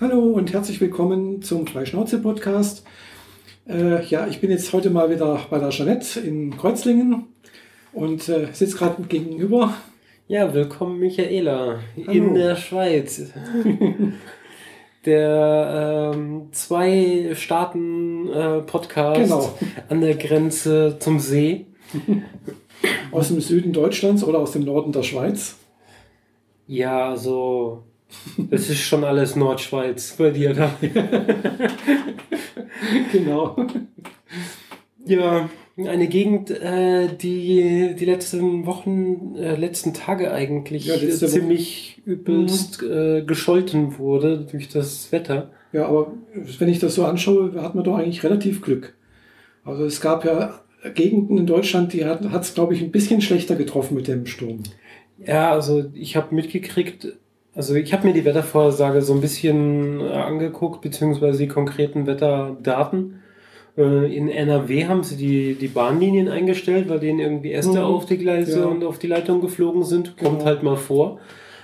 Hallo 0.00 0.30
und 0.32 0.54
herzlich 0.54 0.80
willkommen 0.80 1.42
zum 1.42 1.66
Freischnauze-Podcast. 1.66 2.86
Äh, 3.68 4.02
ja, 4.06 4.26
ich 4.28 4.40
bin 4.40 4.50
jetzt 4.50 4.72
heute 4.72 4.88
mal 4.88 5.10
wieder 5.10 5.38
bei 5.50 5.58
der 5.58 5.68
Jeanette 5.68 6.20
in 6.20 6.56
Kreuzlingen 6.56 7.26
und 7.92 8.26
äh, 8.30 8.48
sitze 8.50 8.78
gerade 8.78 9.02
gegenüber. 9.02 9.74
Ja, 10.26 10.54
willkommen 10.54 10.98
Michaela 11.00 11.80
Hallo. 11.98 12.12
in 12.12 12.32
der 12.32 12.56
Schweiz. 12.56 13.30
der 15.04 16.12
ähm, 16.14 16.48
zwei 16.52 17.32
Staaten 17.34 18.26
äh, 18.32 18.60
Podcast 18.62 19.20
genau. 19.20 19.58
an 19.90 20.00
der 20.00 20.14
Grenze 20.14 20.96
zum 20.98 21.20
See. 21.20 21.66
Aus 23.12 23.28
dem 23.28 23.42
Süden 23.42 23.74
Deutschlands 23.74 24.24
oder 24.24 24.38
aus 24.38 24.52
dem 24.52 24.64
Norden 24.64 24.92
der 24.92 25.02
Schweiz? 25.02 25.58
Ja, 26.66 27.16
so 27.16 27.82
das 28.50 28.68
ist 28.68 28.80
schon 28.80 29.04
alles 29.04 29.36
Nordschweiz 29.36 30.16
bei 30.16 30.30
dir 30.30 30.54
da. 30.54 30.74
genau. 33.12 33.56
Ja, 35.06 35.48
eine 35.76 36.08
Gegend, 36.08 36.50
äh, 36.50 37.08
die 37.08 37.94
die 37.98 38.04
letzten 38.04 38.66
Wochen, 38.66 39.34
äh, 39.36 39.56
letzten 39.56 39.94
Tage 39.94 40.32
eigentlich 40.32 40.86
ja, 40.86 40.96
ziemlich 40.96 42.00
Woche. 42.00 42.10
übelst 42.10 42.82
mhm. 42.82 42.90
äh, 42.90 43.22
gescholten 43.22 43.98
wurde 43.98 44.46
durch 44.50 44.68
das 44.68 45.10
Wetter. 45.12 45.50
Ja, 45.72 45.86
aber 45.86 46.12
wenn 46.58 46.68
ich 46.68 46.80
das 46.80 46.94
so 46.94 47.04
anschaue, 47.04 47.54
hat 47.62 47.74
man 47.74 47.84
doch 47.84 47.96
eigentlich 47.96 48.24
relativ 48.24 48.60
Glück. 48.60 48.94
Also 49.64 49.84
es 49.84 50.00
gab 50.00 50.24
ja 50.24 50.60
Gegenden 50.94 51.38
in 51.38 51.46
Deutschland, 51.46 51.92
die 51.92 52.04
hat 52.04 52.42
es, 52.42 52.54
glaube 52.54 52.74
ich, 52.74 52.82
ein 52.82 52.90
bisschen 52.90 53.20
schlechter 53.20 53.54
getroffen 53.54 53.94
mit 53.94 54.08
dem 54.08 54.26
Sturm. 54.26 54.62
Ja, 55.24 55.52
also 55.52 55.84
ich 55.94 56.16
habe 56.16 56.34
mitgekriegt, 56.34 57.12
also 57.54 57.74
ich 57.74 57.92
habe 57.92 58.06
mir 58.06 58.12
die 58.12 58.24
Wettervorhersage 58.24 59.02
so 59.02 59.12
ein 59.12 59.20
bisschen 59.20 60.00
äh, 60.00 60.12
angeguckt, 60.12 60.82
beziehungsweise 60.82 61.38
die 61.38 61.48
konkreten 61.48 62.06
Wetterdaten. 62.06 63.22
Äh, 63.76 64.14
in 64.14 64.28
NRW 64.28 64.86
haben 64.86 65.02
sie 65.02 65.16
die, 65.16 65.54
die 65.54 65.68
Bahnlinien 65.68 66.28
eingestellt, 66.28 66.88
weil 66.88 67.00
denen 67.00 67.18
irgendwie 67.18 67.52
Äste 67.52 67.78
mhm. 67.78 67.84
auf 67.84 68.06
die 68.06 68.18
Gleise 68.18 68.60
ja. 68.60 68.66
und 68.66 68.84
auf 68.84 68.98
die 68.98 69.08
Leitung 69.08 69.40
geflogen 69.40 69.82
sind. 69.82 70.16
Kommt 70.16 70.38
genau. 70.38 70.44
halt 70.44 70.62
mal 70.62 70.76
vor. 70.76 71.18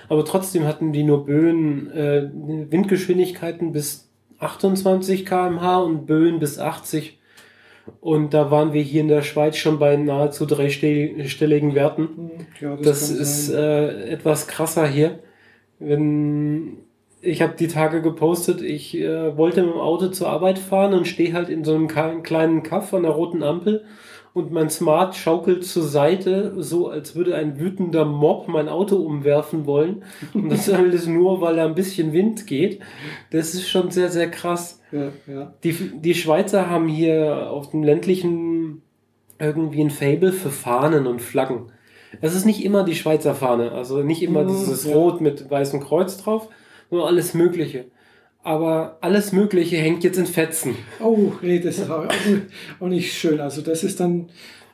Aber 0.09 0.25
trotzdem 0.25 0.65
hatten 0.65 0.91
die 0.91 1.03
nur 1.03 1.25
Böen, 1.25 1.89
äh, 1.91 2.29
Windgeschwindigkeiten 2.33 3.71
bis 3.71 4.09
28 4.39 5.25
kmh 5.25 5.77
und 5.79 6.05
Böen 6.05 6.39
bis 6.39 6.59
80. 6.59 7.17
Und 8.01 8.33
da 8.33 8.51
waren 8.51 8.73
wir 8.73 8.81
hier 8.81 8.99
in 8.99 9.07
der 9.07 9.21
Schweiz 9.21 9.55
schon 9.55 9.79
bei 9.79 9.95
nahezu 9.95 10.45
dreistelligen 10.45 11.75
Werten. 11.75 12.01
Mhm. 12.01 12.31
Ja, 12.59 12.75
das, 12.75 12.83
das 12.83 13.09
ist 13.09 13.49
äh, 13.51 14.09
etwas 14.09 14.47
krasser 14.47 14.85
hier 14.85 15.19
wenn 15.79 16.77
ich 17.21 17.41
habe 17.41 17.55
die 17.57 17.67
Tage 17.67 18.01
gepostet, 18.01 18.61
ich 18.61 18.95
äh, 18.97 19.35
wollte 19.35 19.63
mit 19.63 19.73
dem 19.73 19.79
Auto 19.79 20.07
zur 20.07 20.29
Arbeit 20.29 20.59
fahren 20.59 20.93
und 20.93 21.07
stehe 21.07 21.33
halt 21.33 21.49
in 21.49 21.63
so 21.63 21.73
einem 21.73 21.87
kleinen 21.87 22.63
Kaff 22.63 22.93
an 22.93 23.03
der 23.03 23.11
roten 23.11 23.43
Ampel 23.43 23.83
und 24.37 24.51
mein 24.51 24.69
Smart 24.69 25.15
schaukelt 25.15 25.65
zur 25.65 25.81
Seite, 25.81 26.53
so 26.57 26.89
als 26.89 27.15
würde 27.15 27.35
ein 27.35 27.59
wütender 27.59 28.05
Mob 28.05 28.47
mein 28.47 28.69
Auto 28.69 28.97
umwerfen 28.97 29.65
wollen. 29.65 30.03
Und 30.35 30.49
das 30.49 30.69
alles 30.69 31.07
nur, 31.07 31.41
weil 31.41 31.55
da 31.55 31.65
ein 31.65 31.73
bisschen 31.73 32.13
Wind 32.13 32.45
geht. 32.45 32.79
Das 33.31 33.55
ist 33.55 33.67
schon 33.67 33.89
sehr, 33.89 34.09
sehr 34.09 34.29
krass. 34.29 34.79
Ja, 34.91 35.11
ja. 35.25 35.53
Die, 35.63 35.73
die 35.73 36.13
Schweizer 36.13 36.69
haben 36.69 36.87
hier 36.87 37.49
auf 37.49 37.71
dem 37.71 37.81
ländlichen 37.81 38.83
irgendwie 39.39 39.81
ein 39.81 39.89
Fable 39.89 40.31
für 40.31 40.51
Fahnen 40.51 41.07
und 41.07 41.21
Flaggen. 41.21 41.71
Es 42.21 42.35
ist 42.35 42.45
nicht 42.45 42.63
immer 42.63 42.83
die 42.83 42.95
Schweizer 42.95 43.35
Fahne, 43.35 43.71
also 43.71 44.01
nicht 44.01 44.23
immer 44.23 44.43
mhm, 44.43 44.49
dieses 44.49 44.85
ja. 44.85 44.95
Rot 44.95 45.21
mit 45.21 45.49
weißem 45.49 45.81
Kreuz 45.81 46.17
drauf, 46.17 46.47
nur 46.89 47.07
alles 47.07 47.33
Mögliche. 47.33 47.85
Aber 48.43 48.97
alles 49.01 49.33
Mögliche 49.33 49.77
hängt 49.77 50.03
jetzt 50.03 50.17
in 50.17 50.25
Fetzen. 50.25 50.75
Oh, 51.01 51.33
nee, 51.41 51.59
das 51.59 51.79
ist 51.79 51.89
auch, 51.89 52.05
auch 52.79 52.87
nicht 52.87 53.13
schön. 53.13 53.41
Also 53.41 53.61
das 53.61 53.83
ist 53.83 53.99
dann, 53.99 54.29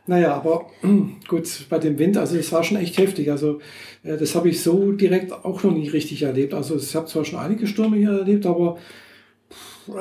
naja, 0.06 0.36
aber 0.36 0.68
gut, 1.28 1.66
bei 1.70 1.80
dem 1.80 1.98
Wind, 1.98 2.18
also 2.18 2.38
es 2.38 2.52
war 2.52 2.64
schon 2.64 2.78
echt 2.78 2.98
heftig. 2.98 3.32
Also 3.32 3.60
äh, 4.04 4.18
das 4.18 4.36
habe 4.36 4.50
ich 4.50 4.62
so 4.62 4.92
direkt 4.92 5.32
auch 5.32 5.64
noch 5.64 5.72
nie 5.72 5.88
richtig 5.88 6.22
erlebt. 6.22 6.54
Also 6.54 6.76
ich 6.76 6.96
habe 6.96 7.08
zwar 7.08 7.26
schon 7.26 7.40
einige 7.40 7.66
Stürme 7.66 7.98
hier 7.98 8.12
erlebt, 8.12 8.46
aber 8.46 8.78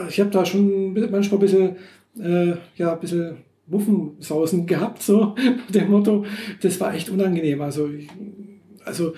ich 0.09 0.21
habe 0.21 0.31
da 0.31 0.45
schon 0.45 0.93
manchmal 1.11 1.39
ein 1.39 1.41
bisschen, 1.41 1.77
äh, 2.21 2.57
ja, 2.77 2.93
ein 2.93 3.01
bisschen 3.01 3.39
Muffensausen 3.67 4.67
gehabt, 4.67 5.03
so 5.03 5.35
nach 5.37 5.71
dem 5.73 5.91
Motto. 5.91 6.25
Das 6.61 6.81
war 6.81 6.95
echt 6.95 7.11
unangenehm. 7.11 7.61
Also, 7.63 7.89
also 8.85 9.15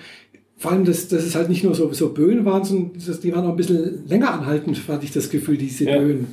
vor 0.57 0.71
allem, 0.71 0.85
dass, 0.85 1.07
dass 1.07 1.23
es 1.23 1.35
halt 1.35 1.49
nicht 1.49 1.63
nur 1.63 1.75
so, 1.75 1.91
so 1.93 2.13
Böen 2.13 2.45
waren, 2.45 2.63
sondern 2.63 2.93
das, 3.05 3.19
die 3.19 3.33
waren 3.33 3.45
auch 3.45 3.51
ein 3.51 3.55
bisschen 3.57 4.07
länger 4.07 4.33
anhaltend, 4.33 4.87
hatte 4.87 5.05
ich 5.05 5.11
das 5.11 5.29
Gefühl, 5.29 5.57
diese 5.57 5.85
ja. 5.85 5.97
Böen. 5.97 6.27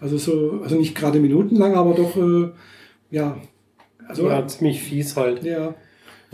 Also 0.00 0.18
so, 0.18 0.60
also 0.62 0.76
nicht 0.76 0.94
gerade 0.94 1.18
minutenlang, 1.18 1.74
aber 1.74 1.94
doch, 1.94 2.16
äh, 2.16 2.50
ja. 3.10 3.40
Also, 4.06 4.28
ja, 4.28 4.46
ziemlich 4.46 4.82
fies 4.82 5.16
halt. 5.16 5.42
Ja. 5.44 5.74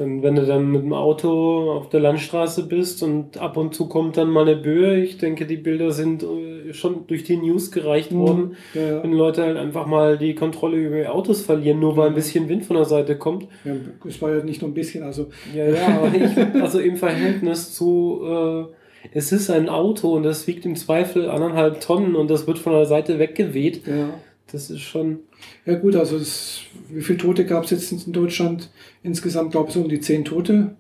Und 0.01 0.23
wenn 0.23 0.35
du 0.35 0.47
dann 0.47 0.71
mit 0.71 0.83
dem 0.83 0.93
Auto 0.93 1.73
auf 1.73 1.89
der 1.89 2.01
Landstraße 2.01 2.67
bist 2.67 3.03
und 3.03 3.39
ab 3.39 3.57
und 3.57 3.75
zu 3.75 3.89
kommt 3.89 4.17
dann 4.17 4.31
mal 4.31 4.49
eine 4.49 4.57
Böe, 4.57 5.01
ich 5.03 5.19
denke, 5.19 5.47
die 5.47 5.57
Bilder 5.57 5.93
sind 5.93 6.23
äh, 6.23 6.73
schon 6.73 7.07
durch 7.07 7.25
die 7.25 7.37
News 7.37 7.71
gereicht 7.71 8.13
mhm. 8.13 8.19
worden, 8.19 8.57
ja, 8.75 8.83
ja. 8.83 9.03
wenn 9.03 9.13
Leute 9.13 9.43
halt 9.43 9.57
einfach 9.57 9.87
mal 9.87 10.19
die 10.19 10.35
Kontrolle 10.35 10.79
über 10.79 10.97
ihr 10.97 11.15
Autos 11.15 11.43
verlieren, 11.43 11.81
nur 11.81 11.97
weil 11.97 12.09
ein 12.09 12.15
bisschen 12.15 12.49
Wind 12.49 12.65
von 12.65 12.77
der 12.77 12.87
Seite 12.87 13.17
kommt. 13.17 13.47
Ja, 13.65 13.73
es 14.07 14.21
war 14.23 14.35
ja 14.35 14.43
nicht 14.43 14.63
nur 14.63 14.71
ein 14.71 14.75
bisschen, 14.75 15.05
also. 15.05 15.29
Ja, 15.55 15.69
ja, 15.69 15.87
aber 15.99 16.15
ich, 16.15 16.61
also 16.61 16.81
im 16.81 16.97
Verhältnis 16.97 17.75
zu, 17.75 18.21
äh, 18.25 18.65
es 19.13 19.33
ist 19.33 19.51
ein 19.51 19.69
Auto 19.69 20.15
und 20.15 20.23
das 20.23 20.47
wiegt 20.47 20.65
im 20.65 20.77
Zweifel 20.77 21.29
anderthalb 21.29 21.81
Tonnen 21.81 22.17
und 22.17 22.31
das 22.31 22.47
wird 22.47 22.59
von 22.59 22.73
der 22.73 22.87
Seite 22.87 23.19
weggeweht. 23.19 23.87
Ja. 23.87 24.11
Das 24.53 24.71
ist 24.71 24.81
schon. 24.81 25.21
Ja, 25.67 25.75
gut, 25.79 25.97
also 25.97 26.19
das, 26.19 26.61
wie 26.89 27.03
viele 27.03 27.19
Tote 27.19 27.45
gab 27.45 27.65
es 27.65 27.71
jetzt 27.71 27.93
in 28.07 28.13
Deutschland? 28.13 28.71
Insgesamt, 29.03 29.53
glaube 29.53 29.69
ich, 29.69 29.75
so 29.75 29.83
um 29.83 29.89
die 29.89 30.01
zehn 30.01 30.25
Tote. 30.25 30.77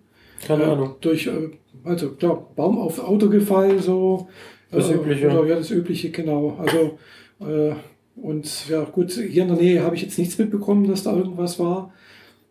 Keine 0.47 0.65
äh, 0.65 0.67
Ahnung. 0.67 0.97
Durch, 1.01 1.27
äh, 1.27 1.51
also 1.85 2.13
klar, 2.13 2.51
Baum 2.57 2.79
aufs 2.79 3.01
Auto 3.01 3.29
gefallen, 3.29 3.81
so. 3.81 4.29
Das 4.71 4.91
äh, 4.91 4.95
Übliche. 4.95 5.29
Oder, 5.29 5.47
ja, 5.47 5.57
das 5.57 5.71
Übliche, 5.71 6.11
genau. 6.11 6.59
Also, 6.59 6.99
äh, 7.41 7.75
und 8.17 8.69
ja, 8.69 8.85
gut, 8.85 9.13
hier 9.13 9.43
in 9.43 9.49
der 9.49 9.57
Nähe 9.57 9.83
habe 9.83 9.97
ich 9.97 10.03
jetzt 10.03 10.19
nichts 10.19 10.39
mitbekommen, 10.39 10.87
dass 10.87 11.03
da 11.03 11.17
irgendwas 11.17 11.59
war, 11.59 11.93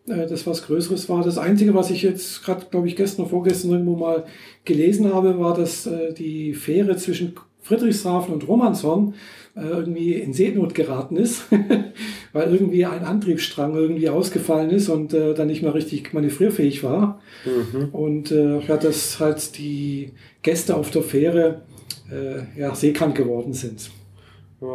äh, 0.06 0.26
dass 0.26 0.46
was 0.46 0.66
Größeres 0.66 1.08
war. 1.08 1.22
Das 1.22 1.38
Einzige, 1.38 1.74
was 1.74 1.90
ich 1.90 2.02
jetzt 2.02 2.44
gerade, 2.44 2.66
glaube 2.70 2.88
ich, 2.88 2.96
gestern 2.96 3.22
oder 3.22 3.30
vorgestern 3.30 3.72
irgendwo 3.72 3.96
mal 3.96 4.24
gelesen 4.64 5.12
habe, 5.12 5.38
war, 5.38 5.54
dass 5.54 5.86
äh, 5.86 6.12
die 6.12 6.54
Fähre 6.54 6.96
zwischen 6.96 7.34
Friedrichshafen 7.62 8.34
und 8.34 8.46
Romanshorn 8.48 9.14
äh, 9.56 9.62
irgendwie 9.62 10.14
in 10.14 10.32
Seenot 10.32 10.74
geraten 10.74 11.16
ist, 11.16 11.44
weil 12.32 12.52
irgendwie 12.52 12.84
ein 12.84 13.04
Antriebsstrang 13.04 13.74
irgendwie 13.74 14.08
ausgefallen 14.08 14.70
ist 14.70 14.88
und 14.88 15.12
äh, 15.12 15.34
dann 15.34 15.48
nicht 15.48 15.62
mehr 15.62 15.74
richtig 15.74 16.12
manövrierfähig 16.12 16.82
war. 16.82 17.20
Mhm. 17.44 17.88
Und 17.90 18.30
äh, 18.30 18.60
ja, 18.60 18.76
dass 18.76 19.20
halt 19.20 19.58
die 19.58 20.12
Gäste 20.42 20.76
auf 20.76 20.90
der 20.90 21.02
Fähre 21.02 21.62
äh, 22.10 22.60
ja, 22.60 22.74
seekrank 22.74 23.16
geworden 23.16 23.52
sind. 23.52 23.90
Ja. 24.60 24.68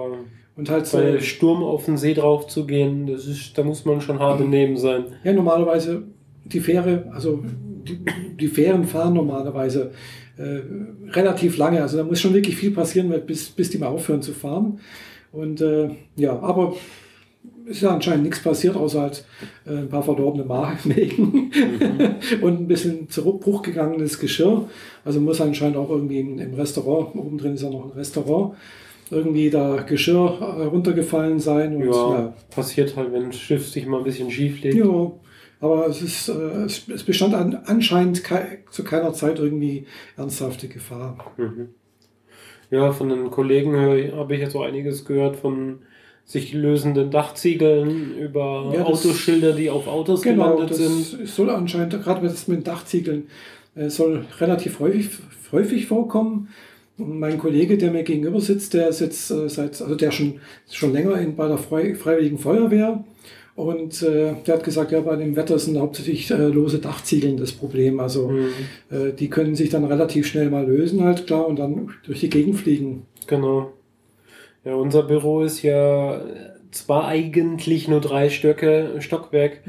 Und 0.56 0.70
halt 0.70 0.88
so, 0.88 0.98
Bei 0.98 1.20
Sturm 1.20 1.64
auf 1.64 1.86
den 1.86 1.98
See 1.98 2.14
drauf 2.14 2.48
zu 2.48 2.66
gehen, 2.66 3.08
das 3.08 3.28
ist, 3.28 3.58
da 3.58 3.64
muss 3.64 3.84
man 3.84 4.00
schon 4.00 4.20
hart 4.20 4.40
daneben 4.40 4.78
sein. 4.78 5.06
Ja, 5.24 5.34
normalerweise 5.34 6.04
die 6.46 6.62
Fähre, 6.62 7.10
also 7.12 7.44
die, 7.44 8.00
die 8.40 8.48
Fähren 8.48 8.86
fahren 8.86 9.14
normalerweise 9.14 9.92
äh, 10.38 10.62
relativ 11.12 11.58
lange. 11.58 11.82
Also 11.82 11.98
da 11.98 12.04
muss 12.04 12.20
schon 12.20 12.34
wirklich 12.34 12.56
viel 12.56 12.72
passieren, 12.72 13.14
bis, 13.26 13.50
bis 13.50 13.70
die 13.70 13.78
mal 13.78 13.88
aufhören 13.88 14.22
zu 14.22 14.34
fahren. 14.34 14.80
Und 15.32 15.62
äh, 15.62 15.90
ja, 16.16 16.40
aber 16.40 16.76
ist 17.66 17.82
ja 17.82 17.94
anscheinend 17.94 18.24
nichts 18.24 18.42
passiert, 18.42 18.76
außer 18.76 19.02
halt 19.02 19.26
äh, 19.66 19.72
ein 19.72 19.90
paar 19.90 20.04
verdorbene 20.04 20.46
Mägen 20.84 21.52
mhm. 21.52 22.42
und 22.42 22.62
ein 22.62 22.68
bisschen 22.68 23.10
zu 23.10 23.24
Bruch 23.24 23.62
gegangenes 23.64 24.20
Geschirr. 24.20 24.68
Also 25.04 25.20
muss 25.20 25.42
anscheinend 25.42 25.78
auch 25.78 25.90
irgendwie 25.90 26.20
im, 26.20 26.40
im, 26.40 26.54
Restaurant, 26.54 27.16
oben 27.16 27.38
drin 27.38 27.56
ist 27.56 27.64
ja 27.64 27.70
noch 27.70 27.86
ein 27.86 27.98
Restaurant, 27.98 28.56
irgendwie 29.10 29.50
da 29.50 29.78
Geschirr 29.78 30.38
äh, 30.40 30.66
runtergefallen 30.66 31.40
sein. 31.40 31.76
Und, 31.76 31.86
ja, 31.86 31.92
ja, 31.92 32.34
passiert 32.54 32.96
halt, 32.96 33.12
wenn 33.12 33.26
ein 33.26 33.34
Schiff 33.34 33.68
sich 33.68 33.86
mal 33.88 33.98
ein 33.98 34.04
bisschen 34.04 34.30
schief 34.30 34.62
legt. 34.62 34.76
Ja, 34.76 35.12
aber 35.60 35.88
es, 35.88 36.02
ist, 36.02 36.30
äh, 36.30 36.64
es, 36.66 36.88
es 36.88 37.04
bestand 37.04 37.34
an, 37.34 37.60
anscheinend 37.66 38.24
ke 38.24 38.60
zu 38.72 38.84
keiner 38.84 39.14
Zeit 39.14 39.40
irgendwie 39.40 39.86
ernsthafte 40.18 40.68
Gefahr. 40.68 41.34
Mhm. 41.38 41.70
Ja, 42.72 42.92
von 42.92 43.10
den 43.10 43.30
Kollegen 43.30 43.78
habe 43.78 44.36
ich 44.36 44.42
jetzt 44.42 44.56
auch 44.56 44.64
einiges 44.64 45.06
gehört 45.06 45.36
von 45.36 45.80
sich 46.26 46.54
lösenden 46.54 47.12
Dachziegeln 47.12 48.18
über 48.18 48.72
ja, 48.74 48.84
Autoschilder, 48.84 49.54
die 49.54 49.70
auf 49.70 49.88
Autos 49.88 50.24
genau, 50.24 50.56
gelandet 50.56 50.76
sind. 50.76 51.22
Es 51.22 51.36
soll 51.36 51.52
anscheinend, 51.52 52.04
gerade 52.04 52.26
mit 52.26 52.48
den 52.48 52.64
Dachziegeln, 52.64 53.28
äh, 53.76 53.90
soll 53.90 54.26
relativ 54.40 54.80
häufig, 54.80 55.10
häufig 55.52 55.86
vorkommen. 55.86 56.50
Und 56.98 57.20
mein 57.20 57.38
Kollege, 57.38 57.78
der 57.78 57.92
mir 57.92 58.04
gegenüber 58.04 58.42
sitzt, 58.42 58.74
der 58.74 58.92
sitzt 58.92 59.30
äh, 59.30 59.48
seit, 59.50 59.80
also 59.82 59.96
der 59.96 60.12
schon, 60.12 60.40
schon 60.72 60.94
länger 60.94 61.20
in, 61.20 61.36
bei 61.36 61.48
der 61.48 61.58
Freiwilligen 61.58 62.40
Feuerwehr 62.40 63.04
Und 63.56 64.04
äh, 64.04 64.34
der 64.46 64.56
hat 64.56 64.64
gesagt, 64.66 64.92
ja, 64.92 65.00
bei 65.00 65.16
dem 65.16 65.38
Wetter 65.38 65.58
sind 65.58 65.78
hauptsächlich 65.80 66.30
äh, 66.30 66.36
lose 66.48 66.80
Dachziegeln 66.80 67.38
das 67.38 67.54
Problem. 67.54 68.00
Also 68.02 68.28
Mhm. 68.28 68.50
äh, 68.92 69.14
die 69.14 69.30
können 69.30 69.56
sich 69.56 69.70
dann 69.70 69.86
relativ 69.86 70.28
schnell 70.28 70.50
mal 70.50 70.66
lösen, 70.66 71.04
halt 71.04 71.26
klar, 71.26 71.48
und 71.48 71.58
dann 71.58 71.90
durch 72.06 72.20
die 72.20 72.30
Gegend 72.30 72.58
fliegen. 72.58 73.04
Genau. 73.28 73.72
Ja, 74.66 74.76
unser 74.76 75.04
Büro 75.04 75.42
ist 75.44 75.62
ja 75.62 76.22
zwar 76.72 77.08
eigentlich 77.08 77.88
nur 77.88 78.02
drei 78.02 78.30
Stöcke, 78.30 78.96
Stockwerk, 79.00 79.62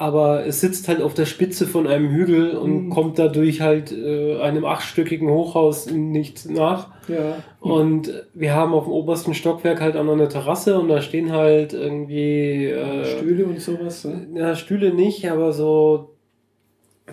aber 0.00 0.46
es 0.46 0.60
sitzt 0.62 0.88
halt 0.88 1.02
auf 1.02 1.12
der 1.12 1.26
Spitze 1.26 1.66
von 1.66 1.86
einem 1.86 2.08
Hügel 2.10 2.56
und 2.56 2.86
Mhm. 2.86 2.90
kommt 2.90 3.18
dadurch 3.18 3.60
halt 3.60 3.92
äh, 3.92 4.40
einem 4.40 4.64
achtstöckigen 4.64 5.28
Hochhaus 5.28 5.90
nicht 5.90 6.48
nach. 6.48 6.88
Ja. 7.06 7.36
Und 7.60 8.10
wir 8.32 8.54
haben 8.54 8.72
auf 8.72 8.84
dem 8.84 8.92
obersten 8.94 9.34
Stockwerk 9.34 9.82
halt 9.82 9.96
auch 9.96 10.04
noch 10.04 10.14
eine 10.14 10.28
Terrasse 10.28 10.78
und 10.80 10.88
da 10.88 11.02
stehen 11.02 11.32
halt 11.32 11.74
irgendwie 11.74 12.66
äh, 12.66 13.04
Stühle 13.04 13.44
und 13.44 13.60
sowas. 13.60 14.04
Ne? 14.06 14.26
ja, 14.34 14.56
Stühle 14.56 14.94
nicht, 14.94 15.30
aber 15.30 15.52
so 15.52 16.14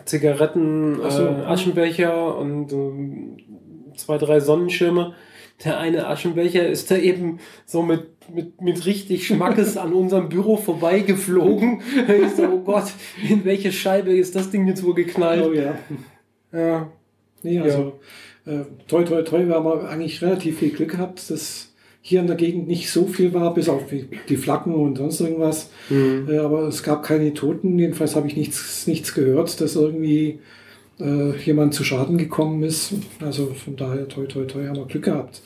Zigaretten, 0.06 0.98
so. 1.10 1.24
äh, 1.24 1.44
Aschenbecher 1.46 2.38
und 2.38 2.72
ähm, 2.72 3.38
zwei, 3.96 4.18
drei 4.18 4.40
Sonnenschirme. 4.40 5.14
Der 5.66 5.80
eine 5.80 6.08
Aschenbecher 6.08 6.68
ist 6.68 6.92
da 6.92 6.96
eben 6.98 7.40
so 7.66 7.82
mit, 7.82 8.06
mit, 8.34 8.62
mit 8.62 8.86
richtig 8.86 9.28
Schmackes 9.28 9.78
an 9.78 9.94
unserem 9.94 10.30
Büro 10.30 10.58
vorbeigeflogen. 10.58 11.82
Ich 12.24 12.36
so, 12.36 12.44
oh 12.44 12.60
Gott, 12.60 12.92
in 13.28 13.44
welche 13.46 13.72
Scheibe 13.72 14.16
ist 14.16 14.36
das 14.36 14.50
Ding 14.50 14.68
jetzt 14.68 14.84
wohl 14.84 14.92
Oh 14.92 14.96
geknallt? 14.96 15.56
ja. 15.56 15.78
Ja, 16.52 16.90
Nee, 17.44 17.60
also 17.60 18.00
äh, 18.46 18.62
toi 18.88 19.04
toi 19.04 19.22
toi, 19.22 19.46
wir 19.46 19.56
haben 19.56 19.86
eigentlich 19.86 20.22
relativ 20.22 20.60
viel 20.60 20.72
Glück 20.72 20.92
gehabt, 20.92 21.30
dass 21.30 21.74
hier 22.02 22.22
in 22.22 22.28
der 22.28 22.36
Gegend 22.36 22.68
nicht 22.68 22.90
so 22.90 23.06
viel 23.06 23.34
war, 23.34 23.54
bis 23.54 23.70
auf 23.70 23.84
die, 24.30 24.38
Flaggen 24.38 24.74
und 24.74 24.98
sonst 24.98 25.20
irgendwas. 25.22 25.70
hm. 25.90 26.28
Äh, 26.30 26.38
aber 26.38 26.64
es 26.68 26.84
gab 26.84 27.04
keine 27.04 27.34
Toten, 27.34 27.78
jedenfalls 27.78 28.16
habe 28.16 28.28
ich 28.28 28.36
nichts, 28.36 28.88
nichts 28.88 29.14
gehört, 29.14 29.60
dass 29.62 29.76
irgendwie 29.76 30.40
äh, 31.00 31.38
jemand 31.44 31.74
zu 31.74 31.84
Schaden 31.84 32.18
gekommen 32.18 32.64
ist. 32.64 32.94
Also 33.20 33.48
von 33.54 33.76
daher 33.76 34.08
toi 34.08 34.26
toi 34.26 34.46
toi 34.46 34.66
haben 34.66 34.78
wir 34.78 34.86
Glück 34.86 35.04
gehabt. 35.04 35.42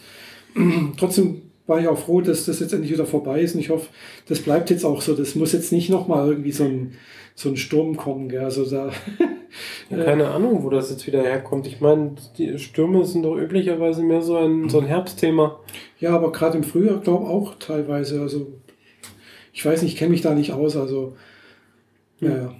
Trotzdem 0.97 1.41
war 1.71 1.79
ich 1.79 1.87
auch 1.87 1.97
froh, 1.97 2.21
dass 2.21 2.45
das 2.45 2.59
jetzt 2.59 2.73
endlich 2.73 2.91
wieder 2.91 3.05
vorbei 3.05 3.41
ist 3.41 3.55
und 3.55 3.61
ich 3.61 3.69
hoffe, 3.69 3.87
das 4.27 4.41
bleibt 4.41 4.69
jetzt 4.69 4.83
auch 4.83 5.01
so. 5.01 5.15
Das 5.15 5.35
muss 5.35 5.53
jetzt 5.53 5.71
nicht 5.71 5.89
nochmal 5.89 6.27
irgendwie 6.27 6.51
so 6.51 6.65
ein, 6.65 6.93
so 7.33 7.49
ein 7.49 7.55
Sturm 7.57 7.95
kommen. 7.95 8.27
Gell? 8.27 8.43
Also 8.43 8.69
da 8.69 8.91
Ja, 9.89 10.03
keine 10.03 10.29
Ahnung, 10.29 10.63
wo 10.63 10.69
das 10.69 10.89
jetzt 10.89 11.07
wieder 11.07 11.21
herkommt. 11.21 11.67
Ich 11.67 11.81
meine, 11.81 12.15
die 12.37 12.57
Stürme 12.57 13.03
sind 13.05 13.23
doch 13.23 13.37
üblicherweise 13.37 14.03
mehr 14.03 14.21
so 14.21 14.37
ein, 14.37 14.69
so 14.69 14.79
ein 14.79 14.85
Herbstthema. 14.85 15.59
Ja, 15.99 16.11
aber 16.15 16.31
gerade 16.31 16.57
im 16.57 16.63
Frühjahr, 16.63 16.99
glaube 16.99 17.27
auch 17.27 17.55
teilweise. 17.55 18.21
Also, 18.21 18.47
ich 19.53 19.65
weiß 19.65 19.81
nicht, 19.81 19.93
ich 19.93 19.99
kenne 19.99 20.11
mich 20.11 20.21
da 20.21 20.33
nicht 20.33 20.53
aus. 20.53 20.77
Also, 20.77 21.15
ja, 22.19 22.29
ja. 22.29 22.55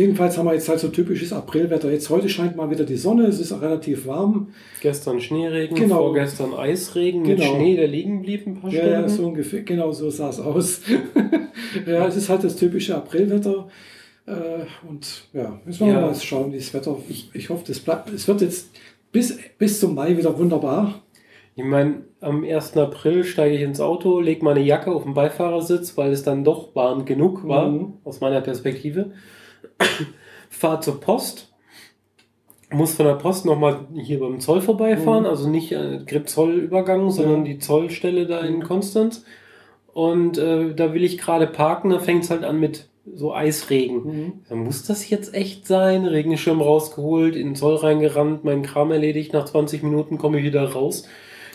Jedenfalls 0.00 0.38
haben 0.38 0.46
wir 0.46 0.54
jetzt 0.54 0.66
halt 0.66 0.80
so 0.80 0.88
typisches 0.88 1.30
Aprilwetter. 1.30 1.90
Jetzt 1.92 2.08
heute 2.08 2.26
scheint 2.30 2.56
mal 2.56 2.70
wieder 2.70 2.84
die 2.84 2.96
Sonne, 2.96 3.26
es 3.26 3.38
ist 3.38 3.52
relativ 3.60 4.06
warm. 4.06 4.48
Gestern 4.80 5.20
Schneeregen, 5.20 5.76
Genau. 5.76 5.98
vorgestern 5.98 6.54
Eisregen 6.54 7.20
mit 7.20 7.36
Genau. 7.38 7.54
Schnee, 7.54 7.76
der 7.76 7.86
liegen 7.86 8.22
blieb 8.22 8.46
ein 8.46 8.58
paar 8.58 8.72
Ja, 8.72 8.86
ja, 8.86 8.92
Stunden. 9.00 9.08
so 9.10 9.26
ungefähr, 9.26 9.60
genau 9.62 9.92
so 9.92 10.08
sah 10.08 10.30
es 10.30 10.40
aus. 10.40 10.80
ja, 11.86 12.06
es 12.06 12.16
ist 12.16 12.30
halt 12.30 12.42
das 12.44 12.56
typische 12.56 12.96
Aprilwetter. 12.96 13.68
Äh, 14.24 14.32
und 14.88 15.24
ja, 15.34 15.60
müssen 15.66 15.86
wir 15.86 15.92
Ja. 15.92 16.00
mal 16.00 16.14
schauen, 16.14 16.50
wie 16.50 16.56
das 16.56 16.72
Wetter. 16.72 16.96
Ich, 17.10 17.28
ich 17.34 17.50
hoffe, 17.50 17.64
das 17.66 17.78
bleibt. 17.80 18.10
Es 18.10 18.26
wird 18.26 18.40
jetzt 18.40 18.70
bis, 19.12 19.36
bis 19.58 19.80
zum 19.80 19.94
Mai 19.94 20.16
wieder 20.16 20.38
wunderbar. 20.38 21.02
Ich 21.56 21.64
meine, 21.64 22.04
am 22.22 22.42
1. 22.42 22.74
April 22.78 23.22
steige 23.24 23.54
ich 23.56 23.60
ins 23.60 23.80
Auto, 23.80 24.18
lege 24.20 24.42
meine 24.46 24.60
Jacke 24.62 24.92
auf 24.92 25.02
den 25.02 25.12
Beifahrersitz, 25.12 25.98
weil 25.98 26.10
es 26.10 26.22
dann 26.22 26.42
doch 26.42 26.74
warm 26.74 27.04
genug 27.04 27.46
war, 27.46 27.68
Mhm. 27.68 27.94
aus 28.04 28.22
meiner 28.22 28.40
Perspektive. 28.40 29.10
Fahre 30.50 30.80
zur 30.80 31.00
Post, 31.00 31.52
muss 32.72 32.94
von 32.94 33.06
der 33.06 33.14
Post 33.14 33.46
nochmal 33.46 33.86
hier 33.94 34.20
beim 34.20 34.40
Zoll 34.40 34.60
vorbeifahren, 34.60 35.24
Mhm. 35.24 35.28
also 35.30 35.48
nicht 35.48 35.72
äh, 35.72 36.04
Zollübergang, 36.24 37.10
sondern 37.10 37.44
die 37.44 37.58
Zollstelle 37.58 38.26
da 38.26 38.40
in 38.40 38.58
Mhm. 38.58 38.62
Konstanz. 38.62 39.24
Und 39.92 40.38
äh, 40.38 40.72
da 40.74 40.94
will 40.94 41.02
ich 41.02 41.18
gerade 41.18 41.46
parken, 41.48 41.90
da 41.90 41.98
fängt 41.98 42.24
es 42.24 42.30
halt 42.30 42.44
an 42.44 42.60
mit 42.60 42.86
so 43.12 43.34
Eisregen. 43.34 43.96
Mhm. 44.04 44.32
Dann 44.48 44.58
muss 44.64 44.84
das 44.84 45.08
jetzt 45.10 45.34
echt 45.34 45.66
sein? 45.66 46.04
Regenschirm 46.04 46.60
rausgeholt, 46.60 47.34
in 47.34 47.48
den 47.48 47.54
Zoll 47.56 47.74
reingerannt, 47.76 48.44
meinen 48.44 48.62
Kram 48.62 48.92
erledigt. 48.92 49.32
Nach 49.32 49.46
20 49.46 49.82
Minuten 49.82 50.16
komme 50.18 50.38
ich 50.38 50.44
wieder 50.44 50.70
raus. 50.72 51.08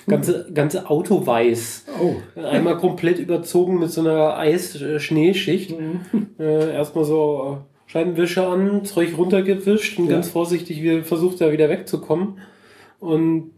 Ganze, 0.07 0.51
ganze 0.53 0.89
Auto 0.89 1.25
weiß. 1.25 1.85
Oh. 2.03 2.15
Einmal 2.39 2.77
komplett 2.77 3.17
überzogen 3.19 3.79
mit 3.79 3.89
so 3.89 4.01
einer 4.01 4.37
Eis-Schneeschicht. 4.37 5.79
Mhm. 5.79 6.01
Äh, 6.37 6.73
erstmal 6.73 7.05
so 7.05 7.59
äh, 7.61 7.74
Scheibenwischer 7.87 8.47
an, 8.49 8.83
Zeug 8.85 9.17
runtergewischt 9.17 9.99
und 9.99 10.07
Ja. 10.07 10.13
ganz 10.15 10.29
vorsichtig 10.29 10.81
wieder 10.81 11.03
versucht, 11.03 11.41
da 11.41 11.51
wieder 11.51 11.69
wegzukommen. 11.69 12.39
Und 12.99 13.51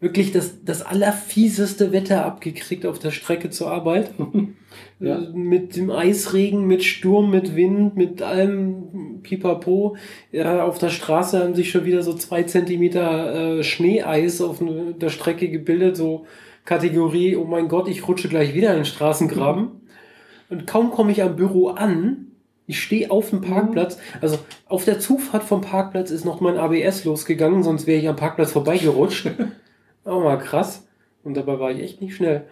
wirklich 0.00 0.30
das, 0.30 0.64
das 0.64 0.82
allerfieseste 0.82 1.90
Wetter 1.90 2.24
abgekriegt 2.24 2.86
auf 2.86 2.98
der 3.00 3.10
Strecke 3.10 3.50
zur 3.50 3.70
Arbeit. 3.70 4.12
Ja. 5.00 5.18
Äh, 5.18 5.30
Mit 5.32 5.76
dem 5.76 5.90
Eisregen, 5.90 6.66
mit 6.66 6.84
Sturm, 6.84 7.30
mit 7.30 7.56
Wind, 7.56 7.96
mit 7.96 8.20
allem 8.20 9.20
Pipapo. 9.22 9.96
Ja, 10.30 10.64
auf 10.64 10.78
der 10.78 10.90
Straße 10.90 11.38
haben 11.42 11.54
sich 11.54 11.70
schon 11.70 11.84
wieder 11.84 12.02
so 12.02 12.12
zwei 12.14 12.42
Zentimeter 12.42 13.58
äh, 13.58 13.64
Schneeeis 13.64 14.40
auf 14.40 14.60
der 14.60 15.08
Strecke 15.08 15.48
gebildet. 15.48 15.96
So 15.96 16.26
Kategorie, 16.64 17.34
oh 17.36 17.44
mein 17.44 17.68
Gott, 17.68 17.88
ich 17.88 18.06
rutsche 18.06 18.28
gleich 18.28 18.54
wieder 18.54 18.70
in 18.70 18.76
den 18.80 18.84
Straßengraben. 18.84 19.68
Und 20.50 20.66
kaum 20.66 20.90
komme 20.90 21.12
ich 21.12 21.22
am 21.22 21.36
Büro 21.36 21.68
an, 21.68 22.26
ich 22.68 22.80
stehe 22.80 23.10
auf 23.10 23.30
dem 23.30 23.40
Parkplatz. 23.40 23.98
Also 24.20 24.38
auf 24.68 24.84
der 24.84 25.00
Zufahrt 25.00 25.42
vom 25.42 25.62
Parkplatz 25.62 26.10
ist 26.10 26.24
noch 26.24 26.40
mein 26.40 26.58
ABS 26.58 27.04
losgegangen, 27.04 27.62
sonst 27.64 27.86
wäre 27.86 27.98
ich 27.98 28.08
am 28.08 28.14
Parkplatz 28.16 28.52
vorbeigerutscht. 28.52 29.30
Auch 30.04 30.22
mal 30.22 30.36
krass. 30.38 30.86
Und 31.24 31.36
dabei 31.36 31.58
war 31.58 31.70
ich 31.72 31.82
echt 31.82 32.00
nicht 32.00 32.14
schnell. 32.14 32.42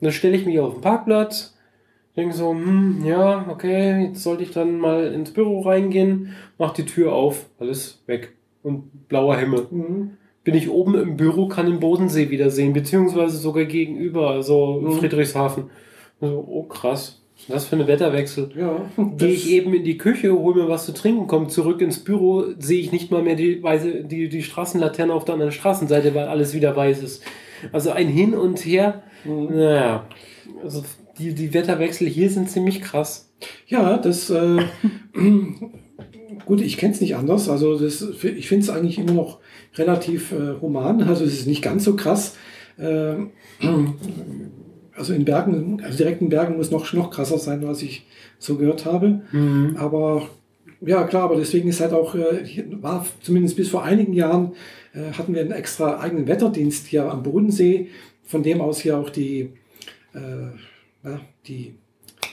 Und 0.00 0.06
dann 0.06 0.12
stelle 0.12 0.36
ich 0.36 0.46
mich 0.46 0.58
auf 0.60 0.74
den 0.74 0.80
Parkplatz, 0.82 1.56
denke 2.16 2.34
so, 2.34 2.50
hm, 2.50 3.02
ja, 3.04 3.46
okay, 3.48 4.06
jetzt 4.08 4.22
sollte 4.22 4.42
ich 4.42 4.50
dann 4.50 4.78
mal 4.78 5.06
ins 5.12 5.32
Büro 5.32 5.60
reingehen, 5.60 6.34
mach 6.58 6.72
die 6.74 6.84
Tür 6.84 7.12
auf, 7.12 7.46
alles 7.58 8.02
weg. 8.06 8.32
Und 8.62 9.08
blauer 9.08 9.36
Himmel. 9.38 9.66
Mhm. 9.70 10.10
Bin 10.44 10.54
ich 10.54 10.68
oben 10.68 10.94
im 10.96 11.16
Büro, 11.16 11.48
kann 11.48 11.66
den 11.66 11.80
Bodensee 11.80 12.30
wieder 12.30 12.50
sehen, 12.50 12.72
beziehungsweise 12.74 13.38
sogar 13.38 13.64
gegenüber, 13.64 14.30
also 14.30 14.80
Mhm. 14.82 14.92
Friedrichshafen. 14.98 15.70
So, 16.20 16.44
oh 16.46 16.64
krass. 16.64 17.21
Was 17.48 17.66
für 17.66 17.76
ein 17.76 17.86
Wetterwechsel? 17.86 18.50
Ja. 18.56 18.88
Gehe 19.16 19.30
ich 19.30 19.50
eben 19.50 19.74
in 19.74 19.84
die 19.84 19.98
Küche, 19.98 20.32
hole 20.32 20.62
mir 20.62 20.68
was 20.68 20.86
zu 20.86 20.94
trinken, 20.94 21.26
komme 21.26 21.48
zurück 21.48 21.80
ins 21.80 21.98
Büro, 21.98 22.44
sehe 22.58 22.80
ich 22.80 22.92
nicht 22.92 23.10
mal 23.10 23.22
mehr 23.22 23.34
die, 23.34 23.62
weiße, 23.62 24.04
die, 24.04 24.28
die 24.28 24.42
Straßenlaterne 24.42 25.12
auf 25.12 25.24
der 25.24 25.34
anderen 25.34 25.52
Straßenseite, 25.52 26.14
weil 26.14 26.28
alles 26.28 26.54
wieder 26.54 26.76
weiß 26.76 27.02
ist. 27.02 27.22
Also 27.72 27.90
ein 27.90 28.08
Hin 28.08 28.34
und 28.34 28.60
Her. 28.60 29.02
Mhm. 29.24 29.56
Naja, 29.56 30.06
also 30.62 30.84
die, 31.18 31.34
die 31.34 31.52
Wetterwechsel 31.52 32.08
hier 32.08 32.30
sind 32.30 32.50
ziemlich 32.50 32.80
krass. 32.80 33.32
Ja, 33.66 33.98
das, 33.98 34.30
äh, 34.30 34.58
gut, 36.46 36.60
ich 36.60 36.76
kenne 36.76 36.94
es 36.94 37.00
nicht 37.00 37.16
anders. 37.16 37.48
Also 37.48 37.78
das, 37.78 38.02
ich 38.22 38.48
finde 38.48 38.64
es 38.64 38.70
eigentlich 38.70 38.98
immer 38.98 39.12
noch 39.12 39.40
relativ 39.74 40.32
äh, 40.32 40.60
human. 40.60 41.02
Also 41.02 41.24
es 41.24 41.32
ist 41.34 41.46
nicht 41.46 41.62
ganz 41.62 41.84
so 41.84 41.96
krass. 41.96 42.36
Äh, 42.78 43.14
also 44.94 45.12
in 45.12 45.24
Bergen, 45.24 45.82
also 45.82 45.96
direkt 45.96 46.20
in 46.20 46.28
Bergen 46.28 46.56
muss 46.56 46.70
noch, 46.70 46.92
noch 46.92 47.10
krasser 47.10 47.38
sein, 47.38 47.66
was 47.66 47.82
ich 47.82 48.06
so 48.38 48.56
gehört 48.56 48.84
habe. 48.84 49.22
Aber 49.78 50.28
ja, 50.84 51.04
klar, 51.04 51.24
aber 51.24 51.36
deswegen 51.36 51.68
ist 51.68 51.80
halt 51.80 51.92
auch, 51.92 52.14
äh, 52.14 52.64
war 52.80 53.06
zumindest 53.20 53.56
bis 53.56 53.68
vor 53.68 53.84
einigen 53.84 54.12
Jahren, 54.12 54.54
äh, 54.94 55.12
hatten 55.12 55.32
wir 55.32 55.40
einen 55.40 55.52
extra 55.52 56.00
eigenen 56.00 56.26
Wetterdienst 56.26 56.86
hier 56.86 57.10
am 57.10 57.22
Bodensee, 57.22 57.88
von 58.24 58.42
dem 58.42 58.60
aus 58.60 58.80
hier 58.80 58.98
auch 58.98 59.10
die, 59.10 59.52
äh, 60.14 60.50
ja, 61.04 61.20
die, 61.46 61.74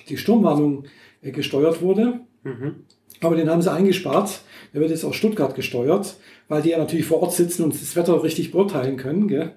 die 0.09 0.17
Sturmwarnung 0.17 0.85
äh, 1.21 1.31
gesteuert 1.31 1.81
wurde. 1.81 2.21
Mhm. 2.43 2.75
Aber 3.21 3.35
den 3.35 3.49
haben 3.49 3.61
sie 3.61 3.71
eingespart. 3.71 4.41
Der 4.73 4.81
wird 4.81 4.91
jetzt 4.91 5.03
aus 5.03 5.15
Stuttgart 5.15 5.53
gesteuert, 5.55 6.17
weil 6.47 6.61
die 6.61 6.69
ja 6.69 6.77
natürlich 6.77 7.05
vor 7.05 7.21
Ort 7.21 7.33
sitzen 7.33 7.63
und 7.63 7.73
das 7.73 7.95
Wetter 7.95 8.23
richtig 8.23 8.51
beurteilen 8.51 8.97
können. 8.97 9.27
Gell? 9.27 9.53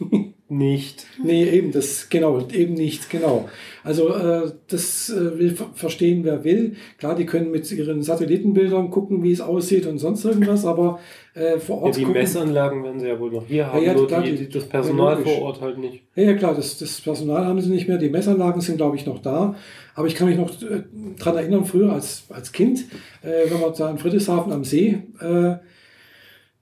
Nicht. 0.52 1.06
Nee, 1.22 1.44
eben 1.48 1.70
das, 1.70 2.08
genau, 2.10 2.40
eben 2.52 2.74
nicht, 2.74 3.08
genau. 3.08 3.48
Also 3.84 4.12
äh, 4.12 4.50
das 4.66 5.08
äh, 5.08 5.38
will 5.38 5.52
ver- 5.52 5.70
verstehen, 5.74 6.24
wer 6.24 6.42
will. 6.42 6.74
Klar, 6.98 7.14
die 7.14 7.24
können 7.24 7.52
mit 7.52 7.70
ihren 7.70 8.02
Satellitenbildern 8.02 8.90
gucken, 8.90 9.22
wie 9.22 9.30
es 9.30 9.40
aussieht 9.40 9.86
und 9.86 9.98
sonst 9.98 10.24
irgendwas, 10.24 10.64
aber 10.66 10.98
äh, 11.34 11.58
vor 11.60 11.76
Ja, 11.78 11.82
Ort 11.84 11.96
die 11.96 12.02
gucken. 12.02 12.20
Messanlagen 12.20 12.82
werden 12.82 12.98
sie 12.98 13.06
ja 13.06 13.20
wohl 13.20 13.30
noch 13.30 13.46
hier 13.46 13.72
haben, 13.72 13.84
ja, 13.84 13.94
nur 13.94 14.08
klar, 14.08 14.22
die, 14.24 14.32
die- 14.34 14.48
das 14.48 14.64
Personal 14.66 15.12
ja, 15.12 15.18
logisch. 15.20 15.32
vor 15.34 15.42
Ort 15.42 15.60
halt 15.60 15.78
nicht. 15.78 16.02
Ja, 16.16 16.24
ja 16.24 16.34
klar, 16.34 16.54
das, 16.56 16.76
das 16.78 17.00
Personal 17.00 17.46
haben 17.46 17.60
sie 17.60 17.70
nicht 17.70 17.86
mehr, 17.86 17.98
die 17.98 18.10
Messanlagen 18.10 18.60
sind, 18.60 18.76
glaube 18.76 18.96
ich, 18.96 19.06
noch 19.06 19.20
da. 19.22 19.54
Aber 19.94 20.06
ich 20.08 20.16
kann 20.16 20.28
mich 20.28 20.36
noch 20.36 20.50
äh, 20.62 20.82
dran 21.18 21.36
erinnern, 21.36 21.64
früher 21.64 21.92
als, 21.92 22.24
als 22.30 22.50
Kind, 22.50 22.80
äh, 23.22 23.48
wenn 23.50 23.60
wir 23.60 23.70
da 23.70 23.88
in 23.88 23.98
Friedrichshafen 23.98 24.52
am 24.52 24.64
See 24.64 24.98
äh, 25.20 25.54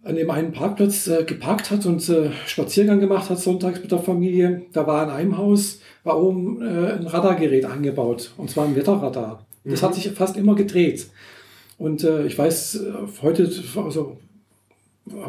an 0.09 0.17
dem 0.17 0.31
einen 0.31 0.53
Parkplatz 0.53 1.07
äh, 1.07 1.25
geparkt 1.25 1.71
hat 1.71 1.85
und 1.85 2.09
äh, 2.09 2.31
Spaziergang 2.47 2.99
gemacht 2.99 3.29
hat 3.29 3.39
sonntags 3.39 3.81
mit 3.81 3.93
der 3.93 3.99
Familie. 3.99 4.63
Da 4.73 4.87
war 4.87 5.05
in 5.05 5.11
einem 5.11 5.37
Haus, 5.37 5.81
war 6.03 6.19
oben 6.21 6.63
äh, 6.63 6.93
ein 6.93 7.07
Radargerät 7.07 7.67
eingebaut, 7.67 8.33
und 8.39 8.51
zwar 8.51 8.65
ein 8.65 8.75
Wetterradar. 8.75 9.45
Das 9.65 9.83
Mhm. 9.83 9.87
hat 9.87 9.95
sich 9.95 10.11
fast 10.13 10.37
immer 10.39 10.55
gedreht. 10.55 11.09
Und 11.77 12.05
äh, 12.05 12.25
ich 12.25 12.39
weiß, 12.39 12.77
äh, 12.77 12.93
heute, 13.23 13.53
also 13.77 14.17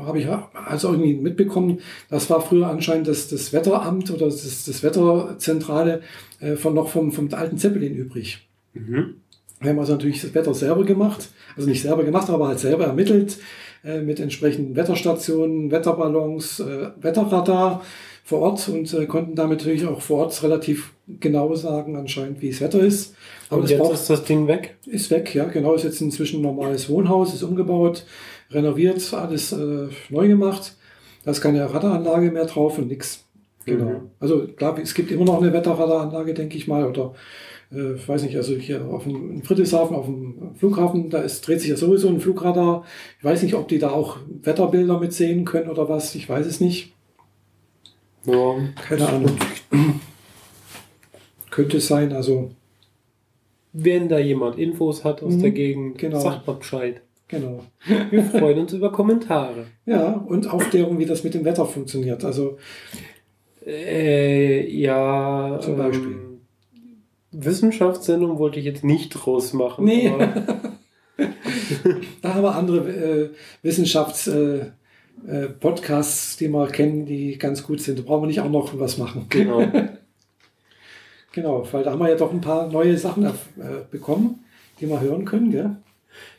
habe 0.06 0.20
ich 0.20 0.28
also 0.54 0.92
irgendwie 0.92 1.14
mitbekommen, 1.14 1.80
das 2.10 2.30
war 2.30 2.42
früher 2.42 2.68
anscheinend 2.68 3.08
das, 3.08 3.28
das 3.28 3.52
Wetteramt 3.52 4.12
oder 4.12 4.28
das, 4.28 4.66
das 4.66 4.84
Wetterzentrale 4.84 6.02
äh, 6.40 6.56
von 6.56 6.74
noch 6.74 6.88
vom, 6.88 7.12
vom 7.12 7.28
alten 7.34 7.58
Zeppelin 7.58 7.96
übrig. 7.96 8.48
Mhm. 8.74 9.16
Wir 9.60 9.72
haben 9.72 9.80
also 9.80 9.92
natürlich 9.92 10.22
das 10.22 10.34
Wetter 10.34 10.54
selber 10.54 10.86
gemacht, 10.86 11.30
also 11.58 11.68
nicht 11.68 11.82
selber 11.82 12.06
gemacht, 12.06 12.30
aber 12.30 12.48
halt 12.48 12.60
selber 12.60 12.86
ermittelt 12.86 13.38
äh, 13.84 14.02
mit 14.02 14.20
entsprechenden 14.20 14.76
Wetterstationen, 14.76 15.72
Wetterballons, 15.72 16.60
äh, 16.60 16.90
Wetterradar 17.00 17.82
vor 18.24 18.42
Ort 18.42 18.70
und 18.70 18.94
äh, 18.94 19.06
konnten 19.06 19.36
damit 19.36 19.60
natürlich 19.60 19.86
auch 19.86 20.02
vor 20.02 20.20
Ort 20.20 20.44
relativ 20.44 20.94
genau 21.20 21.56
sagen 21.56 21.96
anscheinend, 21.96 22.42
wie 22.42 22.50
das 22.50 22.62
Wetter 22.62 22.80
ist. 22.80 23.16
Aber 23.50 23.62
Und 23.62 23.70
jetzt 23.70 23.80
braucht, 23.80 23.94
ist 23.94 24.10
das 24.10 24.24
Ding 24.24 24.48
weg. 24.48 24.78
ist 24.86 25.10
weg, 25.10 25.34
ja, 25.34 25.46
genau, 25.46 25.74
ist 25.74 25.84
jetzt 25.84 26.02
inzwischen 26.02 26.40
ein 26.40 26.44
normales 26.44 26.90
Wohnhaus, 26.90 27.34
ist 27.34 27.42
umgebaut, 27.42 28.06
renoviert, 28.52 29.14
alles 29.14 29.52
äh, 29.52 29.88
neu 30.10 30.28
gemacht. 30.28 30.76
Da 31.26 31.32
ist 31.32 31.42
keine 31.42 31.74
Radaranlage 31.74 32.32
mehr 32.32 32.46
drauf 32.46 32.78
und 32.78 32.88
nix. 32.88 33.26
Genau. 33.66 33.86
Mhm. 33.86 34.10
Also 34.20 34.48
klar, 34.48 34.78
es 34.82 34.94
gibt 34.94 35.12
immer 35.12 35.26
noch 35.26 35.42
eine 35.42 35.54
Wetterradaranlage, 35.54 36.34
denke 36.34 36.58
ich 36.58 36.68
mal, 36.68 36.86
oder 36.86 37.14
äh, 37.72 37.94
ich 37.96 38.08
weiß 38.08 38.24
nicht, 38.24 38.36
also 38.38 38.54
hier 38.56 38.86
auf 38.86 39.04
dem 39.04 39.32
in 39.32 39.44
Friedrichshafen, 39.44 39.96
auf 39.96 40.06
dem 40.06 40.56
Flughafen, 40.56 41.10
da 41.10 41.20
ist, 41.22 41.46
dreht 41.48 41.62
sich 41.62 41.70
ja 41.70 41.76
sowieso 41.78 42.08
ein 42.10 42.20
Flugradar. 42.20 42.86
Ich 43.20 43.24
weiß 43.26 43.44
nicht, 43.44 43.56
ob 43.56 43.68
die 43.68 43.80
da 43.80 43.90
auch 43.92 44.18
Wetterbilder 44.44 45.00
mit 45.00 45.14
sehen 45.14 45.46
können 45.46 45.70
oder 45.70 45.88
was, 45.90 46.16
ich 46.16 46.28
weiß 46.30 46.46
es 46.46 46.60
nicht. 46.62 46.94
Ja. 48.26 48.56
Keine 48.88 49.08
Ahnung. 49.08 49.32
Könnte 51.50 51.80
sein, 51.80 52.14
also 52.14 52.52
Wenn 53.74 54.10
da 54.10 54.20
jemand 54.20 54.58
Infos 54.58 55.04
hat 55.04 55.22
aus 55.24 55.36
Mhm, 55.36 55.42
der 55.42 55.52
Gegend, 55.52 55.98
genau. 55.98 56.20
sagt 56.20 56.46
mal 56.48 56.54
Bescheid. 56.54 57.02
genau. 57.28 57.64
Wir 58.10 58.24
freuen 58.24 58.60
uns 58.60 58.74
über 58.74 58.92
Kommentare. 58.92 59.66
Ja, 59.86 60.14
und 60.14 60.48
Aufklärung, 60.52 60.98
wie 61.00 61.06
das 61.06 61.24
mit 61.24 61.34
dem 61.34 61.46
Wetter 61.46 61.66
funktioniert. 61.66 62.24
Also 62.26 62.58
Äh, 63.66 64.68
ja. 64.76 65.60
Zum 65.62 65.78
Beispiel. 65.78 66.12
Ähm, 66.12 66.29
Wissenschaftssendung 67.32 68.40
wollte 68.40 68.60
ich 68.60 68.66
jetzt 68.66 68.84
nicht 68.84 69.10
draus 69.10 69.54
machen. 69.54 69.86
Nee. 69.86 70.12
Da 72.22 72.34
haben 72.34 72.44
wir 72.44 72.56
andere 72.56 72.90
äh, 72.90 73.30
Wissenschafts-Podcasts, 73.62 74.72
äh, 75.28 75.50
Podcasts, 75.50 76.38
die 76.38 76.48
wir 76.48 76.68
kennen, 76.68 77.06
die 77.06 77.38
ganz 77.38 77.64
gut 77.64 77.82
sind. 77.82 78.00
Da 78.00 78.04
brauchen 78.04 78.24
wir 78.24 78.28
nicht 78.28 78.40
auch 78.40 78.50
noch 78.50 78.80
was 78.80 78.98
machen. 78.98 79.26
genau. 79.30 79.64
Genau, 81.32 81.64
weil 81.72 81.84
da 81.84 81.92
haben 81.92 82.00
wir 82.00 82.10
ja 82.10 82.16
doch 82.16 82.34
ein 82.34 82.42
paar 82.42 82.68
neue 82.72 82.98
Sachen 82.98 83.24
äh, 83.24 83.32
bekommen, 83.92 84.44
die 84.80 84.90
wir 84.90 85.00
hören 85.00 85.26
können, 85.26 85.52
gell? 85.52 85.76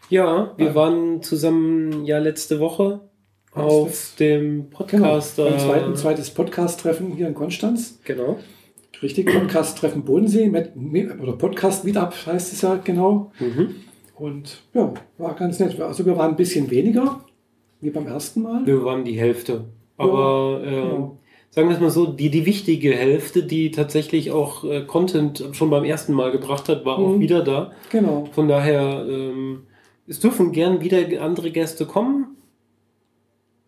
Ja, 0.09 0.53
wir 0.57 0.75
waren 0.75 1.23
zusammen 1.23 2.05
ja 2.05 2.19
letzte 2.19 2.59
Woche 2.59 3.01
auf 3.53 4.15
dem 4.19 4.69
Podcast. 4.71 5.37
Genau, 5.37 5.49
beim 5.49 5.59
äh, 5.59 5.63
zweiten, 5.63 5.97
zweites 5.97 6.31
Podcast-Treffen 6.31 7.13
hier 7.13 7.29
in 7.29 7.35
Konstanz. 7.35 8.01
Genau. 8.05 8.41
Richtig, 9.03 9.27
Podcast-Treffen 9.33 10.03
Bodensee, 10.05 10.49
mit, 10.49 10.73
oder 11.21 11.33
Podcast-Meetup 11.33 12.15
heißt 12.27 12.53
es 12.53 12.61
ja 12.63 12.77
genau. 12.77 13.33
Mhm. 13.41 13.77
Und 14.17 14.63
ja, 14.75 14.93
war 15.17 15.35
ganz 15.35 15.59
nett. 15.59 15.81
Also 15.81 16.05
wir 16.05 16.17
waren 16.17 16.33
ein 16.33 16.37
bisschen 16.37 16.71
weniger, 16.71 17.25
wie 17.81 17.91
beim 17.91 18.07
ersten 18.07 18.43
Mal. 18.43 18.67
Wir 18.67 18.85
waren 18.85 19.05
die 19.05 19.19
Hälfte. 19.19 19.65
Aber 19.97 20.61
äh, 20.63 20.71
genau. 20.71 21.19
sagen 21.51 21.69
wir 21.69 21.75
es 21.77 21.81
mal 21.81 21.91
so, 21.91 22.07
die, 22.07 22.31
die 22.31 22.45
wichtige 22.45 22.93
Hälfte, 22.95 23.43
die 23.43 23.71
tatsächlich 23.71 24.31
auch 24.31 24.65
äh, 24.65 24.83
Content 24.83 25.49
schon 25.53 25.71
beim 25.71 25.85
ersten 25.85 26.13
Mal 26.13 26.31
gebracht 26.33 26.69
hat, 26.69 26.85
war 26.85 26.99
auch 26.99 27.17
Mhm. 27.17 27.21
wieder 27.21 27.43
da. 27.43 27.73
Genau. 27.91 28.29
Von 28.33 28.49
daher, 28.49 29.07
ähm, 29.09 29.63
es 30.07 30.21
dürfen 30.21 30.53
gern 30.53 30.83
wieder 30.83 30.99
andere 31.23 31.51
Gäste 31.51 31.87
kommen. 31.87 32.37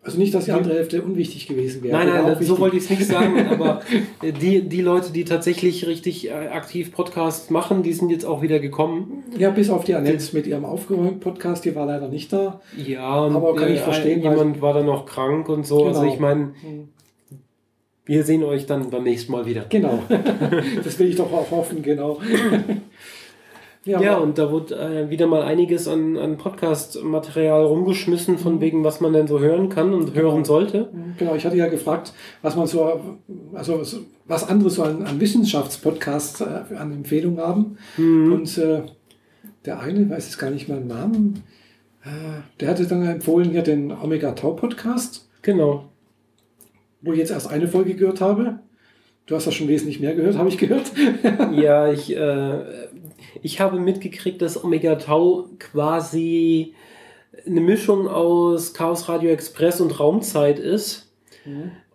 Also 0.05 0.17
nicht, 0.17 0.33
dass 0.33 0.45
die 0.45 0.51
andere 0.51 0.73
Hälfte 0.73 1.01
unwichtig 1.01 1.47
gewesen 1.47 1.81
wäre. 1.81 1.97
nein, 1.97 2.07
nein, 2.09 2.37
so 2.41 2.59
wollte 2.59 2.75
ich 2.75 2.83
es 2.83 2.89
nicht 2.89 3.05
sagen, 3.05 3.47
aber 3.49 3.81
äh, 4.21 4.33
die, 4.33 4.61
die 4.67 4.81
Leute, 4.81 5.13
die 5.13 5.23
tatsächlich 5.23 5.87
richtig 5.87 6.27
äh, 6.27 6.31
aktiv 6.33 6.91
Podcast 6.91 7.51
machen, 7.51 7.83
die 7.83 7.93
sind 7.93 8.09
jetzt 8.09 8.25
auch 8.25 8.41
wieder 8.41 8.59
gekommen. 8.59 9.23
Ja, 9.37 9.49
bis 9.49 9.69
auf 9.69 9.85
die 9.85 9.95
Annette 9.95 10.35
mit 10.35 10.45
ihrem 10.45 10.65
Aufgeräumt-Podcast, 10.65 11.63
die 11.63 11.73
war 11.75 11.85
leider 11.85 12.09
nicht 12.09 12.33
da. 12.33 12.59
Ja, 12.75 13.01
Aber 13.07 13.55
kann 13.55 13.71
ich 13.71 13.79
äh, 13.79 13.83
verstehen, 13.83 14.21
weil- 14.23 14.31
jemand 14.31 14.61
war 14.61 14.73
dann 14.73 14.87
noch 14.87 15.05
krank 15.05 15.47
und 15.47 15.65
so. 15.65 15.85
Also 15.85 16.01
Genau. 16.01 16.13
ich 16.13 16.19
meine, 16.19 16.51
wir 18.05 18.23
sehen 18.25 18.43
euch 18.43 18.65
dann 18.65 18.89
beim 18.89 19.03
nächsten 19.03 19.31
Mal 19.31 19.45
wieder. 19.45 19.65
Genau. 19.69 20.03
das 20.83 20.99
will 20.99 21.07
ich 21.07 21.15
doch 21.15 21.31
auch 21.31 21.49
hoffen, 21.49 21.81
genau. 21.81 22.19
Ja, 23.85 23.99
aber- 23.99 24.21
und 24.23 24.37
da 24.37 24.49
wurde 24.51 24.75
äh, 24.75 25.09
wieder 25.09 25.27
mal 25.27 25.41
einiges 25.43 25.87
an, 25.89 26.15
an 26.17 26.37
Podcast-Material 26.37 27.65
rumgeschmissen, 27.65 28.37
von 28.37 28.61
wegen, 28.61 28.83
was 28.83 29.01
man 29.01 29.11
denn 29.13 29.27
so 29.27 29.39
hören 29.39 29.67
kann 29.69 29.93
und 29.93 30.15
hören 30.15 30.45
sollte. 30.45 30.89
Genau, 31.17 31.35
ich 31.35 31.45
hatte 31.45 31.57
ja 31.57 31.67
gefragt, 31.67 32.13
was 32.41 32.55
man 32.55 32.65
so, 32.67 33.01
also 33.53 33.83
so- 33.83 33.97
was 34.25 34.47
andere 34.47 34.69
so 34.69 34.83
an, 34.83 35.03
an 35.03 35.19
Wissenschaftspodcasts 35.19 36.41
äh, 36.41 36.75
an 36.77 36.93
Empfehlungen 36.93 37.39
haben. 37.41 37.77
Mhm. 37.97 38.31
Und 38.33 38.57
äh, 38.57 38.83
der 39.65 39.79
eine, 39.81 40.09
weiß 40.09 40.25
jetzt 40.27 40.37
gar 40.39 40.49
nicht 40.49 40.69
mehr 40.69 40.77
den 40.77 40.87
Namen, 40.87 41.43
äh, 42.05 42.07
der 42.61 42.69
hatte 42.69 42.85
dann 42.87 43.05
empfohlen 43.05 43.49
hier 43.51 43.63
den 43.63 43.91
Omega 43.91 44.31
Tau 44.31 44.51
Podcast, 44.53 45.27
Genau. 45.41 45.89
wo 47.01 47.11
ich 47.11 47.19
jetzt 47.19 47.31
erst 47.31 47.49
eine 47.51 47.67
Folge 47.67 47.95
gehört 47.95 48.21
habe. 48.21 48.59
Du 49.25 49.35
hast 49.35 49.45
ja 49.45 49.51
schon 49.51 49.67
wesentlich 49.67 49.99
mehr 49.99 50.15
gehört, 50.15 50.37
habe 50.37 50.47
ich 50.49 50.57
gehört. 50.57 50.91
Ja, 51.53 51.87
ich, 51.91 52.15
äh, 52.15 52.59
ich 53.41 53.59
habe 53.59 53.79
mitgekriegt, 53.79 54.41
dass 54.41 54.63
Omega 54.63 54.95
Tau 54.95 55.45
quasi 55.59 56.73
eine 57.45 57.61
Mischung 57.61 58.07
aus 58.07 58.73
Chaos 58.73 59.09
Radio 59.09 59.31
Express 59.31 59.81
und 59.81 59.99
Raumzeit 59.99 60.59
ist. 60.59 61.11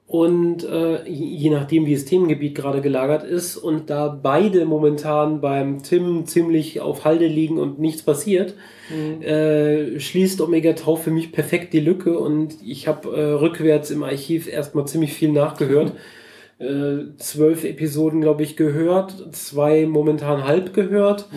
Und 0.07 0.65
äh, 0.65 1.07
je 1.07 1.51
nachdem, 1.51 1.85
wie 1.85 1.93
das 1.93 2.07
Themengebiet 2.07 2.55
gerade 2.55 2.81
gelagert 2.81 3.25
ist, 3.25 3.59
und 3.59 3.91
da 3.91 4.09
beide 4.09 4.65
momentan 4.65 5.43
beim 5.43 5.83
Tim 5.83 6.25
ziemlich 6.25 6.81
auf 6.81 7.05
Halde 7.05 7.27
liegen 7.27 7.59
und 7.59 7.79
nichts 7.79 8.03
passiert, 8.03 8.55
äh, 9.23 10.01
schließt 10.01 10.41
Omega 10.41 10.73
Tau 10.73 10.97
für 10.97 11.11
mich 11.11 11.31
perfekt 11.31 11.75
die 11.75 11.81
Lücke 11.81 12.19
und 12.19 12.57
ich 12.65 12.89
habe 12.89 13.15
äh, 13.15 13.33
rückwärts 13.33 13.91
im 13.91 14.03
Archiv 14.03 14.49
erstmal 14.49 14.87
ziemlich 14.87 15.13
viel 15.13 15.31
nachgehört. 15.31 15.93
Äh, 16.59 17.17
zwölf 17.19 17.65
Episoden, 17.65 18.21
glaube 18.21 18.43
ich, 18.43 18.57
gehört, 18.57 19.15
zwei 19.33 19.87
momentan 19.87 20.45
halb 20.45 20.75
gehört. 20.75 21.29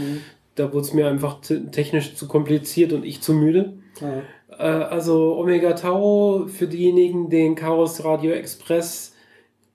Da 0.56 0.74
wurde 0.74 0.86
es 0.86 0.94
mir 0.94 1.08
einfach 1.08 1.42
te- 1.42 1.70
technisch 1.70 2.16
zu 2.16 2.28
kompliziert 2.28 2.92
und 2.92 3.06
ich 3.06 3.22
zu 3.22 3.34
müde. 3.34 3.74
Ja. 4.02 4.24
Äh, 4.58 4.84
also 4.86 5.38
Omega 5.38 5.74
Tau 5.74 6.48
für 6.48 6.66
diejenigen, 6.68 7.30
denen 7.30 7.56
Chaos 7.56 8.04
Radio 8.04 8.32
Express 8.32 9.16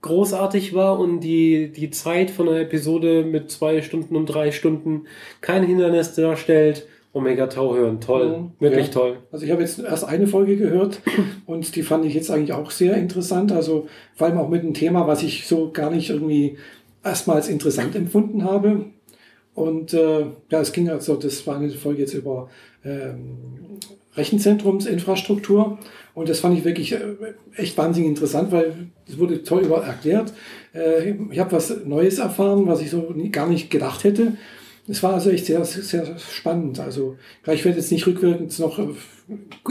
großartig 0.02 0.74
war 0.74 0.98
und 0.98 1.20
die, 1.20 1.72
die 1.72 1.90
Zeit 1.90 2.30
von 2.30 2.48
einer 2.48 2.60
Episode 2.60 3.24
mit 3.24 3.50
zwei 3.50 3.82
Stunden 3.82 4.14
und 4.16 4.26
drei 4.26 4.52
Stunden 4.52 5.06
kein 5.40 5.64
Hindernis 5.64 6.14
darstellt. 6.14 6.86
Omega 7.16 7.46
Tau 7.46 7.74
hören, 7.74 8.00
toll, 8.00 8.28
Mhm. 8.28 8.50
wirklich 8.60 8.88
Ja. 8.88 8.92
toll. 8.92 9.16
Also 9.32 9.44
ich 9.46 9.50
habe 9.50 9.62
jetzt 9.62 9.78
erst 9.78 10.04
eine 10.04 10.26
Folge 10.26 10.56
gehört 10.56 11.00
und 11.46 11.74
die 11.74 11.82
fand 11.82 12.04
ich 12.04 12.14
jetzt 12.14 12.30
eigentlich 12.30 12.52
auch 12.52 12.70
sehr 12.70 12.94
interessant. 12.96 13.52
Also 13.52 13.88
vor 14.14 14.26
allem 14.26 14.38
auch 14.38 14.48
mit 14.50 14.62
einem 14.62 14.74
Thema, 14.74 15.06
was 15.06 15.22
ich 15.22 15.46
so 15.46 15.70
gar 15.72 15.90
nicht 15.90 16.10
irgendwie 16.10 16.58
erstmal 17.02 17.36
als 17.36 17.48
interessant 17.48 17.96
empfunden 17.96 18.44
habe. 18.44 18.84
Und 19.54 19.94
äh, 19.94 20.26
ja, 20.50 20.60
es 20.60 20.72
ging 20.72 20.90
also, 20.90 21.16
das 21.16 21.46
war 21.46 21.56
eine 21.56 21.70
Folge 21.70 22.02
jetzt 22.02 22.12
über 22.12 22.50
ähm, 22.84 23.38
Rechenzentrumsinfrastruktur. 24.14 25.78
Und 26.14 26.28
das 26.28 26.40
fand 26.40 26.58
ich 26.58 26.64
wirklich 26.64 26.92
äh, 26.92 26.98
echt 27.56 27.76
wahnsinnig 27.78 28.08
interessant, 28.10 28.52
weil 28.52 28.74
es 29.08 29.18
wurde 29.18 29.42
toll 29.42 29.62
über 29.62 29.82
erklärt. 29.84 30.32
Äh, 30.74 31.14
ich 31.30 31.38
habe 31.38 31.52
was 31.52 31.84
Neues 31.84 32.18
erfahren, 32.18 32.66
was 32.66 32.80
ich 32.80 32.90
so 32.90 33.12
nie, 33.14 33.30
gar 33.30 33.48
nicht 33.48 33.70
gedacht 33.70 34.04
hätte. 34.04 34.34
Es 34.88 35.02
war 35.02 35.14
also 35.14 35.30
echt 35.30 35.46
sehr, 35.46 35.64
sehr 35.64 36.18
spannend. 36.18 36.78
Also 36.78 37.16
gleich 37.42 37.64
werde 37.64 37.78
jetzt 37.78 37.90
nicht 37.90 38.06
rückwirkend 38.06 38.56
noch, 38.58 38.78
äh, 38.78 38.88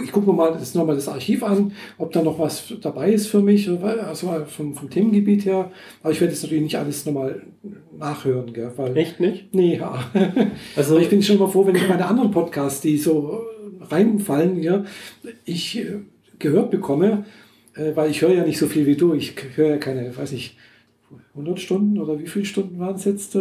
ich 0.04 0.12
gucke 0.12 0.28
mir 0.28 0.34
mal 0.34 0.52
das 0.52 0.76
nochmal 0.76 0.96
das 0.96 1.08
Archiv 1.08 1.42
an, 1.44 1.72
ob 1.98 2.12
da 2.12 2.22
noch 2.22 2.38
was 2.38 2.74
dabei 2.82 3.14
ist 3.14 3.28
für 3.28 3.42
mich, 3.42 3.70
also 3.70 4.46
vom, 4.48 4.76
vom 4.76 4.90
Themengebiet 4.90 5.46
her. 5.46 5.72
Aber 6.04 6.12
ich 6.12 6.20
werde 6.20 6.34
jetzt 6.34 6.44
natürlich 6.44 6.64
nicht 6.64 6.78
alles 6.78 7.06
nochmal 7.06 7.44
nachhören, 7.98 8.52
gell, 8.52 8.72
weil. 8.76 8.98
Echt 8.98 9.20
nicht? 9.20 9.54
Nee, 9.54 9.78
ja. 9.78 10.12
Also 10.76 10.98
ich 10.98 11.10
bin 11.10 11.24
schon 11.24 11.40
mal 11.40 11.48
froh, 11.48 11.66
wenn 11.66 11.76
ich 11.76 11.88
meine 11.88 12.06
anderen 12.06 12.32
Podcasts, 12.32 12.82
die 12.82 12.98
so 12.98 13.42
reinfallen, 13.90 14.56
hier, 14.56 14.86
ich 15.46 15.80
äh, 15.80 16.00
gehört 16.40 16.72
bekomme, 16.72 17.26
äh, 17.76 17.96
weil 17.96 18.12
ich 18.12 18.22
höre 18.22 18.34
ja 18.34 18.44
nicht 18.44 18.58
so 18.58 18.68
viel 18.68 18.86
wie 18.86 18.96
du. 18.96 19.14
Ich 19.14 19.34
höre 19.56 19.70
ja 19.70 19.78
keine, 19.78 20.16
weiß 20.16 20.34
nicht, 20.34 20.58
100 21.34 21.60
Stunden 21.60 22.00
oder 22.00 22.20
wie 22.20 22.28
viele 22.28 22.46
Stunden 22.46 22.80
waren 22.80 22.96
es 22.96 23.06
jetzt? 23.06 23.38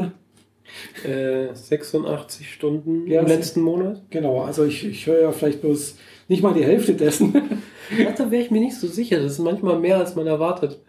Äh? 1.04 1.46
äh, 1.46 1.54
86 1.54 2.52
Stunden 2.52 3.06
Ja, 3.06 3.20
im 3.20 3.26
letzten 3.26 3.60
Monat. 3.60 4.02
Genau, 4.10 4.42
also 4.42 4.64
ich, 4.64 4.86
ich 4.86 5.06
höre 5.06 5.22
ja 5.22 5.32
vielleicht 5.32 5.60
bloß 5.60 5.96
nicht 6.28 6.42
mal 6.42 6.54
die 6.54 6.64
Hälfte 6.64 6.94
dessen. 6.94 7.34
ja, 7.98 8.12
da 8.12 8.30
wäre 8.30 8.42
ich 8.42 8.50
mir 8.50 8.60
nicht 8.60 8.76
so 8.76 8.86
sicher. 8.86 9.20
Das 9.20 9.32
ist 9.32 9.38
manchmal 9.38 9.78
mehr, 9.78 9.98
als 9.98 10.16
man 10.16 10.26
erwartet. 10.26 10.80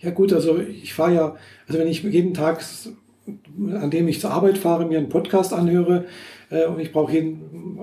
Ja 0.00 0.10
gut, 0.10 0.32
also 0.32 0.58
ich 0.58 0.94
fahre 0.94 1.14
ja, 1.14 1.36
also 1.66 1.80
wenn 1.80 1.88
ich 1.88 2.02
jeden 2.02 2.34
Tag, 2.34 2.62
an 3.56 3.90
dem 3.90 4.08
ich 4.08 4.20
zur 4.20 4.30
Arbeit 4.30 4.58
fahre, 4.58 4.86
mir 4.86 4.98
einen 4.98 5.08
Podcast 5.08 5.52
anhöre 5.52 6.04
äh, 6.50 6.66
und 6.66 6.80
ich 6.80 6.92
brauche 6.92 7.36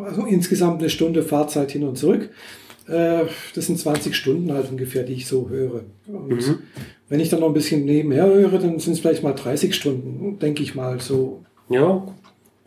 also 0.05 0.25
insgesamt 0.25 0.79
eine 0.79 0.89
Stunde 0.89 1.23
Fahrzeit 1.23 1.71
hin 1.71 1.83
und 1.83 1.97
zurück, 1.97 2.29
äh, 2.87 3.25
das 3.53 3.67
sind 3.67 3.79
20 3.79 4.15
Stunden 4.15 4.51
halt 4.51 4.69
ungefähr, 4.69 5.03
die 5.03 5.13
ich 5.13 5.27
so 5.27 5.49
höre. 5.49 5.83
Und 6.07 6.29
mhm. 6.29 6.59
Wenn 7.09 7.19
ich 7.19 7.29
dann 7.29 7.41
noch 7.41 7.47
ein 7.47 7.53
bisschen 7.53 7.85
nebenher 7.85 8.25
höre, 8.25 8.59
dann 8.59 8.79
sind 8.79 8.93
es 8.93 8.99
vielleicht 8.99 9.23
mal 9.23 9.33
30 9.33 9.75
Stunden, 9.75 10.39
denke 10.39 10.63
ich 10.63 10.75
mal 10.75 10.99
so. 11.01 11.43
Ja, 11.69 12.07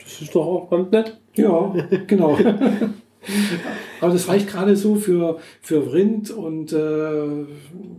das 0.02 0.20
ist 0.20 0.34
doch 0.34 0.46
auch 0.46 0.70
ganz 0.70 0.90
nett. 0.90 1.18
Ja, 1.36 1.74
genau. 2.06 2.36
Aber 4.00 4.12
das 4.12 4.26
reicht 4.26 4.48
gerade 4.48 4.74
so 4.74 4.96
für, 4.96 5.38
für 5.60 5.92
Rind 5.92 6.30
und 6.32 6.72
äh, 6.72 7.44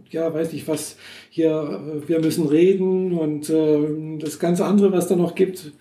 ja, 0.10 0.34
weiß 0.34 0.52
nicht 0.52 0.68
was, 0.68 0.98
hier, 1.30 1.50
äh, 1.50 2.08
wir 2.10 2.20
müssen 2.20 2.48
reden 2.48 3.14
und 3.14 3.50
äh, 3.50 4.18
das 4.20 4.38
ganze 4.38 4.66
andere, 4.66 4.92
was 4.92 5.08
da 5.08 5.16
noch 5.16 5.34
gibt, 5.34 5.72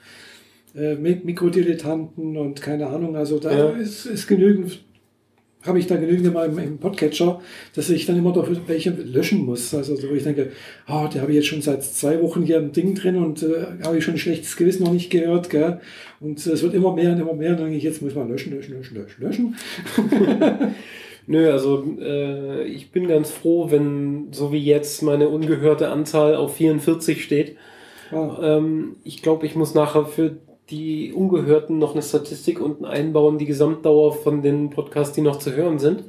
äh, 0.77 0.95
Mikrodilettanten 0.95 2.37
und 2.37 2.63
keine 2.63 2.87
Ahnung, 2.87 3.17
also 3.17 3.41
da 3.41 3.53
ja. 3.53 3.69
ist, 3.71 4.07
ist 4.07 4.29
genügend 4.29 4.85
habe 5.65 5.79
ich 5.79 5.87
da 5.87 5.97
genügend 5.97 6.27
in 6.27 6.33
meinem 6.33 6.59
im 6.59 6.79
Podcatcher, 6.79 7.41
dass 7.75 7.89
ich 7.91 8.07
dann 8.07 8.19
immer 8.19 8.33
doch 8.33 8.49
welche 8.67 8.91
löschen 8.91 9.45
muss. 9.45 9.73
Also 9.75 9.97
wo 10.03 10.15
ich 10.15 10.25
denke, 10.25 10.51
oh, 10.89 11.07
der 11.13 11.23
habe 11.23 11.33
ich 11.33 11.37
jetzt 11.37 11.47
schon 11.47 11.63
seit 11.63 11.85
zwei 11.85 12.21
Wochen 12.21 12.43
hier 12.43 12.59
im 12.59 12.73
Ding 12.73 12.95
drin 12.95 13.17
und 13.17 13.43
äh, 13.43 13.85
habe 13.85 13.99
ich 13.99 14.05
schon 14.05 14.15
ein 14.15 14.19
schlechtes 14.19 14.57
Gewissen 14.57 14.85
noch 14.85 14.93
nicht 14.93 15.11
gehört. 15.11 15.51
Gell? 15.51 15.81
Und 16.21 16.45
äh, 16.47 16.51
es 16.51 16.63
wird 16.63 16.75
immer 16.75 16.95
mehr 16.95 17.13
und 17.13 17.21
immer 17.21 17.35
mehr. 17.35 17.51
Und 17.51 17.57
dann 17.61 17.67
denke 17.67 17.79
ich, 17.79 17.85
jetzt 17.85 18.03
muss 18.03 18.15
man 18.15 18.29
löschen, 18.29 18.53
löschen, 18.53 18.75
löschen, 18.77 18.97
löschen, 18.97 19.23
löschen. 19.23 19.57
Nö, 21.27 21.51
also 21.51 21.85
äh, 22.01 22.65
ich 22.65 22.91
bin 22.91 23.07
ganz 23.07 23.31
froh, 23.31 23.71
wenn 23.71 24.33
so 24.33 24.53
wie 24.53 24.65
jetzt 24.65 25.03
meine 25.03 25.29
ungehörte 25.29 25.89
Anzahl 25.89 26.35
auf 26.35 26.57
44 26.57 27.23
steht. 27.23 27.57
Ah. 28.11 28.57
Ähm, 28.57 28.97
ich 29.05 29.23
glaube, 29.23 29.47
ich 29.47 29.55
muss 29.55 29.75
nachher 29.75 30.05
für 30.05 30.37
die 30.71 31.13
Ungehörten 31.13 31.79
noch 31.79 31.93
eine 31.93 32.03
Statistik 32.03 32.61
unten 32.61 32.85
einbauen, 32.85 33.39
die 33.39 33.47
Gesamtdauer 33.47 34.15
von 34.15 34.43
den 34.43 34.71
Podcasts, 34.71 35.15
die 35.15 35.21
noch 35.21 35.39
zu 35.39 35.55
hören 35.55 35.79
sind. 35.79 36.05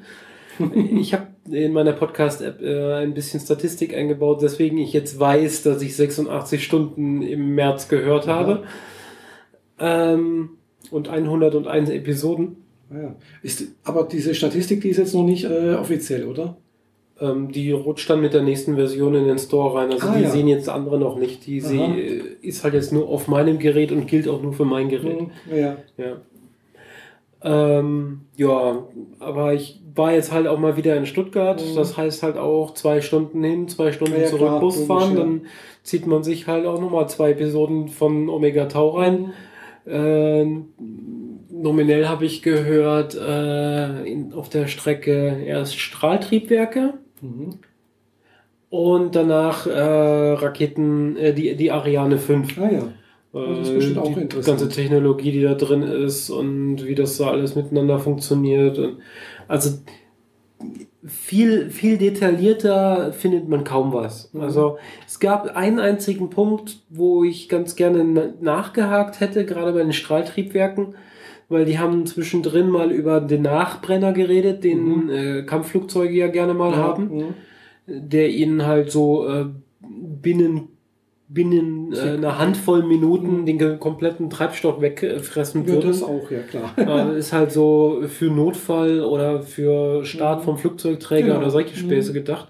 ich 0.75 1.13
habe 1.13 1.27
in 1.51 1.73
meiner 1.73 1.93
Podcast-App 1.93 2.61
äh, 2.61 2.93
ein 2.93 3.13
bisschen 3.13 3.39
Statistik 3.39 3.93
eingebaut, 3.95 4.41
weswegen 4.41 4.77
ich 4.77 4.93
jetzt 4.93 5.19
weiß, 5.19 5.63
dass 5.63 5.81
ich 5.81 5.95
86 5.95 6.63
Stunden 6.63 7.21
im 7.21 7.55
März 7.55 7.89
gehört 7.89 8.27
habe. 8.27 8.63
Ähm, 9.79 10.51
und 10.91 11.09
101 11.09 11.89
Episoden. 11.89 12.57
Ah 12.89 12.97
ja. 12.97 13.15
Ist, 13.41 13.67
aber 13.83 14.03
diese 14.03 14.35
Statistik, 14.35 14.81
die 14.81 14.89
ist 14.89 14.97
jetzt 14.97 15.15
noch 15.15 15.23
nicht 15.23 15.45
äh, 15.45 15.73
offiziell, 15.73 16.27
oder? 16.27 16.57
Ähm, 17.23 17.53
die 17.53 17.71
rutscht 17.71 18.09
dann 18.09 18.19
mit 18.19 18.33
der 18.33 18.41
nächsten 18.41 18.75
Version 18.75 19.15
in 19.15 19.25
den 19.25 19.39
Store 19.39 19.79
rein. 19.79 19.91
Also 19.91 20.07
ah, 20.07 20.15
die 20.17 20.23
ja. 20.23 20.29
sehen 20.29 20.49
jetzt 20.49 20.67
andere 20.67 20.99
noch 20.99 21.17
nicht. 21.17 21.45
Die 21.45 21.61
sie, 21.61 21.79
äh, 21.79 22.21
ist 22.41 22.65
halt 22.65 22.73
jetzt 22.73 22.91
nur 22.91 23.07
auf 23.07 23.29
meinem 23.29 23.59
Gerät 23.59 23.93
und 23.93 24.07
gilt 24.07 24.27
auch 24.27 24.41
nur 24.41 24.51
für 24.51 24.65
mein 24.65 24.89
Gerät. 24.89 25.21
Mhm. 25.21 25.31
Ja. 25.55 25.77
Ja. 25.97 26.17
Ähm, 27.45 28.21
ja, 28.35 28.87
aber 29.19 29.53
ich 29.53 29.81
war 29.95 30.11
jetzt 30.13 30.33
halt 30.33 30.47
auch 30.47 30.59
mal 30.59 30.75
wieder 30.75 30.97
in 30.97 31.05
Stuttgart. 31.05 31.61
Mhm. 31.61 31.75
Das 31.75 31.95
heißt 31.95 32.23
halt 32.23 32.37
auch 32.37 32.73
zwei 32.73 32.99
Stunden 32.99 33.41
hin, 33.41 33.69
zwei 33.69 33.93
Stunden 33.93 34.19
ja, 34.19 34.27
zurück 34.27 34.47
klar, 34.47 34.59
Bus 34.59 34.83
fahren. 34.83 35.15
Dann 35.15 35.41
zieht 35.81 36.05
man 36.05 36.23
sich 36.23 36.47
halt 36.47 36.65
auch 36.65 36.81
nochmal 36.81 37.07
zwei 37.07 37.31
Episoden 37.31 37.87
von 37.87 38.27
Omega 38.27 38.65
Tau 38.65 38.89
rein. 38.97 39.31
Äh, 39.85 40.45
nominell 41.51 42.07
habe 42.07 42.25
ich 42.25 42.41
gehört, 42.41 43.15
äh, 43.15 44.03
in, 44.03 44.33
auf 44.33 44.49
der 44.49 44.67
Strecke 44.67 45.41
erst 45.45 45.79
Strahltriebwerke. 45.79 46.95
Mhm. 47.23 47.49
Und 48.69 49.15
danach 49.15 49.67
äh, 49.67 50.31
Raketen, 50.33 51.15
äh, 51.15 51.33
die, 51.33 51.55
die 51.55 51.71
Ariane 51.71 52.17
5. 52.17 52.57
Ah 52.57 52.71
ja. 52.71 52.87
Das 53.33 53.67
ist 53.67 53.75
bestimmt 53.75 53.97
auch 53.97 54.13
die 54.13 54.21
interessant. 54.21 54.59
ganze 54.59 54.75
Technologie, 54.75 55.31
die 55.31 55.41
da 55.41 55.55
drin 55.55 55.81
ist 55.81 56.29
und 56.29 56.85
wie 56.85 56.93
das 56.93 57.17
so 57.17 57.25
alles 57.25 57.55
miteinander 57.55 57.97
funktioniert. 57.97 58.77
Und 58.77 58.97
also 59.47 59.79
viel, 61.05 61.71
viel 61.71 61.97
detaillierter 61.97 63.11
findet 63.11 63.49
man 63.49 63.63
kaum 63.63 63.91
was. 63.91 64.31
Mhm. 64.33 64.41
Also 64.41 64.77
es 65.07 65.19
gab 65.19 65.55
einen 65.55 65.79
einzigen 65.79 66.29
Punkt, 66.29 66.81
wo 66.89 67.23
ich 67.23 67.49
ganz 67.49 67.75
gerne 67.75 68.33
nachgehakt 68.39 69.19
hätte, 69.19 69.45
gerade 69.45 69.73
bei 69.73 69.81
den 69.81 69.93
Strahltriebwerken, 69.93 70.95
weil 71.49 71.65
die 71.65 71.79
haben 71.79 72.05
zwischendrin 72.05 72.69
mal 72.69 72.91
über 72.91 73.21
den 73.21 73.43
Nachbrenner 73.43 74.13
geredet, 74.13 74.63
den 74.63 75.05
mhm. 75.05 75.09
äh, 75.09 75.43
Kampfflugzeuge 75.43 76.13
ja 76.13 76.27
gerne 76.27 76.53
mal 76.53 76.71
ja, 76.71 76.77
haben, 76.77 77.19
ja. 77.19 77.25
der 77.87 78.29
ihnen 78.29 78.65
halt 78.65 78.91
so 78.91 79.27
äh, 79.27 79.45
binnen 79.81 80.69
binnen 81.33 81.93
äh, 81.93 81.99
einer 81.99 82.37
Handvoll 82.37 82.83
Minuten 82.83 83.41
mhm. 83.41 83.45
den 83.45 83.79
kompletten 83.79 84.29
Treibstoff 84.29 84.81
wegfressen 84.81 85.65
würde. 85.65 85.87
Ja, 85.87 85.87
das 85.87 86.03
auch, 86.03 86.29
ja 86.29 86.39
klar. 86.41 87.15
ist 87.15 87.33
halt 87.33 87.51
so 87.51 88.03
für 88.07 88.25
Notfall 88.25 89.01
oder 89.01 89.41
für 89.41 90.05
Start 90.05 90.41
mhm. 90.41 90.45
vom 90.45 90.57
Flugzeugträger 90.57 91.27
genau. 91.27 91.39
oder 91.39 91.49
solche 91.49 91.75
Späße 91.75 92.11
mhm. 92.11 92.15
gedacht. 92.15 92.49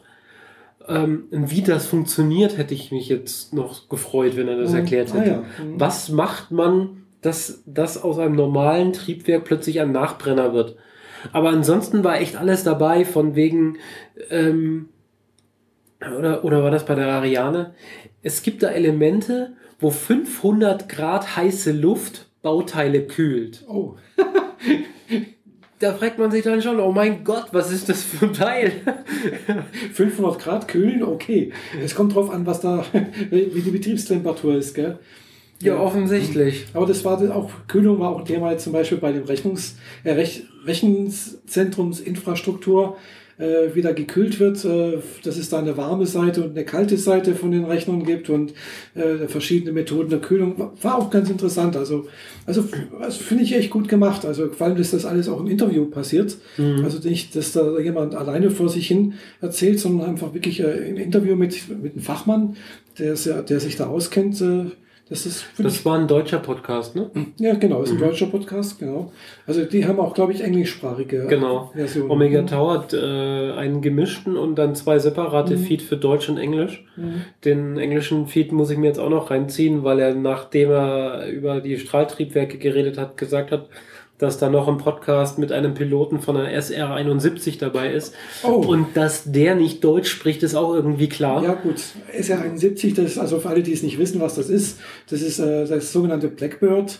Ähm, 0.87 1.27
wie 1.31 1.61
das 1.61 1.85
funktioniert, 1.85 2.57
hätte 2.57 2.73
ich 2.73 2.91
mich 2.91 3.07
jetzt 3.07 3.53
noch 3.53 3.87
gefreut, 3.87 4.35
wenn 4.35 4.49
er 4.49 4.57
das 4.57 4.73
erklärt 4.73 5.13
hätte. 5.13 5.35
Ah, 5.35 5.35
ja. 5.35 5.43
Was 5.77 6.09
macht 6.09 6.51
man, 6.51 7.02
dass 7.23 7.63
das 7.65 8.01
aus 8.01 8.19
einem 8.19 8.35
normalen 8.35 8.93
Triebwerk 8.93 9.45
plötzlich 9.45 9.81
ein 9.81 9.91
Nachbrenner 9.91 10.53
wird? 10.53 10.75
Aber 11.31 11.49
ansonsten 11.49 12.03
war 12.03 12.19
echt 12.19 12.35
alles 12.35 12.63
dabei, 12.63 13.05
von 13.05 13.35
wegen, 13.35 13.77
ähm, 14.29 14.89
oder, 16.17 16.43
oder 16.43 16.63
war 16.63 16.71
das 16.71 16.85
bei 16.85 16.95
der 16.95 17.07
Ariane? 17.07 17.73
Es 18.21 18.43
gibt 18.43 18.61
da 18.61 18.67
Elemente, 18.67 19.53
wo 19.79 19.89
500 19.89 20.89
Grad 20.89 21.35
heiße 21.35 21.71
Luft 21.71 22.27
Bauteile 22.41 23.07
kühlt. 23.07 23.63
Oh. 23.67 23.95
da 25.79 25.93
fragt 25.93 26.19
man 26.19 26.29
sich 26.29 26.43
dann 26.43 26.61
schon, 26.61 26.79
oh 26.79 26.91
mein 26.91 27.23
Gott, 27.23 27.47
was 27.51 27.71
ist 27.71 27.89
das 27.89 28.03
für 28.03 28.25
ein 28.25 28.33
Teil? 28.33 28.71
500 29.93 30.39
Grad 30.39 30.67
kühlen, 30.67 31.03
okay. 31.03 31.51
Es 31.81 31.95
kommt 31.95 32.15
drauf 32.15 32.29
an, 32.29 32.45
was 32.45 32.61
da, 32.61 32.85
wie 33.29 33.61
die 33.61 33.71
Betriebstemperatur 33.71 34.55
ist, 34.55 34.73
gell? 34.73 34.99
Ja, 35.61 35.79
offensichtlich. 35.79 36.65
Aber 36.73 36.85
das 36.85 37.05
war 37.05 37.21
auch, 37.35 37.49
Kühlung 37.67 37.99
war 37.99 38.09
auch 38.09 38.25
Thema 38.25 38.57
zum 38.57 38.73
Beispiel 38.73 38.97
bei 38.97 39.11
dem 39.11 39.23
Rechnungs, 39.23 39.75
äh, 40.03 40.11
Rech, 40.11 40.43
Rechenzentrumsinfrastruktur 40.65 42.97
äh, 43.37 43.73
wieder 43.73 43.93
gekühlt 43.93 44.39
wird, 44.39 44.63
äh, 44.65 44.99
dass 45.23 45.37
es 45.37 45.49
da 45.49 45.59
eine 45.59 45.77
warme 45.77 46.05
Seite 46.05 46.43
und 46.43 46.51
eine 46.51 46.65
kalte 46.65 46.97
Seite 46.97 47.35
von 47.35 47.51
den 47.51 47.65
Rechnern 47.65 48.05
gibt 48.05 48.29
und 48.29 48.53
äh, 48.93 49.27
verschiedene 49.27 49.71
Methoden 49.71 50.09
der 50.09 50.19
Kühlung. 50.19 50.71
War 50.81 50.97
auch 50.97 51.09
ganz 51.09 51.29
interessant. 51.29 51.75
Also, 51.75 52.07
also, 52.45 52.65
also 52.99 53.23
finde 53.23 53.43
ich 53.43 53.55
echt 53.55 53.71
gut 53.71 53.87
gemacht. 53.87 54.25
Also 54.25 54.49
vor 54.49 54.67
allem, 54.67 54.77
dass 54.77 54.91
das 54.91 55.05
alles 55.05 55.29
auch 55.29 55.39
im 55.39 55.47
Interview 55.47 55.85
passiert. 55.85 56.37
Mhm. 56.57 56.83
Also 56.83 56.99
nicht, 57.07 57.35
dass 57.35 57.53
da 57.53 57.79
jemand 57.79 58.15
alleine 58.15 58.51
vor 58.51 58.69
sich 58.69 58.87
hin 58.87 59.13
erzählt, 59.41 59.79
sondern 59.79 60.09
einfach 60.09 60.33
wirklich 60.33 60.59
äh, 60.59 60.89
im 60.89 60.97
Interview 60.97 61.35
mit, 61.35 61.69
mit 61.81 61.93
einem 61.93 62.03
Fachmann, 62.03 62.55
der, 62.99 63.15
der 63.15 63.59
sich 63.59 63.75
da 63.75 63.87
auskennt, 63.87 64.39
äh, 64.41 64.65
das, 65.13 65.27
ist 65.27 65.45
das 65.59 65.85
war 65.85 65.99
ein 65.99 66.07
deutscher 66.07 66.39
Podcast, 66.39 66.95
ne? 66.95 67.11
Ja, 67.37 67.53
genau, 67.53 67.83
ist 67.83 67.91
ein 67.91 67.97
mhm. 67.97 68.01
deutscher 68.01 68.25
Podcast, 68.25 68.79
genau. 68.79 69.11
Also 69.45 69.63
die 69.63 69.85
haben 69.85 69.99
auch, 69.99 70.15
glaube 70.15 70.33
ich, 70.33 70.41
englischsprachige 70.41 71.27
genau. 71.27 71.69
Versionen. 71.75 72.09
Omega 72.09 72.41
mhm. 72.41 72.47
Tower 72.47 72.73
hat 72.73 72.93
äh, 72.95 73.51
einen 73.51 73.83
gemischten 73.83 74.35
und 74.35 74.55
dann 74.55 74.73
zwei 74.73 74.97
separate 74.97 75.55
mhm. 75.55 75.59
Feed 75.59 75.83
für 75.83 75.97
Deutsch 75.97 76.29
und 76.29 76.39
Englisch. 76.39 76.83
Mhm. 76.95 77.21
Den 77.45 77.77
englischen 77.77 78.25
Feed 78.25 78.51
muss 78.51 78.71
ich 78.71 78.79
mir 78.79 78.87
jetzt 78.87 78.97
auch 78.97 79.11
noch 79.11 79.29
reinziehen, 79.29 79.83
weil 79.83 79.99
er, 79.99 80.15
nachdem 80.15 80.71
er 80.71 81.27
über 81.27 81.61
die 81.61 81.77
Strahltriebwerke 81.77 82.57
geredet 82.57 82.97
hat, 82.97 83.15
gesagt 83.15 83.51
hat, 83.51 83.69
dass 84.23 84.37
da 84.37 84.49
noch 84.49 84.69
ein 84.69 84.77
Podcast 84.77 85.37
mit 85.37 85.51
einem 85.51 85.73
Piloten 85.73 86.21
von 86.21 86.37
einer 86.37 86.49
SR-71 86.49 87.59
dabei 87.59 87.91
ist. 87.91 88.15
Oh. 88.43 88.53
Und 88.53 88.95
dass 88.95 89.23
der 89.25 89.55
nicht 89.55 89.83
Deutsch 89.83 90.09
spricht, 90.09 90.43
ist 90.43 90.55
auch 90.55 90.73
irgendwie 90.73 91.09
klar. 91.09 91.43
Ja, 91.43 91.53
gut. 91.55 91.81
SR-71, 92.17 92.95
das 92.95 93.05
ist 93.11 93.17
also 93.17 93.39
für 93.39 93.49
alle, 93.49 93.63
die 93.63 93.73
es 93.73 93.83
nicht 93.83 93.99
wissen, 93.99 94.21
was 94.21 94.35
das 94.35 94.49
ist, 94.49 94.79
das 95.09 95.21
ist 95.21 95.39
äh, 95.39 95.67
das 95.67 95.91
sogenannte 95.91 96.29
Blackbird. 96.29 96.99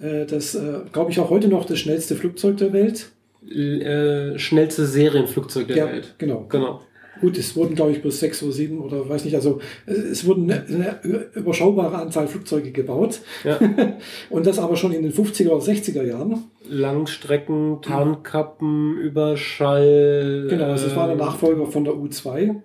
Äh, 0.00 0.26
das, 0.26 0.56
äh, 0.56 0.80
glaube 0.92 1.12
ich, 1.12 1.20
auch 1.20 1.30
heute 1.30 1.46
noch 1.46 1.64
das 1.64 1.78
schnellste 1.78 2.16
Flugzeug 2.16 2.56
der 2.56 2.72
Welt. 2.72 3.10
Äh, 3.48 4.36
schnellste 4.38 4.84
Serienflugzeug 4.86 5.68
der 5.68 5.76
ja, 5.76 5.86
Welt. 5.86 6.14
Genau. 6.18 6.46
genau. 6.48 6.80
Gut, 7.20 7.38
es 7.38 7.56
wurden, 7.56 7.74
glaube 7.74 7.92
ich, 7.92 8.02
bloß 8.02 8.20
sechs 8.20 8.42
oder 8.42 8.52
sieben 8.52 8.80
oder 8.80 9.08
weiß 9.08 9.24
nicht, 9.24 9.34
also 9.34 9.60
es 9.86 10.26
wurden 10.26 10.50
eine, 10.50 10.64
eine 11.02 11.26
überschaubare 11.34 11.96
Anzahl 11.96 12.26
Flugzeuge 12.26 12.72
gebaut. 12.72 13.20
Ja. 13.44 13.58
Und 14.30 14.46
das 14.46 14.58
aber 14.58 14.76
schon 14.76 14.92
in 14.92 15.02
den 15.02 15.12
50er 15.12 15.50
oder 15.50 15.64
60er 15.64 16.02
Jahren. 16.02 16.44
Langstrecken, 16.68 17.80
Tarnkappen, 17.82 18.96
Überschall. 18.98 20.46
Genau, 20.48 20.66
also 20.66 20.86
es 20.86 20.96
war 20.96 21.06
der 21.06 21.16
äh, 21.16 21.18
Nachfolger 21.18 21.66
von 21.66 21.84
der 21.84 21.94
U2. 21.94 22.56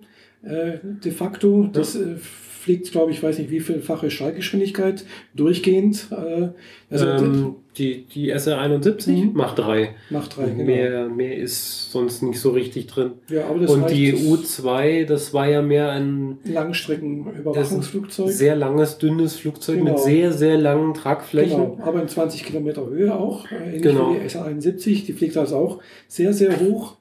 äh, 0.42 0.78
de 0.82 1.12
facto. 1.12 1.68
Das 1.72 1.96
äh, 1.96 2.16
fliegt, 2.60 2.92
glaube 2.92 3.10
ich, 3.10 3.22
weiß 3.22 3.38
nicht 3.38 3.50
wie 3.50 3.60
vielfache 3.60 4.10
Schallgeschwindigkeit 4.10 5.04
durchgehend. 5.34 6.08
Äh, 6.10 6.48
also 6.90 7.06
ähm, 7.06 7.54
die, 7.78 8.04
die 8.04 8.34
SR71 8.34 9.10
mhm. 9.10 9.32
macht 9.32 9.58
3. 9.58 9.94
Macht 10.10 10.36
3, 10.36 10.44
genau. 10.50 10.64
Mehr, 10.64 11.08
mehr 11.08 11.38
ist 11.38 11.90
sonst 11.90 12.22
nicht 12.22 12.38
so 12.38 12.50
richtig 12.50 12.88
drin. 12.88 13.12
Ja, 13.30 13.46
aber 13.46 13.60
das 13.60 13.70
Und 13.70 13.88
die 13.90 14.12
U2, 14.12 15.06
das 15.06 15.32
war 15.32 15.48
ja 15.48 15.62
mehr 15.62 15.90
ein 15.92 16.38
Langstreckenüberwachungsflugzeug. 16.44 18.28
Sehr 18.30 18.56
langes, 18.56 18.98
dünnes 18.98 19.36
Flugzeug 19.36 19.78
genau. 19.78 19.92
mit 19.92 20.00
sehr, 20.00 20.32
sehr 20.32 20.58
langen 20.58 20.92
Tragflächen. 20.92 21.56
Genau, 21.56 21.78
aber 21.80 22.02
in 22.02 22.08
20 22.08 22.44
Kilometer 22.44 22.86
Höhe 22.86 23.14
auch. 23.14 23.46
Ähnlich 23.50 23.82
genau. 23.82 24.14
wie 24.14 24.18
die 24.18 24.26
SR71. 24.26 25.06
Die 25.06 25.12
fliegt 25.14 25.36
also 25.38 25.56
auch 25.56 25.78
sehr, 26.08 26.34
sehr 26.34 26.60
hoch. 26.60 26.96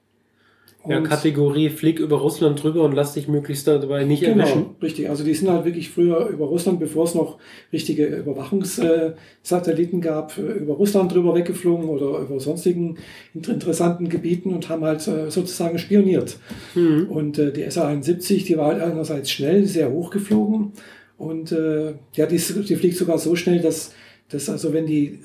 Ja, 0.88 1.02
Kategorie 1.02 1.70
Flieg 1.70 2.00
über 2.00 2.20
Russland 2.20 2.64
drüber 2.64 2.84
und 2.84 2.94
lass 2.94 3.14
dich 3.14 3.28
möglichst 3.28 3.68
dabei 3.68 4.06
nicht 4.06 4.22
genau, 4.22 4.44
erwischen. 4.44 4.66
Richtig, 4.82 5.10
also 5.10 5.26
die 5.26 5.34
sind 5.34 5.50
halt 5.50 5.66
wirklich 5.66 5.90
früher 5.90 6.28
über 6.28 6.46
Russland, 6.46 6.80
bevor 6.80 7.04
es 7.04 7.16
noch 7.16 7.38
richtige 7.74 8.06
Überwachungssatelliten 8.06 10.00
gab, 10.00 10.38
über 10.38 10.76
Russland 10.76 11.14
drüber 11.14 11.36
weggeflogen 11.36 11.90
oder 11.90 12.20
über 12.20 12.40
sonstigen 12.40 12.98
interessanten 13.34 14.08
Gebieten 14.08 14.54
und 14.54 14.70
haben 14.70 14.86
halt 14.86 15.06
äh, 15.06 15.30
sozusagen 15.30 15.80
spioniert. 15.80 16.38
Mhm. 16.76 17.08
Und 17.10 17.38
äh, 17.38 17.52
die 17.52 17.70
SA-71, 17.70 18.46
die 18.46 18.58
war 18.58 18.68
halt 18.68 18.82
einerseits 18.82 19.32
schnell, 19.32 19.66
sehr 19.66 19.92
hoch 19.92 20.12
geflogen 20.12 20.72
und 21.18 21.52
äh, 21.52 21.96
ja, 22.14 22.26
die, 22.26 22.38
die 22.38 22.76
fliegt 22.78 22.96
sogar 22.96 23.20
so 23.20 23.36
schnell, 23.36 23.60
dass, 23.60 23.94
dass 24.30 24.50
also 24.50 24.72
wenn 24.72 24.86
die 24.86 25.20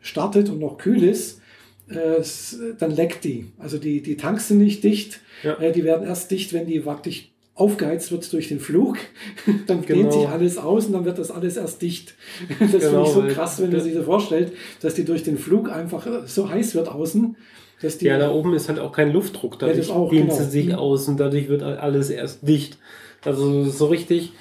startet 0.00 0.48
und 0.48 0.60
noch 0.60 0.78
kühl 0.78 1.02
ist, 1.02 1.41
dann 1.88 2.90
leckt 2.90 3.24
die. 3.24 3.46
Also 3.58 3.78
die, 3.78 4.02
die 4.02 4.16
Tanks 4.16 4.48
sind 4.48 4.58
nicht 4.58 4.84
dicht. 4.84 5.20
Ja. 5.42 5.58
Äh, 5.58 5.72
die 5.72 5.84
werden 5.84 6.06
erst 6.06 6.30
dicht, 6.30 6.52
wenn 6.52 6.66
die 6.66 6.84
wirklich 6.84 7.32
aufgeheizt 7.54 8.10
wird 8.12 8.32
durch 8.32 8.48
den 8.48 8.60
Flug. 8.60 8.98
dann 9.66 9.84
genau. 9.84 10.02
dehnt 10.02 10.12
sich 10.12 10.28
alles 10.28 10.58
aus 10.58 10.86
und 10.86 10.92
dann 10.92 11.04
wird 11.04 11.18
das 11.18 11.30
alles 11.30 11.56
erst 11.56 11.82
dicht. 11.82 12.14
Das 12.58 12.70
genau, 12.70 13.04
finde 13.04 13.28
ich 13.28 13.34
so 13.34 13.40
krass, 13.40 13.60
wenn 13.60 13.70
man 13.70 13.80
sich 13.80 13.94
das 13.94 14.04
vorstellt, 14.04 14.52
dass 14.80 14.94
die 14.94 15.04
durch 15.04 15.22
den 15.22 15.38
Flug 15.38 15.70
einfach 15.70 16.06
so 16.26 16.48
heiß 16.48 16.74
wird 16.74 16.88
außen. 16.88 17.36
Dass 17.80 17.98
die, 17.98 18.06
ja, 18.06 18.16
da 18.16 18.30
oben 18.30 18.54
ist 18.54 18.68
halt 18.68 18.78
auch 18.78 18.92
kein 18.92 19.12
Luftdruck, 19.12 19.58
dadurch 19.58 19.88
ja, 19.88 19.94
auch, 19.94 20.08
dehnt 20.08 20.28
genau. 20.28 20.40
sie 20.40 20.48
sich 20.48 20.66
mhm. 20.68 20.74
aus 20.74 21.08
und 21.08 21.18
dadurch 21.18 21.48
wird 21.48 21.62
alles 21.62 22.10
erst 22.10 22.46
dicht. 22.46 22.78
Also 23.24 23.64
so 23.64 23.86
richtig 23.86 24.32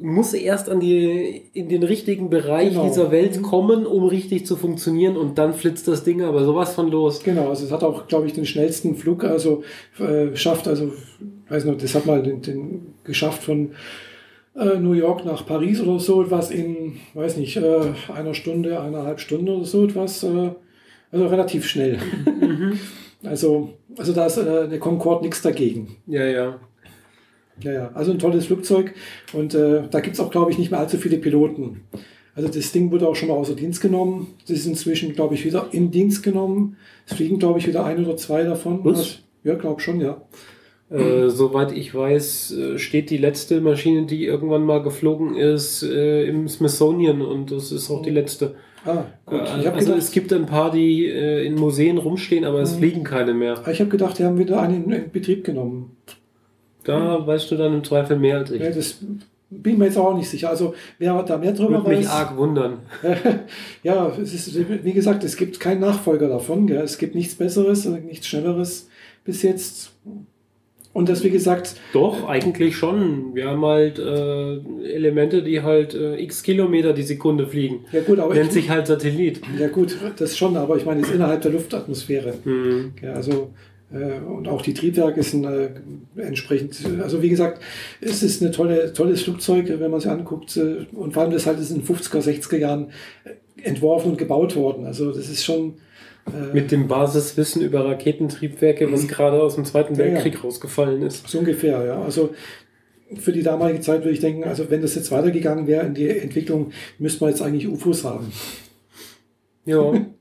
muss 0.00 0.34
erst 0.34 0.68
an 0.68 0.80
die, 0.80 1.42
in 1.52 1.68
den 1.68 1.82
richtigen 1.82 2.30
Bereich 2.30 2.70
genau. 2.70 2.86
dieser 2.86 3.10
Welt 3.10 3.38
mhm. 3.38 3.42
kommen, 3.42 3.86
um 3.86 4.04
richtig 4.04 4.46
zu 4.46 4.56
funktionieren 4.56 5.16
und 5.16 5.38
dann 5.38 5.54
flitzt 5.54 5.88
das 5.88 6.04
Ding 6.04 6.22
aber 6.22 6.44
sowas 6.44 6.74
von 6.74 6.90
los. 6.90 7.22
Genau, 7.22 7.48
also 7.48 7.64
es 7.64 7.72
hat 7.72 7.82
auch, 7.82 8.06
glaube 8.06 8.26
ich, 8.26 8.32
den 8.32 8.46
schnellsten 8.46 8.96
Flug, 8.96 9.24
also 9.24 9.62
äh, 9.98 10.34
schafft, 10.36 10.68
also, 10.68 10.92
weiß 11.48 11.64
nicht, 11.64 11.82
das 11.82 11.94
hat 11.94 12.06
mal 12.06 12.22
den, 12.22 12.42
den 12.42 12.94
geschafft 13.04 13.42
von 13.42 13.70
äh, 14.54 14.78
New 14.78 14.92
York 14.92 15.24
nach 15.24 15.46
Paris 15.46 15.80
oder 15.80 15.98
so 15.98 16.22
etwas 16.22 16.50
in, 16.50 16.98
weiß 17.14 17.36
nicht, 17.36 17.56
äh, 17.56 17.92
einer 18.14 18.34
Stunde, 18.34 18.80
eineinhalb 18.80 19.20
Stunden 19.20 19.48
oder 19.48 19.64
so 19.64 19.84
etwas, 19.84 20.22
äh, 20.24 20.50
also 21.10 21.26
relativ 21.26 21.66
schnell. 21.66 21.98
Mhm. 22.40 22.78
also, 23.24 23.70
also 23.96 24.12
da 24.12 24.26
ist 24.26 24.38
äh, 24.38 24.64
eine 24.64 24.78
Concorde 24.78 25.24
nichts 25.24 25.42
dagegen. 25.42 25.96
Ja, 26.06 26.24
ja. 26.24 26.60
Ja, 27.62 27.72
ja, 27.72 27.90
also 27.94 28.12
ein 28.12 28.18
tolles 28.18 28.46
Flugzeug 28.46 28.94
und 29.32 29.54
äh, 29.54 29.82
da 29.90 30.00
gibt 30.00 30.14
es 30.14 30.20
auch, 30.20 30.30
glaube 30.30 30.50
ich, 30.50 30.58
nicht 30.58 30.70
mehr 30.70 30.80
allzu 30.80 30.96
viele 30.96 31.18
Piloten. 31.18 31.82
Also 32.34 32.48
das 32.48 32.70
Ding 32.70 32.92
wurde 32.92 33.08
auch 33.08 33.16
schon 33.16 33.28
mal 33.28 33.34
außer 33.34 33.56
Dienst 33.56 33.80
genommen. 33.80 34.34
Das 34.42 34.58
ist 34.58 34.66
inzwischen, 34.66 35.12
glaube 35.12 35.34
ich, 35.34 35.44
wieder 35.44 35.70
in 35.72 35.90
Dienst 35.90 36.22
genommen. 36.22 36.76
Es 37.04 37.14
fliegen, 37.14 37.40
glaube 37.40 37.58
ich, 37.58 37.66
wieder 37.66 37.84
ein 37.84 38.04
oder 38.04 38.16
zwei 38.16 38.44
davon. 38.44 38.84
Was? 38.84 39.18
Ja, 39.42 39.54
glaube 39.54 39.80
schon, 39.80 40.00
ja. 40.00 40.22
Äh, 40.90 41.28
soweit 41.28 41.72
ich 41.72 41.94
weiß, 41.94 42.52
äh, 42.52 42.78
steht 42.78 43.10
die 43.10 43.18
letzte 43.18 43.60
Maschine, 43.60 44.06
die 44.06 44.24
irgendwann 44.24 44.64
mal 44.64 44.82
geflogen 44.82 45.34
ist, 45.36 45.82
äh, 45.82 46.24
im 46.24 46.48
Smithsonian 46.48 47.20
und 47.20 47.50
das 47.50 47.72
ist 47.72 47.90
auch 47.90 48.02
die 48.02 48.10
letzte. 48.10 48.54
Ah, 48.86 49.04
gut. 49.26 49.40
Äh, 49.40 49.42
also 49.42 49.70
gedacht, 49.70 49.98
es 49.98 50.10
gibt 50.12 50.32
ein 50.32 50.46
paar, 50.46 50.70
die 50.70 51.06
äh, 51.06 51.44
in 51.44 51.56
Museen 51.56 51.98
rumstehen, 51.98 52.44
aber 52.44 52.60
es 52.60 52.72
hm. 52.72 52.78
fliegen 52.78 53.04
keine 53.04 53.34
mehr. 53.34 53.62
Ich 53.70 53.80
habe 53.80 53.90
gedacht, 53.90 54.18
die 54.18 54.24
haben 54.24 54.38
wieder 54.38 54.62
einen 54.62 54.90
in 54.90 55.10
Betrieb 55.10 55.44
genommen. 55.44 55.96
Da 56.84 57.26
weißt 57.26 57.50
du 57.50 57.56
dann 57.56 57.74
im 57.74 57.84
Zweifel 57.84 58.18
mehr 58.18 58.38
als 58.38 58.50
ich. 58.50 58.62
Ja, 58.62 58.70
das 58.70 58.98
bin 59.50 59.78
mir 59.78 59.86
jetzt 59.86 59.98
auch 59.98 60.14
nicht 60.14 60.28
sicher. 60.28 60.50
Also 60.50 60.74
wer 60.98 61.22
da 61.22 61.38
mehr 61.38 61.52
drüber 61.52 61.78
Würde 61.78 61.90
weiß. 61.90 61.98
mich 61.98 62.08
arg 62.08 62.36
wundern. 62.36 62.78
ja, 63.82 64.12
es 64.20 64.34
ist, 64.34 64.84
wie 64.84 64.92
gesagt, 64.92 65.24
es 65.24 65.36
gibt 65.36 65.58
keinen 65.60 65.80
Nachfolger 65.80 66.28
davon. 66.28 66.66
Gell? 66.66 66.82
Es 66.82 66.98
gibt 66.98 67.14
nichts 67.14 67.34
Besseres, 67.34 67.84
nichts 67.86 68.26
Schnelleres 68.26 68.88
bis 69.24 69.42
jetzt. 69.42 69.92
Und 70.92 71.08
das, 71.08 71.22
wie 71.22 71.30
gesagt. 71.30 71.76
Doch, 71.92 72.28
eigentlich 72.28 72.76
schon. 72.76 73.34
Wir 73.34 73.48
haben 73.48 73.64
halt 73.64 73.98
äh, 73.98 74.56
Elemente, 74.90 75.42
die 75.42 75.62
halt 75.62 75.94
äh, 75.94 76.16
x 76.16 76.42
Kilometer 76.42 76.92
die 76.92 77.02
Sekunde 77.02 77.46
fliegen. 77.46 77.84
Ja, 77.92 78.00
gut, 78.00 78.18
aber. 78.18 78.34
Nennt 78.34 78.48
ich, 78.48 78.54
sich 78.54 78.70
halt 78.70 78.86
Satellit. 78.86 79.40
Ja, 79.58 79.68
gut, 79.68 79.96
das 80.16 80.36
schon, 80.36 80.56
aber 80.56 80.76
ich 80.76 80.86
meine, 80.86 81.02
es 81.02 81.08
ist 81.08 81.14
innerhalb 81.14 81.42
der 81.42 81.52
Luftatmosphäre. 81.52 82.34
Mhm. 82.44 82.94
Ja, 83.02 83.12
also 83.12 83.50
und 83.90 84.48
auch 84.48 84.60
die 84.60 84.74
Triebwerke 84.74 85.22
sind 85.22 85.44
äh, 85.44 85.70
entsprechend, 86.16 86.78
also 87.02 87.22
wie 87.22 87.30
gesagt, 87.30 87.62
es 88.02 88.22
ist 88.22 88.42
ein 88.42 88.52
tolle, 88.52 88.92
tolles 88.92 89.22
Flugzeug, 89.22 89.66
wenn 89.68 89.90
man 89.90 89.98
es 89.98 90.06
anguckt. 90.06 90.56
Äh, 90.58 90.86
und 90.92 91.14
vor 91.14 91.22
allem 91.22 91.32
das 91.32 91.46
halt 91.46 91.58
ist 91.58 91.70
in 91.70 91.82
den 91.82 91.86
50er, 91.86 92.20
60er 92.20 92.58
Jahren 92.58 92.90
entworfen 93.62 94.10
und 94.10 94.18
gebaut 94.18 94.56
worden. 94.56 94.84
Also 94.84 95.10
das 95.10 95.30
ist 95.30 95.42
schon. 95.42 95.74
Äh, 96.26 96.54
Mit 96.54 96.70
dem 96.70 96.86
Basiswissen 96.86 97.62
über 97.62 97.86
Raketentriebwerke, 97.86 98.92
was 98.92 99.08
gerade 99.08 99.42
aus 99.42 99.54
dem 99.54 99.64
Zweiten 99.64 99.96
Weltkrieg 99.96 100.34
ja, 100.34 100.40
rausgefallen 100.40 101.00
ist. 101.00 101.26
So 101.26 101.38
ungefähr, 101.38 101.82
ja. 101.86 102.02
Also 102.02 102.34
für 103.14 103.32
die 103.32 103.42
damalige 103.42 103.80
Zeit 103.80 104.00
würde 104.00 104.12
ich 104.12 104.20
denken, 104.20 104.44
also 104.44 104.70
wenn 104.70 104.82
das 104.82 104.96
jetzt 104.96 105.10
weitergegangen 105.10 105.66
wäre 105.66 105.86
in 105.86 105.94
die 105.94 106.10
Entwicklung, 106.10 106.72
müsste 106.98 107.24
man 107.24 107.30
jetzt 107.30 107.40
eigentlich 107.40 107.66
UFOs 107.66 108.04
haben. 108.04 108.30
Ja. 109.64 109.92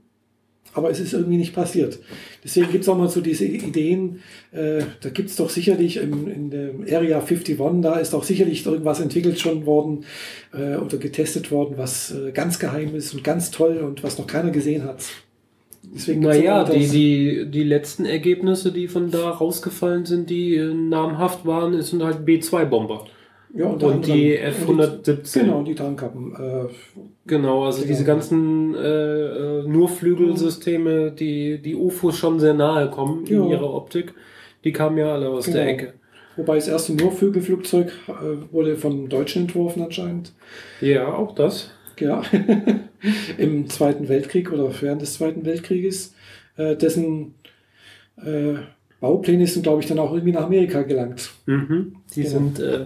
aber 0.77 0.91
es 0.91 0.99
ist 0.99 1.13
irgendwie 1.13 1.37
nicht 1.37 1.55
passiert. 1.55 1.99
Deswegen 2.47 2.71
gibt 2.71 2.83
es 2.83 2.89
auch 2.89 2.97
mal 2.97 3.09
so 3.09 3.19
diese 3.19 3.43
Ideen, 3.43 4.21
äh, 4.53 4.81
da 5.01 5.09
gibt 5.09 5.29
es 5.29 5.35
doch 5.35 5.49
sicherlich 5.49 5.97
im, 5.97 6.31
in 6.31 6.49
der 6.49 6.69
Area 6.97 7.19
51, 7.19 7.57
da 7.81 7.95
ist 7.95 8.15
auch 8.15 8.23
sicherlich 8.23 8.65
irgendwas 8.65 9.01
entwickelt 9.01 9.37
schon 9.37 9.65
worden 9.65 10.05
äh, 10.53 10.77
oder 10.77 10.97
getestet 10.97 11.51
worden, 11.51 11.73
was 11.75 12.11
äh, 12.11 12.31
ganz 12.31 12.57
geheim 12.57 12.95
ist 12.95 13.13
und 13.13 13.25
ganz 13.25 13.51
toll 13.51 13.79
und 13.79 14.01
was 14.01 14.17
noch 14.17 14.27
keiner 14.27 14.51
gesehen 14.51 14.85
hat. 14.85 15.03
Deswegen 15.93 16.21
naja, 16.21 16.63
die, 16.63 16.87
die, 16.87 17.51
die 17.51 17.63
letzten 17.63 18.05
Ergebnisse, 18.05 18.71
die 18.71 18.87
von 18.87 19.11
da 19.11 19.29
rausgefallen 19.29 20.05
sind, 20.05 20.29
die 20.29 20.55
äh, 20.55 20.73
namhaft 20.73 21.45
waren, 21.45 21.81
sind 21.81 22.01
halt 22.01 22.19
B2-Bomber. 22.19 23.07
Ja, 23.53 23.65
und, 23.65 23.81
und 23.81 24.05
die 24.05 24.35
F-117. 24.37 25.39
Genau, 25.39 25.63
die 25.63 25.75
Tarnkappen. 25.75 26.33
Äh, 26.35 26.65
genau, 27.25 27.65
also 27.65 27.85
diese 27.85 28.03
ganzen 28.03 28.75
äh, 28.75 28.79
äh, 28.79 29.67
nur 29.67 29.87
Flügelsysteme, 29.87 31.11
die 31.11 31.61
die 31.61 31.75
UFOs 31.75 32.17
schon 32.17 32.39
sehr 32.39 32.53
nahe 32.53 32.89
kommen 32.89 33.25
ja. 33.25 33.37
in 33.37 33.49
ihrer 33.49 33.73
Optik, 33.73 34.13
die 34.63 34.73
kamen 34.73 34.97
ja 34.97 35.13
alle 35.13 35.29
aus 35.29 35.45
genau. 35.45 35.57
der 35.57 35.67
Ecke. 35.67 35.93
Wobei 36.35 36.55
das 36.55 36.67
erste 36.67 36.93
Nurflügelflugzeug 36.93 37.91
äh, 38.07 38.53
wurde 38.53 38.75
von 38.75 39.09
Deutschen 39.09 39.43
entworfen 39.43 39.81
anscheinend. 39.81 40.33
Ja, 40.81 41.11
auch 41.13 41.33
das. 41.33 41.71
Ja, 41.99 42.21
im 43.37 43.67
Zweiten 43.69 44.07
Weltkrieg 44.07 44.51
oder 44.51 44.69
während 44.81 45.01
des 45.01 45.15
Zweiten 45.15 45.45
Weltkrieges, 45.45 46.13
äh, 46.57 46.75
dessen 46.75 47.33
äh, 48.17 48.55
Baupläne 48.99 49.45
sind, 49.47 49.63
glaube 49.63 49.81
ich, 49.81 49.87
dann 49.87 49.99
auch 49.99 50.11
irgendwie 50.11 50.33
nach 50.33 50.45
Amerika 50.45 50.81
gelangt. 50.81 51.31
Mhm. 51.45 51.97
Die 52.15 52.23
genau. 52.23 52.33
sind 52.33 52.59
äh, 52.59 52.85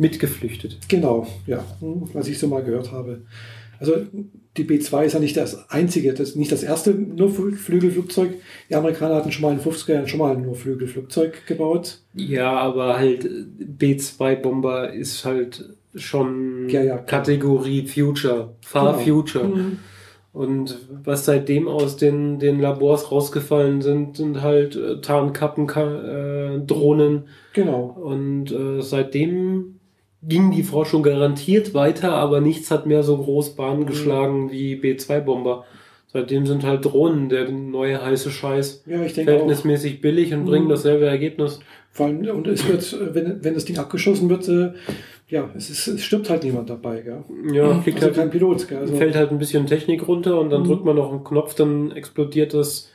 mitgeflüchtet. 0.00 0.78
Genau, 0.88 1.26
ja, 1.46 1.64
was 1.80 2.26
ich 2.26 2.38
so 2.38 2.48
mal 2.48 2.64
gehört 2.64 2.90
habe. 2.90 3.22
Also 3.78 3.94
die 4.56 4.64
B2 4.64 5.04
ist 5.04 5.12
ja 5.12 5.20
nicht 5.20 5.36
das 5.36 5.70
einzige, 5.70 6.12
das 6.12 6.36
nicht 6.36 6.52
das 6.52 6.62
erste 6.62 6.92
Nurflügelflugzeug. 6.92 8.34
Die 8.68 8.74
Amerikaner 8.74 9.14
hatten 9.14 9.32
schon 9.32 9.42
mal 9.42 9.52
in 9.52 9.58
den 9.58 9.72
50er 9.72 9.94
Jahren 9.94 10.08
schon 10.08 10.18
mal 10.18 10.34
ein 10.34 10.42
Nurflügelflugzeug 10.42 11.46
gebaut. 11.46 12.00
Ja, 12.14 12.52
aber 12.52 12.98
halt 12.98 13.28
B2-Bomber 13.58 14.92
ist 14.92 15.24
halt 15.24 15.74
schon 15.94 16.68
ja, 16.68 16.82
ja, 16.82 16.98
Kategorie 16.98 17.86
Future, 17.86 18.54
Far 18.60 18.98
genau. 18.98 19.04
Future. 19.04 19.44
Mhm. 19.44 19.78
Und 20.32 20.78
was 21.02 21.24
seitdem 21.24 21.66
aus 21.66 21.96
den, 21.96 22.38
den 22.38 22.60
Labors 22.60 23.10
rausgefallen 23.10 23.82
sind, 23.82 24.16
sind 24.16 24.42
halt 24.42 24.76
äh, 24.76 25.00
Tarnkappen, 25.00 25.68
äh, 25.68 26.60
Drohnen. 26.64 27.24
Genau. 27.52 27.96
Und 28.00 28.52
äh, 28.52 28.80
seitdem 28.80 29.79
ging 30.22 30.50
die 30.50 30.62
Forschung 30.62 31.02
garantiert 31.02 31.74
weiter, 31.74 32.12
aber 32.12 32.40
nichts 32.40 32.70
hat 32.70 32.86
mehr 32.86 33.02
so 33.02 33.16
groß 33.16 33.56
Bahn 33.56 33.80
mhm. 33.80 33.86
geschlagen 33.86 34.50
wie 34.50 34.74
B2-Bomber. 34.76 35.64
Seitdem 36.12 36.44
sind 36.44 36.64
halt 36.64 36.84
Drohnen 36.84 37.28
der 37.28 37.48
neue 37.50 38.04
heiße 38.04 38.30
Scheiß. 38.30 38.82
Ja, 38.86 39.02
ich 39.04 39.14
denke 39.14 39.30
Verhältnismäßig 39.30 39.96
auch. 39.96 40.00
billig 40.00 40.34
und 40.34 40.44
bringen 40.44 40.64
mhm. 40.64 40.70
dasselbe 40.70 41.06
Ergebnis. 41.06 41.60
Vor 41.92 42.06
allem, 42.06 42.28
und 42.30 42.46
es 42.48 42.66
wird, 42.68 43.14
wenn, 43.14 43.42
wenn 43.44 43.54
das 43.54 43.64
Ding 43.64 43.78
abgeschossen 43.78 44.28
wird, 44.28 44.48
äh, 44.48 44.72
ja, 45.28 45.48
es, 45.56 45.70
ist, 45.70 45.86
es 45.86 46.02
stirbt 46.02 46.28
halt 46.28 46.42
niemand 46.42 46.68
dabei, 46.68 47.00
gell? 47.02 47.22
Ja, 47.52 47.80
fliegt 47.80 47.98
also 47.98 48.08
halt 48.08 48.16
kein 48.16 48.30
Pilot, 48.30 48.68
gell? 48.68 48.78
Also 48.78 48.96
fällt 48.96 49.14
halt 49.14 49.30
ein 49.30 49.38
bisschen 49.38 49.66
Technik 49.66 50.06
runter 50.08 50.40
und 50.40 50.50
dann 50.50 50.62
mhm. 50.62 50.66
drückt 50.66 50.84
man 50.84 50.96
noch 50.96 51.10
einen 51.10 51.22
Knopf, 51.22 51.54
dann 51.54 51.92
explodiert 51.92 52.54
das 52.54 52.90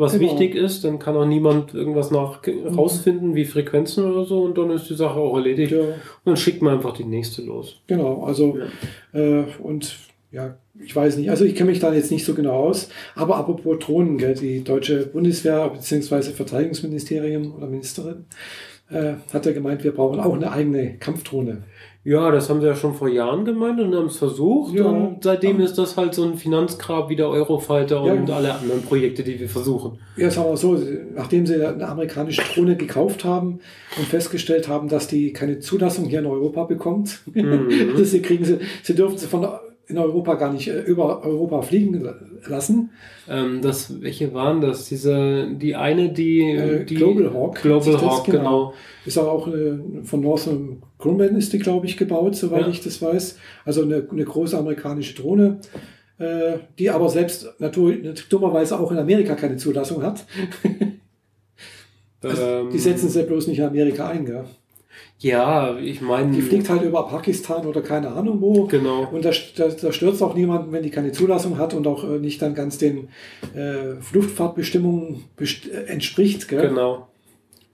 was 0.00 0.12
Genau. 0.18 0.24
wichtig 0.32 0.54
ist. 0.54 0.82
Dann 0.84 0.98
kann 0.98 1.16
auch 1.16 1.26
niemand 1.26 1.74
irgendwas 1.74 2.10
nach 2.10 2.40
rausfinden, 2.76 3.34
wie 3.34 3.44
Frequenzen 3.44 4.10
oder 4.10 4.24
so, 4.24 4.42
und 4.42 4.58
dann 4.58 4.70
ist 4.70 4.88
die 4.90 4.94
Sache 4.94 5.18
auch 5.20 5.36
erledigt. 5.36 5.72
Ja, 5.72 5.78
Und 5.80 5.94
dann 6.24 6.36
schickt 6.36 6.62
man 6.62 6.74
einfach 6.74 6.92
die 6.94 7.04
nächste 7.04 7.42
los. 7.42 7.80
genau. 7.86 8.24
Also, 8.24 8.58
äh, 9.12 9.42
und 9.62 9.96
ja, 10.32 10.56
ich 10.82 10.94
weiß 10.94 11.16
nicht. 11.16 11.28
Also, 11.30 11.44
ich 11.44 11.54
kenne 11.54 11.70
mich 11.70 11.80
da 11.80 11.92
jetzt 11.92 12.10
nicht 12.12 12.24
so 12.24 12.34
genau 12.34 12.52
aus. 12.54 12.88
Aber 13.16 13.36
apropos 13.36 13.78
Drohnen, 13.80 14.16
gell, 14.16 14.34
die 14.34 14.62
deutsche 14.64 15.06
Bundeswehr 15.06 15.68
bzw. 15.68 16.30
Verteidigungsministerium 16.32 17.54
oder 17.56 17.66
Ministerin 17.66 18.24
äh, 18.90 19.14
hat 19.32 19.46
ja 19.46 19.52
gemeint, 19.52 19.84
wir 19.84 19.92
brauchen 19.92 20.20
auch 20.20 20.34
eine 20.34 20.50
eigene 20.52 20.94
Kampfdrohne. 20.98 21.64
Ja, 22.02 22.30
das 22.30 22.48
haben 22.48 22.62
sie 22.62 22.66
ja 22.66 22.74
schon 22.74 22.94
vor 22.94 23.08
Jahren 23.08 23.44
gemeint 23.44 23.78
und 23.78 23.94
haben 23.94 24.06
es 24.06 24.16
versucht. 24.16 24.74
Ja. 24.74 24.84
Und 24.86 25.22
seitdem 25.22 25.60
ist 25.60 25.74
das 25.76 25.98
halt 25.98 26.14
so 26.14 26.24
ein 26.24 26.34
Finanzgrab 26.36 27.10
wie 27.10 27.16
der 27.16 27.28
Eurofighter 27.28 28.02
Ja. 28.06 28.12
und 28.14 28.30
alle 28.30 28.54
anderen 28.54 28.80
Projekte, 28.82 29.22
die 29.22 29.38
wir 29.38 29.50
versuchen. 29.50 29.98
Ja, 30.16 30.30
sagen 30.30 30.48
wir 30.48 30.56
so, 30.56 30.78
nachdem 31.14 31.44
sie 31.46 31.62
eine 31.62 31.86
amerikanische 31.86 32.40
Drohne 32.54 32.76
gekauft 32.76 33.24
haben 33.24 33.60
und 33.98 34.06
festgestellt 34.06 34.66
haben, 34.66 34.88
dass 34.88 35.08
die 35.08 35.34
keine 35.34 35.58
Zulassung 35.58 36.06
hier 36.06 36.20
in 36.20 36.26
Europa 36.26 36.64
bekommt, 36.64 37.20
Mhm. 37.34 37.68
sie 38.02 38.22
kriegen 38.22 38.44
sie, 38.44 38.58
sie 38.82 38.94
dürfen 38.94 39.18
sie 39.18 39.26
von 39.26 39.46
in 39.90 39.98
Europa 39.98 40.34
gar 40.34 40.52
nicht 40.52 40.68
äh, 40.68 40.80
über 40.82 41.22
Europa 41.24 41.62
fliegen 41.62 42.08
lassen. 42.48 42.90
Ähm, 43.28 43.60
das, 43.62 44.00
welche 44.00 44.32
waren 44.32 44.60
das? 44.60 44.88
Diese, 44.88 45.48
die 45.54 45.74
eine, 45.76 46.10
die, 46.12 46.40
Äh, 46.50 46.84
die 46.84 46.94
Global 46.94 47.32
Hawk. 47.34 47.60
Global 47.62 47.92
das, 47.92 48.02
Hawk, 48.02 48.24
genau. 48.26 48.72
Ist 49.04 49.18
aber 49.18 49.32
auch 49.32 49.48
äh, 49.48 49.78
von 50.04 50.20
Northrop 50.20 50.58
Grumman 50.98 51.36
ist 51.36 51.52
die, 51.52 51.58
glaube 51.58 51.86
ich, 51.86 51.96
gebaut, 51.96 52.36
soweit 52.36 52.62
Ja. 52.62 52.68
ich 52.68 52.82
das 52.82 53.00
weiß. 53.02 53.38
Also 53.64 53.82
eine, 53.82 54.06
eine 54.10 54.24
große 54.24 54.56
amerikanische 54.56 55.14
Drohne, 55.14 55.58
äh, 56.18 56.58
die 56.78 56.90
aber 56.90 57.08
selbst 57.08 57.48
natürlich 57.58 58.28
dummerweise 58.28 58.78
auch 58.78 58.92
in 58.92 58.98
Amerika 58.98 59.34
keine 59.34 59.56
Zulassung 59.56 60.02
hat. 60.02 60.24
Also, 62.22 62.42
Ähm, 62.42 62.70
die 62.70 62.78
setzen 62.78 63.08
sie 63.08 63.22
bloß 63.22 63.46
nicht 63.46 63.60
in 63.60 63.64
Amerika 63.64 64.08
ein, 64.08 64.26
gell? 64.26 64.44
Ja, 65.22 65.76
ich 65.76 66.00
meine. 66.00 66.32
Die 66.32 66.40
fliegt 66.40 66.68
halt 66.70 66.82
über 66.82 67.06
Pakistan 67.06 67.66
oder 67.66 67.82
keine 67.82 68.08
Ahnung 68.08 68.40
wo. 68.40 68.64
Genau. 68.64 69.06
Und 69.12 69.24
da, 69.24 69.30
da, 69.56 69.68
da 69.68 69.92
stört 69.92 70.20
auch 70.22 70.34
niemanden, 70.34 70.72
wenn 70.72 70.82
die 70.82 70.90
keine 70.90 71.12
Zulassung 71.12 71.58
hat 71.58 71.74
und 71.74 71.86
auch 71.86 72.04
äh, 72.04 72.18
nicht 72.18 72.40
dann 72.40 72.54
ganz 72.54 72.78
den 72.78 73.08
äh, 73.54 73.96
Luftfahrtbestimmungen 74.12 75.24
best 75.36 75.68
äh, 75.70 75.84
entspricht. 75.84 76.48
Gell? 76.48 76.68
Genau. 76.68 77.08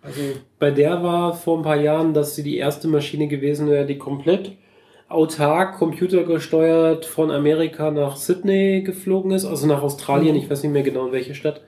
Also, 0.03 0.21
Bei 0.59 0.71
der 0.73 1.03
war 1.03 1.35
vor 1.35 1.59
ein 1.59 1.63
paar 1.63 1.81
Jahren, 1.81 2.15
dass 2.15 2.35
sie 2.35 2.43
die 2.43 2.57
erste 2.57 2.89
Maschine 2.89 3.29
gewesen 3.29 3.69
wäre, 3.69 3.87
die 3.87 3.99
komplett 3.99 4.53
autark, 5.09 5.79
computergesteuert 5.79 7.05
von 7.05 7.31
Amerika 7.31 7.93
nach 7.93 8.17
Sydney 8.17 8.83
geflogen 8.83 9.31
ist, 9.31 9.45
also 9.45 9.69
nach 9.69 9.83
Australien, 9.83 10.35
Mhm. 10.35 10.43
ich 10.43 10.51
weiß 10.51 10.65
nicht 10.65 10.73
mehr 10.73 10.83
genau 10.83 11.07
in 11.07 11.13
welche 11.13 11.35
Stadt, 11.37 11.61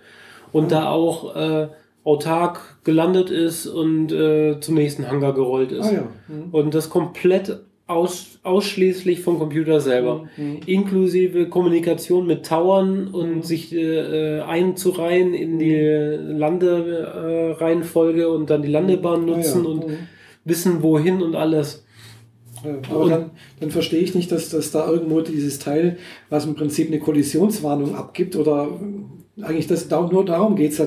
und 0.50 0.72
da 0.72 0.90
auch 0.90 1.36
äh, 1.36 1.68
autark 2.08 2.60
gelandet 2.84 3.30
ist 3.30 3.66
und 3.66 4.10
äh, 4.12 4.58
zum 4.60 4.74
nächsten 4.76 5.04
Hangar 5.10 5.34
gerollt 5.34 5.72
ist. 5.72 5.86
ah 5.86 5.92
ja. 5.92 6.02
Mhm. 6.28 6.48
Und 6.52 6.74
das 6.74 6.88
komplett 6.90 7.60
aus, 7.86 8.38
ausschließlich 8.42 9.20
vom 9.20 9.38
Computer 9.38 9.80
selber. 9.80 10.24
Mhm. 10.36 10.60
Inklusive 10.66 11.48
Kommunikation 11.48 12.26
mit 12.26 12.46
Towern 12.46 13.08
und 13.08 13.36
Mhm. 13.36 13.42
sich 13.42 13.74
äh, 13.74 14.40
einzureihen 14.40 15.32
in 15.34 15.58
die 15.58 15.74
Landereihenfolge 16.98 18.22
äh, 18.22 18.26
und 18.26 18.50
dann 18.50 18.62
die 18.62 18.68
Landebahn 18.68 19.24
nutzen 19.26 19.60
Ah 19.62 19.64
ja. 19.64 19.70
und 19.70 19.86
Mhm. 19.88 19.96
wissen, 20.44 20.82
wohin 20.82 21.22
und 21.22 21.34
alles. 21.34 21.84
Aber 22.90 23.00
Und- 23.00 23.10
dann, 23.10 23.30
dann 23.60 23.70
verstehe 23.70 24.00
ich 24.00 24.14
nicht, 24.14 24.32
dass, 24.32 24.50
dass 24.50 24.70
da 24.72 24.90
irgendwo 24.90 25.20
dieses 25.20 25.58
Teil, 25.58 25.96
was 26.28 26.44
im 26.44 26.54
Prinzip 26.56 26.88
eine 26.88 26.98
Kollisionswarnung 26.98 27.94
abgibt 27.94 28.34
oder 28.36 28.64
äh, 28.64 28.66
eigentlich 29.42 29.66
das, 29.66 29.88
da- 29.88 30.08
nur 30.10 30.24
darum 30.24 30.56
geht 30.56 30.72
es. 30.72 30.78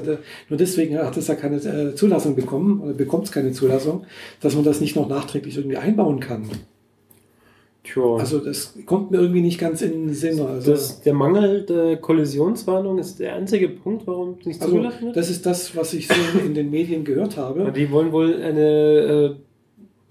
Nur 0.49 0.57
deswegen 0.57 0.97
hat 0.97 1.15
es 1.17 1.27
ja 1.27 1.35
keine 1.35 1.57
äh, 1.57 1.95
Zulassung 1.95 2.35
bekommen 2.35 2.81
oder 2.81 2.93
bekommt 2.93 3.25
es 3.25 3.31
keine 3.31 3.51
Zulassung, 3.51 4.05
dass 4.41 4.55
man 4.55 4.63
das 4.63 4.81
nicht 4.81 4.95
noch 4.95 5.07
nachträglich 5.07 5.57
irgendwie 5.57 5.77
einbauen 5.77 6.19
kann. 6.19 6.49
Tja. 7.83 8.15
Also 8.17 8.37
das 8.39 8.77
kommt 8.85 9.09
mir 9.09 9.17
irgendwie 9.17 9.41
nicht 9.41 9.59
ganz 9.59 9.81
in 9.81 9.91
den 10.07 10.13
Sinn. 10.13 10.39
Also, 10.39 10.71
das, 10.71 11.01
der 11.01 11.15
Mangel 11.15 11.63
der 11.65 11.97
Kollisionswarnung 11.97 12.99
ist 12.99 13.19
der 13.19 13.33
einzige 13.35 13.69
Punkt, 13.69 14.05
warum 14.05 14.35
es 14.39 14.45
nicht 14.45 14.61
also 14.61 14.75
zugelassen 14.75 15.05
wird. 15.07 15.17
das 15.17 15.29
ist 15.31 15.45
das, 15.47 15.75
was 15.75 15.93
ich 15.95 16.07
so 16.07 16.13
in 16.45 16.53
den 16.53 16.69
Medien 16.69 17.03
gehört 17.03 17.37
Ja, 17.37 17.43
habe. 17.43 17.71
die 17.71 17.89
wollen 17.91 18.11
wohl 18.11 18.35
eine, 18.35 19.35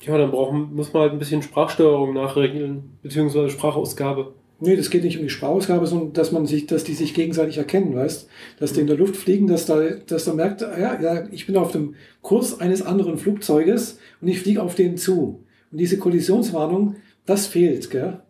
äh, 0.01 0.05
ja, 0.05 0.19
dann 0.19 0.33
brauchen, 0.33 0.75
muss 0.75 0.93
man 0.93 1.03
halt 1.03 1.13
ein 1.13 1.21
bisschen 1.21 1.43
Sprachsteuerung 1.43 2.13
nachregeln, 2.15 2.85
beziehungsweise 3.05 3.51
Sprachausgabe. 3.51 4.33
Nee, 4.63 4.77
das 4.77 4.91
geht 4.91 5.05
nicht 5.05 5.17
um 5.17 5.23
die 5.23 5.31
Sprachausgabe, 5.31 5.87
sondern 5.87 6.13
dass 6.13 6.33
man 6.33 6.45
sich, 6.45 6.67
dass 6.67 6.85
die 6.85 6.93
sich 6.93 7.15
gegenseitig 7.15 7.57
erkennen, 7.57 7.95
weißt, 7.95 8.29
dass 8.59 8.75
die 8.75 8.81
in 8.81 8.87
der 8.87 8.99
Luft 8.99 9.17
fliegen, 9.17 9.47
dass 9.47 9.65
da, 9.65 9.81
dass 10.07 10.27
da 10.27 10.35
merkt, 10.35 10.61
ja, 10.61 11.01
ja, 11.01 11.25
ich 11.31 11.47
bin 11.47 11.57
auf 11.57 11.73
dem 11.73 11.95
Kurs 12.21 12.61
eines 12.61 12.83
anderen 12.83 13.17
Flugzeuges 13.17 13.99
und 14.21 14.29
ich 14.29 14.41
fliege 14.41 14.63
auf 14.63 14.75
den 14.75 14.99
zu. 14.99 15.45
Und 15.73 15.79
diese 15.79 15.99
Kollisionswarnung, 15.99 16.97
das 17.25 17.47
fehlt, 17.47 17.91
gell? 17.91 18.21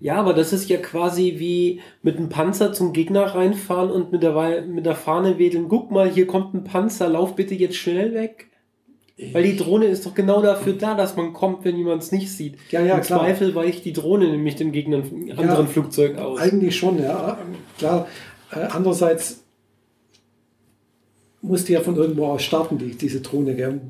Ja, 0.00 0.16
aber 0.16 0.32
das 0.32 0.52
ist 0.52 0.68
ja 0.68 0.78
quasi 0.78 1.34
wie 1.36 1.80
mit 2.02 2.16
einem 2.16 2.28
Panzer 2.28 2.72
zum 2.72 2.92
Gegner 2.92 3.22
reinfahren 3.22 3.90
und 3.90 4.10
mit 4.10 4.22
der, 4.22 4.62
mit 4.62 4.86
der 4.86 4.96
Fahne 4.96 5.38
wedeln. 5.38 5.68
Guck 5.68 5.90
mal, 5.90 6.10
hier 6.10 6.26
kommt 6.26 6.54
ein 6.54 6.64
Panzer, 6.64 7.08
lauf 7.08 7.36
bitte 7.36 7.54
jetzt 7.54 7.76
schnell 7.76 8.14
weg. 8.14 8.48
Weil 9.32 9.44
die 9.44 9.56
Drohne 9.56 9.86
ist 9.86 10.06
doch 10.06 10.14
genau 10.14 10.42
dafür 10.42 10.72
da, 10.72 10.94
dass 10.94 11.16
man 11.16 11.32
kommt, 11.32 11.64
wenn 11.64 11.76
jemand 11.76 12.02
es 12.02 12.12
nicht 12.12 12.30
sieht. 12.30 12.54
Ja, 12.70 12.80
ja, 12.80 12.96
Im 12.96 13.02
klar. 13.02 13.20
Zweifel 13.20 13.54
weicht 13.54 13.84
die 13.84 13.92
Drohne 13.92 14.28
nämlich 14.28 14.56
den 14.56 14.72
Gegnern 14.72 15.04
anderen 15.36 15.68
Flugzeugen 15.68 16.18
aus. 16.18 16.40
Eigentlich 16.40 16.76
schon, 16.76 17.00
ja. 17.00 17.38
Klar. 17.78 18.08
Äh, 18.50 18.66
andererseits 18.70 19.42
muss 21.42 21.64
die 21.64 21.72
ja 21.72 21.80
von 21.80 21.96
irgendwo 21.96 22.26
aus 22.26 22.42
starten, 22.42 22.78
die, 22.78 22.92
diese 22.96 23.20
Drohne. 23.20 23.54
Gell? 23.54 23.80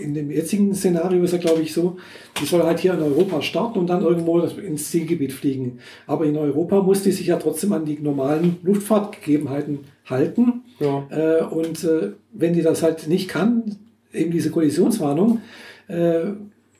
In 0.00 0.14
dem 0.14 0.30
jetzigen 0.30 0.74
Szenario 0.74 1.22
ist 1.24 1.32
ja, 1.32 1.38
glaube 1.38 1.62
ich, 1.62 1.72
so, 1.72 1.96
die 2.40 2.46
soll 2.46 2.62
halt 2.62 2.78
hier 2.78 2.94
in 2.94 3.02
Europa 3.02 3.42
starten 3.42 3.80
und 3.80 3.88
dann 3.88 4.02
irgendwo 4.02 4.40
ins 4.40 4.90
Zielgebiet 4.90 5.32
fliegen. 5.32 5.80
Aber 6.06 6.24
in 6.24 6.36
Europa 6.36 6.80
muss 6.82 7.02
die 7.02 7.12
sich 7.12 7.26
ja 7.26 7.36
trotzdem 7.36 7.72
an 7.72 7.84
die 7.84 7.98
normalen 7.98 8.56
Luftfahrtgegebenheiten 8.62 9.80
halten. 10.06 10.62
Ja. 10.78 11.06
Äh, 11.10 11.44
und 11.44 11.82
äh, 11.84 12.12
wenn 12.32 12.54
die 12.54 12.62
das 12.62 12.82
halt 12.82 13.08
nicht 13.08 13.28
kann, 13.28 13.76
eben 14.14 14.30
diese 14.30 14.50
Kollisionswarnung, 14.50 15.40
äh, 15.88 16.20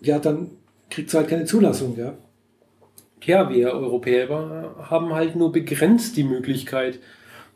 ja, 0.01 0.19
dann 0.19 0.51
kriegt 0.91 1.11
sie 1.11 1.17
halt 1.17 1.29
keine 1.29 1.45
Zulassung. 1.45 1.97
Ja? 1.99 2.15
Ja, 3.25 3.51
wir 3.51 3.73
Europäer 3.73 4.29
haben 4.91 5.15
halt 5.15 5.35
nur 5.37 5.51
begrenzt 5.53 6.17
die 6.17 6.25
Möglichkeit, 6.25 6.99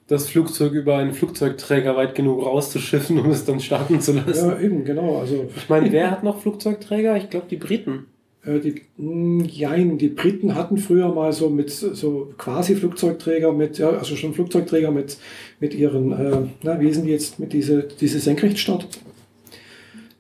das 0.06 0.28
Flugzeug 0.30 0.72
über 0.72 0.96
einen 0.96 1.12
Flugzeugträger 1.12 1.94
weit 1.94 2.14
genug 2.14 2.44
rauszuschiffen, 2.44 3.18
um 3.18 3.30
es 3.30 3.44
dann 3.44 3.60
starten 3.60 4.00
zu 4.00 4.12
lassen. 4.14 4.48
ja, 4.48 4.58
eben, 4.58 4.84
genau. 4.84 5.18
Also, 5.18 5.48
Ich 5.54 5.68
meine, 5.68 5.92
wer 5.92 6.10
hat 6.10 6.24
noch 6.24 6.40
Flugzeugträger? 6.40 7.16
Ich 7.18 7.28
glaube, 7.28 7.46
die 7.50 7.56
Briten. 7.56 8.06
Äh, 8.42 8.60
Die, 8.60 8.82
mh, 8.96 9.44
jein, 9.44 9.98
die 9.98 10.08
Briten 10.08 10.54
hatten 10.54 10.78
früher 10.78 11.12
mal 11.12 11.34
so 11.34 11.50
mit 11.50 11.68
so 11.70 12.32
quasi 12.38 12.74
Flugzeugträger 12.74 13.52
mit, 13.52 13.76
ja, 13.76 13.90
also 13.90 14.16
schon 14.16 14.32
Flugzeugträger 14.32 14.90
mit, 14.90 15.18
mit 15.60 15.74
ihren, 15.74 16.12
äh, 16.12 16.36
na, 16.62 16.80
wie 16.80 16.90
sind 16.90 17.04
die 17.04 17.10
jetzt 17.12 17.38
mit 17.38 17.52
diese, 17.52 17.82
diese 18.00 18.18
Senkrechtstart? 18.18 18.88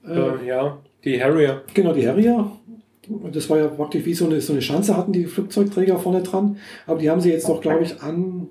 Äh, 0.06 0.46
ja, 0.46 0.78
die 1.04 1.22
Harrier. 1.22 1.62
Genau, 1.74 1.92
die 1.92 2.06
Harrier. 2.06 2.50
Und 3.08 3.34
Das 3.34 3.48
war 3.48 3.58
ja 3.58 3.68
praktisch 3.68 4.04
wie 4.04 4.12
so 4.14 4.26
eine, 4.26 4.40
so 4.40 4.52
eine 4.52 4.60
Schanze, 4.62 4.96
hatten 4.96 5.12
die 5.12 5.24
Flugzeugträger 5.24 5.98
vorne 5.98 6.22
dran. 6.22 6.58
Aber 6.86 6.98
die 6.98 7.08
haben 7.10 7.20
sie 7.20 7.30
jetzt 7.30 7.48
noch, 7.48 7.60
glaube 7.62 7.82
ich, 7.84 8.02
an, 8.02 8.48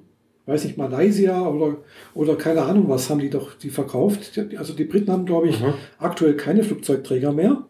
weiß 0.47 0.63
nicht, 0.65 0.77
Malaysia 0.77 1.47
oder, 1.47 1.77
oder 2.15 2.35
keine 2.37 2.63
Ahnung 2.63 2.89
was, 2.89 3.09
haben 3.09 3.19
die 3.19 3.29
doch 3.29 3.53
die 3.53 3.69
verkauft. 3.69 4.39
Also 4.57 4.73
die 4.73 4.85
Briten 4.85 5.11
haben, 5.11 5.25
glaube 5.25 5.49
ich, 5.49 5.59
Mhm. 5.61 5.73
aktuell 5.99 6.35
keine 6.35 6.63
Flugzeugträger 6.63 7.31
mehr. 7.31 7.65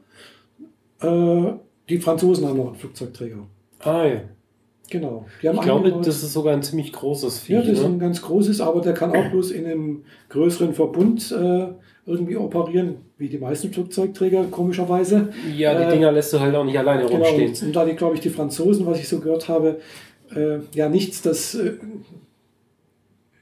Äh, 1.01 1.53
die 1.89 1.97
Franzosen 1.99 2.47
haben 2.47 2.57
noch 2.57 2.67
einen 2.67 2.75
Flugzeugträger. 2.75 3.39
Ah 3.79 4.05
ja. 4.05 4.21
Genau. 4.89 5.25
Ich 5.35 5.41
glaube, 5.41 5.59
eingebaut- 5.61 6.07
das 6.07 6.23
ist 6.23 6.31
sogar 6.31 6.53
ein 6.53 6.63
ziemlich 6.63 6.93
großes 6.93 7.39
Vieh. 7.39 7.53
ja, 7.53 7.59
das 7.59 7.69
ist 7.71 7.81
ne? 7.81 7.87
ein 7.89 7.99
ganz 7.99 8.21
großes, 8.21 8.61
aber 8.61 8.79
der 8.81 8.93
kann 8.93 9.11
auch 9.13 9.29
bloß 9.31 9.51
in 9.51 9.65
einem 9.65 10.03
größeren 10.29 10.73
Verbund 10.73 11.29
äh, 11.33 11.67
irgendwie 12.07 12.37
operieren, 12.37 12.95
wie 13.17 13.27
die 13.29 13.37
meisten 13.37 13.71
Flugzeugträger, 13.71 14.45
komischerweise. 14.45 15.29
ja, 15.55 15.75
die 15.77 15.83
äh, 15.83 15.91
Dinger 15.91 16.11
lässt 16.11 16.31
du 16.33 16.39
halt 16.39 16.55
auch 16.55 16.63
nicht 16.63 16.79
alleine 16.79 17.05
Genau, 17.05 17.25
rumstehen. 17.25 17.67
und 17.67 17.75
da 17.75 17.85
die, 17.85 17.95
glaube 17.95 18.15
ich, 18.15 18.21
die 18.21 18.29
Franzosen, 18.29 18.85
was 18.85 18.99
ich 18.99 19.07
so 19.09 19.19
gehört 19.19 19.47
habe, 19.49 19.79
äh, 20.33 20.59
ja 20.73 20.87
nichts, 20.89 21.21
das 21.21 21.53
äh, 21.55 21.73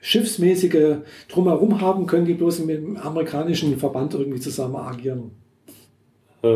schiffsmäßige 0.01 0.97
drumherum 1.29 1.79
haben, 1.81 2.05
können 2.07 2.25
die 2.25 2.33
bloß 2.33 2.59
mit 2.65 2.77
dem 2.77 2.97
amerikanischen 2.97 3.77
Verband 3.77 4.13
irgendwie 4.13 4.39
zusammen 4.39 4.75
agieren. 4.75 5.31
Äh, 6.43 6.47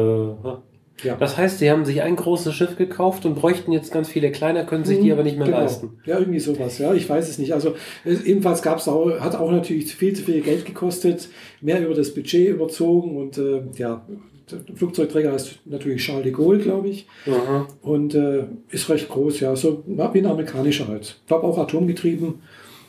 Ja. 1.03 1.15
das 1.15 1.37
heißt, 1.37 1.59
sie 1.59 1.69
haben 1.71 1.85
sich 1.85 2.01
ein 2.01 2.15
großes 2.15 2.53
Schiff 2.53 2.75
gekauft 2.77 3.25
und 3.25 3.35
bräuchten 3.35 3.71
jetzt 3.71 3.91
ganz 3.91 4.09
viele 4.09 4.31
kleine, 4.31 4.65
können 4.65 4.83
sich 4.85 4.99
die 4.99 5.11
aber 5.11 5.23
nicht 5.23 5.37
mehr 5.37 5.45
Genau. 5.47 5.59
leisten. 5.59 5.97
Ja, 6.05 6.19
irgendwie 6.19 6.39
sowas, 6.39 6.77
ja, 6.79 6.93
ich 6.93 7.07
weiß 7.09 7.29
es 7.29 7.37
nicht. 7.37 7.53
Also 7.53 7.69
äh, 8.05 8.13
jedenfalls 8.25 8.61
gab's 8.61 8.87
auch, 8.87 9.19
hat 9.19 9.35
auch 9.35 9.51
natürlich 9.51 9.93
viel 9.95 10.13
zu 10.13 10.23
viel 10.23 10.41
Geld 10.41 10.65
gekostet, 10.65 11.29
mehr 11.61 11.83
über 11.85 11.93
das 11.95 12.13
Budget 12.13 12.49
überzogen 12.49 13.17
und 13.17 13.37
äh, 13.37 13.61
ja, 13.77 14.05
der 14.51 14.75
Flugzeugträger 14.75 15.33
ist 15.35 15.59
natürlich 15.65 16.01
Charles 16.03 16.23
de 16.23 16.31
Gaulle, 16.31 16.57
glaube 16.59 16.87
ich. 16.89 17.05
Aha. 17.27 17.67
Und 17.83 18.15
äh, 18.15 18.45
ist 18.71 18.89
recht 18.89 19.07
groß, 19.07 19.39
ja, 19.41 19.55
so 19.55 19.83
wie 19.85 20.19
ein 20.19 20.25
amerikanischer 20.25 20.87
halt. 20.87 21.17
Ich 21.21 21.27
glaube 21.27 21.45
auch 21.45 21.57
atomgetrieben. 21.59 22.35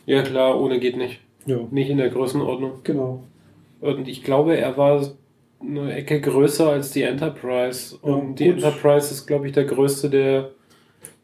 Ja 0.07 0.23
klar, 0.23 0.59
ohne 0.59 0.79
geht 0.79 0.97
nicht. 0.97 1.19
Ja, 1.45 1.57
Nicht 1.71 1.89
in 1.89 1.97
der 1.97 2.09
Größenordnung. 2.09 2.71
genau. 2.83 3.23
Und 3.79 4.07
ich 4.07 4.23
glaube, 4.23 4.57
er 4.57 4.75
war 4.77 5.03
eine 5.65 5.93
Ecke 5.93 6.19
größer 6.21 6.69
als 6.69 6.91
die 6.91 7.03
Enterprise. 7.03 7.97
Ja, 8.03 8.13
Und 8.13 8.39
die 8.39 8.45
gut. 8.45 8.55
Enterprise 8.55 9.13
ist, 9.13 9.25
glaube 9.27 9.47
ich, 9.47 9.53
der 9.53 9.65
größte, 9.65 10.09
der, 10.09 10.49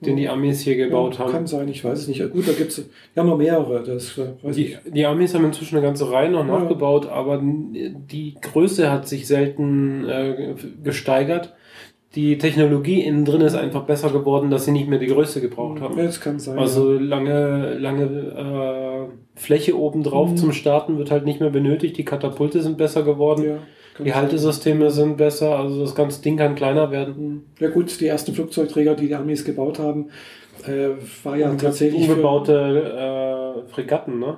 den 0.01 0.15
die 0.17 0.29
Amis 0.29 0.61
hier 0.61 0.75
gebaut 0.77 1.15
ja, 1.15 1.19
haben. 1.25 1.31
Kann 1.31 1.47
sein, 1.47 1.67
ich 1.69 1.83
weiß 1.83 1.99
es 1.99 2.07
nicht. 2.07 2.19
Gut, 2.31 2.47
da 2.47 2.51
gibt 2.53 2.71
es 2.71 2.87
ja 3.15 3.23
noch 3.23 3.37
mehrere. 3.37 3.83
Das 3.83 4.17
äh, 4.17 4.51
Die, 4.51 4.77
die 4.85 5.05
Amis 5.05 5.33
haben 5.33 5.45
inzwischen 5.45 5.77
eine 5.77 5.85
ganze 5.85 6.11
Reihe 6.11 6.29
noch 6.29 6.45
Ja. 6.47 6.59
nachgebaut, 6.59 7.07
aber 7.07 7.41
die 7.43 8.35
Größe 8.41 8.91
hat 8.91 9.07
sich 9.07 9.25
selten 9.27 10.07
äh, 10.07 10.53
gesteigert. 10.83 11.55
Die 12.15 12.37
Technologie 12.37 13.01
innen 13.01 13.25
drin 13.25 13.41
ist 13.41 13.53
einfach 13.55 13.83
besser 13.83 14.09
geworden, 14.09 14.49
dass 14.49 14.65
sie 14.65 14.71
nicht 14.71 14.87
mehr 14.87 14.97
die 14.97 15.07
Größe 15.07 15.41
gebraucht 15.41 15.81
haben. 15.81 15.97
Ja, 15.97 16.05
das 16.05 16.21
kann 16.21 16.39
sein. 16.39 16.57
Also 16.57 16.93
lange, 16.93 17.77
lange 17.77 18.03
äh, 18.05 19.39
Fläche 19.39 19.77
oben 19.77 20.03
drauf 20.03 20.31
Mhm. 20.31 20.37
zum 20.37 20.51
Starten 20.53 20.97
wird 20.97 21.11
halt 21.11 21.25
nicht 21.25 21.41
mehr 21.41 21.49
benötigt. 21.49 21.97
Die 21.97 22.05
Katapulte 22.05 22.61
sind 22.61 22.77
besser 22.77 23.01
ja. 23.01 23.05
geworden. 23.05 23.59
Ja, 23.99 24.03
Die. 24.05 24.13
Haltesysteme 24.13 24.91
sind 24.91 25.17
besser. 25.17 25.57
Also 25.57 25.81
das 25.81 25.95
ganze 25.95 26.21
Ding 26.21 26.37
kann 26.37 26.55
kleiner 26.55 26.91
werden. 26.91 27.45
Ja 27.59 27.69
gut, 27.69 27.99
die 27.99 28.07
ersten 28.07 28.33
Flugzeugträger, 28.33 28.95
die 28.95 29.07
die 29.07 29.15
Amis 29.15 29.43
gebaut 29.45 29.79
haben, 29.79 30.09
äh, 30.65 30.89
war 31.23 31.37
ja 31.37 31.53
tatsächlich 31.55 32.05
für- 32.05 32.11
umgebaute 32.13 33.63
äh, 33.67 33.71
Fregatten, 33.73 34.19
ne? 34.19 34.37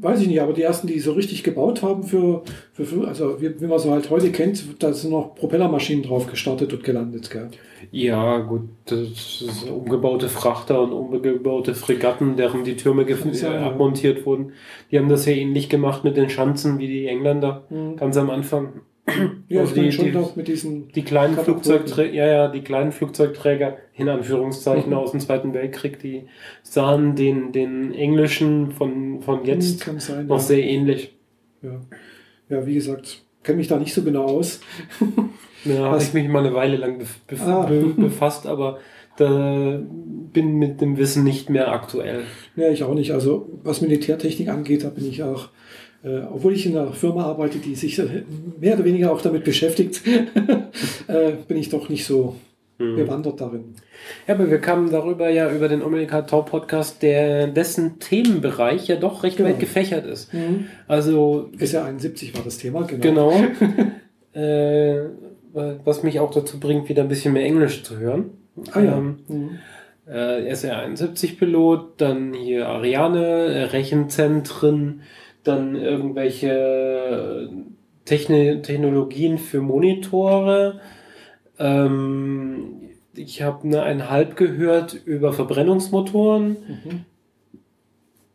Weiß 0.00 0.20
ich 0.20 0.26
nicht, 0.26 0.40
aber 0.40 0.52
die 0.52 0.62
ersten, 0.62 0.88
die 0.88 0.98
so 0.98 1.12
richtig 1.12 1.44
gebaut 1.44 1.82
haben 1.82 2.02
für, 2.02 2.42
für, 2.72 3.06
also 3.06 3.40
wie, 3.40 3.60
wie 3.60 3.66
man 3.66 3.78
so 3.78 3.92
halt 3.92 4.10
heute 4.10 4.32
kennt, 4.32 4.82
da 4.82 4.92
sind 4.92 5.12
noch 5.12 5.36
Propellermaschinen 5.36 6.02
drauf 6.02 6.26
gestartet 6.26 6.72
und 6.72 6.82
gelandet, 6.82 7.30
gell? 7.30 7.50
Ja, 7.92 8.38
gut, 8.38 8.62
das 8.86 9.42
ist 9.46 9.70
umgebaute 9.70 10.28
Frachter 10.28 10.82
und 10.82 10.92
umgebaute 10.92 11.74
Fregatten, 11.76 12.34
deren 12.36 12.64
die 12.64 12.74
Türme 12.76 13.02
äh, 13.02 13.32
ja. 13.40 13.66
abmontiert 13.66 14.26
wurden. 14.26 14.52
Die 14.90 14.98
haben 14.98 15.08
das 15.08 15.24
ja 15.26 15.32
ähnlich 15.34 15.68
gemacht 15.68 16.02
mit 16.02 16.16
den 16.16 16.30
Schanzen 16.30 16.78
wie 16.80 16.88
die 16.88 17.06
Engländer 17.06 17.64
ganz 17.96 18.16
am 18.16 18.30
Anfang. 18.30 18.80
Ja, 19.48 19.60
Also 19.60 19.74
die- 19.76 19.92
schon 19.92 20.06
die- 20.06 20.12
doch 20.12 20.34
mit 20.34 20.48
diesen. 20.48 20.88
Die 20.88 21.02
kleinen. 21.04 21.36
Flugzeugträger, 21.36 22.12
ja, 22.12 22.26
ja, 22.26 22.48
die 22.48 22.62
kleinen 22.62 22.90
Flugzeugträger, 22.90 23.76
in 23.94 24.08
Anführungszeichen, 24.08 24.90
Mhm. 24.90 24.96
aus 24.96 25.12
dem 25.12 25.20
Zweiten 25.20 25.54
Weltkrieg, 25.54 26.00
die 26.00 26.24
sahen 26.62 27.14
den, 27.14 27.52
den 27.52 27.94
englischen 27.94 28.72
von, 28.72 29.22
von 29.22 29.44
jetzt 29.44 29.86
Hm, 29.86 30.00
sein, 30.00 30.26
noch 30.26 30.36
ja. 30.38 30.42
sehr 30.42 30.64
ähnlich. 30.64 31.14
Ja. 31.62 31.80
ja, 32.48 32.66
wie 32.66 32.74
gesagt, 32.74 33.22
kenne 33.44 33.58
mich 33.58 33.68
da 33.68 33.78
nicht 33.78 33.94
so 33.94 34.02
genau 34.02 34.24
aus. 34.24 34.60
Ja, 35.64 35.86
habe 35.90 36.00
ich 36.00 36.14
mich 36.14 36.28
mal 36.28 36.46
eine 36.46 36.54
Weile 36.54 36.76
lang 36.76 36.98
bef 36.98 37.42
Ah. 37.44 37.66
be 37.66 37.92
befasst, 37.96 38.46
aber 38.46 38.78
da 39.16 39.80
bin 40.32 40.58
mit 40.58 40.80
dem 40.80 40.96
Wissen 40.96 41.24
nicht 41.24 41.50
mehr 41.50 41.72
aktuell. 41.72 42.20
Ja, 42.54 42.68
ich 42.70 42.84
auch 42.84 42.94
nicht. 42.94 43.10
Also 43.10 43.48
was 43.64 43.80
Militärtechnik 43.80 44.48
angeht, 44.48 44.84
da 44.84 44.90
bin 44.90 45.08
ich 45.08 45.24
auch, 45.24 45.48
äh, 46.06 46.20
obwohl 46.32 46.52
ich 46.54 46.64
in 46.66 46.76
einer 46.78 46.92
Firma 46.92 47.24
arbeite, 47.24 47.58
die 47.58 47.74
sich 47.74 47.98
äh, 47.98 48.22
mehr 48.60 48.74
oder 48.74 48.84
weniger 48.84 49.10
auch 49.12 49.20
damit 49.20 49.42
beschäftigt, 49.44 50.02
äh, 51.08 51.32
bin 51.48 51.56
ich 51.56 51.68
doch 51.68 51.88
nicht 51.88 52.04
so 52.06 52.36
Mhm. 52.78 52.96
bewandert 52.96 53.40
darin. 53.40 53.74
Ja, 54.28 54.34
aber 54.34 54.50
wir 54.50 54.58
kamen 54.58 54.90
darüber 54.90 55.30
ja 55.30 55.50
über 55.50 55.66
den 55.66 55.82
Omega 55.82 56.20
Talk 56.20 56.50
Podcast, 56.50 57.02
der 57.02 57.46
dessen 57.46 57.98
Themenbereich 58.00 58.86
ja 58.86 58.96
doch 58.96 59.22
recht 59.22 59.38
Genau. 59.38 59.48
weit 59.48 59.60
gefächert 59.60 60.04
ist. 60.04 60.30
Also 60.86 61.48
Ist 61.58 61.72
ja 61.72 61.86
71 61.86 62.36
war 62.36 62.44
das 62.44 62.58
Thema, 62.58 62.82
genau. 62.82 63.00
Genau. 63.00 63.32
äh, 64.34 65.08
was 65.86 66.02
mich 66.02 66.20
auch 66.20 66.30
dazu 66.30 66.60
bringt, 66.60 66.90
wieder 66.90 67.00
ein 67.02 67.08
bisschen 67.08 67.32
mehr 67.32 67.46
Englisch 67.46 67.82
zu 67.82 67.96
hören. 67.98 68.24
Ah 68.72 68.80
ja. 68.80 68.98
Ähm, 68.98 69.16
Mhm. 69.26 69.50
äh, 70.06 70.46
SR-71-Pilot, 70.50 71.94
dann 71.96 72.34
hier 72.34 72.68
Ariane, 72.68 73.24
äh, 73.46 73.62
Rechenzentren, 73.64 75.00
dann 75.46 75.76
irgendwelche 75.76 77.48
Techni 78.04 78.62
Technologien 78.62 79.38
für 79.38 79.60
Monitore. 79.60 80.80
Ähm, 81.58 82.80
ich 83.14 83.42
habe 83.42 83.68
ne, 83.68 83.82
ein 83.82 84.10
Halb 84.10 84.36
gehört 84.36 84.94
über 85.04 85.32
Verbrennungsmotoren. 85.32 86.56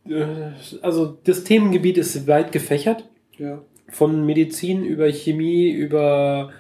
Mhm. 0.06 0.12
Äh, 0.12 0.52
also 0.82 1.18
das 1.24 1.44
Themengebiet 1.44 1.98
ist 1.98 2.28
weit 2.28 2.52
gefächert 2.52 3.06
Ja. 3.38 3.62
von 3.90 4.26
Medizin 4.26 4.84
über 4.84 5.08
Chemie, 5.12 5.70
über 5.70 6.52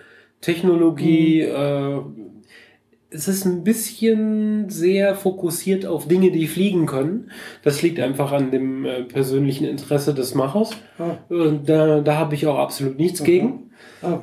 Technologie. 0.42 1.42
Äh, 1.42 2.02
es 3.14 3.28
ist 3.28 3.46
ein 3.46 3.64
bisschen 3.64 4.70
sehr 4.70 5.16
fokussiert 5.16 5.86
auf 5.86 6.08
Dinge, 6.08 6.32
die 6.32 6.48
fliegen 6.48 6.86
können. 6.86 7.30
Das 7.64 7.82
liegt 7.82 8.00
einfach 8.00 8.32
an 8.32 8.52
dem 8.52 8.86
äh, 8.86 9.04
persönlichen 9.04 9.66
Interesse 9.68 10.14
des 10.14 10.34
Machers. 10.34 10.72
Ah, 10.98 11.18
Und 11.30 11.68
da, 11.68 12.00
da 12.00 12.16
habe 12.18 12.36
ich 12.36 12.48
auch 12.48 12.58
absolut 12.58 12.98
nichts 12.98 13.20
Aha. 13.22 13.26
gegen. 13.26 13.72
ah, 14.02 14.20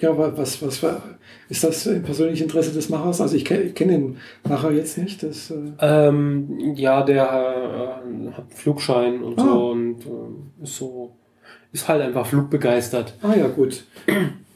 ja, 0.00 0.16
wa- 0.18 0.32
was, 0.36 0.60
was 0.60 0.82
war, 0.82 1.02
ist 1.48 1.64
das 1.64 1.86
im 1.86 2.02
persönlichen 2.02 2.42
Interesse 2.44 2.72
des 2.72 2.88
Machers? 2.90 3.20
Also 3.22 3.36
ich 3.36 3.44
kenne 3.46 3.70
kenn 3.70 3.88
den 3.88 4.16
Macher 4.48 4.70
jetzt 4.70 4.98
nicht. 4.98 5.22
Das, 5.22 5.50
äh, 5.50 5.54
Ähm, 5.80 6.74
ja, 6.76 7.02
der 7.04 7.22
äh, 7.24 7.88
hat 7.88 8.02
einen 8.04 8.34
Flugschein 8.50 9.22
und 9.22 9.38
Ah. 9.38 9.44
so 9.44 9.70
und 9.70 10.00
äh, 10.04 10.62
ist 10.64 10.76
so, 10.76 11.12
ist 11.72 11.88
halt 11.88 12.02
einfach 12.02 12.26
flugbegeistert. 12.26 13.14
ah 13.22 13.34
ja, 13.34 13.46
gut. 13.48 13.84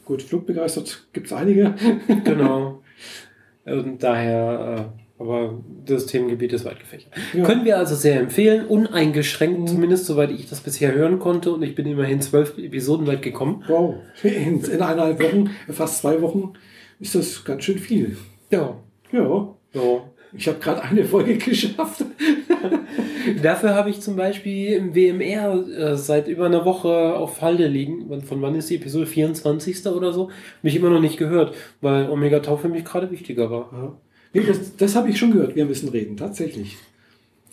gut, 0.04 0.20
flugbegeistert 0.22 1.06
gibt 1.14 1.28
es 1.28 1.32
einige. 1.32 1.74
Genau. 2.24 2.82
Und 3.72 4.02
daher, 4.02 4.92
äh, 5.18 5.22
aber 5.22 5.60
das 5.84 6.06
Themengebiet 6.06 6.52
ist 6.52 6.64
weit 6.64 6.80
gefächert. 6.80 7.12
Ja. 7.34 7.44
Können 7.44 7.64
wir 7.64 7.76
also 7.78 7.94
sehr 7.94 8.18
empfehlen, 8.20 8.66
uneingeschränkt, 8.66 9.60
Mhm. 9.60 9.66
zumindest 9.66 10.06
soweit 10.06 10.30
ich 10.30 10.48
das 10.48 10.60
bisher 10.60 10.92
hören 10.94 11.18
konnte. 11.18 11.52
Und 11.52 11.62
ich 11.62 11.74
bin 11.74 11.86
immerhin 11.86 12.20
zwölf 12.22 12.56
Episoden 12.58 13.06
weit 13.06 13.22
gekommen. 13.22 13.62
Wow, 13.68 13.96
in, 14.22 14.60
in 14.64 14.80
eineinhalb 14.82 15.22
Wochen, 15.22 15.50
fast 15.68 15.98
zwei 15.98 16.20
Wochen, 16.22 16.54
ist 17.00 17.14
das 17.14 17.44
ganz 17.44 17.64
schön 17.64 17.78
viel. 17.78 18.16
Ja. 18.50 18.76
Ja, 19.12 19.54
So. 19.74 20.02
Ich 20.32 20.48
habe 20.48 20.58
gerade 20.58 20.82
eine 20.82 21.04
Folge 21.04 21.36
geschafft. 21.38 22.04
Dafür 23.42 23.74
habe 23.74 23.90
ich 23.90 24.00
zum 24.00 24.16
Beispiel 24.16 24.74
im 24.74 24.94
WMR 24.94 25.66
äh, 25.68 25.96
seit 25.96 26.28
über 26.28 26.46
einer 26.46 26.64
Woche 26.64 27.14
auf 27.14 27.42
Halde 27.42 27.66
liegen. 27.66 28.22
Von 28.22 28.42
wann 28.42 28.54
ist 28.54 28.70
die 28.70 28.76
Episode 28.76 29.06
24. 29.06 29.86
oder 29.86 30.12
so? 30.12 30.30
Mich 30.62 30.76
immer 30.76 30.90
noch 30.90 31.00
nicht 31.00 31.16
gehört, 31.16 31.54
weil 31.80 32.08
Omega 32.10 32.40
Tau 32.40 32.56
für 32.56 32.68
mich 32.68 32.84
gerade 32.84 33.10
wichtiger 33.10 33.50
war. 33.50 33.70
Ja. 33.72 33.96
Nee, 34.32 34.46
das 34.46 34.76
das 34.76 34.94
habe 34.94 35.08
ich 35.08 35.18
schon 35.18 35.32
gehört. 35.32 35.56
Wir 35.56 35.64
müssen 35.64 35.88
reden, 35.88 36.16
tatsächlich. 36.16 36.76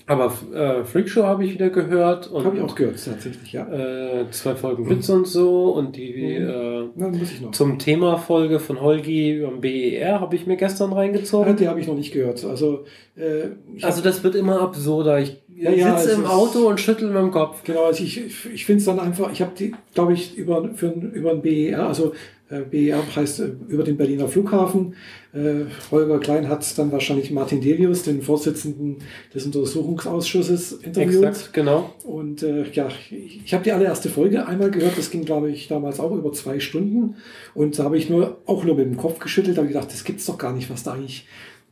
Aber 0.09 0.31
äh, 0.53 0.85
Freakshow 0.85 1.23
habe 1.23 1.43
ich 1.45 1.53
wieder 1.53 1.69
gehört 1.69 2.27
und 2.31 2.45
Habe 2.45 2.55
ich 2.57 2.63
auch 2.63 2.75
gehört, 2.75 3.03
tatsächlich, 3.03 3.51
ja. 3.51 3.67
äh, 3.67 4.31
zwei 4.31 4.55
Folgen 4.55 4.89
Witz 4.89 5.09
und 5.09 5.27
so 5.27 5.71
und 5.71 5.97
die 5.97 6.39
Mhm. 6.39 7.13
äh. 7.13 7.51
Zum 7.51 7.77
Thema-Folge 7.77 8.59
von 8.59 8.79
Holgi 8.81 9.43
am 9.45 9.59
BER 9.59 10.21
habe 10.21 10.35
ich 10.37 10.47
mir 10.47 10.55
gestern 10.55 10.93
reingezogen. 10.93 11.57
die 11.57 11.67
habe 11.67 11.81
ich 11.81 11.87
noch 11.87 11.95
nicht 11.95 12.13
gehört. 12.13 12.43
Also, 12.45 12.85
äh, 13.17 13.49
Also 13.81 14.01
das 14.01 14.23
wird 14.23 14.35
immer 14.35 14.61
absurder. 14.61 15.19
Ich 15.19 15.41
Ja, 15.59 15.71
ja, 15.71 15.97
sitze 15.97 16.15
im 16.15 16.25
Auto 16.25 16.67
und 16.67 16.79
schüttel 16.79 17.07
mit 17.07 17.17
dem 17.17 17.31
Kopf. 17.31 17.63
genau, 17.63 17.85
also 17.85 18.03
ich, 18.03 18.45
ich 18.53 18.65
finde 18.65 18.79
es 18.79 18.85
dann 18.85 18.99
einfach, 18.99 19.31
ich 19.31 19.41
habe 19.41 19.53
die, 19.57 19.73
glaube 19.93 20.13
ich, 20.13 20.37
über, 20.37 20.69
für, 20.75 20.89
über 20.89 21.31
ein 21.31 21.41
BER, 21.41 21.87
also 21.87 22.13
äh, 22.49 22.61
BER 22.61 23.03
heißt 23.15 23.39
äh, 23.39 23.51
über 23.67 23.83
den 23.83 23.97
Berliner 23.97 24.27
Flughafen. 24.27 24.93
Äh, 25.33 25.65
Holger 25.91 26.19
Klein 26.19 26.47
hat 26.47 26.77
dann 26.77 26.91
wahrscheinlich 26.91 27.31
Martin 27.31 27.59
Delius, 27.59 28.03
den 28.03 28.21
Vorsitzenden 28.21 28.97
des 29.33 29.45
Untersuchungsausschusses, 29.45 30.73
interviewt. 30.73 31.25
Exakt, 31.25 31.53
genau. 31.53 31.93
Und 32.03 32.43
äh, 32.43 32.69
ja, 32.71 32.87
ich, 32.87 33.41
ich 33.43 33.53
habe 33.53 33.63
die 33.63 33.71
allererste 33.71 34.09
Folge 34.09 34.45
einmal 34.45 34.71
gehört, 34.71 34.97
das 34.97 35.09
ging, 35.09 35.25
glaube 35.25 35.49
ich, 35.49 35.67
damals 35.67 35.99
auch 35.99 36.11
über 36.11 36.31
zwei 36.33 36.59
Stunden. 36.59 37.15
Und 37.53 37.77
da 37.79 37.83
habe 37.83 37.97
ich 37.97 38.09
nur 38.09 38.37
auch 38.45 38.63
nur 38.63 38.75
mit 38.75 38.85
dem 38.85 38.97
Kopf 38.97 39.19
geschüttelt, 39.19 39.57
habe 39.57 39.67
gedacht, 39.67 39.91
das 39.91 40.03
gibt's 40.03 40.25
doch 40.27 40.37
gar 40.37 40.53
nicht, 40.53 40.69
was 40.69 40.83
da 40.83 40.93
eigentlich 40.93 41.25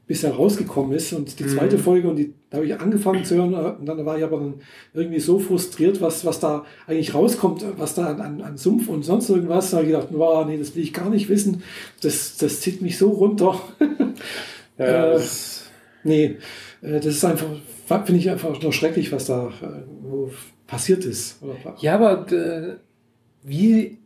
bisher 0.08 0.34
rausgekommen 0.34 0.94
ist. 0.96 1.14
Und 1.14 1.40
die 1.40 1.48
zweite 1.48 1.78
Mhm. 1.78 1.82
Folge, 1.82 2.10
und 2.10 2.16
die 2.18 2.34
da 2.50 2.58
habe 2.58 2.68
ich 2.68 2.80
angefangen 2.80 3.26
zu 3.26 3.36
hören, 3.36 3.54
äh, 3.54 3.80
und 3.80 3.86
dann 3.86 4.06
war 4.06 4.18
ich 4.18 4.24
aber 4.24 4.38
dann 4.40 4.54
irgendwie 4.94 5.20
so 5.20 5.40
frustriert, 5.40 6.00
was, 6.02 6.24
was 6.26 6.40
da 6.40 6.66
eigentlich 6.88 7.14
rauskommt, 7.14 7.66
was 7.78 7.96
da 7.96 8.06
an, 8.08 8.22
an, 8.22 8.42
an 8.42 8.58
Sumpf 8.58 8.88
und 8.88 9.04
sonst 9.04 9.30
irgendwas. 9.30 9.72
Da 9.72 9.78
habe 9.78 9.88
ich 9.88 9.94
gedacht, 9.94 10.10
wow, 10.12 10.46
nee, 10.46 10.58
das 10.58 10.76
will 10.76 10.84
ich 10.84 10.94
gar 10.94 11.10
nicht 11.10 11.28
wissen. 11.30 11.64
Das, 12.02 12.38
das 12.38 12.62
zieht 12.62 12.82
mich 12.82 12.98
so 12.98 13.10
runter. 13.10 13.60
Ja, 14.78 14.86
Äh, 14.86 15.14
das- 15.14 15.62
Nee, 16.04 16.38
äh, 16.82 17.00
das 17.00 17.06
ist 17.08 17.24
einfach, 17.26 17.48
finde 18.06 18.18
ich 18.20 18.30
einfach 18.30 18.62
nur 18.62 18.74
schrecklich, 18.74 19.12
was 19.14 19.26
da 19.26 19.48
äh, 19.48 20.30
passiert 20.68 21.06
ist. 21.06 21.40
Ja, 21.80 21.96
aber 21.96 22.32
äh, 22.32 22.76
wie. 23.44 23.98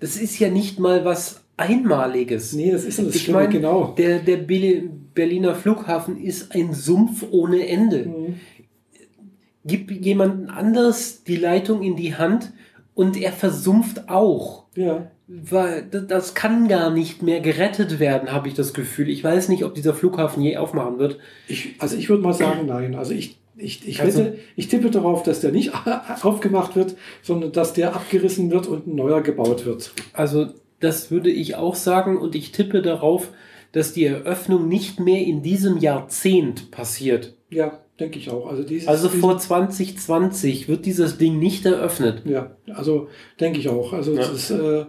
Das 0.00 0.16
ist 0.16 0.38
ja 0.40 0.50
nicht 0.50 0.80
mal 0.80 1.04
was 1.04 1.41
Einmaliges. 1.62 2.52
Nee, 2.52 2.70
das 2.72 2.84
ist 2.84 2.98
ja 2.98 3.04
das 3.04 3.14
Ich 3.14 3.28
meine, 3.28 3.48
genau. 3.48 3.94
Der, 3.96 4.18
der 4.20 4.38
Berli- 4.46 4.88
Berliner 5.14 5.54
Flughafen 5.54 6.16
ist 6.22 6.54
ein 6.54 6.72
Sumpf 6.72 7.24
ohne 7.30 7.66
Ende. 7.66 8.06
Mhm. 8.06 8.34
Gib 9.64 9.90
jemanden 10.04 10.48
anders 10.50 11.22
die 11.24 11.36
Leitung 11.36 11.82
in 11.82 11.94
die 11.96 12.14
Hand 12.16 12.52
und 12.94 13.16
er 13.20 13.32
versumpft 13.32 14.08
auch. 14.08 14.64
Ja, 14.74 15.10
Weil 15.28 15.82
das 15.84 16.34
kann 16.34 16.66
gar 16.66 16.90
nicht 16.90 17.22
mehr 17.22 17.40
gerettet 17.40 18.00
werden, 18.00 18.32
habe 18.32 18.48
ich 18.48 18.54
das 18.54 18.74
Gefühl. 18.74 19.08
Ich 19.08 19.22
weiß 19.22 19.48
nicht, 19.50 19.64
ob 19.64 19.74
dieser 19.74 19.94
Flughafen 19.94 20.42
je 20.42 20.56
aufmachen 20.56 20.98
wird. 20.98 21.18
ich, 21.46 21.76
also 21.78 21.96
ich 21.96 22.08
würde 22.08 22.22
mal 22.22 22.32
sagen, 22.34 22.66
nein. 22.66 22.94
Also 22.96 23.12
ich 23.12 23.38
Ich, 23.56 23.86
ich, 23.86 24.00
Also- 24.00 24.20
wette, 24.24 24.38
ich 24.56 24.66
tippe 24.68 24.90
darauf, 24.90 25.22
dass 25.22 25.40
der 25.40 25.52
nicht 25.52 25.72
aufgemacht 26.22 26.74
wird, 26.74 26.96
sondern 27.22 27.52
dass 27.52 27.72
der 27.74 27.94
abgerissen 27.94 28.50
wird 28.50 28.66
und 28.66 28.86
ein 28.88 28.96
neuer 28.96 29.20
gebaut 29.20 29.64
wird. 29.66 29.92
Also 30.14 30.48
das 30.82 31.10
würde 31.10 31.30
ich 31.30 31.54
auch 31.56 31.74
sagen 31.74 32.18
und 32.18 32.34
ich 32.34 32.52
tippe 32.52 32.82
darauf, 32.82 33.28
dass 33.72 33.92
die 33.94 34.04
Eröffnung 34.04 34.68
nicht 34.68 35.00
mehr 35.00 35.20
in 35.20 35.42
diesem 35.42 35.78
Jahrzehnt 35.78 36.70
passiert. 36.70 37.34
Ja, 37.48 37.80
denke 37.98 38.18
ich 38.18 38.28
auch. 38.30 38.46
Also, 38.46 38.62
dieses, 38.64 38.86
Also 38.88 39.08
vor 39.08 39.38
2020 39.38 40.68
wird 40.68 40.84
dieses 40.84 41.16
Ding 41.18 41.38
nicht 41.38 41.64
eröffnet. 41.64 42.22
Ja, 42.26 42.56
also 42.74 43.08
denke 43.40 43.58
ich 43.60 43.68
auch. 43.70 43.92
Also 43.94 44.12
Ja. 44.12 44.18
das 44.20 44.30
ist, 44.32 44.50
äh, 44.50 44.84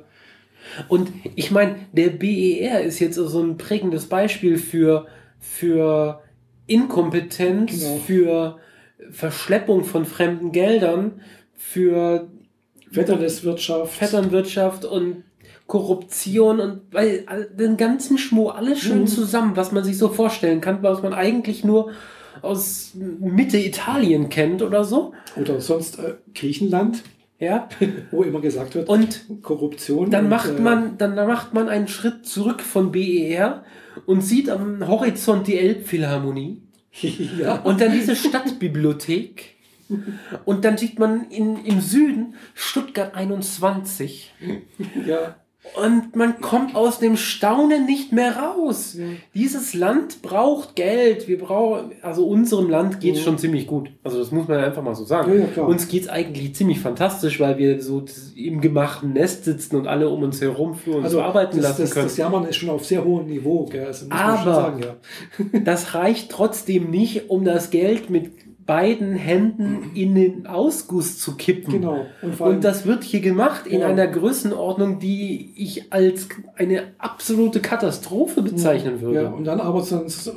Und 0.87 1.11
ich 1.35 1.51
meine, 1.51 1.75
der 1.91 2.09
BER 2.09 2.81
ist 2.81 2.99
jetzt 2.99 3.15
so 3.15 3.41
ein 3.41 3.57
prägendes 3.57 4.05
Beispiel 4.07 4.57
für, 4.57 5.07
für 5.39 6.21
Inkompetenz, 6.67 7.79
Genau. 7.81 7.97
für 7.97 8.57
Verschleppung 9.11 9.83
von 9.83 10.05
fremden 10.05 10.51
Geldern, 10.53 11.21
für 11.55 12.29
Vetternesswirtschaft. 12.91 13.93
Vetternwirtschaft 13.93 14.85
und 14.85 15.23
Korruption 15.67 16.59
und 16.59 16.81
weil 16.91 17.25
den 17.57 17.77
ganzen 17.77 18.17
Schmuh, 18.17 18.49
alles 18.49 18.79
schön 18.79 19.01
Mhm. 19.01 19.07
zusammen, 19.07 19.55
was 19.55 19.71
man 19.71 19.83
sich 19.83 19.97
so 19.97 20.09
vorstellen 20.09 20.61
kann, 20.61 20.83
was 20.83 21.01
man 21.01 21.13
eigentlich 21.13 21.63
nur 21.63 21.91
aus 22.41 22.91
Mitte 22.95 23.57
Italien 23.57 24.29
kennt 24.29 24.61
oder 24.61 24.83
so. 24.83 25.13
Oder 25.39 25.61
sonst 25.61 25.99
äh, 25.99 26.15
Griechenland, 26.35 27.03
Ja. 27.39 27.69
wo 28.11 28.23
immer 28.23 28.41
gesagt 28.41 28.75
wird, 28.75 28.89
Und 28.89 29.25
Korruption. 29.41 30.09
dann 30.11 30.25
und, 30.25 30.29
macht 30.29 30.57
äh, 30.57 30.61
man, 30.61 30.97
dann 30.97 31.15
macht 31.15 31.53
man 31.53 31.69
einen 31.69 31.87
Schritt 31.87 32.25
zurück 32.25 32.61
von 32.61 32.91
BER 32.91 33.63
und 34.05 34.21
sieht 34.21 34.49
am 34.49 34.85
Horizont 34.87 35.47
die 35.47 35.57
Elbphilharmonie 35.57 36.61
ja, 37.39 37.55
und 37.61 37.79
dann 37.81 37.91
diese 37.93 38.15
Stadtbibliothek. 38.15 39.53
Und 40.45 40.65
dann 40.65 40.77
sieht 40.77 40.97
man 40.97 41.29
in, 41.29 41.57
im 41.65 41.79
Süden 41.81 42.35
Stuttgart 42.55 43.13
21. 43.15 44.33
ja, 45.05 45.35
Und 45.81 46.15
man 46.15 46.39
kommt 46.41 46.75
aus 46.75 46.99
dem 46.99 47.15
Staunen 47.15 47.85
nicht 47.85 48.11
mehr 48.11 48.35
raus. 48.37 48.95
Ja. 48.97 49.05
Dieses 49.33 49.73
Land 49.73 50.21
braucht 50.21 50.75
Geld. 50.75 51.27
Wir 51.27 51.39
brauchen, 51.39 51.93
also 52.01 52.27
unserem 52.27 52.69
Land 52.69 52.99
geht 52.99 53.13
es 53.13 53.19
Ja. 53.19 53.25
schon 53.25 53.37
ziemlich 53.37 53.65
gut. 53.65 53.89
Also 54.03 54.19
das 54.19 54.31
muss 54.31 54.47
man 54.47 54.59
einfach 54.59 54.83
mal 54.83 54.93
so 54.93 55.05
sagen. 55.05 55.47
Ja, 55.55 55.63
uns 55.63 55.87
geht 55.87 56.03
es 56.03 56.09
eigentlich 56.09 56.53
ziemlich 56.53 56.79
fantastisch, 56.79 57.39
weil 57.39 57.57
wir 57.57 57.81
so 57.81 58.03
im 58.35 58.59
gemachten 58.61 59.13
Nest 59.13 59.45
sitzen 59.45 59.77
und 59.77 59.87
alle 59.87 60.09
um 60.09 60.21
uns 60.21 60.41
herum 60.41 60.75
für 60.75 60.97
uns 60.97 61.05
also 61.05 61.21
arbeiten 61.21 61.55
das, 61.57 61.63
lassen 61.69 61.81
das, 61.83 61.91
können. 61.91 62.05
das 62.07 62.17
Jammern 62.17 62.45
ist 62.45 62.57
schon 62.57 62.69
auf 62.69 62.85
sehr 62.85 63.03
hohem 63.03 63.27
Niveau. 63.27 63.67
Also 63.73 64.05
muss 64.05 64.09
man 64.09 64.19
schon 64.19 64.47
Aber- 64.49 64.53
sagen, 64.55 64.83
ja. 64.83 65.59
Das 65.63 65.95
reicht 65.95 66.29
trotzdem 66.29 66.91
nicht, 66.91 67.29
um 67.29 67.45
das 67.45 67.69
Geld 67.71 68.09
mit 68.09 68.31
beiden 68.65 69.13
Händen 69.13 69.91
in 69.95 70.15
den 70.15 70.47
Ausguss 70.47 71.19
zu 71.19 71.35
kippen. 71.35 71.73
Genau. 71.73 72.05
Und 72.21 72.39
Und 72.39 72.63
das 72.63 72.85
wird 72.85 73.03
hier 73.03 73.19
gemacht 73.21 73.67
in 73.67 73.81
Ja. 73.81 73.87
einer 73.87 74.07
Größenordnung, 74.07 74.99
die 74.99 75.53
ich 75.55 75.91
als 75.91 76.29
eine 76.55 76.83
absolute 76.97 77.59
Katastrophe 77.59 78.41
bezeichnen 78.41 79.01
würde. 79.01 79.23
Ja, 79.23 79.29
und 79.29 79.45
dann 79.45 79.59
aber 79.59 79.81
sonst 79.81 80.27
äh, 80.27 80.31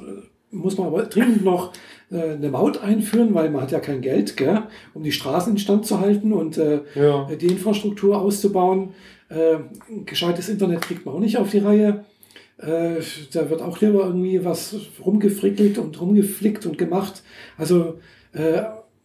muss 0.51 0.79
man 0.79 0.87
aber 0.89 1.03
dringend 1.05 1.45
noch 1.45 1.72
äh, 2.11 2.35
eine 2.35 2.49
Maut 2.51 2.83
einführen, 2.83 3.35
weil 3.35 3.51
man 3.51 3.62
hat 3.62 3.72
ja 3.72 3.81
kein 3.81 4.01
Geld, 4.01 4.37
gell, 4.37 4.62
um 4.95 5.03
die 5.03 5.12
Straßen 5.12 5.53
instand 5.53 5.87
zu 5.87 6.01
halten 6.01 6.33
und 6.33 6.57
äh, 6.59 6.81
Ja. 6.95 7.29
die 7.29 7.47
Infrastruktur 7.47 8.20
auszubauen. 8.20 8.91
Äh, 9.29 9.57
ein 9.91 10.07
gescheites 10.07 10.49
Internet 10.49 10.83
kriegt 10.83 11.05
man 11.05 11.14
auch 11.16 11.20
nicht 11.20 11.37
auf 11.39 11.51
die 11.51 11.59
Reihe. 11.59 12.05
Äh, 12.59 13.03
da 13.33 13.51
wird 13.51 13.61
auch 13.61 13.81
lieber 13.81 14.07
irgendwie 14.07 14.45
was 14.45 14.74
rumgefrickelt 15.05 15.77
und 15.79 16.01
rumgeflickt 16.01 16.64
und 16.64 16.79
gemacht. 16.79 17.22
Also 17.59 17.99
äh, 18.37 18.62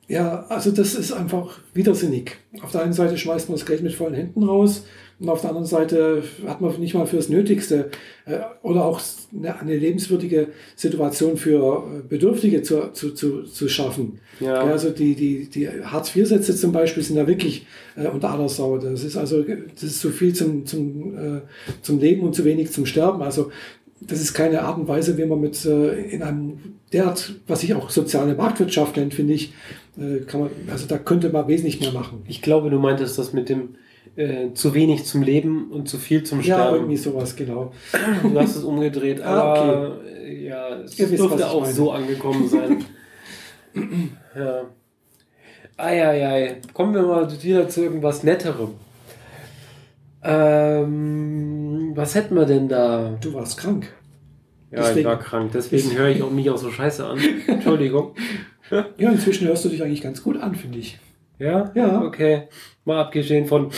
ja, 0.07 0.45
also 0.49 0.71
das 0.71 0.93
ist 0.93 1.13
einfach 1.13 1.59
widersinnig. 1.73 2.37
Auf 2.61 2.71
der 2.71 2.81
einen 2.81 2.93
Seite 2.93 3.17
schmeißt 3.17 3.47
man 3.47 3.57
das 3.57 3.65
Geld 3.65 3.81
mit 3.81 3.93
vollen 3.93 4.13
Händen 4.13 4.43
raus 4.43 4.83
und 5.21 5.29
auf 5.29 5.41
der 5.41 5.51
anderen 5.51 5.67
Seite 5.67 6.23
hat 6.47 6.61
man 6.61 6.77
nicht 6.79 6.95
mal 6.95 7.05
fürs 7.05 7.29
Nötigste 7.29 7.91
äh, 8.25 8.39
oder 8.63 8.83
auch 8.83 8.99
eine, 9.31 9.57
eine 9.59 9.77
lebenswürdige 9.77 10.47
Situation 10.75 11.37
für 11.37 11.85
äh, 11.85 12.07
Bedürftige 12.09 12.63
zu, 12.63 12.91
zu, 12.91 13.11
zu, 13.11 13.43
zu 13.43 13.69
schaffen. 13.69 14.19
Ja. 14.39 14.65
Ja, 14.65 14.71
also 14.71 14.89
die, 14.89 15.13
die, 15.13 15.47
die 15.47 15.69
Hartz-IV-Sätze 15.69 16.55
zum 16.55 16.71
Beispiel 16.71 17.03
sind 17.03 17.17
ja 17.17 17.27
wirklich 17.27 17.67
äh, 17.95 18.07
unter 18.07 18.31
aller 18.31 18.49
Sau. 18.49 18.79
Das 18.79 19.03
ist 19.03 19.15
also 19.15 19.43
das 19.43 19.83
ist 19.83 20.01
zu 20.01 20.09
viel 20.09 20.33
zum, 20.33 20.65
zum, 20.65 21.15
äh, 21.15 21.41
zum 21.83 21.99
Leben 21.99 22.23
und 22.23 22.33
zu 22.33 22.43
wenig 22.43 22.71
zum 22.71 22.87
Sterben. 22.87 23.21
Also 23.21 23.51
das 24.01 24.19
ist 24.19 24.33
keine 24.33 24.61
Art 24.63 24.77
und 24.77 24.87
Weise, 24.87 25.17
wie 25.17 25.25
man 25.25 25.39
mit 25.39 25.63
äh, 25.65 25.93
in 26.09 26.23
einem 26.23 26.59
derart, 26.91 27.35
was 27.47 27.61
sich 27.61 27.73
auch 27.73 27.89
soziale 27.89 28.35
Marktwirtschaft 28.35 28.97
nennt, 28.97 29.13
finde 29.13 29.33
ich, 29.33 29.53
äh, 29.97 30.19
kann 30.25 30.41
man, 30.41 30.49
also 30.69 30.87
da 30.87 30.97
könnte 30.97 31.29
man 31.29 31.47
wesentlich 31.47 31.79
mehr 31.79 31.91
machen. 31.91 32.23
Ich 32.27 32.41
glaube, 32.41 32.69
du 32.69 32.79
meintest 32.79 33.17
das 33.17 33.31
mit 33.33 33.47
dem 33.49 33.75
äh, 34.15 34.51
zu 34.53 34.73
wenig 34.73 35.05
zum 35.05 35.21
Leben 35.21 35.71
und 35.71 35.87
zu 35.87 35.97
viel 35.97 36.23
zum 36.23 36.39
Ja, 36.41 36.55
Sterben. 36.57 36.75
irgendwie 36.77 36.97
sowas, 36.97 37.35
genau. 37.35 37.71
Du 38.23 38.37
hast 38.39 38.55
es 38.57 38.63
umgedreht, 38.63 39.21
Ah, 39.21 39.53
aber 39.53 40.01
äh, 40.05 40.45
ja, 40.45 40.79
es 40.81 40.99
Ihr 40.99 41.07
dürfte 41.07 41.37
ich 41.37 41.43
auch 41.45 41.61
meine. 41.61 41.73
so 41.73 41.91
angekommen 41.91 42.49
sein. 42.49 42.83
ja. 44.35 44.63
Eieiei. 45.77 46.57
Kommen 46.73 46.93
wir 46.93 47.03
mal 47.03 47.27
wieder 47.41 47.69
zu 47.69 47.83
irgendwas 47.83 48.23
Netterem. 48.23 48.71
Ähm, 50.23 51.70
was 51.95 52.15
hätten 52.15 52.35
wir 52.35 52.45
denn 52.45 52.67
da? 52.69 53.17
Du 53.21 53.33
warst 53.33 53.57
krank. 53.57 53.91
Ja, 54.71 54.79
Deswegen- 54.79 54.99
ich 54.99 55.05
war 55.05 55.19
krank, 55.19 55.51
deswegen 55.53 55.97
höre 55.97 56.07
ich 56.09 56.23
auch 56.23 56.31
mich 56.31 56.49
auch 56.49 56.57
so 56.57 56.71
scheiße 56.71 57.05
an. 57.05 57.19
Entschuldigung. 57.47 58.15
Ja, 58.97 59.11
inzwischen 59.11 59.47
hörst 59.47 59.65
du 59.65 59.69
dich 59.69 59.83
eigentlich 59.83 60.01
ganz 60.01 60.23
gut 60.23 60.37
an, 60.37 60.55
finde 60.55 60.77
ich. 60.79 60.97
Ja? 61.39 61.71
Ja. 61.75 62.01
Okay. 62.03 62.43
Mal 62.85 63.01
abgesehen 63.01 63.47
von 63.47 63.69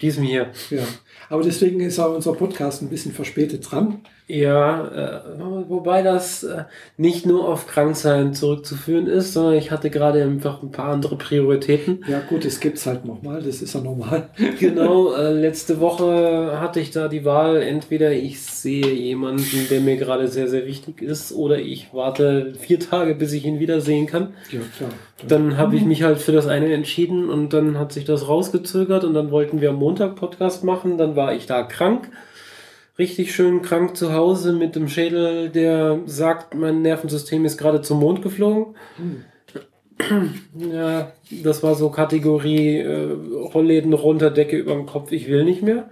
diesem 0.00 0.24
hier. 0.24 0.50
Ja. 0.70 0.82
Aber 1.28 1.42
deswegen 1.42 1.80
ist 1.80 1.98
auch 2.00 2.14
unser 2.14 2.32
Podcast 2.32 2.82
ein 2.82 2.88
bisschen 2.88 3.12
verspätet 3.12 3.70
dran. 3.70 4.00
Ja, 4.32 4.86
äh, 4.86 5.20
wobei 5.68 6.00
das 6.00 6.42
äh, 6.42 6.64
nicht 6.96 7.26
nur 7.26 7.46
auf 7.46 7.66
Kranksein 7.66 8.32
zurückzuführen 8.32 9.06
ist, 9.06 9.34
sondern 9.34 9.56
ich 9.56 9.70
hatte 9.70 9.90
gerade 9.90 10.22
einfach 10.22 10.62
ein 10.62 10.70
paar 10.70 10.88
andere 10.88 11.16
Prioritäten. 11.16 12.02
Ja, 12.08 12.20
gut, 12.20 12.46
das 12.46 12.58
gibt's 12.58 12.86
halt 12.86 13.04
nochmal, 13.04 13.42
das 13.42 13.60
ist 13.60 13.74
ja 13.74 13.82
normal. 13.82 14.30
Genau, 14.58 15.12
äh, 15.14 15.32
letzte 15.32 15.80
Woche 15.80 16.58
hatte 16.60 16.80
ich 16.80 16.92
da 16.92 17.08
die 17.08 17.26
Wahl, 17.26 17.60
entweder 17.60 18.12
ich 18.12 18.40
sehe 18.40 18.92
jemanden, 18.92 19.66
der 19.68 19.80
mir 19.80 19.96
gerade 19.96 20.28
sehr, 20.28 20.48
sehr 20.48 20.66
wichtig 20.66 21.02
ist, 21.02 21.32
oder 21.32 21.58
ich 21.58 21.88
warte 21.92 22.54
vier 22.58 22.80
Tage, 22.80 23.14
bis 23.14 23.34
ich 23.34 23.44
ihn 23.44 23.60
wiedersehen 23.60 24.06
kann. 24.06 24.34
Ja, 24.50 24.60
klar. 24.78 24.90
Dann 25.28 25.58
habe 25.58 25.76
ich 25.76 25.84
mich 25.84 26.04
halt 26.04 26.18
für 26.18 26.32
das 26.32 26.46
eine 26.46 26.72
entschieden 26.72 27.28
und 27.28 27.52
dann 27.52 27.78
hat 27.78 27.92
sich 27.92 28.06
das 28.06 28.28
rausgezögert 28.28 29.04
und 29.04 29.12
dann 29.12 29.30
wollten 29.30 29.60
wir 29.60 29.70
am 29.70 29.76
Montag 29.76 30.16
Podcast 30.16 30.64
machen, 30.64 30.96
dann 30.96 31.16
war 31.16 31.34
ich 31.34 31.44
da 31.44 31.64
krank. 31.64 32.08
Richtig 33.02 33.34
schön 33.34 33.62
krank 33.62 33.96
zu 33.96 34.12
Hause 34.12 34.52
mit 34.52 34.76
dem 34.76 34.86
Schädel, 34.86 35.48
der 35.48 35.98
sagt, 36.06 36.54
mein 36.54 36.82
Nervensystem 36.82 37.44
ist 37.44 37.58
gerade 37.58 37.80
zum 37.80 37.98
Mond 37.98 38.22
geflogen. 38.22 38.76
Ja, 40.56 41.10
das 41.42 41.64
war 41.64 41.74
so 41.74 41.90
Kategorie 41.90 42.78
äh, 42.78 43.10
Rollläden 43.54 43.92
runter, 43.92 44.30
Decke 44.30 44.56
über 44.56 44.74
dem 44.74 44.86
Kopf, 44.86 45.10
ich 45.10 45.26
will 45.26 45.42
nicht 45.42 45.62
mehr. 45.62 45.90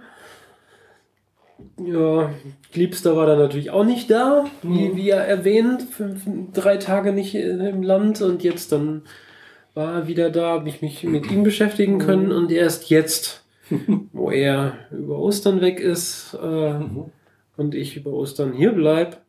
Ja, 1.85 2.29
Liebster 2.73 3.17
war 3.17 3.25
dann 3.25 3.39
natürlich 3.39 3.71
auch 3.71 3.83
nicht 3.83 4.09
da, 4.09 4.45
wie, 4.61 4.87
Mhm. 4.87 4.95
wie 4.95 5.07
ja 5.07 5.17
erwähnt, 5.17 5.81
fünf, 5.91 6.21
drei 6.53 6.77
Tage 6.77 7.11
nicht 7.11 7.35
äh, 7.35 7.69
im 7.71 7.83
Land 7.83 8.21
und 8.21 8.41
jetzt 8.41 8.71
dann 8.71 9.01
war 9.73 9.95
er 9.95 10.07
wieder 10.07 10.29
da, 10.29 10.51
habe 10.51 10.69
ich 10.69 10.81
mich 10.81 11.03
mit 11.03 11.29
ihm 11.29 11.43
beschäftigen 11.43 11.97
können 11.99 12.31
und 12.31 12.53
erst 12.53 12.89
jetzt, 12.89 13.43
wo 14.13 14.31
er 14.31 14.73
über 14.91 15.17
Ostern 15.19 15.61
weg 15.61 15.79
ist 15.79 16.37
äh, 16.41 16.73
Mhm. 16.73 17.05
und 17.57 17.75
ich 17.75 17.97
über 17.97 18.11
Ostern 18.11 18.53
hier 18.53 18.71
bleib, 18.73 19.21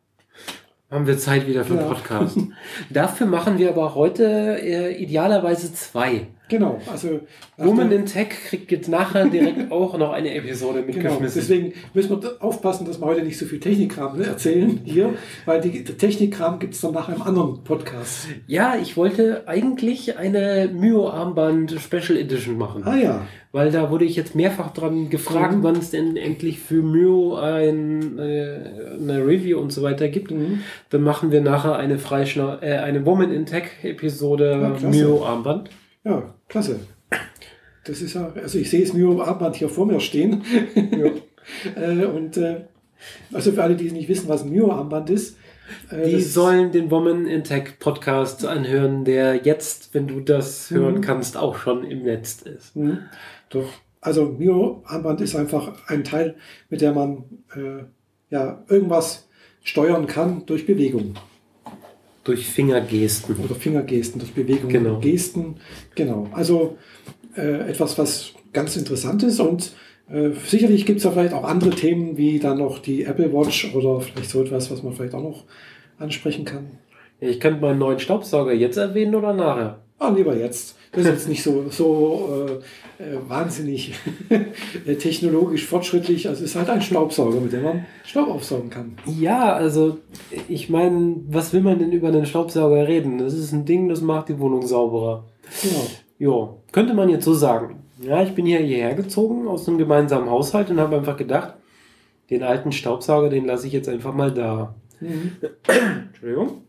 haben 0.91 1.07
wir 1.07 1.17
Zeit 1.19 1.47
wieder 1.47 1.65
für 1.65 1.77
Ja. 1.77 1.83
Podcast. 1.85 2.39
Dafür 2.91 3.27
machen 3.27 3.59
wir 3.59 3.71
aber 3.71 3.95
heute 3.95 4.59
äh, 4.61 4.93
idealerweise 5.03 5.73
zwei. 5.73 6.27
Genau, 6.53 6.79
also 6.91 7.21
nach 7.57 7.67
Woman 7.67 7.91
in 7.93 8.05
Tech 8.07 8.29
kriegt 8.49 8.71
jetzt 8.71 8.89
nachher 8.89 9.27
direkt 9.27 9.71
auch 9.73 9.97
noch 9.97 10.13
eine 10.13 10.35
Episode 10.35 10.83
Genau, 10.83 10.87
mitgeschmissen. 10.93 11.41
deswegen 11.41 11.73
müssen 11.95 12.23
wir 12.23 12.37
aufpassen, 12.41 12.87
dass 12.87 13.01
wir 13.01 13.07
heute 13.07 13.23
nicht 13.23 13.39
so 13.39 13.47
viel 13.47 13.59
Technikkram 13.59 14.21
erzählen 14.21 14.81
hier, 14.85 15.15
weil 15.47 15.61
die, 15.63 15.83
der 15.83 15.97
Technikkram 15.97 16.59
gibt 16.59 16.75
es 16.75 16.81
dann 16.83 16.93
nach 16.93 17.09
einem 17.09 17.23
anderen 17.23 17.65
Podcast. 17.65 18.29
Ja, 18.47 18.75
ich 18.81 18.97
wollte 18.97 19.45
eigentlich 19.47 20.19
eine 20.19 20.69
Myo-Armband 20.73 21.73
Special 21.81 22.19
Edition 22.19 22.59
machen. 22.59 22.83
Ah 22.85 22.97
ja, 22.97 23.23
Weil 23.53 23.71
da 23.71 23.91
wurde 23.91 24.05
ich 24.05 24.17
jetzt 24.17 24.35
mehrfach 24.35 24.73
dran 24.73 25.11
gefragt, 25.11 25.57
Mhm. 25.59 25.63
wann 25.63 25.77
es 25.77 25.91
denn 25.91 26.17
endlich 26.17 26.59
für 26.59 26.83
Myo 26.83 27.37
ein, 27.37 28.19
äh, 28.19 28.57
eine 28.99 29.27
Review 29.27 29.59
und 29.59 29.73
so 29.73 29.83
weiter 29.83 30.09
gibt. 30.09 30.31
Mhm. 30.31 30.61
Dann 30.91 31.03
machen 31.03 31.31
wir 31.33 31.41
nachher 31.41 31.77
eine 31.77 31.99
Freischnau 31.99 32.57
äh, 32.61 32.77
eine 32.79 33.05
Woman 33.07 33.33
in 33.33 33.47
Tech 33.47 33.65
Episode 33.83 34.59
Ja, 34.61 34.71
klasse. 34.71 35.19
Ja, 36.05 36.35
klasse. 36.49 36.81
Das 37.85 38.01
ist 38.01 38.15
ja, 38.15 38.33
also 38.33 38.59
ich 38.59 38.71
sehe 38.71 38.83
es 38.83 38.93
Mio 38.93 39.21
Armband 39.21 39.57
hier 39.57 39.69
vor 39.69 39.87
mir 39.87 40.01
stehen. 40.01 40.45
äh, 41.77 42.05
und 42.05 42.37
äh, 42.37 42.65
Also 43.33 43.53
für 43.53 43.63
alle, 43.63 43.77
die 43.77 43.91
nicht 43.91 44.09
wissen, 44.09 44.29
was 44.29 44.43
ein 44.43 44.51
Mio-Armband 44.51 45.11
ist. 45.11 45.37
Äh, 45.91 46.09
die 46.09 46.21
sollen 46.21 46.73
den 46.73 46.91
Woman 46.91 47.27
in 47.27 47.45
Tech 47.45 47.79
Podcast 47.79 48.45
anhören, 48.45 49.05
der 49.05 49.37
jetzt, 49.37 49.95
wenn 49.95 50.07
du 50.07 50.21
das 50.21 50.71
mhm. 50.71 50.77
hören 50.77 51.01
kannst, 51.01 51.37
auch 51.37 51.57
schon 51.57 51.85
im 51.85 52.03
Netz 52.03 52.43
ist. 52.43 52.77
Mhm. 52.77 52.99
Doch. 53.51 53.69
Also 54.01 54.27
Mio-Armband 54.27 55.21
ist 55.21 55.37
einfach 55.37 55.89
ein 55.89 56.03
Teil, 56.03 56.35
mit 56.69 56.81
der 56.81 56.93
man 56.93 57.25
äh, 57.55 57.85
ja 58.31 58.65
irgendwas 58.69 59.29
steuern 59.63 60.07
kann 60.07 60.45
durch 60.47 60.67
Bewegung. 60.67 61.15
Durch 62.25 62.47
Fingergesten. 62.47 63.37
Oder 63.37 63.55
Fingergesten, 63.55 64.21
durch 64.21 64.33
Bewegung. 64.33 64.71
Genau. 64.71 64.99
Gesten. 65.01 65.57
Genau. 65.95 66.29
Also 66.33 66.79
äh, 67.37 67.71
etwas, 67.71 67.99
was 67.99 68.33
ganz 68.53 68.77
interessant 68.77 69.23
ist 69.23 69.41
und 69.41 69.73
äh, 70.11 70.31
sicherlich 70.47 70.85
gibt 70.85 70.99
es 70.99 71.05
da 71.05 71.11
vielleicht 71.11 71.33
auch 71.33 71.45
andere 71.45 71.71
Themen, 71.71 72.17
wie 72.17 72.39
dann 72.39 72.59
noch 72.59 72.79
die 72.79 73.05
Apple 73.05 73.33
Watch 73.33 73.75
oder 73.75 74.01
vielleicht 74.01 74.31
so 74.31 74.43
etwas, 74.43 74.71
was 74.71 74.83
man 74.83 74.93
vielleicht 74.93 75.15
auch 75.15 75.23
noch 75.23 75.45
ansprechen 75.99 76.45
kann. 76.45 76.79
Ich 77.21 77.41
könnte 77.41 77.61
meinen 77.61 77.79
neuen 77.79 77.99
Staubsauger 77.99 78.53
jetzt 78.53 78.77
erwähnen 78.77 79.15
oder 79.15 79.33
nachher? 79.33 79.79
Ah, 80.03 80.09
lieber 80.09 80.37
jetzt. 80.37 80.75
Das 80.91 81.05
ist 81.05 81.11
jetzt 81.11 81.29
nicht 81.29 81.43
so, 81.45 81.67
so 81.71 82.49
äh, 82.99 83.05
äh 83.05 83.19
wahnsinnig 83.29 83.95
technologisch 84.99 85.65
fortschrittlich. 85.65 86.29
Also 86.29 86.43
es 86.43 86.51
ist 86.51 86.57
halt 86.57 86.69
ein 86.71 86.83
Staubsauger, 86.83 87.41
mit 87.41 87.53
dem 87.53 87.63
man 87.63 87.87
Staub 88.05 88.29
aufsaugen 88.29 88.69
kann. 88.69 88.97
Ja, 89.07 89.53
also 89.53 89.99
ich 90.49 90.69
meine, 90.69 91.17
was 91.29 91.53
will 91.53 91.61
man 91.61 91.79
denn 91.79 91.93
über 91.93 92.09
einen 92.09 92.27
Staubsauger 92.27 92.89
reden? 92.89 93.19
Das 93.19 93.33
ist 93.33 93.53
ein 93.53 93.65
Ding, 93.65 93.89
das 93.89 94.01
macht 94.01 94.29
die 94.29 94.41
Wohnung 94.41 94.67
sauberer. 94.67 95.25
Genau. 95.63 95.87
Ja, 96.19 96.57
könnte 96.73 96.95
man 96.95 97.09
jetzt 97.09 97.25
so 97.25 97.33
sagen. 97.33 97.85
Ja, 98.01 98.21
ich 98.25 98.35
bin 98.35 98.45
hier 98.45 98.59
hierher 98.59 98.95
gezogen 98.95 99.47
aus 99.47 99.69
einem 99.69 99.79
gemeinsamen 99.79 100.29
Haushalt 100.29 100.69
und 100.69 100.81
habe 100.81 100.97
einfach 100.97 101.17
gedacht, 101.17 101.55
den 102.29 102.43
alten 102.43 102.73
Staubsauger, 102.73 103.29
den 103.29 103.45
lasse 103.45 103.69
ich 103.69 103.73
jetzt 103.73 103.89
einfach 103.89 104.13
mal 104.13 104.33
da. 104.33 104.75
Mhm. 105.01 105.37
Entschuldigung. 106.09 106.63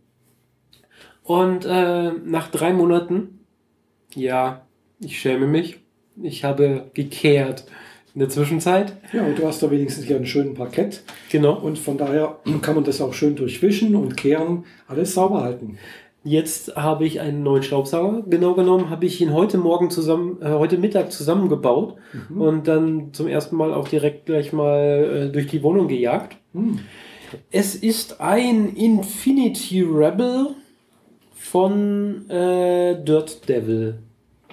Und 1.24 1.65
äh, 1.65 2.11
nach 2.11 2.49
drei 2.49 2.74
Monaten, 2.74 3.39
ja, 4.13 4.65
ich 4.99 5.19
schäme 5.19 5.47
mich, 5.47 5.80
ich 6.21 6.43
habe 6.43 6.89
gekehrt 6.93 7.65
in 8.13 8.19
der 8.19 8.30
Zwischenzeit. 8.30 8.97
Ja, 9.11 9.24
und 9.24 9.39
du 9.39 9.47
hast 9.47 9.63
da 9.63 9.71
wenigstens 9.71 10.05
hier 10.05 10.17
einen 10.17 10.26
schönen 10.26 10.53
Parkett. 10.53 11.03
Genau. 11.32 11.53
Und 11.53 11.80
von 11.80 11.97
daher 11.97 12.39
kann 12.61 12.76
man 12.76 12.84
das 12.84 13.01
auch 13.01 13.13
schön 13.13 13.36
durchwischen 13.36 13.95
und 13.95 14.15
kehren, 14.15 14.65
alles 14.88 15.13
sauber 15.13 15.41
halten. 15.41 15.78
Jetzt 16.26 16.78
habe 16.78 17.05
ich 17.05 17.19
einen 17.19 17.43
neuen 17.43 17.63
Staubsauger. 17.63 18.24
Genau 18.28 18.53
genommen 18.53 18.89
habe 18.89 19.05
ich 19.05 19.19
ihn 19.19 19.34
heute 19.34 19.57
Morgen 19.57 19.89
zusammen, 19.89 20.41
äh, 20.41 20.51
heute 20.51 20.78
Mittag 20.78 21.11
zusammengebaut 21.11 21.95
mhm. 22.30 22.41
und 22.41 22.67
dann 22.67 23.13
zum 23.13 23.28
ersten 23.28 23.57
Mal 23.57 23.74
auch 23.74 23.89
direkt 23.89 24.26
gleich 24.26 24.53
mal 24.53 25.28
äh, 25.30 25.32
durch 25.32 25.47
die 25.47 25.63
Wohnung 25.63 25.89
gejagt. 25.89 26.38
Mhm. 26.53 26.80
Es 27.51 27.76
ist 27.76 28.21
ein 28.21 28.74
Infinity 28.76 29.82
Rebel 29.82 30.55
von 31.44 32.30
äh, 32.30 33.04
Dirt 33.04 33.48
Devil. 33.48 34.00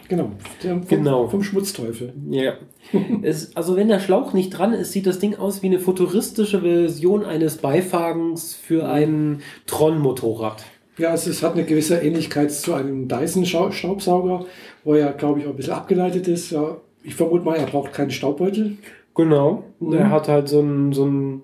Genau, 0.09 0.33
vom, 0.61 0.89
genau. 0.89 1.29
vom 1.29 1.43
Schmutzteufel. 1.43 2.13
Ja. 2.31 2.55
es, 3.23 3.57
also 3.57 3.77
wenn 3.77 3.87
der 3.87 4.01
Schlauch 4.01 4.33
nicht 4.33 4.51
dran 4.51 4.73
ist, 4.73 4.91
sieht 4.91 5.07
das 5.07 5.21
Ding 5.21 5.37
aus 5.37 5.63
wie 5.63 5.69
eine 5.69 5.79
futuristische 5.79 6.63
Version 6.63 7.25
eines 7.25 7.59
Beifahrens 7.59 8.55
für 8.55 8.89
ein 8.89 9.41
Tron-Motorrad. 9.67 10.65
Ja, 10.99 11.15
es, 11.15 11.29
es, 11.29 11.45
hat 11.45 11.53
eine 11.53 11.65
gewisse 11.65 11.99
Ähnlichkeit 11.99 12.51
zu 12.51 12.75
einem 12.75 13.07
Dyson-Staubsauger, 13.07 14.47
wo 14.83 14.95
er, 14.95 15.13
glaube 15.13 15.41
ich, 15.41 15.47
auch 15.47 15.51
ein 15.51 15.57
bisschen 15.57 15.75
abgeleitet 15.75 16.27
ist. 16.27 16.51
Ja, 16.51 16.77
ich 17.05 17.15
vermute 17.15 17.45
mal, 17.45 17.57
er 17.57 17.67
braucht 17.67 17.93
keinen 17.93 18.11
Staubbeutel. 18.11 18.79
Genau. 19.15 19.63
Mhm. 19.79 19.93
Er 19.93 20.11
hat 20.11 20.27
halt 20.27 20.49
so 20.49 20.59
einen 20.59 20.93
so 20.93 21.07
ein, 21.07 21.43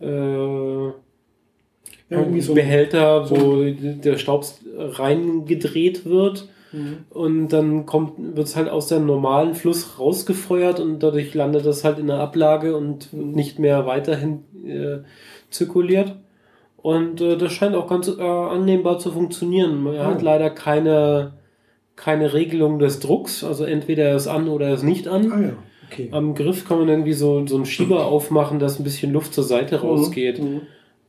äh, 0.00 0.92
ja, 2.08 2.40
so 2.40 2.54
Behälter, 2.54 3.26
so 3.26 3.36
wo 3.36 3.64
der 3.64 4.18
Staub 4.18 4.44
reingedreht 4.76 6.04
wird. 6.04 6.48
Mhm. 6.72 6.98
Und 7.10 7.48
dann 7.48 7.86
kommt, 7.86 8.36
wird 8.36 8.46
es 8.46 8.56
halt 8.56 8.68
aus 8.68 8.88
dem 8.88 9.06
normalen 9.06 9.54
Fluss 9.54 9.98
rausgefeuert 9.98 10.80
und 10.80 11.02
dadurch 11.02 11.34
landet 11.34 11.66
das 11.66 11.84
halt 11.84 11.98
in 11.98 12.08
der 12.08 12.18
Ablage 12.18 12.76
und 12.76 13.12
nicht 13.12 13.58
mehr 13.58 13.86
weiterhin 13.86 14.44
äh, 14.64 14.98
zirkuliert. 15.50 16.16
Und 16.76 17.20
äh, 17.20 17.36
das 17.36 17.52
scheint 17.52 17.74
auch 17.74 17.88
ganz 17.88 18.08
äh, 18.08 18.22
annehmbar 18.22 18.98
zu 18.98 19.10
funktionieren. 19.10 19.86
Er 19.86 20.02
oh. 20.02 20.10
hat 20.12 20.22
leider 20.22 20.50
keine, 20.50 21.32
keine 21.96 22.32
Regelung 22.32 22.78
des 22.78 23.00
Drucks, 23.00 23.42
also 23.42 23.64
entweder 23.64 24.04
er 24.04 24.16
ist 24.16 24.28
an 24.28 24.48
oder 24.48 24.66
er 24.68 24.74
ist 24.74 24.84
nicht 24.84 25.08
an. 25.08 25.32
Ah, 25.32 25.40
ja. 25.40 25.52
okay. 25.90 26.08
Am 26.12 26.34
Griff 26.34 26.68
kann 26.68 26.78
man 26.78 26.88
irgendwie 26.88 27.14
so, 27.14 27.46
so 27.46 27.56
einen 27.56 27.66
Schieber 27.66 28.06
aufmachen, 28.06 28.58
dass 28.58 28.78
ein 28.78 28.84
bisschen 28.84 29.12
Luft 29.12 29.34
zur 29.34 29.44
Seite 29.44 29.78
mhm. 29.78 29.82
rausgeht. 29.82 30.40
Mhm. 30.40 30.62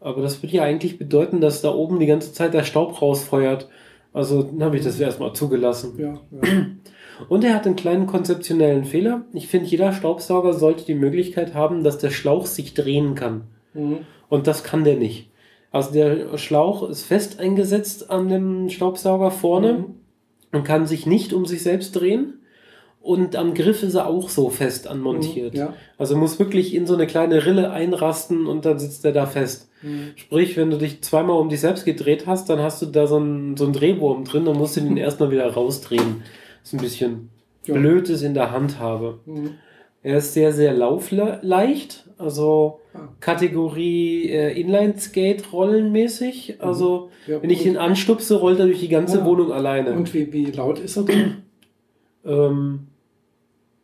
Aber 0.07 0.21
das 0.21 0.41
würde 0.41 0.55
ja 0.55 0.63
eigentlich 0.63 0.97
bedeuten, 0.97 1.41
dass 1.41 1.61
da 1.61 1.73
oben 1.73 1.99
die 1.99 2.05
ganze 2.05 2.31
Zeit 2.31 2.53
der 2.53 2.63
Staub 2.63 3.01
rausfeuert. 3.01 3.67
Also 4.13 4.41
dann 4.41 4.63
habe 4.63 4.77
ich 4.77 4.83
das 4.83 4.97
erstmal 4.97 5.33
zugelassen. 5.33 5.95
Ja, 5.97 6.13
ja. 6.31 6.65
Und 7.29 7.43
er 7.43 7.53
hat 7.53 7.65
einen 7.65 7.75
kleinen 7.75 8.07
konzeptionellen 8.07 8.85
Fehler. 8.85 9.25
Ich 9.33 9.47
finde, 9.47 9.67
jeder 9.67 9.91
Staubsauger 9.91 10.53
sollte 10.53 10.85
die 10.85 10.95
Möglichkeit 10.95 11.53
haben, 11.53 11.83
dass 11.83 11.97
der 11.97 12.11
Schlauch 12.11 12.45
sich 12.45 12.73
drehen 12.73 13.15
kann. 13.15 13.47
Mhm. 13.73 13.97
Und 14.29 14.47
das 14.47 14.63
kann 14.63 14.85
der 14.85 14.95
nicht. 14.95 15.29
Also 15.71 15.91
der 15.91 16.37
Schlauch 16.37 16.87
ist 16.89 17.03
fest 17.03 17.41
eingesetzt 17.41 18.09
an 18.09 18.29
dem 18.29 18.69
Staubsauger 18.69 19.31
vorne 19.31 19.73
mhm. 19.73 19.85
und 20.53 20.63
kann 20.63 20.85
sich 20.85 21.05
nicht 21.05 21.33
um 21.33 21.45
sich 21.45 21.63
selbst 21.63 21.91
drehen. 21.99 22.36
Und 23.07 23.37
am 23.37 23.53
Griff 23.53 23.83
ist 23.83 23.93
er 23.93 24.07
auch 24.07 24.27
so 24.27 24.49
fest 24.49 24.85
anmontiert. 24.85 25.53
Mhm, 25.53 25.59
ja. 25.59 25.73
Also 25.97 26.17
muss 26.17 26.39
wirklich 26.39 26.75
in 26.75 26.85
so 26.85 26.93
eine 26.93 27.07
kleine 27.07 27.45
Rille 27.45 27.71
einrasten 27.71 28.47
und 28.47 28.65
dann 28.65 28.79
sitzt 28.79 29.05
er 29.05 29.13
da 29.13 29.25
fest. 29.25 29.69
Mhm. 29.81 30.11
Sprich, 30.17 30.57
wenn 30.57 30.71
du 30.71 30.77
dich 30.77 31.01
zweimal 31.03 31.39
um 31.39 31.47
dich 31.47 31.61
selbst 31.61 31.85
gedreht 31.85 32.27
hast, 32.27 32.49
dann 32.49 32.59
hast 32.59 32.81
du 32.81 32.85
da 32.87 33.07
so 33.07 33.15
einen, 33.15 33.55
so 33.55 33.63
einen 33.63 33.71
Drehwurm 33.71 34.25
drin, 34.25 34.43
dann 34.43 34.57
musst 34.57 34.75
du 34.75 34.81
den 34.85 34.97
erstmal 34.97 35.31
wieder 35.31 35.49
rausdrehen. 35.49 36.21
Das 36.61 36.73
ist 36.73 36.73
ein 36.73 36.81
bisschen 36.81 37.29
ja. 37.63 37.75
blödes 37.75 38.23
in 38.23 38.33
der 38.33 38.51
Handhabe. 38.51 39.19
Mhm. 39.25 39.51
Er 40.03 40.17
ist 40.17 40.33
sehr, 40.33 40.51
sehr 40.51 40.73
laufleicht, 40.73 42.09
also 42.17 42.81
ah. 42.93 43.07
Kategorie 43.21 44.29
äh, 44.29 44.59
Inline-Skate-Rollenmäßig. 44.59 46.57
Mhm. 46.57 46.67
Also, 46.67 47.09
ja, 47.25 47.41
wenn 47.41 47.51
ich 47.51 47.65
ihn 47.65 47.77
anstupse, 47.77 48.35
rollt 48.35 48.59
er 48.59 48.65
durch 48.65 48.81
die 48.81 48.89
ganze 48.89 49.19
ja. 49.19 49.25
Wohnung 49.25 49.53
alleine. 49.53 49.93
Und 49.93 50.13
wie, 50.13 50.33
wie 50.33 50.51
laut 50.51 50.79
ist 50.79 50.97
er 50.97 51.03
denn? 51.03 51.37
ähm, 52.25 52.87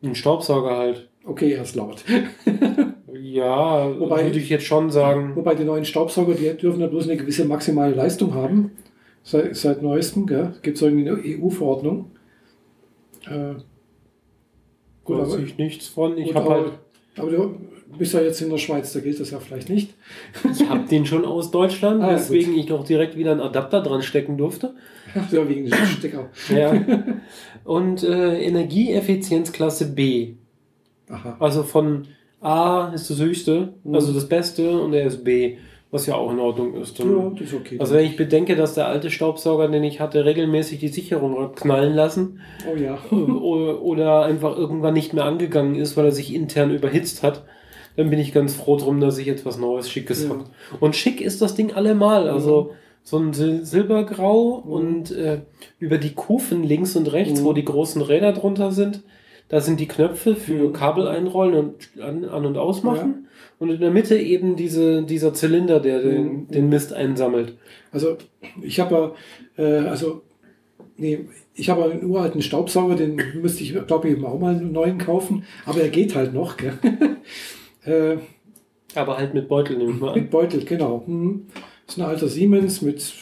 ein 0.04 0.16
Staubsauger 0.16 0.78
halt. 0.78 1.10
Okay, 1.26 1.54
er 1.54 1.64
ist 1.64 1.76
laut. 1.76 2.04
ja, 3.14 4.00
wobei, 4.00 4.26
würde 4.26 4.40
ich 4.40 4.50
jetzt 4.50 4.66
schon 4.66 4.92
sagen. 4.92 5.36
Wobei 5.36 5.56
die 5.56 5.64
neuen 5.64 5.86
Staubsauger, 5.86 6.34
die 6.34 6.56
dürfen 6.58 6.82
ja 6.82 6.88
bloß 6.88 7.08
eine 7.08 7.18
gewisse 7.18 7.46
maximale 7.46 7.96
Leistung 7.96 8.34
haben. 8.34 8.72
Seit, 9.24 9.56
seit 9.56 9.82
neuestem, 9.82 10.28
Gibt 10.62 10.76
es 10.76 10.82
irgendwie 10.82 11.10
eine 11.10 11.18
EU-Verordnung. 11.18 12.12
Äh, 13.26 13.56
Gut, 15.06 15.20
weiß 15.20 15.36
ich 15.36 15.58
nichts 15.58 15.88
von. 15.88 16.18
Ich 16.18 16.34
habe 16.36 16.50
halt. 16.50 16.72
Aber 17.16 17.30
du 17.30 17.60
bist 17.98 18.14
ja 18.14 18.22
jetzt 18.22 18.42
in 18.42 18.50
der 18.50 18.58
Schweiz, 18.58 18.92
da 18.92 19.00
gilt 19.00 19.20
das 19.20 19.32
ja 19.32 19.40
vielleicht 19.40 19.70
nicht. 19.70 19.94
ich 20.52 20.68
habe 20.68 20.88
den 20.88 21.06
schon 21.06 21.26
aus 21.26 21.52
Deutschland, 21.52 22.02
ah, 22.04 22.16
weswegen 22.16 22.58
ich 22.58 22.66
doch 22.66 22.84
direkt 22.84 23.18
wieder 23.18 23.32
einen 23.32 23.42
Adapter 23.42 23.82
dran 23.82 24.02
stecken 24.02 24.38
durfte. 24.38 24.74
Ja, 25.32 25.48
wegen 25.48 25.70
des 25.70 25.90
Stecker. 25.92 26.30
ja. 26.50 26.74
Und 27.64 28.04
äh, 28.04 28.42
Energieeffizienzklasse 28.42 29.94
B. 29.94 30.34
Aha. 31.10 31.38
Also 31.40 31.64
von 31.64 32.08
A 32.42 32.92
ist 32.94 33.10
das 33.10 33.20
höchste, 33.20 33.74
mhm. 33.84 33.96
also 33.96 34.12
das 34.12 34.28
Beste, 34.28 34.82
und 34.82 34.94
er 34.94 35.06
ist 35.06 35.24
B 35.24 35.58
was 35.94 36.08
ja 36.08 36.16
auch 36.16 36.32
in 36.32 36.40
Ordnung 36.40 36.74
ist. 36.74 37.00
Und 37.00 37.16
ja, 37.16 37.30
das 37.30 37.42
ist 37.50 37.54
okay. 37.54 37.78
Also 37.80 37.94
wenn 37.94 38.06
ich 38.06 38.18
bedenke, 38.18 38.56
dass 38.56 38.74
der 38.74 38.88
alte 38.88 39.12
Staubsauger, 39.12 39.68
den 39.68 39.84
ich 39.84 40.00
hatte, 40.00 40.26
regelmäßig 40.26 40.80
die 40.80 40.88
Sicherung 40.88 41.54
knallen 41.54 41.94
lassen. 41.94 42.42
Oh 42.68 42.76
ja. 42.76 42.98
oder 43.16 44.26
einfach 44.26 44.58
irgendwann 44.58 44.96
nicht 44.96 45.14
mehr 45.14 45.26
angegangen 45.26 45.76
ist, 45.76 45.96
weil 45.96 46.06
er 46.06 46.12
sich 46.12 46.34
intern 46.34 46.72
überhitzt 46.72 47.22
hat, 47.22 47.44
dann 47.96 48.10
bin 48.10 48.18
ich 48.18 48.34
ganz 48.34 48.56
froh 48.56 48.76
drum, 48.76 49.00
dass 49.02 49.20
ich 49.20 49.28
jetzt 49.28 49.46
was 49.46 49.60
Neues, 49.60 49.88
Schickes 49.88 50.24
ja. 50.24 50.32
habe. 50.32 50.46
Und 50.80 50.96
schick 50.96 51.22
ist 51.22 51.44
das 51.44 51.54
Ding 51.54 51.74
allemal. 51.74 52.28
Also. 52.28 52.74
So 53.04 53.18
ein 53.18 53.34
Sil 53.36 53.66
Silbergrau 53.66 54.64
mhm. 54.66 54.72
und 54.72 55.12
äh, 55.12 55.42
über 55.80 55.98
die 55.98 56.14
Kufen 56.14 56.64
links 56.64 56.96
und 56.96 57.12
rechts, 57.12 57.42
mhm. 57.42 57.46
wo 57.46 57.54
die 57.54 57.66
großen 57.66 58.02
Räder 58.02 58.34
drunter 58.34 58.72
sind, 58.72 59.04
da 59.50 59.60
sind 59.60 59.80
die 59.80 59.88
Knöpfe 59.88 60.36
für 60.36 60.70
mhm. 60.70 60.74
Kabel 60.74 61.08
einrollen 61.08 61.54
und 61.54 62.02
an, 62.02 62.26
an 62.26 62.46
und 62.46 62.58
ausmachen. 62.58 63.10
Ja. 63.10 63.30
Und 63.60 63.70
in 63.70 63.80
der 63.80 63.92
Mitte 63.92 64.18
eben 64.18 64.56
diese, 64.56 65.04
dieser 65.04 65.34
Zylinder, 65.34 65.80
der 65.80 66.02
den, 66.02 66.24
mhm. 66.24 66.48
den 66.48 66.70
Mist 66.70 66.94
einsammelt. 66.94 67.58
Also 67.92 68.18
ich 68.62 68.80
habe 68.80 69.14
äh, 69.58 69.80
also 69.80 70.22
nee, 70.98 71.26
ich 71.54 71.70
habe 71.70 71.86
einen 71.86 72.06
uralten 72.06 72.42
Staubsauger, 72.42 72.96
den 72.96 73.22
müsste 73.42 73.64
ich, 73.64 73.74
glaube 73.88 74.10
ich, 74.10 74.24
auch 74.24 74.40
mal 74.40 74.56
einen 74.56 74.72
neuen 74.72 74.98
kaufen, 74.98 75.44
aber 75.66 75.82
er 75.82 75.90
geht 75.90 76.16
halt 76.16 76.34
noch. 76.34 76.58
Gell? 76.58 76.78
äh, 77.86 78.18
aber 78.96 79.18
halt 79.18 79.34
mit 79.34 79.48
Beutel, 79.48 79.78
nehme 79.78 79.92
ich 79.92 80.00
mal 80.00 80.10
an. 80.10 80.20
Mit 80.20 80.30
Beutel, 80.30 80.64
genau. 80.66 81.04
Mhm. 81.06 81.48
Das 81.86 81.96
ist 81.96 82.02
ein 82.02 82.08
alter 82.08 82.28
Siemens 82.28 82.82
mit, 82.82 83.14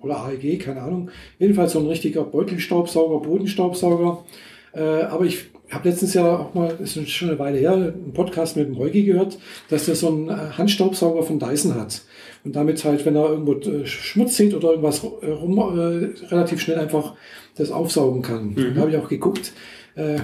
oder 0.00 0.24
AEG, 0.24 0.60
keine 0.60 0.82
Ahnung. 0.82 1.10
Jedenfalls 1.38 1.72
so 1.72 1.80
ein 1.80 1.86
richtiger 1.86 2.24
Beutelstaubsauger, 2.24 3.20
Bodenstaubsauger. 3.20 4.24
Äh, 4.72 4.80
aber 4.80 5.24
ich 5.24 5.46
habe 5.70 5.88
letztens 5.88 6.14
ja 6.14 6.38
auch 6.38 6.54
mal, 6.54 6.74
das 6.78 6.96
ist 6.96 7.10
schon 7.10 7.30
eine 7.30 7.38
Weile 7.38 7.58
her, 7.58 7.72
einen 7.72 8.12
Podcast 8.12 8.56
mit 8.56 8.66
dem 8.66 8.78
Heugi 8.78 9.04
gehört, 9.04 9.38
dass 9.68 9.86
der 9.86 9.94
so 9.94 10.08
einen 10.08 10.28
äh, 10.28 10.32
Handstaubsauger 10.32 11.22
von 11.22 11.38
Dyson 11.38 11.74
hat. 11.74 12.02
Und 12.44 12.56
damit 12.56 12.84
halt, 12.84 13.04
wenn 13.04 13.16
er 13.16 13.30
irgendwo 13.30 13.54
äh, 13.54 13.86
Schmutz 13.86 14.36
sieht 14.36 14.54
oder 14.54 14.70
irgendwas 14.70 15.04
rum, 15.04 15.58
äh, 15.58 16.26
relativ 16.26 16.60
schnell 16.60 16.78
einfach 16.78 17.14
das 17.56 17.70
aufsaugen 17.70 18.22
kann. 18.22 18.54
Mhm. 18.54 18.74
Da 18.74 18.80
habe 18.80 18.90
ich 18.90 18.96
auch 18.96 19.08
geguckt. 19.08 19.52
Äh, 19.94 20.18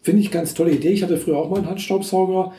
Finde 0.00 0.22
ich 0.22 0.30
ganz 0.30 0.54
tolle 0.54 0.70
Idee. 0.70 0.90
Ich 0.90 1.02
hatte 1.02 1.18
früher 1.18 1.36
auch 1.36 1.50
mal 1.50 1.58
einen 1.58 1.68
Handstaubsauger. 1.68 2.52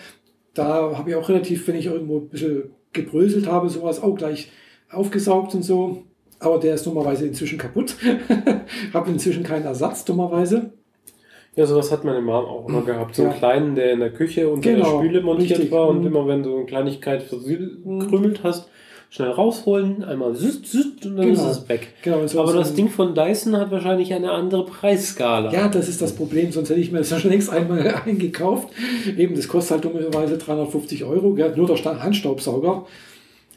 Da 0.59 0.97
habe 0.97 1.09
ich 1.09 1.15
auch 1.15 1.29
relativ, 1.29 1.65
wenn 1.69 1.75
ich 1.75 1.85
irgendwo 1.85 2.17
ein 2.17 2.27
bisschen 2.27 2.71
gebröselt 2.91 3.47
habe, 3.47 3.69
sowas 3.69 4.03
auch 4.03 4.15
gleich 4.15 4.51
aufgesaugt 4.91 5.55
und 5.55 5.63
so. 5.63 6.03
Aber 6.39 6.57
der 6.59 6.73
ist 6.73 6.85
dummerweise 6.85 7.25
inzwischen 7.25 7.57
kaputt. 7.57 7.95
habe 8.93 9.09
inzwischen 9.09 9.43
keinen 9.43 9.63
Ersatz, 9.63 10.03
dummerweise. 10.03 10.73
Ja, 11.55 11.65
sowas 11.65 11.93
hat 11.93 12.03
meine 12.03 12.19
Mom 12.19 12.43
auch 12.43 12.67
immer 12.67 12.81
gehabt. 12.81 13.15
So 13.15 13.23
einen 13.23 13.31
ja. 13.31 13.37
kleinen, 13.37 13.75
der 13.75 13.93
in 13.93 14.01
der 14.01 14.11
Küche 14.11 14.49
unter 14.49 14.69
genau, 14.69 14.99
der 14.99 15.07
Spüle 15.07 15.21
montiert 15.21 15.59
richtig. 15.59 15.71
war 15.71 15.87
und 15.87 16.01
mhm. 16.01 16.07
immer 16.07 16.27
wenn 16.27 16.43
du 16.43 16.57
eine 16.57 16.65
Kleinigkeit 16.65 17.23
verkrümelt 17.23 18.43
hast, 18.43 18.69
schnell 19.09 19.31
rausholen, 19.31 20.03
einmal 20.03 20.35
süß, 20.35 20.61
süß 20.63 20.85
und 21.05 21.17
dann 21.17 21.27
genau. 21.27 21.31
ist 21.31 21.57
es 21.57 21.69
weg. 21.69 21.93
Genau, 22.03 22.25
so 22.27 22.41
Aber 22.41 22.53
das 22.53 22.75
Ding 22.75 22.89
von 22.89 23.15
Dyson 23.15 23.57
hat 23.57 23.71
wahrscheinlich 23.71 24.13
eine 24.13 24.31
andere 24.31 24.65
Preisskala. 24.65 25.51
Ja, 25.51 25.67
das 25.67 25.89
ist 25.89 26.01
das 26.01 26.13
Problem, 26.13 26.51
sonst 26.51 26.69
hätte 26.69 26.79
ich 26.79 26.91
mir 26.91 26.99
das 26.99 27.09
schon 27.21 27.31
längst 27.31 27.49
einmal 27.49 27.87
eingekauft. 28.05 28.69
Eben, 29.17 29.35
das 29.35 29.47
kostet 29.47 29.71
halt 29.71 29.85
dummerweise 29.85 30.37
350 30.37 31.03
Euro, 31.05 31.33
gell? 31.33 31.53
nur 31.55 31.67
der 31.67 32.03
Handstaubsauger. 32.03 32.85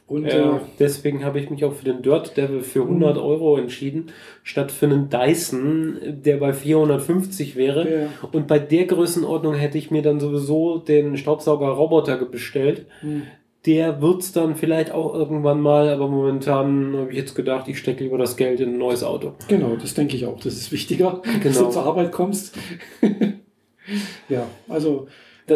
Und, 0.07 0.27
ja, 0.27 0.57
äh, 0.57 0.61
deswegen 0.79 1.25
habe 1.25 1.39
ich 1.41 1.49
mich 1.49 1.65
auch 1.65 1.73
für 1.73 1.85
den 1.85 2.03
Dirt 2.03 2.37
Devil 2.37 2.61
für 2.61 2.83
100 2.83 3.17
mhm. 3.17 3.23
Euro 3.23 3.57
entschieden, 3.57 4.11
statt 4.43 4.71
für 4.71 4.87
einen 4.87 5.09
Dyson, 5.09 5.99
der 6.03 6.37
bei 6.39 6.53
450 6.53 7.57
wäre. 7.57 8.03
Ja. 8.03 8.09
Und 8.31 8.47
bei 8.47 8.59
der 8.59 8.87
Größenordnung 8.87 9.55
hätte 9.55 9.79
ich 9.79 9.91
mir 9.91 10.03
dann 10.03 10.21
sowieso 10.21 10.79
den 10.79 11.17
Staubsauger-Roboter 11.17 12.17
bestellt. 12.27 12.87
Mhm. 13.01 13.23
Der 13.65 14.03
wird 14.03 14.23
es 14.23 14.33
dann 14.33 14.57
vielleicht 14.57 14.91
auch 14.91 15.15
irgendwann 15.15 15.61
mal, 15.61 15.89
aber 15.89 16.09
momentan 16.09 16.97
habe 16.97 17.11
ich 17.11 17.17
jetzt 17.17 17.35
gedacht, 17.35 17.69
ich 17.69 17.79
stecke 17.79 18.03
lieber 18.03 18.19
das 18.19 18.37
Geld 18.37 18.59
in 18.61 18.71
ein 18.71 18.79
neues 18.79 19.05
Auto. 19.05 19.35
Genau, 19.47 19.77
das 19.77 19.95
denke 19.95 20.17
ich 20.17 20.27
auch. 20.27 20.41
Das 20.41 20.55
ist 20.55 20.73
wichtiger, 20.73 21.23
genau. 21.23 21.39
dass 21.45 21.59
du 21.59 21.69
zur 21.69 21.85
Arbeit 21.85 22.11
kommst. 22.11 22.59
ja, 24.29 24.47
also 24.69 25.07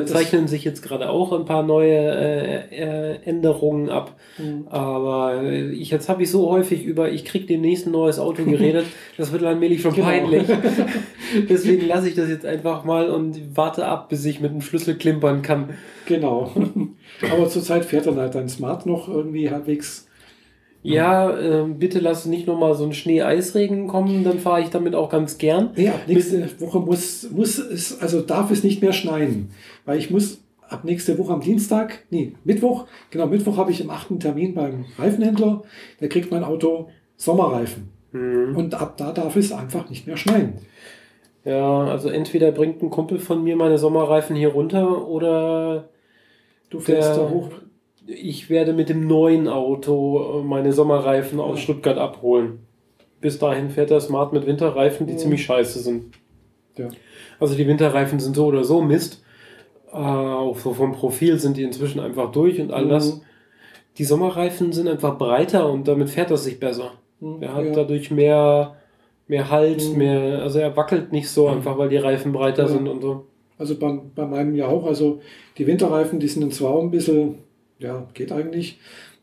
da 0.01 0.07
zeichnen 0.07 0.49
sich 0.49 0.65
jetzt 0.65 0.83
gerade 0.83 1.09
auch 1.09 1.33
ein 1.33 1.45
paar 1.45 1.63
neue 1.63 1.97
äh, 1.97 2.61
äh, 2.71 3.17
Änderungen 3.25 3.89
ab. 3.89 4.15
Mhm. 4.39 4.69
Aber 4.69 5.43
ich, 5.43 5.91
jetzt 5.91 6.09
habe 6.09 6.23
ich 6.23 6.31
so 6.31 6.51
häufig 6.51 6.85
über, 6.85 7.11
ich 7.11 7.25
kriege 7.25 7.47
demnächst 7.47 7.87
ein 7.87 7.93
neues 7.93 8.19
Auto 8.19 8.45
geredet, 8.45 8.87
das 9.17 9.33
wird 9.33 9.43
allmählich 9.45 9.83
schon 9.83 9.95
genau. 9.95 10.07
peinlich. 10.07 10.45
Deswegen 11.49 11.87
lasse 11.87 12.09
ich 12.09 12.15
das 12.15 12.29
jetzt 12.29 12.45
einfach 12.45 12.85
mal 12.85 13.11
und 13.11 13.57
warte 13.57 13.87
ab, 13.87 14.09
bis 14.09 14.25
ich 14.25 14.41
mit 14.41 14.53
dem 14.53 14.61
Schlüssel 14.61 14.97
klimpern 14.97 15.43
kann. 15.43 15.71
Genau. 16.07 16.53
Aber 17.33 17.49
zurzeit 17.49 17.85
fährt 17.85 18.07
dann 18.07 18.17
halt 18.17 18.35
dein 18.35 18.49
Smart 18.49 18.87
noch 18.87 19.09
irgendwie 19.09 19.51
halbwegs 19.51 20.06
ja, 20.83 21.31
äh, 21.31 21.65
bitte 21.67 21.99
lass 21.99 22.27
nicht 22.27 22.47
nochmal 22.47 22.75
so 22.75 22.85
ein 22.85 22.93
Schnee-Eisregen 22.93 23.89
kommen, 23.89 24.25
dann 24.25 24.39
fahre 24.39 24.61
ich 24.61 24.71
damit 24.71 24.95
auch 24.95 25.11
ganz 25.11 25.39
gern. 25.39 25.71
Ja, 25.77 25.95
nächste 26.07 26.49
Woche 26.61 26.79
muss, 26.79 27.29
muss 27.31 27.59
es, 27.59 28.01
also 28.01 28.21
darf 28.21 28.51
es 28.51 28.63
nicht 28.63 28.83
mehr 28.83 28.93
schneien, 28.93 29.51
weil 29.85 29.99
ich 29.99 30.11
muss 30.11 30.41
ab 30.69 30.85
nächste 30.85 31.19
Woche 31.19 31.33
am 31.33 31.41
Dienstag, 31.41 32.05
nee, 32.11 32.33
Mittwoch, 32.45 32.87
genau, 33.11 33.27
Mittwoch 33.27 33.57
habe 33.57 33.71
ich 33.71 33.81
im 33.81 33.91
achten 33.91 34.21
Termin 34.21 34.55
beim 34.55 34.85
Reifenhändler, 34.99 35.63
der 36.01 36.09
kriegt 36.09 36.31
mein 36.31 36.45
Auto 36.45 36.89
Sommerreifen. 37.17 37.89
Mhm. 38.13 38.57
Und 38.57 38.75
ab 38.75 38.97
da 38.97 39.13
darf 39.13 39.37
es 39.37 39.53
einfach 39.53 39.91
nicht 39.91 40.07
mehr 40.07 40.17
schneien. 40.17 40.55
Ja, 41.45 41.85
also 41.85 42.09
entweder 42.09 42.51
bringt 42.51 42.83
ein 42.83 42.91
Kumpel 42.91 43.19
von 43.19 43.45
mir 43.45 43.57
meine 43.57 43.79
Sommerreifen 43.79 44.35
hier 44.35 44.49
runter 44.49 45.07
oder 45.07 45.89
du 46.71 46.81
fährst 46.81 47.17
da 47.17 47.29
hoch 47.29 47.51
ich 48.07 48.51
werde 48.51 48.73
mit 48.73 48.89
dem 48.89 49.07
neuen 49.07 49.49
Auto 49.49 50.41
äh, 50.41 50.45
meine 50.45 50.73
Sommerreifen 50.73 51.41
aus 51.41 51.61
Stuttgart 51.61 51.99
abholen. 51.99 52.61
Bis 53.21 53.39
dahin 53.39 53.71
fährt 53.71 53.91
der 53.91 54.01
Smart 54.01 54.33
mit 54.33 54.47
Winterreifen, 54.47 55.07
die 55.07 55.15
ja. 55.15 55.19
ziemlich 55.19 55.45
scheiße 55.45 55.81
sind. 55.81 56.15
Ja. 56.77 56.89
Also 57.41 57.55
die 57.55 57.67
Winterreifen 57.67 58.21
sind 58.21 58.37
so 58.37 58.47
oder 58.47 58.65
so 58.65 58.83
Mist. 58.83 59.23
Äh, 59.93 59.97
auch 59.97 60.59
so 60.59 60.73
vom 60.75 60.93
Profil 60.93 61.39
sind 61.39 61.57
die 61.57 61.63
inzwischen 61.63 62.01
einfach 62.01 62.31
durch 62.31 62.61
und 62.61 62.73
all 62.73 62.85
mhm. 62.85 62.91
das. 62.91 63.21
Die 63.99 64.05
Sommerreifen 64.05 64.73
sind 64.73 64.89
einfach 64.89 65.17
breiter 65.17 65.71
und 65.71 65.89
damit 65.89 66.11
fährt 66.11 66.31
er 66.31 66.37
sich 66.37 66.61
besser. 66.61 66.93
Mhm. 67.21 67.43
Er 67.43 67.55
hat 67.55 67.65
ja. 67.65 67.73
dadurch 67.73 68.11
mehr, 68.11 68.77
mehr 69.27 69.51
Halt, 69.51 69.83
mhm. 69.91 69.99
mehr, 69.99 70.43
also 70.43 70.59
er 70.59 70.77
wackelt 70.77 71.13
nicht 71.13 71.31
so 71.31 71.49
mhm. 71.49 71.57
einfach, 71.57 71.79
weil 71.79 71.89
die 71.89 71.97
Reifen 71.97 72.33
breiter 72.33 72.69
sind 72.69 72.87
und 72.87 73.01
so. 73.01 73.27
Also 73.59 73.79
bei, 73.79 73.99
bei 74.15 74.27
meinem 74.27 74.55
ja 74.55 74.69
auch. 74.69 74.85
Also 74.85 75.21
die 75.57 75.67
Winterreifen, 75.67 76.21
die 76.21 76.29
sind 76.29 76.53
zwar 76.53 76.79
ein 76.79 76.91
bisschen 76.91 77.37
ja, 77.79 78.07
geht 78.15 78.33
eigentlich. 78.33 78.79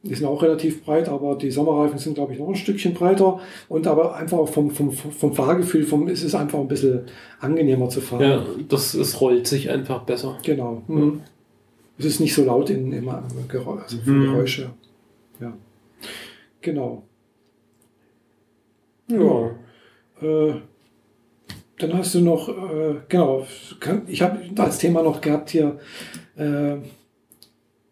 Die 0.05 0.13
sind 0.13 0.27
auch 0.27 0.43
relativ 0.43 0.83
breit, 0.83 1.07
aber 1.07 1.37
die 1.37 1.49
Sommerreifen 1.49 1.97
sind, 1.97 2.15
glaube 2.15 2.33
ich, 2.33 2.39
noch 2.39 2.49
ein 2.49 2.55
Stückchen 2.55 2.93
breiter. 2.93 3.39
Und 3.69 3.87
aber 3.87 4.15
einfach 4.15 4.37
auch 4.37 4.49
vom, 4.49 4.69
vom, 4.69 4.91
vom 4.91 5.33
Fahrgefühl, 5.33 5.83
vom, 5.83 6.09
ist 6.09 6.23
es 6.23 6.35
einfach 6.35 6.59
ein 6.59 6.67
bisschen 6.67 7.03
angenehmer 7.39 7.87
zu 7.87 8.01
fahren. 8.01 8.21
Ja, 8.21 8.45
das, 8.67 8.95
es 8.95 9.21
rollt 9.21 9.47
sich 9.47 9.69
einfach 9.69 10.03
besser. 10.03 10.37
Genau. 10.43 10.83
Mhm. 10.87 11.21
Es 11.97 12.03
ist 12.05 12.19
nicht 12.19 12.33
so 12.33 12.43
laut 12.43 12.69
in, 12.69 12.91
immer 12.91 13.23
also 13.23 13.97
mhm. 14.05 14.23
Geräusche. 14.23 14.71
Ja. 15.39 15.53
Genau. 16.59 17.03
Ja. 19.07 19.51
Äh, 20.21 20.53
dann 21.77 21.97
hast 21.97 22.15
du 22.15 22.21
noch, 22.21 22.49
äh, 22.49 22.95
genau, 23.07 23.45
ich 24.07 24.21
habe 24.21 24.39
als 24.57 24.79
Thema 24.79 25.01
noch 25.01 25.21
gehabt 25.21 25.49
hier 25.49 25.79
äh, 26.35 26.75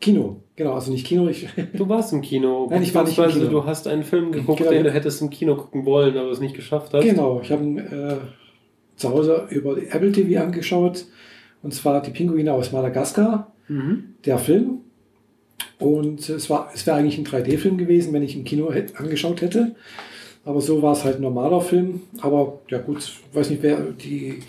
Kino. 0.01 0.41
Genau, 0.55 0.73
also 0.73 0.91
nicht 0.91 1.05
Kino. 1.05 1.27
Ich 1.29 1.47
du 1.73 1.87
warst 1.87 2.11
im 2.11 2.21
Kino. 2.21 2.67
Nein, 2.69 2.83
ich 2.83 2.93
war 2.93 3.03
nicht 3.03 3.17
im 3.17 3.29
Kino. 3.29 3.47
Du 3.47 3.65
hast 3.65 3.87
einen 3.87 4.03
Film 4.03 4.31
geguckt, 4.31 4.59
genau, 4.59 4.71
den 4.71 4.83
du 4.83 4.91
hättest 4.91 5.21
im 5.21 5.29
Kino 5.29 5.55
gucken 5.55 5.85
wollen, 5.85 6.17
aber 6.17 6.29
es 6.29 6.39
nicht 6.39 6.55
geschafft 6.55 6.93
hast. 6.93 7.03
Genau, 7.03 7.39
ich 7.41 7.51
habe 7.51 7.63
ihn 7.63 7.77
äh, 7.77 8.17
zu 8.95 9.09
Hause 9.09 9.47
über 9.49 9.75
die 9.75 9.87
Apple 9.87 10.11
TV 10.11 10.41
angeschaut. 10.41 11.05
Und 11.63 11.73
zwar 11.73 12.01
die 12.01 12.11
Pinguine 12.11 12.53
aus 12.53 12.71
Madagaskar, 12.71 13.53
mhm. 13.67 14.15
der 14.25 14.39
Film. 14.39 14.79
Und 15.79 16.27
es, 16.27 16.49
war, 16.49 16.71
es 16.73 16.85
wäre 16.85 16.97
eigentlich 16.97 17.17
ein 17.17 17.25
3D-Film 17.25 17.77
gewesen, 17.77 18.13
wenn 18.13 18.23
ich 18.23 18.35
im 18.35 18.43
Kino 18.43 18.71
hätte, 18.71 18.99
angeschaut 18.99 19.41
hätte. 19.41 19.75
Aber 20.43 20.59
so 20.59 20.81
war 20.81 20.93
es 20.93 21.03
halt 21.03 21.17
ein 21.17 21.21
normaler 21.21 21.61
Film. 21.61 22.01
Aber 22.21 22.59
ja 22.69 22.79
gut, 22.79 22.99
ich 22.99 23.35
weiß 23.35 23.49
nicht, 23.51 23.61
wer 23.61 23.77
die 23.77 24.39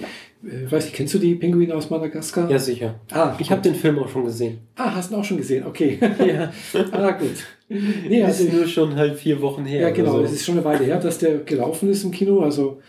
äh, 0.44 0.70
weiß 0.70 0.84
nicht, 0.84 0.94
kennst 0.94 1.14
du 1.14 1.18
die 1.18 1.34
Pinguine 1.34 1.74
aus 1.74 1.90
Madagaskar? 1.90 2.50
Ja, 2.50 2.58
sicher. 2.58 3.00
Ah, 3.10 3.36
ich 3.38 3.50
habe 3.50 3.62
den 3.62 3.74
Film 3.74 3.98
auch 3.98 4.08
schon 4.08 4.24
gesehen. 4.24 4.58
Ah, 4.76 4.94
hast 4.94 5.12
du 5.12 5.16
auch 5.16 5.24
schon 5.24 5.36
gesehen? 5.36 5.64
Okay. 5.66 5.98
Ja. 6.26 6.52
ah, 6.92 7.10
gut. 7.12 7.30
Nee, 7.68 8.22
also, 8.22 8.44
ist 8.44 8.52
nur 8.52 8.66
schon 8.66 8.96
halt 8.96 9.16
vier 9.16 9.40
Wochen 9.40 9.64
her. 9.64 9.82
Ja, 9.82 9.90
genau. 9.90 10.18
So. 10.18 10.24
Es 10.24 10.32
ist 10.32 10.44
schon 10.44 10.56
eine 10.56 10.64
Weile 10.64 10.84
her, 10.84 10.98
dass 10.98 11.18
der 11.18 11.38
gelaufen 11.38 11.88
ist 11.90 12.04
im 12.04 12.10
Kino. 12.10 12.40
Also, 12.40 12.80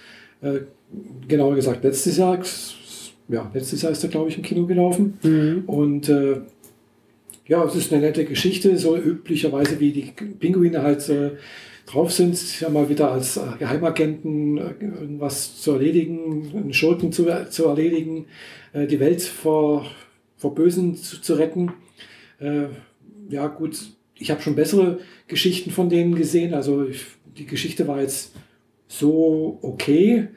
äh, 0.42 0.60
genauer 1.28 1.56
gesagt, 1.56 1.84
letztes 1.84 2.18
Jahr. 2.18 2.40
Ja, 3.30 3.50
letztes 3.54 3.82
Jahr 3.82 3.92
ist 3.92 4.04
er, 4.04 4.10
glaube 4.10 4.30
ich, 4.30 4.38
im 4.38 4.44
Kino 4.44 4.66
gelaufen. 4.66 5.18
Mhm. 5.22 5.64
Und 5.68 6.10
äh, 6.10 6.42
ja, 7.48 7.64
es 7.66 7.76
ist 7.76 7.94
eine 7.94 8.02
nette 8.02 8.26
Geschichte, 8.26 8.78
so 8.78 8.98
üblicherweise 8.98 9.80
wie 9.80 9.92
die 9.92 10.14
Pinguine 10.40 10.82
halt 10.82 11.08
äh, 11.10 11.32
drauf 11.86 12.12
sind, 12.12 12.60
ja 12.60 12.70
mal 12.70 12.90
wieder 12.90 13.12
als 13.12 13.38
äh, 13.38 13.42
Geheimagenten 13.60 14.58
äh, 14.58 14.74
irgendwas 14.80 15.62
zu 15.62 15.74
erledigen, 15.74 16.52
einen 16.56 16.74
Schurken 16.74 17.12
zu, 17.12 17.28
zu 17.50 17.66
erledigen, 17.68 18.26
äh, 18.74 18.88
die 18.88 19.00
Welt 19.00 19.22
vor, 19.22 19.86
vor 20.38 20.56
Bösen 20.56 20.96
zu, 20.96 21.22
zu 21.22 21.36
retten. 21.36 21.72
Ja 23.30 23.48
gut, 23.48 23.80
ich 24.16 24.30
habe 24.30 24.42
schon 24.42 24.56
bessere 24.56 25.00
Geschichten 25.28 25.72
von 25.72 25.88
denen 25.88 26.16
gesehen. 26.16 26.54
Also 26.54 26.86
ich, 26.86 27.06
die 27.38 27.46
Geschichte 27.46 27.88
war 27.88 28.02
jetzt 28.02 28.34
so 28.90 29.60
okay. 29.62 30.28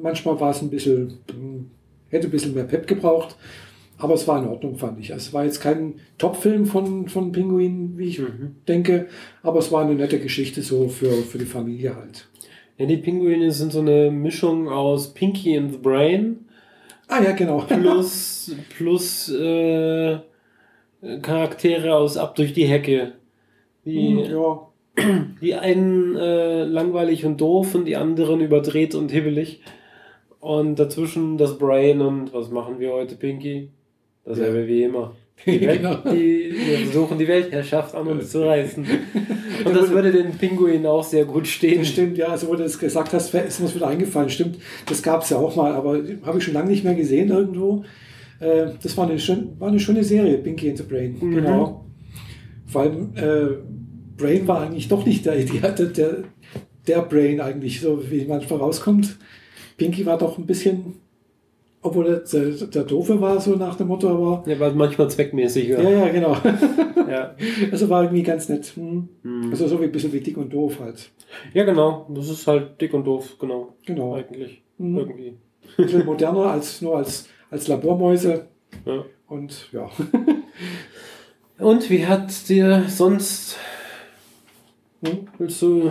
manchmal 0.00 0.40
war 0.40 0.52
es 0.52 0.62
ein 0.62 0.70
bisschen, 0.70 1.18
hm, 1.30 1.70
hätte 2.08 2.28
ein 2.28 2.30
bisschen 2.30 2.54
mehr 2.54 2.64
Pep 2.64 2.86
gebraucht. 2.86 3.36
Aber 4.00 4.14
es 4.14 4.26
war 4.26 4.42
in 4.42 4.48
Ordnung, 4.48 4.76
fand 4.76 4.98
ich. 4.98 5.10
Es 5.10 5.32
war 5.34 5.44
jetzt 5.44 5.60
kein 5.60 5.94
Top-Film 6.16 6.64
von, 6.64 7.06
von 7.08 7.32
Pinguin, 7.32 7.98
wie 7.98 8.08
ich 8.08 8.18
mhm. 8.18 8.56
denke, 8.66 9.08
aber 9.42 9.58
es 9.58 9.70
war 9.70 9.84
eine 9.84 9.94
nette 9.94 10.18
Geschichte 10.18 10.62
so 10.62 10.88
für, 10.88 11.10
für 11.10 11.36
die 11.36 11.44
Familie 11.44 11.94
halt. 11.94 12.26
Ja, 12.78 12.86
die 12.86 12.96
Pinguine 12.96 13.52
sind 13.52 13.72
so 13.72 13.80
eine 13.80 14.10
Mischung 14.10 14.70
aus 14.70 15.12
Pinky 15.12 15.56
and 15.56 15.72
the 15.72 15.78
Brain. 15.78 16.46
Ah 17.08 17.22
ja, 17.22 17.32
genau. 17.32 17.58
Plus, 17.58 18.56
plus 18.76 19.30
äh, 19.30 20.18
Charaktere 21.20 21.94
aus 21.94 22.16
Ab 22.16 22.36
durch 22.36 22.54
die 22.54 22.64
Hecke. 22.64 23.12
Die, 23.84 24.24
hm, 24.24 24.32
ja. 24.32 24.66
die 25.42 25.54
einen 25.54 26.16
äh, 26.16 26.64
langweilig 26.64 27.26
und 27.26 27.38
doof 27.38 27.74
und 27.74 27.84
die 27.84 27.96
anderen 27.96 28.40
überdreht 28.40 28.94
und 28.94 29.12
hibbelig. 29.12 29.60
Und 30.38 30.78
dazwischen 30.78 31.36
das 31.36 31.58
Brain 31.58 32.00
und 32.00 32.32
was 32.32 32.50
machen 32.50 32.78
wir 32.78 32.92
heute, 32.92 33.14
Pinky? 33.16 33.68
Dasselbe 34.24 34.60
ja. 34.60 34.66
wie 34.66 34.82
immer. 34.84 35.16
Die, 35.46 35.60
Welt, 35.62 35.80
Genau. 35.80 35.96
die, 36.12 36.52
wir 36.52 36.78
versuchen 36.80 37.16
die 37.16 37.26
Weltherrschaft 37.26 37.94
an 37.94 38.06
uns 38.08 38.30
zu 38.30 38.44
reißen. 38.44 38.84
Und 39.64 39.74
das 39.74 39.88
würde 39.88 40.12
den 40.12 40.32
Pinguinen 40.32 40.84
auch 40.84 41.02
sehr 41.02 41.24
gut 41.24 41.46
stehen. 41.46 41.82
Stimmt, 41.82 42.18
ja, 42.18 42.26
also 42.28 42.48
wo 42.48 42.54
du 42.54 42.62
das 42.62 42.78
gesagt 42.78 43.14
hast, 43.14 43.32
ist 43.32 43.58
mir 43.58 43.66
das 43.66 43.74
wieder 43.74 43.88
eingefallen. 43.88 44.28
Stimmt, 44.28 44.58
das 44.86 45.02
gab 45.02 45.22
es 45.22 45.30
ja 45.30 45.38
auch 45.38 45.56
mal, 45.56 45.72
aber 45.72 46.02
habe 46.24 46.36
ich 46.36 46.44
schon 46.44 46.52
lange 46.52 46.68
nicht 46.68 46.84
mehr 46.84 46.94
gesehen 46.94 47.30
irgendwo. 47.30 47.84
Äh, 48.38 48.72
das 48.82 48.96
war 48.98 49.08
eine, 49.08 49.18
schön, 49.18 49.58
war 49.58 49.68
eine 49.68 49.80
schöne 49.80 50.04
Serie, 50.04 50.36
Pinky 50.38 50.68
and 50.68 50.78
the 50.78 50.84
Brain. 50.84 51.16
Mhm. 51.18 51.34
Genau. 51.34 51.86
Vor 52.66 52.82
allem, 52.82 53.12
äh, 53.16 53.56
Brain 54.16 54.46
war 54.46 54.60
eigentlich 54.60 54.88
doch 54.88 55.06
nicht 55.06 55.24
der, 55.24 55.36
der, 55.36 55.70
der, 55.86 56.16
der 56.86 57.02
Brain 57.02 57.40
eigentlich, 57.40 57.80
so 57.80 58.02
wie 58.10 58.26
manchmal 58.26 58.58
rauskommt. 58.58 59.16
Pinky 59.76 60.04
war 60.04 60.18
doch 60.18 60.36
ein 60.36 60.46
bisschen, 60.46 60.96
obwohl 61.82 62.04
der, 62.04 62.18
der, 62.20 62.66
der 62.66 62.82
Doofe 62.84 63.20
war, 63.20 63.40
so 63.40 63.56
nach 63.56 63.74
dem 63.76 63.88
Motto, 63.88 64.08
aber 64.08 64.44
Der 64.46 64.60
war 64.60 64.70
manchmal 64.72 65.10
zweckmäßiger. 65.10 65.82
ja, 65.82 65.90
ja, 65.90 66.08
genau. 66.08 66.36
Ja. 67.10 67.34
Also 67.72 67.88
war 67.88 68.04
irgendwie 68.04 68.22
ganz 68.22 68.48
nett. 68.48 68.66
Hm. 68.76 69.08
Hm. 69.24 69.50
Also 69.50 69.66
so 69.66 69.80
wie 69.80 69.84
ein 69.86 69.92
bisschen 69.92 70.12
wie 70.12 70.20
dick 70.20 70.36
und 70.36 70.52
doof 70.52 70.78
halt. 70.78 71.10
ja, 71.54 71.64
genau. 71.64 72.06
Das 72.10 72.28
ist 72.28 72.46
halt 72.46 72.80
dick 72.80 72.94
und 72.94 73.04
doof, 73.04 73.36
genau. 73.40 73.74
Genau. 73.84 74.14
Eigentlich. 74.14 74.62
Mhm. 74.78 74.96
Irgendwie. 74.98 75.28
Ein 75.76 75.84
bisschen 75.84 76.06
moderner 76.06 76.52
als 76.52 76.80
nur 76.82 76.98
als, 76.98 77.28
als 77.50 77.66
Labormäuse. 77.66 78.46
Ja. 78.84 79.04
Und 79.26 79.70
ja. 79.72 79.90
Und 81.58 81.90
wie 81.90 82.06
hat 82.06 82.48
dir 82.48 82.84
sonst. 82.88 83.56
Hm? 85.04 85.26
Willst 85.38 85.60
du. 85.62 85.90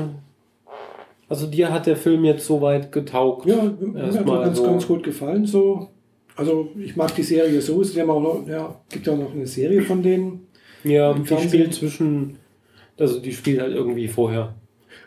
Also 1.29 1.47
dir 1.47 1.71
hat 1.71 1.85
der 1.85 1.95
Film 1.95 2.25
jetzt 2.25 2.45
soweit 2.45 2.91
getaugt. 2.91 3.45
Ja, 3.45 3.71
mir 3.79 4.03
hat 4.07 4.25
ganz, 4.25 4.57
so. 4.57 4.63
ganz 4.63 4.87
gut 4.87 5.03
gefallen. 5.03 5.45
So. 5.45 5.89
Also 6.35 6.69
ich 6.83 6.95
mag 6.95 7.13
die 7.15 7.23
Serie 7.23 7.61
so. 7.61 7.81
Es 7.81 7.97
auch 7.97 8.05
noch, 8.21 8.47
ja, 8.47 8.81
gibt 8.89 9.05
ja 9.05 9.13
auch 9.13 9.17
noch 9.17 9.33
eine 9.33 9.45
Serie 9.45 9.83
von 9.83 10.01
denen. 10.01 10.47
Ja, 10.83 11.13
die 11.13 11.23
Fernsehen. 11.25 11.49
spielt 11.49 11.73
zwischen. 11.73 12.37
Also 12.97 13.19
die 13.19 13.31
spielt 13.31 13.61
halt 13.61 13.73
irgendwie 13.75 14.07
vorher. 14.07 14.55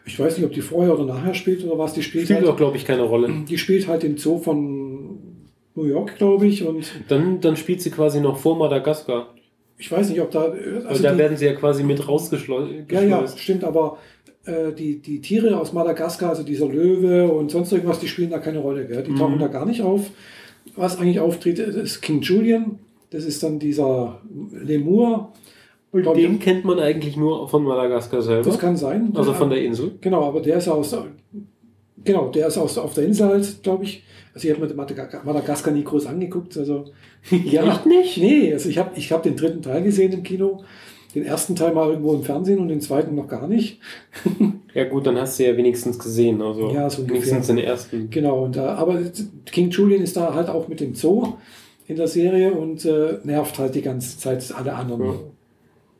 Ich 0.04 0.18
weiß 0.18 0.36
nicht, 0.36 0.46
ob 0.46 0.52
die 0.52 0.60
vorher 0.62 0.94
oder 0.94 1.04
nachher 1.04 1.34
spielt 1.34 1.64
oder 1.64 1.78
was. 1.78 1.92
Die 1.94 2.02
spielt, 2.02 2.24
Spielt 2.24 2.42
auch, 2.44 2.48
halt, 2.48 2.56
glaube 2.56 2.76
ich, 2.76 2.84
keine 2.84 3.02
Rolle. 3.02 3.30
die 3.48 3.58
spielt 3.58 3.86
halt 3.88 4.04
im 4.04 4.16
Zoo 4.16 4.38
von 4.38 5.18
New 5.74 5.84
York, 5.84 6.16
glaube 6.18 6.46
ich. 6.46 6.64
Und 6.64 6.84
Dann, 7.08 7.40
dann 7.40 7.56
spielt 7.56 7.80
sie 7.82 7.90
quasi 7.90 8.20
noch 8.20 8.36
vor 8.38 8.56
Madagaskar. 8.56 9.28
ich 9.78 9.90
weiß 9.90 10.10
nicht, 10.10 10.20
ob 10.20 10.30
da. 10.30 10.42
Also 10.44 10.88
Also 10.88 11.02
da 11.02 11.12
die, 11.12 11.18
werden 11.18 11.36
sie 11.36 11.46
ja 11.46 11.54
quasi 11.54 11.82
mit 11.82 12.06
rausgeschleust. 12.06 12.70
ja, 12.90 13.02
ja, 13.02 13.26
stimmt, 13.28 13.64
aber 13.64 13.98
äh, 14.44 14.72
die, 14.72 14.98
die 15.00 15.20
Tiere 15.20 15.58
aus 15.58 15.72
Madagaskar, 15.72 16.30
also 16.30 16.42
dieser 16.42 16.66
Löwe 16.66 17.30
und 17.30 17.50
sonst 17.50 17.72
irgendwas, 17.72 18.00
die 18.00 18.08
spielen 18.08 18.30
da 18.30 18.38
keine 18.38 18.58
Rolle. 18.58 18.86
Gell? 18.86 19.02
Die 19.02 19.12
Mhm. 19.12 19.16
tauchen 19.16 19.38
da 19.38 19.48
gar 19.48 19.66
nicht 19.66 19.82
auf. 19.82 20.10
Was 20.76 20.98
eigentlich 20.98 21.20
auftritt, 21.20 21.58
ist 21.58 22.00
King 22.02 22.20
Julian. 22.20 22.78
Das 23.10 23.24
ist 23.24 23.42
dann 23.42 23.58
dieser 23.58 24.20
Lemur. 24.52 25.32
Und 25.90 26.02
Glaub 26.02 26.14
den 26.14 26.38
kennt 26.38 26.64
man 26.64 26.78
eigentlich 26.78 27.16
nur 27.16 27.46
von 27.48 27.64
Madagaskar 27.64 28.22
selber. 28.22 28.44
Das 28.44 28.58
kann 28.58 28.76
sein. 28.76 29.10
also 29.14 29.34
von 29.34 29.50
der 29.50 29.62
Insel. 29.62 29.92
Genau, 30.00 30.24
aber 30.24 30.40
der 30.40 30.56
ist 30.56 30.68
aus. 30.68 30.96
Genau, 32.04 32.28
der 32.30 32.46
ist 32.48 32.56
aus, 32.58 32.78
auf 32.78 32.94
der 32.94 33.04
Insel 33.04 33.28
halt, 33.28 33.62
glaube 33.62 33.84
ich. 33.84 34.02
Also 34.34 34.48
ich 34.48 34.54
habe 34.54 34.66
mir 34.66 34.74
Madagaskar, 35.24 35.72
nie 35.74 35.84
groß 35.84 36.06
angeguckt. 36.06 36.56
Also 36.56 36.86
ja, 37.44 37.82
nicht? 37.84 38.16
Nee, 38.16 38.52
also 38.52 38.68
ich 38.70 38.78
habe 38.78 38.92
ich 38.96 39.12
hab 39.12 39.22
den 39.22 39.36
dritten 39.36 39.60
Teil 39.62 39.82
gesehen 39.82 40.12
im 40.12 40.22
Kino. 40.22 40.62
Den 41.14 41.24
ersten 41.24 41.54
Teil 41.56 41.72
mal 41.74 41.90
irgendwo 41.90 42.14
im 42.14 42.22
Fernsehen 42.22 42.58
und 42.58 42.68
den 42.68 42.80
zweiten 42.80 43.14
noch 43.14 43.28
gar 43.28 43.46
nicht. 43.46 43.80
Ja 44.74 44.88
gut, 44.88 45.06
dann 45.06 45.18
hast 45.18 45.38
du 45.38 45.44
ja 45.44 45.54
wenigstens 45.54 45.98
gesehen. 45.98 46.40
Also 46.40 46.70
Ja, 46.70 46.88
so 46.88 47.02
ungefähr. 47.02 47.20
wenigstens 47.20 47.46
den 47.48 47.58
ersten. 47.58 48.08
Genau, 48.08 48.44
und, 48.44 48.56
äh, 48.56 48.60
aber 48.60 48.98
King 49.44 49.68
Julian 49.68 50.00
ist 50.02 50.16
da 50.16 50.32
halt 50.32 50.48
auch 50.48 50.66
mit 50.66 50.80
dem 50.80 50.94
Zoo 50.94 51.34
in 51.88 51.96
der 51.96 52.08
Serie 52.08 52.52
und 52.52 52.82
äh, 52.86 53.18
nervt 53.22 53.58
halt 53.58 53.74
die 53.74 53.82
ganze 53.82 54.16
Zeit 54.16 54.50
alle 54.56 54.72
anderen. 54.72 55.02
Ja. 55.04 55.14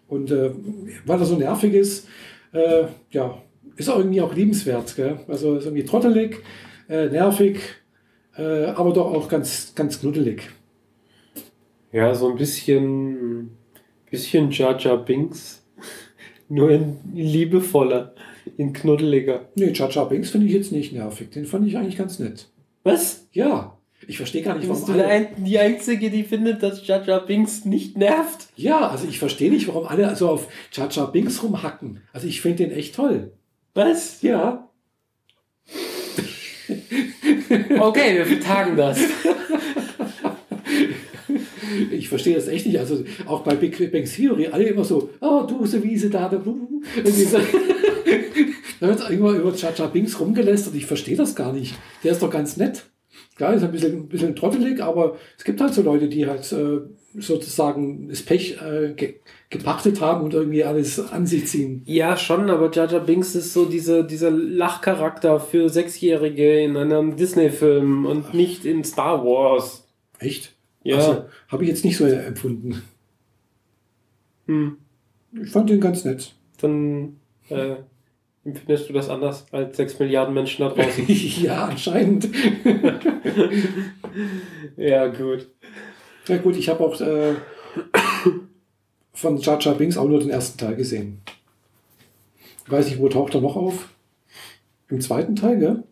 Und 0.09 0.31
äh, 0.31 0.53
weil 1.05 1.21
er 1.21 1.27
so 1.27 1.37
nervig 1.37 1.75
ist, 1.75 2.09
äh, 2.53 2.85
ja, 3.11 3.43
ist 3.77 3.89
er 3.89 3.99
irgendwie 3.99 4.23
auch 4.23 4.35
liebenswert. 4.35 4.97
Gell? 4.97 5.19
Also 5.29 5.57
ist 5.57 5.67
irgendwie 5.67 5.85
trottelig, 5.85 6.39
äh, 6.89 7.09
nervig, 7.11 7.59
äh, 8.39 8.65
aber 8.69 8.95
doch 8.95 9.13
auch 9.13 9.29
ganz, 9.29 9.75
ganz 9.75 10.01
knuddelig. 10.01 10.49
Ja, 11.93 12.15
so 12.15 12.31
ein 12.31 12.37
bisschen, 12.39 13.32
bisschen 14.13 14.53
Jar 14.53 14.79
Jar 14.79 14.99
Binks. 14.99 15.65
Nur 16.49 16.71
in 16.71 16.99
liebevoller, 17.15 18.15
in 18.57 18.73
knuddeliger. 18.73 19.49
Nee, 19.55 19.73
Chacha 19.73 20.05
Binks 20.05 20.31
finde 20.31 20.47
ich 20.47 20.53
jetzt 20.53 20.71
nicht 20.71 20.93
nervig. 20.93 21.31
Den 21.31 21.47
fand 21.47 21.67
ich 21.67 21.77
eigentlich 21.77 21.97
ganz 21.97 22.19
nett. 22.19 22.49
Was? 22.85 23.27
Ja, 23.33 23.79
ich 24.07 24.19
verstehe 24.19 24.43
gar 24.43 24.55
nicht, 24.57 24.69
Bist 24.69 24.83
warum 24.83 24.95
du 24.95 24.99
der 24.99 25.09
alle... 25.09 25.29
ein, 25.35 25.45
die 25.45 25.59
Einzige, 25.59 26.11
die 26.11 26.25
findet, 26.25 26.63
dass 26.63 26.87
Jar 26.87 27.05
Jar 27.05 27.25
Binks 27.25 27.65
nicht 27.65 27.97
nervt? 27.97 28.49
Ja, 28.55 28.89
also 28.89 29.09
ich 29.09 29.19
verstehe 29.19 29.51
nicht, 29.51 29.67
warum 29.67 29.87
alle 29.87 30.15
so 30.15 30.29
auf 30.29 30.47
Chacha 30.71 31.07
Binks 31.07 31.43
rumhacken. 31.43 32.03
Also 32.13 32.27
ich 32.27 32.41
finde 32.43 32.67
den 32.67 32.73
echt 32.73 32.95
toll. 32.95 33.33
Was? 33.75 34.21
Ja, 34.23 34.69
Okay, 37.81 38.17
wir 38.17 38.27
vertagen 38.27 38.77
das. 38.77 38.99
Ich 41.91 42.09
verstehe 42.09 42.35
das 42.35 42.49
echt 42.49 42.66
nicht. 42.66 42.79
Also 42.79 43.05
auch 43.27 43.41
bei 43.41 43.55
Big 43.55 43.93
Bang 43.93 44.05
Theory, 44.05 44.49
alle 44.49 44.64
immer 44.64 44.85
so, 44.85 45.11
oh, 45.20 45.45
du 45.49 45.64
so 45.66 45.83
Wiese 45.83 46.11
da, 46.11 46.29
da. 46.29 46.43
Da 48.83 48.89
wird 48.89 49.09
irgendwann 49.09 49.37
über 49.37 49.55
Chacha 49.55 49.87
Binks 49.87 50.18
rumgelästert. 50.18 50.75
Ich 50.75 50.87
verstehe 50.87 51.16
das 51.16 51.37
gar 51.37 51.53
nicht. 51.53 51.77
Der 52.03 52.11
ist 52.11 52.20
doch 52.20 52.31
ganz 52.31 52.57
nett. 52.57 52.83
Klar, 53.37 53.55
ist 53.55 53.62
ein 53.62 53.70
bisschen, 53.70 53.93
ein 53.93 54.09
bisschen 54.09 54.35
trottelig, 54.35 54.83
aber 54.83 55.16
es 55.39 55.45
gibt 55.45 55.61
halt 55.61 55.73
so 55.73 55.83
Leute, 55.83 56.09
die 56.09 56.27
halt 56.27 56.51
äh, 56.53 56.81
sozusagen 57.14 58.09
das 58.09 58.23
Pech 58.23 58.59
äh, 58.61 58.93
ge 58.95 59.20
gepachtet 59.51 60.01
haben 60.01 60.25
und 60.25 60.33
irgendwie 60.33 60.64
alles 60.64 60.99
an 61.12 61.27
sich 61.27 61.47
ziehen. 61.47 61.83
Ja, 61.85 62.16
schon, 62.16 62.49
aber 62.49 62.70
Jar 62.73 62.89
Binks 63.01 63.35
ist 63.35 63.53
so 63.53 63.66
diese, 63.66 64.03
dieser 64.03 64.31
Lachcharakter 64.31 65.39
für 65.41 65.68
Sechsjährige 65.68 66.61
in 66.62 66.77
einem 66.77 67.16
Disney-Film 67.16 68.07
und 68.07 68.33
nicht 68.33 68.64
in 68.64 68.83
Star 68.83 69.25
Wars. 69.25 69.87
Echt? 70.18 70.52
Ja. 70.85 70.97
Also, 70.97 71.24
Habe 71.49 71.64
ich 71.64 71.70
jetzt 71.70 71.85
nicht 71.85 71.97
so 71.97 72.05
empfunden. 72.07 72.83
Hm. 74.47 74.76
Ich 75.41 75.51
fand 75.51 75.70
den 75.70 75.80
ganz 75.80 76.05
nett. 76.05 76.35
Dann 76.61 77.16
äh, 77.49 77.76
empfindest 78.45 78.89
du 78.89 78.93
das 78.93 79.09
anders 79.09 79.47
als 79.53 79.76
sechs 79.76 79.99
Milliarden 79.99 80.35
Menschen 80.35 80.62
da 80.62 80.70
draußen. 80.70 81.05
ja, 81.43 81.66
anscheinend. 81.66 82.28
ja, 84.76 85.07
gut. 85.09 85.49
Ja 86.28 86.37
gut, 86.39 86.57
ich 86.57 86.68
habe 86.68 86.85
auch 86.85 87.01
äh, 87.01 87.35
von 89.12 89.39
Jar 89.39 89.61
Jar 89.61 89.74
Binks 89.74 89.97
auch 89.97 90.09
nur 90.09 90.20
den 90.20 90.30
ersten 90.30 90.59
Teil 90.59 90.76
gesehen. 90.76 91.20
Weiß 92.66 92.87
nicht, 92.87 92.99
wo 92.99 93.09
taucht 93.09 93.35
er 93.35 93.41
noch 93.41 93.57
auf? 93.57 93.89
Im 94.89 95.01
zweiten 95.01 95.35
Teil, 95.35 95.59
gell? 95.59 95.83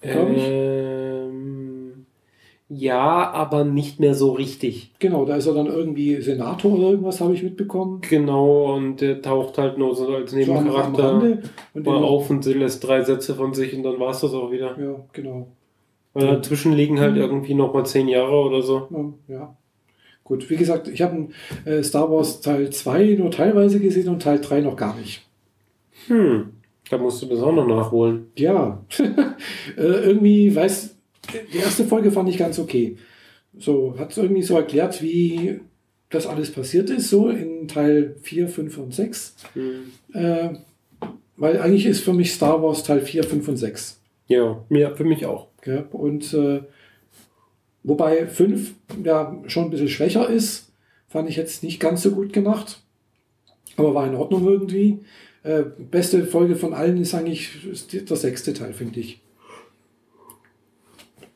Glaub 0.00 0.30
ich. 0.30 0.42
Ähm, 0.44 0.97
ja, 2.68 3.30
aber 3.30 3.64
nicht 3.64 3.98
mehr 3.98 4.14
so 4.14 4.32
richtig. 4.32 4.92
Genau, 4.98 5.24
da 5.24 5.36
ist 5.36 5.46
er 5.46 5.54
dann 5.54 5.66
irgendwie 5.66 6.20
Senator 6.20 6.72
oder 6.72 6.90
irgendwas, 6.90 7.20
habe 7.20 7.32
ich 7.34 7.42
mitbekommen. 7.42 8.00
Genau, 8.08 8.74
und 8.76 9.00
der 9.00 9.22
taucht 9.22 9.56
halt 9.58 9.78
nur 9.78 9.94
so 9.94 10.06
als 10.08 10.32
So 10.32 10.36
Nebencharakter. 10.36 11.38
Und 11.74 11.86
mal 11.86 12.04
auf 12.04 12.28
und 12.28 12.44
lässt 12.44 12.86
drei 12.86 13.02
Sätze 13.02 13.34
von 13.34 13.54
sich 13.54 13.74
und 13.74 13.82
dann 13.84 13.98
war 13.98 14.10
es 14.10 14.20
das 14.20 14.34
auch 14.34 14.50
wieder. 14.50 14.78
Ja, 14.78 14.96
genau. 15.12 15.48
Weil 16.12 16.26
dazwischen 16.26 16.72
liegen 16.72 17.00
halt 17.00 17.14
Mhm. 17.14 17.20
irgendwie 17.20 17.54
nochmal 17.54 17.86
zehn 17.86 18.08
Jahre 18.08 18.36
oder 18.36 18.60
so. 18.62 18.88
Ja, 18.90 19.34
ja. 19.34 19.56
Gut, 20.24 20.50
wie 20.50 20.56
gesagt, 20.56 20.88
ich 20.88 21.00
habe 21.00 21.28
äh, 21.64 21.82
Star 21.82 22.10
Wars 22.10 22.42
Teil 22.42 22.68
2 22.68 23.16
nur 23.18 23.30
teilweise 23.30 23.80
gesehen 23.80 24.08
und 24.10 24.20
Teil 24.22 24.40
3 24.40 24.60
noch 24.60 24.76
gar 24.76 24.94
nicht. 24.94 25.26
Hm, 26.08 26.50
da 26.90 26.98
musst 26.98 27.22
du 27.22 27.26
das 27.26 27.40
auch 27.40 27.52
noch 27.52 27.66
nachholen. 27.66 28.26
Ja, 28.36 28.84
äh, 29.78 29.80
irgendwie 29.80 30.54
weiß, 30.54 30.97
die 31.52 31.58
erste 31.58 31.84
Folge 31.84 32.10
fand 32.10 32.28
ich 32.28 32.38
ganz 32.38 32.58
okay. 32.58 32.96
So, 33.58 33.94
hat 33.98 34.16
irgendwie 34.16 34.42
so 34.42 34.56
erklärt, 34.56 35.02
wie 35.02 35.60
das 36.10 36.26
alles 36.26 36.50
passiert 36.52 36.90
ist, 36.90 37.10
so 37.10 37.28
in 37.28 37.68
Teil 37.68 38.16
4, 38.22 38.48
5 38.48 38.78
und 38.78 38.94
6. 38.94 39.34
Hm. 39.54 39.92
Äh, 40.14 40.50
weil 41.36 41.60
eigentlich 41.60 41.86
ist 41.86 42.02
für 42.02 42.12
mich 42.12 42.32
Star 42.32 42.62
Wars 42.62 42.82
Teil 42.82 43.00
4, 43.00 43.24
5 43.24 43.48
und 43.48 43.56
6. 43.56 44.00
Ja, 44.26 44.64
ja, 44.70 44.94
für 44.94 45.04
mich 45.04 45.26
auch. 45.26 45.48
Gell? 45.62 45.86
Und 45.92 46.32
äh, 46.34 46.62
wobei 47.82 48.26
5 48.26 48.74
ja 49.04 49.40
schon 49.46 49.64
ein 49.64 49.70
bisschen 49.70 49.88
schwächer 49.88 50.28
ist, 50.28 50.72
fand 51.08 51.28
ich 51.28 51.36
jetzt 51.36 51.62
nicht 51.62 51.80
ganz 51.80 52.02
so 52.02 52.10
gut 52.10 52.32
gemacht. 52.32 52.80
Aber 53.76 53.94
war 53.94 54.06
in 54.06 54.16
Ordnung 54.16 54.46
irgendwie. 54.46 55.00
Äh, 55.42 55.62
beste 55.78 56.26
Folge 56.26 56.56
von 56.56 56.74
allen 56.74 56.98
ist 56.98 57.14
eigentlich 57.14 57.50
der 57.92 58.16
sechste 58.16 58.52
Teil, 58.52 58.72
finde 58.72 59.00
ich. 59.00 59.20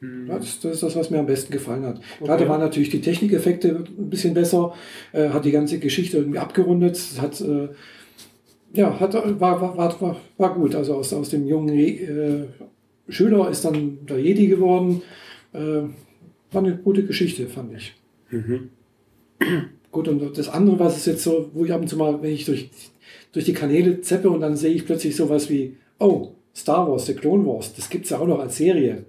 Ja, 0.03 0.39
Das, 0.39 0.61
das 0.61 0.75
ist 0.75 0.83
das, 0.83 0.97
was 0.97 1.11
mir 1.11 1.19
am 1.21 1.27
besten 1.27 1.53
gefallen 1.53 1.85
hat. 1.85 2.01
Gerade 2.21 2.43
Okay. 2.43 2.49
waren 2.51 2.61
natürlich 2.61 2.91
die 2.91 3.01
Technikeffekte 3.01 3.85
ein 3.99 4.11
bisschen 4.11 4.35
besser, 4.35 4.75
äh, 5.13 5.29
hat 5.29 5.45
die 5.45 5.53
ganze 5.53 5.79
Geschichte 5.79 6.19
irgendwie 6.19 6.39
abgerundet, 6.39 7.01
hat, 7.21 7.41
äh, 7.41 7.69
ja, 8.73 8.99
hat, 8.99 9.15
war, 9.15 9.61
war, 9.61 9.77
war, 9.77 10.01
war, 10.01 10.17
war 10.39 10.55
gut. 10.55 10.75
Also 10.75 10.95
aus, 10.97 11.13
aus 11.13 11.29
dem 11.31 11.47
jungen 11.47 11.69
äh, 11.79 12.45
Schüler 13.09 13.49
ist 13.51 13.65
dann 13.65 13.99
der 14.09 14.19
Jedi 14.19 14.49
geworden. 14.49 15.03
Äh, 15.53 15.83
war 16.51 16.63
eine 16.63 16.77
gute 16.77 17.05
Geschichte, 17.05 17.47
fand 17.47 17.75
ich. 17.75 17.95
Mhm. 18.31 18.71
Gut, 19.91 20.09
und 20.09 20.37
das 20.39 20.49
andere, 20.49 20.79
was 20.79 20.97
ist 20.97 21.07
jetzt 21.07 21.23
so, 21.23 21.51
wo 21.53 21.65
ich 21.65 21.73
ab 21.73 21.81
und 21.83 21.89
zu 21.89 21.97
mal, 21.97 22.23
wenn 22.23 22.33
ich 22.33 22.45
durch, 22.45 22.71
durch 23.33 23.45
die 23.45 23.53
Kanäle 23.53 24.01
zeppe 24.01 24.31
und 24.31 24.41
dann 24.41 24.57
sehe 24.57 24.73
ich 24.73 24.87
plötzlich 24.87 25.15
sowas 25.17 25.51
wie, 25.51 25.77
oh, 25.99 26.33
Star 26.57 26.89
Wars, 26.91 27.07
The 27.07 27.15
Clone 27.15 27.47
Wars, 27.47 27.75
das 27.75 27.89
gibt 27.91 28.05
es 28.05 28.11
ja 28.11 28.19
auch 28.19 28.27
noch 28.27 28.39
als 28.39 28.57
Serie. 28.57 29.05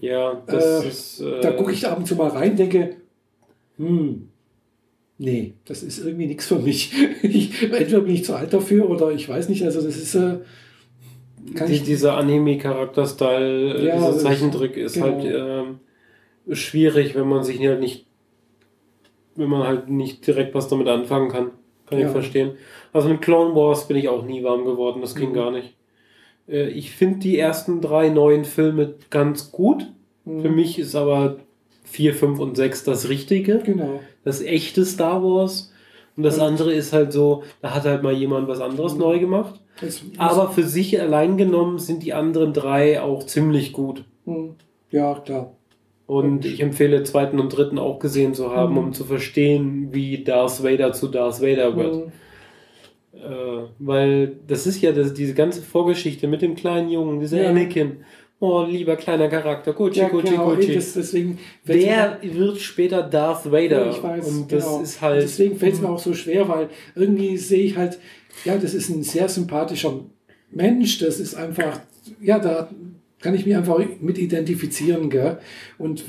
Ja, 0.00 0.42
das 0.46 0.84
Äh, 0.84 0.88
ist. 0.88 1.20
Äh, 1.20 1.40
Da 1.40 1.52
gucke 1.52 1.72
ich 1.72 1.86
ab 1.86 1.98
und 1.98 2.06
zu 2.06 2.16
mal 2.16 2.28
rein, 2.28 2.56
denke, 2.56 2.96
hm, 3.78 4.28
nee, 5.18 5.54
das 5.64 5.82
ist 5.82 6.04
irgendwie 6.04 6.26
nichts 6.26 6.46
für 6.46 6.58
mich. 6.58 6.92
Ich, 7.22 7.62
entweder 7.62 8.00
bin 8.00 8.14
ich 8.14 8.24
zu 8.24 8.34
alt 8.34 8.52
dafür 8.52 8.88
oder 8.90 9.10
ich 9.12 9.28
weiß 9.28 9.48
nicht, 9.48 9.64
also 9.64 9.80
das 9.82 9.96
ist, 9.96 10.14
äh, 10.14 10.38
kann 11.54 11.68
die, 11.68 11.74
ich, 11.74 11.82
dieser 11.84 12.16
Anime-Charakter-Style, 12.16 13.74
äh, 13.78 13.86
Ja, 13.86 13.96
dieser 13.96 14.18
Zeichentrick 14.18 14.76
ist 14.76 14.94
genau. 14.94 15.06
halt 15.06 15.24
ähm, 15.24 16.54
schwierig, 16.54 17.14
wenn 17.14 17.28
man 17.28 17.42
sich 17.44 17.58
halt 17.60 17.80
nicht, 17.80 18.06
wenn 19.34 19.48
man 19.48 19.66
halt 19.66 19.88
nicht 19.88 20.26
direkt 20.26 20.54
was 20.54 20.68
damit 20.68 20.88
anfangen 20.88 21.30
kann. 21.30 21.50
Kann 21.86 22.00
Ja. 22.00 22.06
ich 22.06 22.12
verstehen. 22.12 22.52
Also 22.92 23.08
mit 23.08 23.22
Clone 23.22 23.54
Wars 23.54 23.86
bin 23.86 23.96
ich 23.96 24.08
auch 24.08 24.24
nie 24.24 24.42
warm 24.42 24.64
geworden, 24.64 25.00
das 25.00 25.14
ging 25.14 25.30
Mhm. 25.30 25.34
gar 25.34 25.50
nicht. 25.52 25.74
Äh, 26.48 26.68
ich 26.68 26.92
finde 26.92 27.18
die 27.20 27.38
ersten 27.38 27.80
drei 27.80 28.08
neuen 28.08 28.44
Filme 28.44 28.94
ganz 29.10 29.52
gut. 29.52 29.86
hm, 30.24 30.42
Für 30.42 30.50
mich 30.50 30.78
ist 30.78 30.94
aber 30.94 31.36
4, 31.84 32.14
5 32.14 32.38
und 32.40 32.56
6 32.56 32.84
das 32.84 33.08
Richtige, 33.08 33.58
genau. 33.64 34.00
das 34.24 34.42
echte 34.42 34.84
Star 34.84 35.22
Wars. 35.22 35.72
Und 36.16 36.22
das 36.22 36.36
Und- 36.38 36.44
andere 36.44 36.72
ist 36.72 36.92
halt 36.92 37.12
so, 37.12 37.42
da 37.62 37.74
hat 37.74 37.84
halt 37.84 38.02
mal 38.02 38.12
jemand 38.14 38.48
was 38.48 38.60
anderes 38.60 38.94
Mhm. 38.94 39.00
neu 39.00 39.18
gemacht. 39.18 39.60
Aber 40.16 40.48
für 40.50 40.62
sich 40.62 40.98
allein 41.00 41.36
genommen 41.36 41.78
sind 41.78 42.02
die 42.02 42.14
anderen 42.14 42.52
drei 42.54 43.00
auch 43.02 43.24
ziemlich 43.26 43.72
gut. 43.72 44.04
hm, 44.24 44.54
ja, 44.90 45.14
klar. 45.20 45.52
Und 46.06 46.44
ich 46.46 46.60
empfehle 46.60 47.02
zweiten 47.02 47.38
und 47.40 47.48
dritten 47.56 47.78
auch 47.78 47.98
gesehen 47.98 48.32
zu 48.34 48.50
haben, 48.54 48.72
Mhm. 48.72 48.78
um 48.78 48.92
zu 48.92 49.04
verstehen, 49.04 49.88
wie 49.92 50.22
Darth 50.24 50.62
Vader 50.64 50.92
zu 50.92 51.08
Darth 51.08 51.40
Vader 51.42 51.76
wird. 51.76 51.94
Hm, 51.94 52.02
Äh, 52.02 52.10
weil 53.78 54.36
das 54.46 54.66
ist 54.66 54.80
ja 54.80 54.92
das, 54.92 55.14
diese 55.14 55.34
ganze 55.34 55.62
Vorgeschichte 55.62 56.28
mit 56.28 56.42
dem 56.42 56.54
kleinen 56.54 56.90
Jungen, 56.90 57.20
dieser 57.20 57.42
Ja. 57.42 57.50
Anakin. 57.50 57.98
Oh, 58.38 58.64
lieber 58.68 58.96
kleiner 58.96 59.28
Charakter, 59.28 59.72
Gucci, 59.72 60.00
ja, 60.00 60.08
Gucci, 60.08 60.32
genau, 60.32 60.54
Gucci. 60.54 60.74
das, 60.74 60.92
deswegen 60.92 61.38
Der 61.66 62.18
wird 62.22 62.58
später 62.58 63.02
Darth 63.02 63.50
Vader. 63.50 63.86
Ja, 63.86 63.90
ich 63.90 64.02
weiß, 64.02 64.28
und 64.28 64.52
das 64.52 64.64
genau. 64.64 64.82
ist 64.82 65.00
halt. 65.00 65.22
Deswegen 65.22 65.56
fällt 65.56 65.74
es 65.74 65.80
mir 65.80 65.88
auch 65.88 65.98
so 65.98 66.12
schwer, 66.12 66.46
weil 66.46 66.68
irgendwie 66.94 67.38
sehe 67.38 67.64
ich 67.64 67.76
halt, 67.78 67.98
ja, 68.44 68.58
das 68.58 68.74
ist 68.74 68.90
ein 68.90 69.02
sehr 69.02 69.30
sympathischer 69.30 70.00
Mensch, 70.50 70.98
das 70.98 71.18
ist 71.18 71.34
einfach, 71.34 71.80
ja, 72.20 72.38
da 72.38 72.68
kann 73.20 73.34
ich 73.34 73.46
mich 73.46 73.56
einfach 73.56 73.78
mit 74.00 74.18
identifizieren, 74.18 75.08
gell? 75.08 75.38
Und 75.78 76.04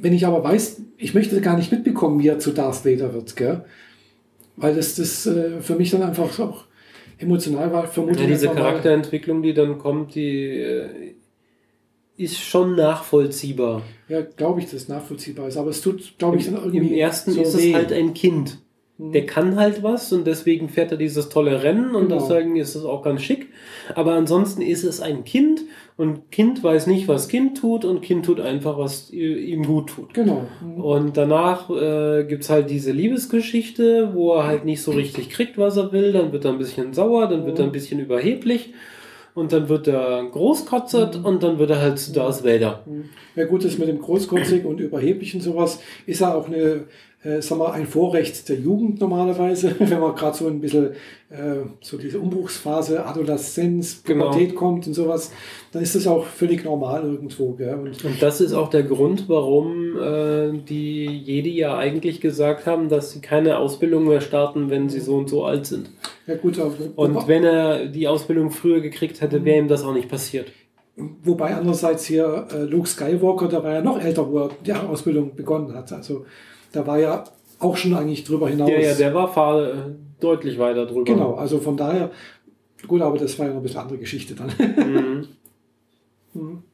wenn 0.00 0.12
ich 0.12 0.24
aber 0.26 0.44
weiß, 0.44 0.80
ich 0.96 1.12
möchte 1.12 1.40
gar 1.40 1.56
nicht 1.56 1.72
mitbekommen, 1.72 2.20
wie 2.20 2.28
er 2.28 2.38
zu 2.38 2.52
Darth 2.52 2.84
Vader 2.84 3.12
wird, 3.12 3.34
gell? 3.34 3.64
Weil 4.56 4.74
das, 4.74 4.94
das 4.94 5.26
äh, 5.26 5.60
für 5.60 5.74
mich 5.74 5.90
dann 5.90 6.02
einfach 6.02 6.38
auch 6.38 6.64
emotional 7.18 7.72
war, 7.72 7.86
vermutlich. 7.86 8.22
Ja, 8.22 8.26
diese 8.28 8.48
Charakterentwicklung, 8.48 9.42
die 9.42 9.54
dann 9.54 9.78
kommt, 9.78 10.14
die 10.14 10.46
äh, 10.60 11.14
ist 12.16 12.38
schon 12.40 12.76
nachvollziehbar. 12.76 13.82
Ja, 14.08 14.20
glaube 14.22 14.60
ich, 14.60 14.66
dass 14.66 14.74
es 14.74 14.88
nachvollziehbar 14.88 15.48
ist. 15.48 15.56
Aber 15.56 15.70
es 15.70 15.80
tut, 15.80 16.14
glaube 16.18 16.36
ich, 16.36 16.44
dann 16.46 16.54
irgendwie. 16.56 16.78
Im 16.78 16.92
ersten 16.92 17.32
so 17.32 17.42
ist 17.42 17.58
weh. 17.58 17.70
es 17.70 17.74
halt 17.74 17.92
ein 17.92 18.14
Kind. 18.14 18.58
Hm. 18.98 19.12
Der 19.12 19.26
kann 19.26 19.56
halt 19.56 19.82
was 19.82 20.12
und 20.12 20.24
deswegen 20.24 20.68
fährt 20.68 20.92
er 20.92 20.96
dieses 20.96 21.28
tolle 21.28 21.64
Rennen 21.64 21.96
und 21.96 22.08
Genau. 22.08 22.20
deswegen 22.20 22.54
ist 22.56 22.76
es 22.76 22.84
auch 22.84 23.02
ganz 23.02 23.22
schick. 23.22 23.48
Aber 23.96 24.14
ansonsten 24.14 24.62
ist 24.62 24.84
es 24.84 25.00
ein 25.00 25.24
Kind 25.24 25.62
und 25.96 26.30
Kind 26.32 26.64
weiß 26.64 26.88
nicht, 26.88 27.06
was 27.06 27.28
Kind 27.28 27.56
tut 27.58 27.84
und 27.84 28.02
Kind 28.02 28.24
tut 28.26 28.40
einfach, 28.40 28.78
was 28.78 29.10
ihm 29.12 29.64
gut 29.64 29.90
tut. 29.90 30.12
Genau. 30.12 30.42
Hm. 30.60 30.80
Und 30.80 31.16
danach 31.16 31.70
äh, 31.70 32.24
gibt 32.24 32.42
es 32.42 32.50
halt 32.50 32.68
diese 32.68 32.90
Liebesgeschichte, 32.90 34.10
wo 34.12 34.32
er 34.34 34.46
halt 34.46 34.64
nicht 34.64 34.82
so 34.82 34.90
richtig 34.90 35.30
kriegt, 35.30 35.56
was 35.56 35.76
er 35.76 35.92
will. 35.92 36.12
Dann 36.12 36.32
wird 36.32 36.44
er 36.44 36.50
ein 36.52 36.58
bisschen 36.58 36.92
sauer, 36.94 37.28
dann 37.28 37.46
wird 37.46 37.58
er 37.60 37.66
ein 37.66 37.72
bisschen 37.72 38.00
überheblich 38.00 38.74
und 39.34 39.52
dann 39.52 39.68
wird 39.68 39.86
er 39.88 40.24
großkotzert 40.30 41.18
Mhm. 41.20 41.24
und 41.24 41.42
dann 41.42 41.58
wird 41.58 41.70
er 41.70 41.80
halt 41.80 41.98
zu 41.98 42.12
Darth 42.12 42.44
Vader. 42.44 42.84
Ja 43.36 43.44
gut, 43.46 43.64
das 43.64 43.78
mit 43.78 43.88
dem 43.88 44.00
Großkotzig 44.00 44.64
und 44.64 44.80
Überheblichen 44.80 45.40
sowas 45.40 45.80
ist 46.06 46.20
ja 46.20 46.34
auch 46.34 46.46
eine, 46.48 46.84
äh, 47.24 47.40
sag 47.42 47.58
mal, 47.58 47.72
ein 47.72 47.86
Vorrecht 47.86 48.48
der 48.48 48.56
Jugend 48.56 49.00
normalerweise, 49.00 49.74
wenn 49.78 50.00
man 50.00 50.14
gerade 50.14 50.36
so 50.36 50.46
ein 50.46 50.60
bisschen 50.60 50.90
äh, 51.30 51.64
so 51.80 51.96
diese 51.98 52.20
Umbruchsphase, 52.20 53.04
Adoleszenz, 53.04 54.02
Genau. 54.04 54.26
Pubertät 54.30 54.54
kommt 54.54 54.86
und 54.86 54.94
sowas, 54.94 55.32
dann 55.72 55.82
ist 55.82 55.94
das 55.94 56.06
auch 56.06 56.24
völlig 56.26 56.64
normal 56.64 57.02
irgendwo. 57.04 57.52
Gell? 57.52 57.74
Und, 57.74 58.04
Und 58.04 58.22
das 58.22 58.40
ist 58.40 58.52
auch 58.52 58.68
der 58.70 58.82
Grund, 58.84 59.28
warum 59.28 59.96
äh, 59.98 60.52
die 60.68 61.06
Jedi 61.06 61.56
ja 61.56 61.76
eigentlich 61.76 62.20
gesagt 62.20 62.66
haben, 62.66 62.88
dass 62.88 63.10
sie 63.12 63.20
keine 63.20 63.58
Ausbildung 63.58 64.06
mehr 64.06 64.20
starten, 64.20 64.70
wenn 64.70 64.88
sie 64.88 65.00
so 65.00 65.16
und 65.16 65.28
so 65.28 65.44
alt 65.44 65.66
sind. 65.66 65.90
ja 66.26 66.36
gut, 66.36 66.58
aber, 66.58 66.72
Und 66.96 67.26
wenn 67.26 67.42
er 67.44 67.86
die 67.86 68.06
Ausbildung 68.06 68.50
früher 68.50 68.80
gekriegt 68.80 69.20
hätte, 69.20 69.44
wäre 69.44 69.58
ihm 69.58 69.68
das 69.68 69.82
auch 69.82 69.94
nicht 69.94 70.08
passiert. 70.08 70.52
wobei 70.96 71.54
andererseits 71.54 72.04
hier 72.04 72.46
äh, 72.54 72.62
Luke 72.64 72.86
Skywalker, 72.88 73.48
der 73.48 73.64
war 73.64 73.72
ja 73.72 73.80
noch 73.82 74.00
älter, 74.00 74.30
wo 74.30 74.38
er 74.40 74.50
die 74.64 74.72
Ausbildung 74.72 75.34
begonnen 75.34 75.74
hat. 75.74 75.90
Also 75.92 76.24
da 76.74 76.86
war 76.86 76.98
ja 76.98 77.24
auch 77.60 77.76
schon 77.76 77.94
eigentlich 77.94 78.24
drüber 78.24 78.48
hinaus. 78.48 78.70
Ja, 78.70 78.78
ja, 78.80 78.94
der 78.94 79.14
war 79.14 79.32
fahr, 79.32 79.62
äh, 79.62 79.74
deutlich 80.20 80.58
weiter 80.58 80.86
drüber. 80.86 81.04
Genau, 81.04 81.34
also 81.34 81.58
von 81.58 81.76
daher, 81.76 82.10
gut, 82.86 83.00
aber 83.02 83.16
das 83.18 83.38
war 83.38 83.46
ja 83.46 83.52
noch 83.52 83.60
ein 83.60 83.62
bisschen 83.62 83.80
andere 83.80 83.98
Geschichte 83.98 84.34
dann. 84.34 84.48
Mhm. 84.76 85.28
Mhm. 86.36 86.64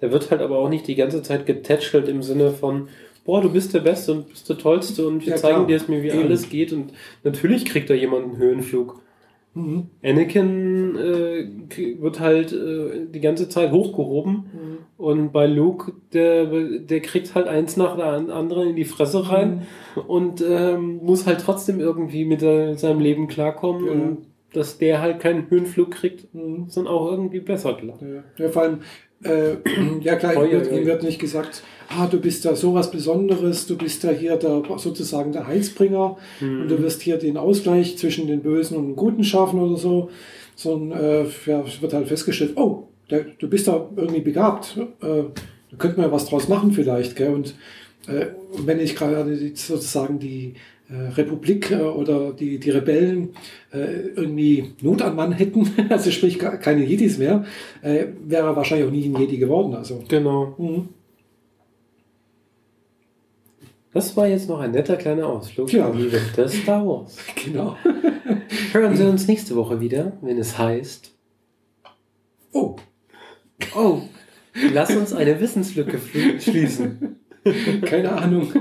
Der 0.00 0.10
wird 0.12 0.30
halt 0.30 0.40
aber 0.40 0.58
auch 0.58 0.70
nicht 0.70 0.86
die 0.86 0.94
ganze 0.94 1.22
Zeit 1.22 1.44
getätschelt 1.44 2.08
im 2.08 2.22
Sinne 2.22 2.52
von, 2.52 2.88
boah, 3.26 3.42
du 3.42 3.50
bist 3.52 3.74
der 3.74 3.80
Beste 3.80 4.12
und 4.12 4.28
bist 4.30 4.48
der 4.48 4.56
Tollste 4.56 5.06
und 5.06 5.20
wir 5.26 5.32
Ja, 5.32 5.36
zeigen 5.36 5.56
klar. 5.56 5.66
dir 5.66 5.72
jetzt 5.74 5.88
mir, 5.90 6.02
wie 6.02 6.08
Eben. 6.08 6.20
alles 6.22 6.48
geht. 6.48 6.72
Und 6.72 6.92
natürlich 7.22 7.66
kriegt 7.66 7.90
da 7.90 7.94
jemand 7.94 8.24
einen 8.24 8.36
Höhenflug. 8.38 9.02
Mhm. 9.52 9.88
Anakin 10.02 10.96
äh, 10.96 11.46
wird 12.00 12.20
halt 12.20 12.52
äh, 12.52 13.06
die 13.12 13.20
ganze 13.20 13.48
Zeit 13.48 13.70
hochgehoben 13.72 14.32
Mhm. 14.32 14.69
Und 15.00 15.32
bei 15.32 15.46
Luke, 15.46 15.92
der, 16.12 16.44
der 16.46 17.00
kriegt 17.00 17.34
halt 17.34 17.46
eins 17.48 17.76
nach 17.76 17.96
der 17.96 18.06
an- 18.06 18.30
anderen 18.30 18.68
in 18.70 18.76
die 18.76 18.84
Fresse 18.84 19.28
rein 19.30 19.66
und 20.06 20.42
ähm, 20.46 21.00
muss 21.02 21.26
halt 21.26 21.40
trotzdem 21.40 21.80
irgendwie 21.80 22.24
mit 22.24 22.42
der, 22.42 22.76
seinem 22.76 23.00
Leben 23.00 23.26
klarkommen 23.28 23.86
Ja. 23.86 23.92
und 23.92 24.18
dass 24.52 24.78
der 24.78 25.00
halt 25.00 25.20
keinen 25.20 25.48
Höhenflug 25.48 25.90
kriegt, 25.92 26.34
Mhm. 26.34 26.66
dann 26.74 26.86
auch 26.86 27.10
irgendwie 27.10 27.40
besser 27.40 27.74
klar. 27.74 27.98
Ja, 28.02 28.44
ja 28.44 28.50
vor 28.50 28.62
allem, 28.62 28.78
äh, 29.22 29.56
ja 30.02 30.16
klar, 30.16 30.36
Oi, 30.36 30.46
ihm 30.46 30.50
wird, 30.52 30.72
ihm 30.72 30.86
wird 30.86 31.02
nicht 31.04 31.20
gesagt, 31.20 31.62
ah, 31.88 32.06
du 32.06 32.18
bist 32.20 32.44
da 32.44 32.54
sowas 32.56 32.90
Besonderes, 32.90 33.66
du 33.66 33.76
bist 33.78 34.02
da 34.04 34.10
hier 34.10 34.36
der, 34.36 34.62
sozusagen 34.76 35.32
der 35.32 35.46
Heilsbringer 35.46 36.16
Mhm. 36.40 36.62
und 36.62 36.68
du 36.70 36.82
wirst 36.82 37.00
hier 37.02 37.16
den 37.16 37.36
Ausgleich 37.36 37.96
zwischen 37.96 38.26
den 38.26 38.42
Bösen 38.42 38.76
und 38.76 38.86
den 38.88 38.96
Guten 38.96 39.24
schaffen 39.24 39.60
oder 39.60 39.76
so, 39.76 40.10
sondern 40.56 40.98
äh, 41.00 41.24
ja, 41.46 41.60
es 41.66 41.80
wird 41.80 41.94
halt 41.94 42.08
festgestellt, 42.08 42.52
oh, 42.56 42.88
der, 43.10 43.24
du 43.38 43.48
bist 43.48 43.68
da 43.68 43.88
irgendwie 43.96 44.20
begabt, 44.20 44.76
äh, 44.78 44.84
da 45.00 45.76
könnte 45.78 45.96
man 45.98 46.06
ja 46.06 46.12
was 46.12 46.26
draus 46.26 46.48
machen 46.48 46.72
vielleicht, 46.72 47.16
gell? 47.16 47.32
Und 47.34 47.54
äh, 48.06 48.26
wenn 48.64 48.80
ich 48.80 48.96
gerade 48.96 49.36
die- 49.36 49.54
sozusagen 49.54 50.18
die 50.18 50.54
äh, 50.88 50.94
Republik 51.14 51.70
äh, 51.70 51.76
oder 51.82 52.32
die, 52.32 52.58
die 52.58 52.70
Rebellen 52.70 53.30
äh, 53.72 54.08
irgendwie 54.16 54.72
Not 54.82 55.02
an 55.02 55.14
Mann 55.16 55.32
hätten, 55.32 55.68
also 55.88 56.10
sprich 56.10 56.38
keine 56.38 56.84
Jedis 56.84 57.18
mehr, 57.18 57.44
äh, 57.82 58.06
wäre 58.26 58.46
er 58.48 58.56
wahrscheinlich 58.56 58.86
auch 58.88 58.92
nie 58.92 59.06
ein 59.08 59.16
Jedi 59.16 59.36
geworden. 59.38 59.74
Also. 59.74 60.02
Genau. 60.08 60.54
Mhm. 60.58 60.88
Das 63.92 64.16
war 64.16 64.28
jetzt 64.28 64.48
noch 64.48 64.60
ein 64.60 64.70
netter 64.70 64.96
kleiner 64.96 65.26
Ausflug 65.26 65.72
Ja. 65.72 65.88
in 65.90 65.98
die 65.98 66.12
Welt 66.12 66.36
des 66.36 66.54
Star 66.62 66.86
Wars. 66.86 67.16
Genau. 67.44 67.76
Hören 68.72 68.96
Sie 68.96 69.04
uns 69.04 69.26
nächste 69.26 69.56
Woche 69.56 69.80
wieder, 69.80 70.12
wenn 70.22 70.38
es 70.38 70.56
heißt, 70.58 71.12
Oh, 72.52 72.76
oh, 73.74 74.02
lass 74.72 74.94
uns 74.94 75.12
eine 75.12 75.40
Wissenslücke 75.40 75.98
schließen. 76.38 77.16
keine 77.82 78.12
Ahnung. 78.12 78.52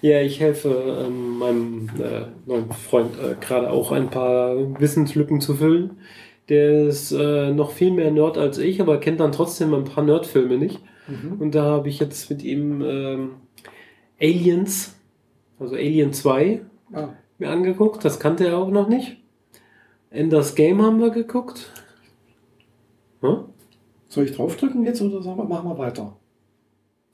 Ja, 0.00 0.20
ich 0.20 0.40
helfe 0.40 1.04
ähm, 1.06 1.38
meinem 1.38 1.90
äh, 1.98 2.26
neuen 2.46 2.70
Freund 2.72 3.16
äh, 3.18 3.34
gerade 3.40 3.70
auch 3.70 3.92
ein 3.92 4.10
paar 4.10 4.56
Wissenslücken 4.80 5.40
zu 5.40 5.54
füllen. 5.54 5.98
Der 6.48 6.86
ist 6.86 7.12
äh, 7.12 7.50
noch 7.52 7.72
viel 7.72 7.90
mehr 7.90 8.10
Nerd 8.10 8.38
als 8.38 8.58
ich, 8.58 8.80
aber 8.80 9.00
kennt 9.00 9.20
dann 9.20 9.32
trotzdem 9.32 9.74
ein 9.74 9.84
paar 9.84 10.04
Nerdfilme 10.04 10.56
nicht. 10.56 10.80
Mhm. 11.08 11.40
Und 11.40 11.54
da 11.54 11.64
habe 11.64 11.88
ich 11.88 12.00
jetzt 12.00 12.30
mit 12.30 12.42
ihm 12.42 12.80
ähm, 12.82 13.30
Aliens, 14.20 14.96
also 15.58 15.74
Alien 15.74 16.12
2, 16.12 16.62
Ah, 16.92 17.10
mir 17.38 17.50
angeguckt. 17.50 18.04
Das 18.04 18.18
kannte 18.18 18.46
er 18.46 18.58
auch 18.58 18.70
noch 18.70 18.88
nicht. 18.88 19.18
Enders 20.10 20.54
Game 20.54 20.82
haben 20.82 21.00
wir 21.00 21.10
geguckt. 21.10 21.70
Hm? 23.20 23.38
soll 24.10 24.24
ich 24.24 24.32
draufdrücken 24.32 24.84
jetzt 24.84 25.02
oder 25.02 25.22
sagen 25.22 25.36
wir, 25.38 25.44
machen 25.44 25.68
wir 25.68 25.76
weiter? 25.78 26.16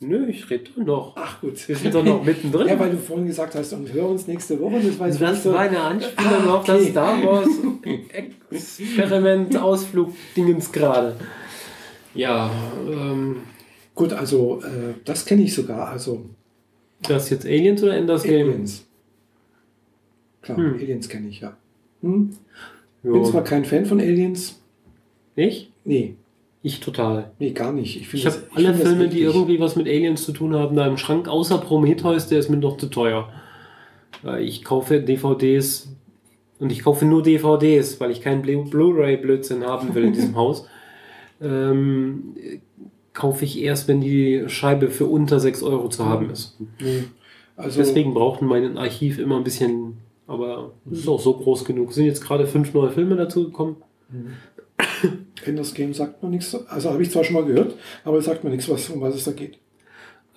Nö, 0.00 0.26
ich 0.28 0.48
rede 0.50 0.64
doch 0.76 0.84
noch. 0.84 1.12
Ach 1.16 1.40
gut. 1.40 1.66
Wir 1.68 1.76
sind 1.76 1.94
doch 1.94 2.04
noch 2.04 2.22
mittendrin. 2.22 2.68
Ja, 2.68 2.78
weil 2.78 2.90
du 2.90 2.98
vorhin 2.98 3.26
gesagt 3.26 3.54
hast, 3.54 3.72
und 3.72 3.90
hören 3.92 4.10
uns 4.12 4.26
nächste 4.26 4.60
Woche. 4.60 4.80
Das, 4.80 4.98
weiß 4.98 5.14
ich 5.14 5.20
das 5.20 5.30
nicht 5.32 5.42
so- 5.42 5.52
war 5.54 5.60
eine 5.60 5.80
Anspielung 5.80 6.48
Ah, 6.48 6.54
auf 6.56 6.64
das 6.64 6.80
okay. 6.82 6.90
Star 6.90 7.24
Wars 7.24 7.48
Experiment 8.50 9.56
Ausflug 9.56 10.12
Dingens 10.36 10.70
gerade. 10.70 11.16
Ja, 12.14 12.50
ähm, 12.88 13.36
Gut, 13.94 14.12
also 14.12 14.60
äh, 14.62 14.94
das 15.04 15.24
kenne 15.24 15.42
ich 15.42 15.54
sogar. 15.54 15.88
Also 15.88 16.24
Das 17.02 17.30
jetzt 17.30 17.46
Aliens 17.46 17.82
oder 17.82 17.96
Enders 17.96 18.24
Game? 18.24 18.48
Aliens. 18.50 18.84
Klar, 20.42 20.58
Hm. 20.58 20.74
Aliens 20.74 21.08
kenne 21.08 21.28
ich, 21.28 21.40
ja. 21.40 21.56
Hm? 22.02 22.30
Ja. 23.04 23.12
Bin 23.12 23.24
zwar 23.24 23.44
kein 23.44 23.64
Fan 23.64 23.86
von 23.86 24.00
Aliens. 24.00 24.60
Ich? 25.36 25.70
Nee, 25.84 26.16
Ich 26.62 26.80
total. 26.80 27.30
nee, 27.38 27.50
gar 27.50 27.72
nicht. 27.72 28.00
Ich, 28.00 28.12
Ich 28.14 28.26
habe 28.26 28.36
alle 28.54 28.68
das 28.72 28.80
Filme, 28.82 29.08
die 29.08 29.20
irgendwie 29.20 29.60
was 29.60 29.76
mit 29.76 29.86
Aliens 29.86 30.24
zu 30.24 30.32
tun 30.32 30.54
haben, 30.54 30.76
da 30.76 30.86
im 30.86 30.96
Schrank, 30.96 31.28
außer 31.28 31.58
Prometheus, 31.58 32.26
der 32.28 32.38
ist 32.38 32.48
mir 32.48 32.56
noch 32.56 32.76
zu 32.78 32.86
teuer. 32.86 33.28
Äh, 34.24 34.42
Ich 34.44 34.64
kaufe 34.64 35.00
DVDs 35.00 35.94
und 36.58 36.72
ich 36.72 36.82
kaufe 36.82 37.04
nur 37.04 37.22
DVDs, 37.22 38.00
weil 38.00 38.10
ich 38.10 38.20
keinen 38.22 38.42
Blu- 38.42 38.68
Blu-ray-Blödsinn 38.70 39.64
haben 39.64 39.94
will 39.94 40.04
in 40.04 40.12
diesem 40.14 40.36
Haus. 40.42 40.66
Ähm, 41.42 42.34
äh, 42.40 42.58
kaufe 43.12 43.44
ich 43.44 43.60
erst, 43.60 43.86
wenn 43.88 44.00
die 44.00 44.44
Scheibe 44.48 44.88
für 44.90 45.06
unter 45.06 45.38
6 45.40 45.62
Euro 45.62 45.88
zu 45.88 46.04
haben 46.06 46.30
ist. 46.30 46.56
Nee. 46.80 47.04
Also, 47.56 47.78
Deswegen 47.78 48.14
braucht 48.14 48.42
mein 48.42 48.76
Archiv 48.78 49.18
immer 49.18 49.36
ein 49.36 49.44
bisschen, 49.44 49.98
aber 50.26 50.72
es 50.90 50.98
ist 51.00 51.08
auch 51.08 51.20
so 51.20 51.34
groß 51.34 51.64
genug. 51.64 51.90
Es 51.90 51.94
sind 51.96 52.06
jetzt 52.06 52.24
gerade 52.24 52.46
fünf 52.46 52.74
neue 52.74 52.90
Filme 52.90 53.14
dazu 53.16 53.44
gekommen. 53.44 53.76
Enders 55.44 55.74
Game 55.74 55.92
sagt 55.94 56.22
mir 56.22 56.30
nichts. 56.30 56.54
Also 56.68 56.90
habe 56.90 57.02
ich 57.02 57.10
zwar 57.10 57.24
schon 57.24 57.34
mal 57.34 57.44
gehört, 57.44 57.74
aber 58.04 58.18
es 58.18 58.24
sagt 58.24 58.44
mir 58.44 58.50
nichts, 58.50 58.68
was, 58.68 58.88
um 58.90 59.00
was 59.00 59.14
es 59.14 59.24
da 59.24 59.32
geht. 59.32 59.58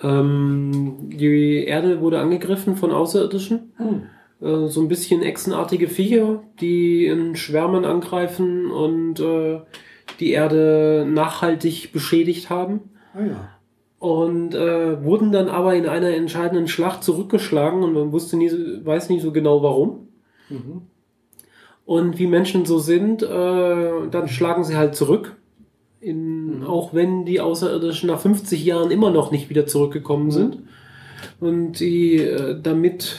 Ähm, 0.04 1.10
die 1.10 1.64
Erde 1.66 2.02
wurde 2.02 2.20
angegriffen 2.20 2.76
von 2.76 2.92
Außerirdischen. 2.92 3.72
Hm. 3.78 4.04
Äh, 4.42 4.68
so 4.68 4.82
ein 4.82 4.88
bisschen 4.88 5.24
echsenartige 5.24 5.88
Viecher, 5.88 6.44
die 6.62 7.06
in 7.08 7.36
Schwärmen 7.36 7.86
angreifen 7.86 8.70
und 8.70 9.20
äh, 9.20 9.60
die 10.20 10.32
Erde 10.32 11.08
nachhaltig 11.10 11.92
beschädigt 11.94 12.50
haben. 12.50 12.82
Ah 13.14 13.26
ja. 13.26 13.50
Und 14.00 14.54
äh, 14.54 15.04
wurden 15.04 15.32
dann 15.32 15.48
aber 15.48 15.74
in 15.74 15.88
einer 15.88 16.10
entscheidenden 16.12 16.68
Schlacht 16.68 17.04
zurückgeschlagen 17.04 17.82
und 17.82 17.94
man 17.94 18.12
wusste 18.12 18.38
nie, 18.38 18.50
so- 18.50 18.58
weiß 18.86 19.10
nicht 19.10 19.24
so 19.24 19.32
genau 19.32 19.64
warum. 19.64 20.10
Mhm. 20.50 20.84
Und 21.88 22.20
wie 22.20 22.28
Menschen 22.28 22.66
so 22.66 22.78
sind, 22.78 23.24
äh, 23.24 23.28
dann 24.12 24.28
schlagen 24.28 24.64
sie 24.64 24.76
halt 24.76 24.96
zurück. 24.96 25.38
In, 26.00 26.38
Mhm. 26.48 26.64
Auch 26.64 26.94
wenn 26.94 27.26
die 27.26 27.40
Außerirdischen 27.40 28.08
nach 28.08 28.20
50 28.20 28.64
Jahren 28.64 28.92
immer 28.92 29.12
noch 29.12 29.32
nicht 29.32 29.50
wieder 29.50 29.66
zurückgekommen 29.66 30.32
sind. 30.32 30.60
Und 31.40 31.80
die, 31.80 32.18
äh, 32.18 32.60
damit 32.62 33.18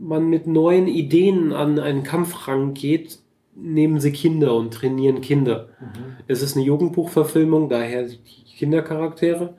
man 0.00 0.28
mit 0.28 0.46
neuen 0.46 0.86
Ideen 0.86 1.52
an 1.52 1.78
einen 1.78 2.02
Kampf 2.02 2.48
rangeht, 2.48 3.18
nehmen 3.54 3.98
sie 3.98 4.12
Kinder 4.12 4.54
und 4.54 4.72
trainieren 4.72 5.20
Kinder. 5.20 5.68
Mhm. 5.80 5.86
Es 6.28 6.42
ist 6.42 6.56
eine 6.56 6.64
Jugendbuchverfilmung, 6.64 7.68
daher 7.68 8.04
die 8.04 8.18
Kindercharaktere. 8.56 9.54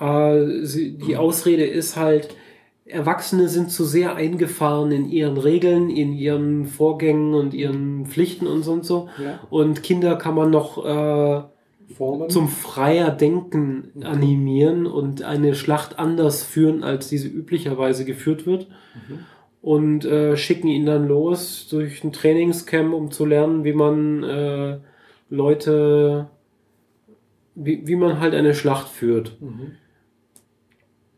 ja. 0.00 0.34
Äh, 0.34 0.66
sie, 0.66 0.98
die 0.98 1.16
Ausrede 1.16 1.64
ist 1.64 1.96
halt, 1.96 2.34
Erwachsene 2.88 3.48
sind 3.48 3.70
zu 3.70 3.84
sehr 3.84 4.14
eingefahren 4.14 4.90
in 4.92 5.08
ihren 5.08 5.36
Regeln, 5.36 5.90
in 5.90 6.12
ihren 6.12 6.66
Vorgängen 6.66 7.34
und 7.34 7.54
ihren 7.54 8.06
Pflichten 8.06 8.46
und 8.46 8.62
so 8.62 8.72
und 8.72 8.84
so. 8.84 9.08
ja. 9.22 9.40
Und 9.50 9.82
Kinder 9.82 10.16
kann 10.16 10.34
man 10.34 10.50
noch 10.50 10.84
äh, 10.84 11.42
zum 12.28 12.48
freier 12.48 13.10
Denken 13.10 13.92
animieren 14.02 14.86
und 14.86 15.22
eine 15.22 15.54
Schlacht 15.54 15.98
anders 15.98 16.42
führen, 16.42 16.84
als 16.84 17.08
diese 17.08 17.28
üblicherweise 17.28 18.04
geführt 18.04 18.46
wird. 18.46 18.68
Mhm. 18.68 19.18
Und 19.60 20.04
äh, 20.04 20.36
schicken 20.36 20.68
ihn 20.68 20.86
dann 20.86 21.08
los 21.08 21.66
durch 21.68 22.04
ein 22.04 22.12
Trainingscamp, 22.12 22.94
um 22.94 23.10
zu 23.10 23.24
lernen, 23.24 23.64
wie 23.64 23.72
man 23.72 24.22
äh, 24.22 24.78
Leute, 25.30 26.28
wie, 27.54 27.86
wie 27.86 27.96
man 27.96 28.20
halt 28.20 28.34
eine 28.34 28.54
Schlacht 28.54 28.88
führt 28.88 29.36
Mhm. 29.40 29.72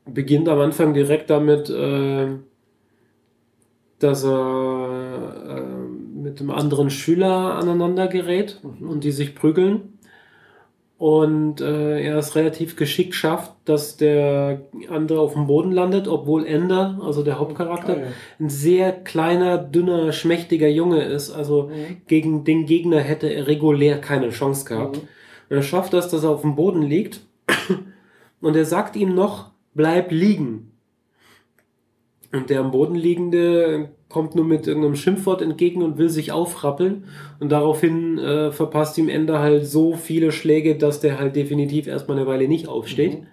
Beginnt 0.07 0.48
am 0.48 0.59
Anfang 0.61 0.94
direkt 0.94 1.30
damit, 1.30 1.70
äh, 1.70 2.28
dass 3.98 4.24
er 4.24 5.59
äh, 5.59 6.18
mit 6.22 6.40
einem 6.40 6.51
anderen 6.51 6.90
Schüler 6.90 7.55
aneinander 7.57 8.09
gerät 8.09 8.61
Mhm. 8.62 8.88
und 8.88 9.05
die 9.05 9.12
sich 9.12 9.34
prügeln. 9.34 9.94
Und 10.96 11.62
äh, 11.62 11.98
er 12.03 12.16
es 12.18 12.36
relativ 12.36 12.76
geschickt 12.76 13.14
schafft, 13.14 13.53
dass 13.64 13.96
der 13.96 14.61
andere 14.90 15.20
auf 15.20 15.32
dem 15.32 15.46
Boden 15.46 15.72
landet, 15.72 16.09
obwohl 16.09 16.44
Ender, 16.46 16.98
also 17.03 17.22
der 17.22 17.38
Hauptcharakter, 17.38 17.98
ja. 18.01 18.07
ein 18.38 18.51
sehr 18.51 18.92
kleiner, 18.92 19.57
dünner, 19.57 20.12
schmächtiger 20.12 20.68
Junge 20.68 21.03
ist. 21.03 21.30
Also 21.30 21.70
Mhm. 21.72 22.03
gegen 22.07 22.44
den 22.44 22.66
Gegner 22.66 23.01
hätte 23.01 23.28
er 23.28 23.46
regulär 23.46 23.98
keine 23.98 24.28
Chance 24.28 24.66
gehabt. 24.66 24.96
Mhm. 24.96 25.03
Und 25.48 25.57
er 25.57 25.62
schafft 25.62 25.94
das, 25.94 26.11
dass 26.11 26.22
er 26.24 26.30
auf 26.30 26.42
dem 26.42 26.55
Boden 26.55 26.82
liegt. 26.82 27.20
Und 28.42 28.57
er 28.57 28.64
sagt 28.66 28.94
ihm 28.96 29.14
noch, 29.14 29.49
bleib 29.75 30.11
liegen. 30.12 30.73
Und 32.33 32.51
der 32.51 32.61
am 32.61 32.71
Boden 32.71 32.95
liegende 32.95 33.91
kommt 34.09 34.35
nur 34.35 34.45
mit 34.45 34.66
irgendeinem 34.66 34.97
Schimpfwort 34.97 35.43
entgegen 35.43 35.83
und 35.83 35.99
will 35.99 36.09
sich 36.09 36.33
aufrappeln. 36.33 37.05
Und 37.39 37.51
daraufhin 37.51 38.18
äh, 38.18 38.53
verpasst 38.53 38.99
ihm 38.99 39.09
Ende 39.09 39.39
halt 39.39 39.66
so 39.66 39.95
viele 39.95 40.33
Schläge, 40.33 40.77
dass 40.77 41.01
der 41.01 41.18
halt 41.18 41.37
definitiv 41.37 41.87
erstmal 41.87 42.18
eine 42.18 42.27
Weile 42.27 42.49
nicht 42.49 42.68
aufsteht. 42.68 43.21
Mhm. 43.21 43.27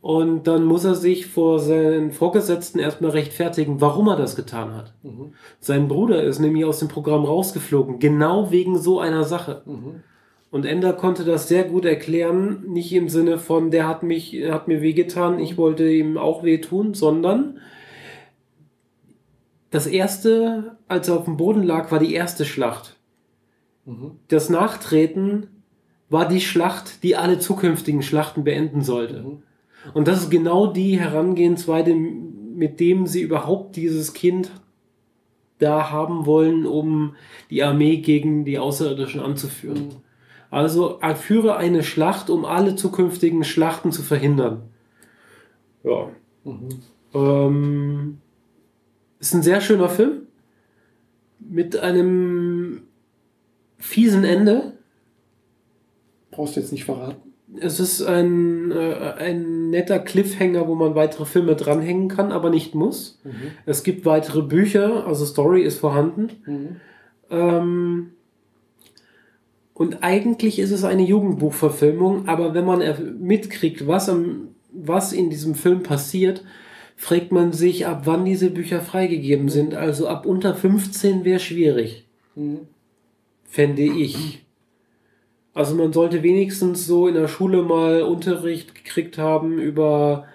Und 0.00 0.46
dann 0.48 0.64
muss 0.64 0.84
er 0.84 0.94
sich 0.94 1.26
vor 1.26 1.58
seinen 1.58 2.10
Vorgesetzten 2.10 2.78
erstmal 2.78 3.12
rechtfertigen, 3.12 3.80
warum 3.80 4.08
er 4.08 4.16
das 4.16 4.36
getan 4.36 4.74
hat. 4.74 4.92
Mhm. 5.02 5.32
Sein 5.60 5.88
Bruder 5.88 6.22
ist 6.22 6.40
nämlich 6.40 6.66
aus 6.66 6.80
dem 6.80 6.88
Programm 6.88 7.24
rausgeflogen, 7.24 8.00
genau 8.00 8.50
wegen 8.50 8.78
so 8.78 9.00
einer 9.00 9.24
Sache. 9.24 9.62
Mhm. 9.64 10.02
Und 10.54 10.66
Ender 10.66 10.92
konnte 10.92 11.24
das 11.24 11.48
sehr 11.48 11.64
gut 11.64 11.84
erklären, 11.84 12.62
nicht 12.68 12.92
im 12.92 13.08
Sinne 13.08 13.38
von, 13.38 13.72
der 13.72 13.88
hat 13.88 14.04
mich, 14.04 14.40
hat 14.48 14.68
mir 14.68 14.82
wehgetan, 14.82 15.40
ich 15.40 15.56
wollte 15.56 15.90
ihm 15.90 16.16
auch 16.16 16.44
wehtun, 16.44 16.94
sondern 16.94 17.58
das 19.72 19.88
erste, 19.88 20.76
als 20.86 21.08
er 21.08 21.16
auf 21.16 21.24
dem 21.24 21.38
Boden 21.38 21.64
lag, 21.64 21.90
war 21.90 21.98
die 21.98 22.14
erste 22.14 22.44
Schlacht. 22.44 22.94
Mhm. 23.84 24.12
Das 24.28 24.48
Nachtreten 24.48 25.48
war 26.08 26.28
die 26.28 26.40
Schlacht, 26.40 27.02
die 27.02 27.16
alle 27.16 27.40
zukünftigen 27.40 28.02
Schlachten 28.02 28.44
beenden 28.44 28.82
sollte. 28.82 29.24
Mhm. 29.24 29.42
Und 29.92 30.06
das 30.06 30.20
ist 30.20 30.30
genau 30.30 30.68
die 30.68 31.00
Herangehensweise, 31.00 31.96
mit 31.96 32.78
dem 32.78 33.08
sie 33.08 33.22
überhaupt 33.22 33.74
dieses 33.74 34.14
Kind 34.14 34.52
da 35.58 35.90
haben 35.90 36.26
wollen, 36.26 36.64
um 36.64 37.16
die 37.50 37.64
Armee 37.64 37.96
gegen 37.96 38.44
die 38.44 38.60
Außerirdischen 38.60 39.20
anzuführen. 39.20 39.86
Mhm. 39.86 40.04
Also 40.54 40.98
er 41.00 41.16
führe 41.16 41.56
eine 41.56 41.82
Schlacht, 41.82 42.30
um 42.30 42.44
alle 42.44 42.76
zukünftigen 42.76 43.42
Schlachten 43.42 43.90
zu 43.90 44.02
verhindern. 44.02 44.62
Ja. 45.82 46.10
Mhm. 46.44 46.68
Ähm, 47.12 48.18
ist 49.18 49.34
ein 49.34 49.42
sehr 49.42 49.60
schöner 49.60 49.88
Film 49.88 50.28
mit 51.40 51.76
einem 51.76 52.82
fiesen 53.78 54.22
Ende. 54.22 54.74
Brauchst 56.30 56.54
du 56.54 56.60
jetzt 56.60 56.70
nicht 56.70 56.84
verraten. 56.84 57.32
Es 57.58 57.80
ist 57.80 58.02
ein, 58.02 58.70
äh, 58.70 59.14
ein 59.18 59.70
netter 59.70 59.98
Cliffhanger, 59.98 60.68
wo 60.68 60.76
man 60.76 60.94
weitere 60.94 61.24
Filme 61.24 61.56
dranhängen 61.56 62.06
kann, 62.06 62.30
aber 62.30 62.50
nicht 62.50 62.76
muss. 62.76 63.20
Mhm. 63.24 63.50
Es 63.66 63.82
gibt 63.82 64.04
weitere 64.04 64.42
Bücher, 64.42 65.04
also 65.04 65.26
Story 65.26 65.62
ist 65.62 65.80
vorhanden. 65.80 66.30
Mhm. 66.46 66.76
Ähm, 67.30 68.10
und 69.74 70.02
eigentlich 70.02 70.58
ist 70.58 70.70
es 70.70 70.84
eine 70.84 71.02
Jugendbuchverfilmung, 71.02 72.28
aber 72.28 72.54
wenn 72.54 72.64
man 72.64 72.82
mitkriegt, 73.20 73.86
was, 73.86 74.08
am, 74.08 74.48
was 74.72 75.12
in 75.12 75.30
diesem 75.30 75.54
Film 75.54 75.82
passiert, 75.82 76.44
fragt 76.96 77.32
man 77.32 77.52
sich, 77.52 77.86
ab 77.86 78.02
wann 78.04 78.24
diese 78.24 78.50
Bücher 78.50 78.80
freigegeben 78.80 79.48
sind. 79.48 79.74
Also 79.74 80.06
ab 80.06 80.26
unter 80.26 80.54
15 80.54 81.24
wäre 81.24 81.40
schwierig, 81.40 82.04
Mhm. 82.36 82.60
fände 83.44 83.82
ich. 83.82 84.44
Also 85.54 85.74
man 85.76 85.92
sollte 85.92 86.22
wenigstens 86.22 86.86
so 86.86 87.06
in 87.08 87.14
der 87.14 87.28
Schule 87.28 87.62
mal 87.62 88.02
Unterricht 88.02 88.74
gekriegt 88.74 89.18
haben 89.18 89.58
über 89.58 90.26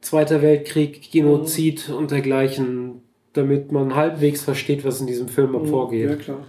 Zweiter 0.00 0.42
Weltkrieg, 0.42 1.10
Genozid 1.10 1.90
und 1.90 2.12
dergleichen, 2.12 3.02
damit 3.32 3.72
man 3.72 3.96
halbwegs 3.96 4.42
versteht, 4.44 4.84
was 4.84 5.00
in 5.00 5.08
diesem 5.08 5.26
Film 5.28 5.50
Mhm. 5.52 5.64
Ja, 5.64 5.66
vorgeht. 5.66 6.18
klar. 6.20 6.46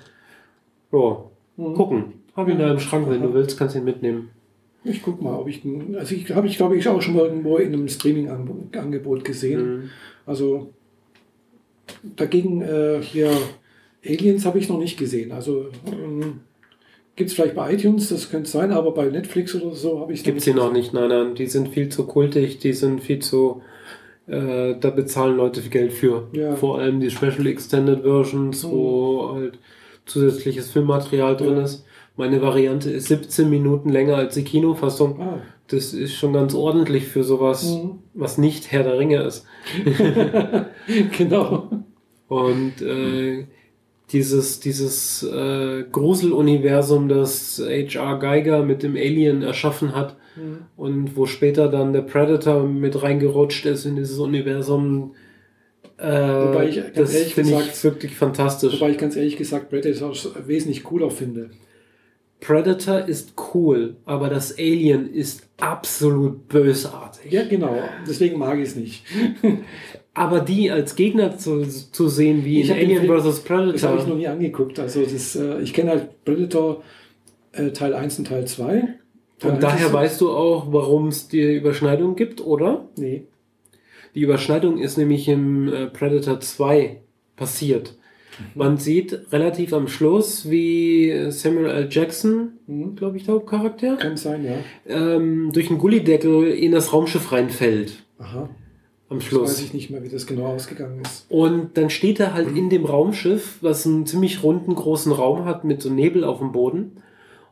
Ja, 0.91 1.23
Mhm. 1.57 1.73
gucken. 1.73 2.03
Hab 2.39 2.49
ihn 2.49 2.59
da 2.59 2.71
im 2.71 2.79
Schrank, 2.79 3.09
wenn 3.09 3.21
du 3.21 3.33
willst, 3.33 3.57
kannst 3.57 3.75
du 3.75 3.79
ihn 3.79 3.85
mitnehmen. 3.85 4.29
Ich 4.83 5.01
guck 5.03 5.21
mal, 5.21 5.35
ob 5.35 5.47
ich 5.47 5.61
also 5.97 6.15
ich 6.15 6.29
habe 6.33 6.47
ich 6.47 6.57
glaube 6.57 6.77
ich 6.77 6.87
auch 6.87 7.01
schon 7.01 7.15
mal 7.15 7.25
irgendwo 7.25 7.57
in 7.57 7.73
einem 7.73 7.87
Streaming-Angebot 7.89 9.25
gesehen. 9.25 9.61
Mhm. 9.83 9.89
Also 10.25 10.69
dagegen 12.15 12.61
äh, 12.61 12.99
hier 13.01 13.31
Aliens 14.05 14.45
habe 14.45 14.59
ich 14.59 14.69
noch 14.69 14.79
nicht 14.79 14.97
gesehen. 14.97 15.31
Also 15.31 15.67
ähm, 15.85 16.41
gibt 17.15 17.29
es 17.29 17.35
vielleicht 17.35 17.55
bei 17.55 17.73
iTunes, 17.73 18.09
das 18.09 18.29
könnte 18.29 18.49
sein, 18.49 18.71
aber 18.71 18.93
bei 18.93 19.05
Netflix 19.09 19.53
oder 19.55 19.75
so 19.75 19.99
habe 19.99 20.13
ich 20.13 20.23
Gibt 20.23 20.41
sie 20.41 20.53
noch 20.53 20.71
nicht, 20.71 20.93
nein, 20.93 21.09
nein. 21.09 21.35
Die 21.35 21.47
sind 21.47 21.69
viel 21.69 21.89
zu 21.89 22.05
kultig, 22.05 22.59
die 22.59 22.73
sind 22.73 23.01
viel 23.01 23.19
zu. 23.19 23.61
Äh, 24.27 24.75
da 24.79 24.91
bezahlen 24.91 25.35
Leute 25.37 25.59
Geld 25.61 25.91
für. 25.91 26.27
Ja. 26.33 26.55
Vor 26.55 26.77
allem 26.79 26.99
die 26.99 27.09
Special 27.09 27.47
Extended 27.47 28.03
Versions, 28.03 28.63
Mhm. 28.63 28.69
wo 28.71 29.31
halt 29.33 29.57
zusätzliches 30.05 30.69
Filmmaterial 30.71 31.35
drin 31.35 31.57
Ja. 31.57 31.63
ist. 31.63 31.83
Meine 32.19 32.41
Variante 32.41 32.91
ist 32.91 33.07
17 33.07 33.49
Minuten 33.49 33.87
länger 33.87 34.17
als 34.17 34.33
die 34.35 34.43
Kinofassung. 34.43 35.21
Ah. 35.21 35.41
Das 35.67 35.93
ist 35.93 36.15
schon 36.15 36.33
ganz 36.33 36.53
ordentlich 36.53 37.05
für 37.07 37.23
sowas, 37.23 37.63
Mhm. 37.63 37.99
was 38.13 38.37
nicht 38.37 38.73
Herr 38.73 38.83
der 38.83 38.99
Ringe 38.99 39.23
ist. 39.23 39.45
genau. 41.17 41.69
Und 42.27 42.81
äh, 42.81 43.45
dieses, 44.11 44.59
dieses 44.59 45.23
äh, 45.23 45.85
Gruseluniversum, 45.89 47.07
das 47.07 47.63
H.R. 47.65 48.19
Geiger 48.19 48.63
mit 48.63 48.83
dem 48.83 48.97
Alien 48.97 49.41
erschaffen 49.41 49.95
hat 49.95 50.17
Mhm. 50.35 50.57
und 50.75 51.15
wo 51.15 51.25
später 51.25 51.69
dann 51.69 51.93
der 51.93 52.01
Predator 52.01 52.63
mit 52.63 53.01
reingerutscht 53.01 53.65
ist 53.65 53.85
in 53.85 53.95
dieses 53.95 54.19
Universum, 54.19 55.13
äh, 55.97 56.03
Wobei 56.03 56.67
ich 56.67 56.75
ganz 56.75 56.95
das 56.95 57.15
finde 57.31 57.61
ich 57.61 57.83
wirklich 57.85 58.13
fantastisch. 58.15 58.73
Wobei 58.73 58.91
ich 58.91 58.97
ganz 58.97 59.15
ehrlich 59.15 59.37
gesagt 59.37 59.69
Predator 59.69 60.11
wesentlich 60.45 60.83
cooler 60.83 61.11
finde. 61.11 61.51
Predator 62.39 62.99
ist 62.99 63.33
cool, 63.53 63.97
aber 64.05 64.29
das 64.29 64.57
Alien 64.57 65.13
ist 65.13 65.43
absolut 65.57 66.47
bösartig. 66.47 67.31
Ja, 67.31 67.45
genau. 67.45 67.77
Deswegen 68.07 68.39
mag 68.39 68.57
ich 68.59 68.69
es 68.69 68.75
nicht. 68.75 69.03
Aber 70.13 70.39
die 70.41 70.71
als 70.71 70.95
Gegner 70.95 71.37
zu, 71.37 71.63
zu 71.63 72.07
sehen 72.07 72.43
wie 72.43 72.61
Ich 72.61 72.69
in 72.69 72.77
den 72.89 72.99
Alien 72.99 73.21
vs. 73.21 73.43
Das 73.43 73.49
habe 73.49 73.73
ich 73.73 73.83
noch 73.83 73.85
Predator, 73.85 74.15
nie 74.15 74.27
angeguckt. 74.27 74.79
Also 74.79 75.03
das, 75.03 75.35
äh, 75.35 75.61
ich 75.61 75.73
kenne 75.73 75.91
halt 75.91 76.25
Predator 76.25 76.83
äh, 77.51 77.71
Teil 77.71 77.93
1 77.93 78.19
und 78.19 78.27
Teil 78.27 78.45
2. 78.45 78.95
Teil 79.39 79.51
und 79.51 79.57
1 79.57 79.59
daher 79.61 79.93
weißt 79.93 80.19
du 80.19 80.31
auch, 80.31 80.73
warum 80.73 81.07
es 81.07 81.27
die 81.27 81.55
Überschneidung 81.55 82.15
gibt, 82.15 82.41
oder? 82.41 82.89
Nee. 82.97 83.23
Die 84.15 84.21
Überschneidung 84.21 84.77
ist 84.77 84.97
nämlich 84.97 85.27
im 85.27 85.71
äh, 85.71 85.87
Predator 85.87 86.39
2 86.39 87.01
passiert. 87.35 87.95
Man 88.55 88.77
sieht 88.77 89.19
relativ 89.31 89.73
am 89.73 89.87
Schluss, 89.87 90.49
wie 90.49 91.27
Samuel 91.29 91.67
L. 91.69 91.87
Jackson, 91.89 92.53
Hm? 92.67 92.95
glaube 92.95 93.17
ich, 93.17 93.25
der 93.25 93.35
Hauptcharakter, 93.35 93.97
Kann 93.97 94.17
sein, 94.17 94.43
ja. 94.45 94.55
ähm, 94.87 95.51
durch 95.53 95.69
einen 95.69 95.79
Gullideckel 95.79 96.47
in 96.47 96.71
das 96.71 96.93
Raumschiff 96.93 97.31
reinfällt. 97.31 98.03
Aha. 98.19 98.49
Am 99.09 99.17
Das 99.17 99.25
Schluss. 99.27 99.49
weiß 99.49 99.61
ich 99.63 99.73
nicht 99.73 99.89
mehr, 99.89 100.03
wie 100.03 100.09
das 100.09 100.27
genau 100.27 100.45
ausgegangen 100.47 101.01
ist. 101.01 101.25
Und 101.29 101.77
dann 101.77 101.89
steht 101.89 102.19
er 102.19 102.33
halt 102.35 102.55
in 102.55 102.69
dem 102.69 102.85
Raumschiff, 102.85 103.57
was 103.61 103.87
einen 103.87 104.05
ziemlich 104.05 104.43
runden, 104.43 104.75
großen 104.75 105.11
Raum 105.11 105.45
hat 105.45 105.63
mit 105.63 105.81
so 105.81 105.89
Nebel 105.89 106.23
auf 106.23 106.37
dem 106.39 106.51
Boden. 106.51 106.97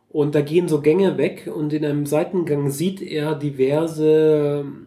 Und 0.09 0.35
da 0.35 0.41
gehen 0.41 0.67
so 0.67 0.81
Gänge 0.81 1.17
weg 1.17 1.49
und 1.53 1.73
in 1.73 1.83
einem 1.83 2.05
Seitengang 2.05 2.69
sieht 2.69 3.01
er 3.01 3.33
diverse 3.35 4.61
ähm, 4.65 4.85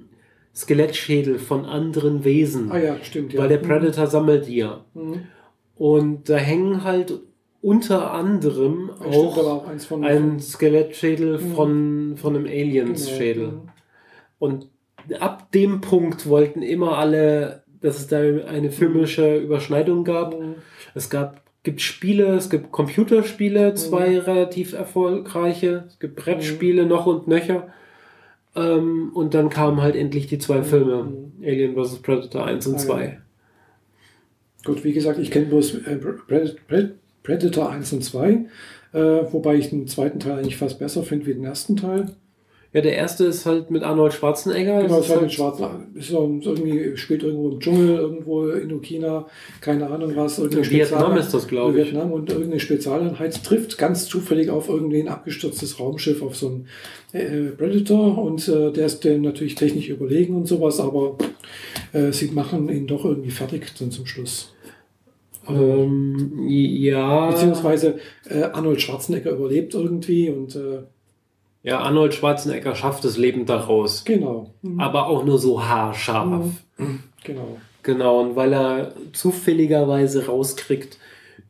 Skelettschädel 0.54 1.38
von 1.38 1.64
anderen 1.64 2.24
Wesen. 2.24 2.70
Ah 2.72 2.78
ja, 2.78 2.96
stimmt. 3.02 3.32
Ja. 3.32 3.40
Weil 3.40 3.48
der 3.48 3.58
Predator 3.58 4.06
sammelt 4.06 4.46
die 4.46 4.56
ja. 4.56 4.84
Mhm. 4.94 5.20
Und 5.80 6.28
da 6.28 6.36
hängen 6.36 6.84
halt 6.84 7.20
unter 7.62 8.12
anderem 8.12 8.90
war 8.98 9.06
auch 9.06 9.38
auch 9.38 10.02
ein 10.02 10.38
Skelettschädel 10.38 11.38
Mhm. 11.38 11.54
von, 11.54 12.12
von 12.18 12.34
einem 12.36 12.44
genau. 12.44 12.54
Aliens-Schädel. 12.58 13.46
Mhm. 13.48 13.60
Und 14.38 14.68
ab 15.20 15.50
dem 15.52 15.80
Punkt 15.80 16.28
wollten 16.28 16.60
immer 16.60 16.98
alle, 16.98 17.62
dass 17.80 17.96
es 17.98 18.08
da 18.08 18.18
eine 18.18 18.70
filmische 18.70 19.38
Überschneidung 19.38 20.04
gab. 20.04 20.38
Mhm. 20.38 20.56
Es 20.94 21.08
gab, 21.08 21.40
gibt 21.62 21.80
Spiele, 21.80 22.34
es 22.34 22.50
gibt 22.50 22.72
Computerspiele, 22.72 23.72
zwei 23.72 24.18
relativ 24.18 24.74
erfolgreiche, 24.74 25.84
es 25.88 25.98
gibt 25.98 26.16
Brettspiele 26.16 26.84
noch 26.84 27.06
und 27.06 27.26
nöcher. 27.26 27.68
Ähm, 28.54 29.12
und 29.14 29.32
dann 29.32 29.48
kamen 29.48 29.80
halt 29.80 29.96
endlich 29.96 30.26
die 30.26 30.38
zwei 30.38 30.62
Filme, 30.62 31.04
Mhm. 31.04 31.32
Alien 31.42 31.74
vs. 31.74 32.00
Predator 32.02 32.44
1 32.44 32.66
und 32.66 32.74
Ah, 32.74 32.78
2. 32.78 33.18
Gut, 34.64 34.84
wie 34.84 34.92
gesagt, 34.92 35.18
ich 35.18 35.30
kenne 35.30 35.46
bloß 35.46 35.74
äh, 35.86 35.96
Pred- 36.28 36.56
Pred- 36.68 36.90
Predator 37.22 37.70
1 37.70 37.92
und 37.94 38.02
2, 38.04 38.30
äh, 38.92 38.98
wobei 39.30 39.56
ich 39.56 39.70
den 39.70 39.86
zweiten 39.86 40.20
Teil 40.20 40.38
eigentlich 40.38 40.56
fast 40.56 40.78
besser 40.78 41.02
finde 41.02 41.26
wie 41.26 41.34
den 41.34 41.44
ersten 41.44 41.76
Teil. 41.76 42.06
Ja, 42.72 42.80
der 42.82 42.94
erste 42.94 43.24
ist 43.24 43.46
halt 43.46 43.72
mit 43.72 43.82
Arnold 43.82 44.12
Schwarzenegger. 44.12 44.82
Genau, 44.82 44.98
Das 44.98 45.08
es 45.08 45.14
ist 45.16 45.20
mit 45.22 45.32
Schwarzen, 45.32 45.66
ist 45.96 46.08
so, 46.10 46.22
ein- 46.24 46.40
irgendwie 46.40 46.96
spielt 46.96 47.24
irgendwo 47.24 47.50
im 47.50 47.58
Dschungel, 47.58 47.96
irgendwo 47.96 48.46
in 48.48 48.72
Okina, 48.72 49.26
keine 49.60 49.88
Ahnung 49.88 50.12
was. 50.14 50.38
irgendeine 50.38 50.70
Vietnam 50.70 51.16
ist 51.16 51.34
das, 51.34 51.48
glaube 51.48 51.80
ich. 51.80 51.86
Vietnam 51.86 52.12
und 52.12 52.30
irgendeine 52.30 52.60
Spezialeinheit 52.60 53.42
trifft 53.42 53.76
ganz 53.76 54.06
zufällig 54.06 54.50
auf 54.50 54.68
irgendwie 54.68 55.00
ein 55.00 55.08
abgestürztes 55.08 55.80
Raumschiff, 55.80 56.22
auf 56.22 56.36
so 56.36 56.48
ein 56.48 56.66
äh, 57.12 57.50
Predator 57.50 58.18
und 58.18 58.46
äh, 58.46 58.70
der 58.70 58.86
ist 58.86 59.02
dem 59.02 59.22
natürlich 59.22 59.56
technisch 59.56 59.88
überlegen 59.88 60.36
und 60.36 60.46
sowas, 60.46 60.78
aber 60.78 61.16
äh, 61.92 62.12
sie 62.12 62.28
machen 62.28 62.68
ihn 62.68 62.86
doch 62.86 63.04
irgendwie 63.04 63.30
fertig 63.30 63.72
dann 63.78 63.90
zum 63.90 64.06
Schluss. 64.06 64.54
Ähm, 65.48 66.46
ja. 66.48 67.30
Beziehungsweise 67.30 67.98
äh, 68.28 68.42
Arnold 68.44 68.80
Schwarzenegger 68.80 69.32
überlebt 69.32 69.74
irgendwie 69.74 70.28
und 70.30 70.54
äh, 70.54 70.82
Ja, 71.62 71.80
Arnold 71.80 72.14
Schwarzenegger 72.14 72.74
schafft 72.74 73.04
es 73.04 73.16
lebend 73.16 73.48
da 73.48 73.56
raus. 73.56 74.04
genau. 74.04 74.54
Mhm. 74.62 74.80
Aber 74.80 75.06
auch 75.08 75.24
nur 75.24 75.38
so 75.38 75.62
haarscharf. 75.64 76.46
Genau. 77.24 77.56
Genau, 77.82 78.20
und 78.20 78.36
weil 78.36 78.52
er 78.52 78.94
zufälligerweise 79.12 80.26
rauskriegt, 80.26 80.98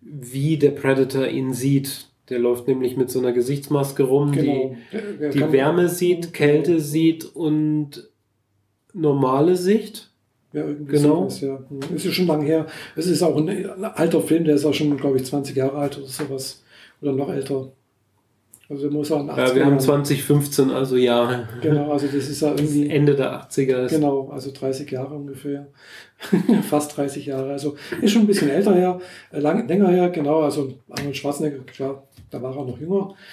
wie 0.01 0.57
der 0.57 0.70
Predator 0.70 1.26
ihn 1.26 1.53
sieht. 1.53 2.07
Der 2.28 2.38
läuft 2.38 2.68
nämlich 2.68 2.97
mit 2.97 3.11
so 3.11 3.18
einer 3.18 3.32
Gesichtsmaske 3.32 4.05
rum, 4.05 4.30
genau. 4.30 4.76
Die, 4.93 5.30
die 5.30 5.53
Wärme 5.53 5.88
sieht, 5.88 6.32
Kälte 6.32 6.78
sieht 6.78 7.24
und 7.24 8.09
normale 8.93 9.57
Sicht. 9.57 10.09
Ja, 10.53 10.62
irgendwie 10.64 10.92
Genau. 10.92 11.28
sowas, 11.28 11.40
ja. 11.42 11.59
Mhm. 11.68 11.96
Ist 11.96 12.05
ja 12.07 12.11
schon 12.12 12.26
lange 12.26 12.44
her. 12.44 12.66
Es 12.96 13.07
ist 13.07 13.22
auch 13.22 13.36
ein, 13.36 13.48
ein 13.48 13.84
alter 13.84 14.20
Film, 14.20 14.44
der 14.44 14.57
ist 14.57 14.64
auch 14.64 14.74
schon, 14.74 14.96
glaube 14.96 15.16
ich, 15.18 15.24
20 15.24 15.55
Jahre 15.57 15.76
alt 15.78 15.96
oder 15.98 16.07
sowas. 16.09 16.62
Oder 17.01 17.12
noch 17.12 17.30
älter. 17.30 17.68
Also 18.68 18.82
der 18.88 18.92
muss 18.92 19.11
auch 19.11 19.20
in 19.20 19.26
den 19.26 19.36
Ja, 19.36 19.44
80er 19.46 19.55
wir 19.57 19.62
haben 19.64 19.70
Jahren- 19.72 19.80
2015, 19.80 20.70
also 20.70 20.96
ja, 20.96 21.48
Genau, 21.61 21.90
also 21.90 22.07
das 22.07 22.28
ist 22.28 22.40
ja 22.40 22.51
irgendwie. 22.51 22.88
Ende 22.88 23.16
der 23.16 23.32
80er. 23.32 23.84
Ist. 23.86 23.90
Genau, 23.92 24.28
also 24.28 24.53
30 24.53 24.88
Jahre 24.90 25.14
ungefähr. 25.14 25.66
Fast 26.68 26.96
30 26.96 27.26
Jahre. 27.26 27.51
Also 27.51 27.74
ist 28.01 28.12
schon 28.12 28.22
ein 28.22 28.26
bisschen 28.28 28.48
älter 28.51 28.74
her, 28.74 29.01
äh, 29.32 29.40
lang, 29.40 29.66
länger 29.66 29.88
her, 29.88 30.11
genau. 30.11 30.40
Also 30.42 30.72
Arnold 30.88 31.16
Schwarzenegger, 31.16 31.59
klar, 31.64 32.05
da 32.30 32.40
war 32.42 32.57
er 32.57 32.64
noch 32.64 32.78
jünger. 32.80 33.14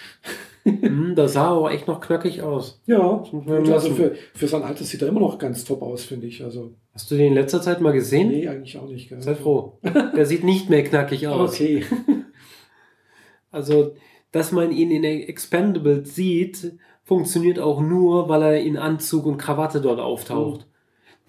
Hm, 0.67 1.13
da 1.15 1.29
sah 1.29 1.45
er 1.45 1.51
aber 1.59 1.71
echt 1.71 1.87
noch 1.87 2.01
knackig 2.01 2.41
aus. 2.41 2.81
Ja, 2.87 3.23
also 3.71 3.89
für, 3.91 4.15
für 4.35 4.47
sein 4.49 4.63
Alter 4.63 4.83
sieht 4.83 5.01
er 5.01 5.07
immer 5.07 5.21
noch 5.21 5.37
ganz 5.37 5.63
top 5.63 5.81
aus, 5.81 6.03
finde 6.03 6.27
ich. 6.27 6.43
Also, 6.43 6.71
Hast 6.97 7.11
du 7.11 7.15
den 7.15 7.27
in 7.27 7.33
letzter 7.35 7.61
Zeit 7.61 7.79
mal 7.79 7.93
gesehen? 7.93 8.29
nee, 8.29 8.47
eigentlich 8.47 8.75
auch 8.75 8.89
nicht. 8.89 9.07
Gell? 9.07 9.21
Sei 9.21 9.35
froh. 9.35 9.77
Der 10.15 10.25
sieht 10.25 10.43
nicht 10.43 10.67
mehr 10.71 10.83
knackig 10.83 11.27
aus. 11.27 11.53
Okay. 11.53 11.83
Also, 13.51 13.93
dass 14.31 14.51
man 14.51 14.71
ihn 14.71 14.91
in 14.91 15.03
Expendables 15.03 16.13
sieht, 16.15 16.73
funktioniert 17.03 17.59
auch 17.59 17.81
nur, 17.81 18.27
weil 18.29 18.41
er 18.41 18.61
in 18.61 18.77
Anzug 18.77 19.25
und 19.25 19.37
Krawatte 19.37 19.79
dort 19.81 19.99
auftaucht. 19.99 20.67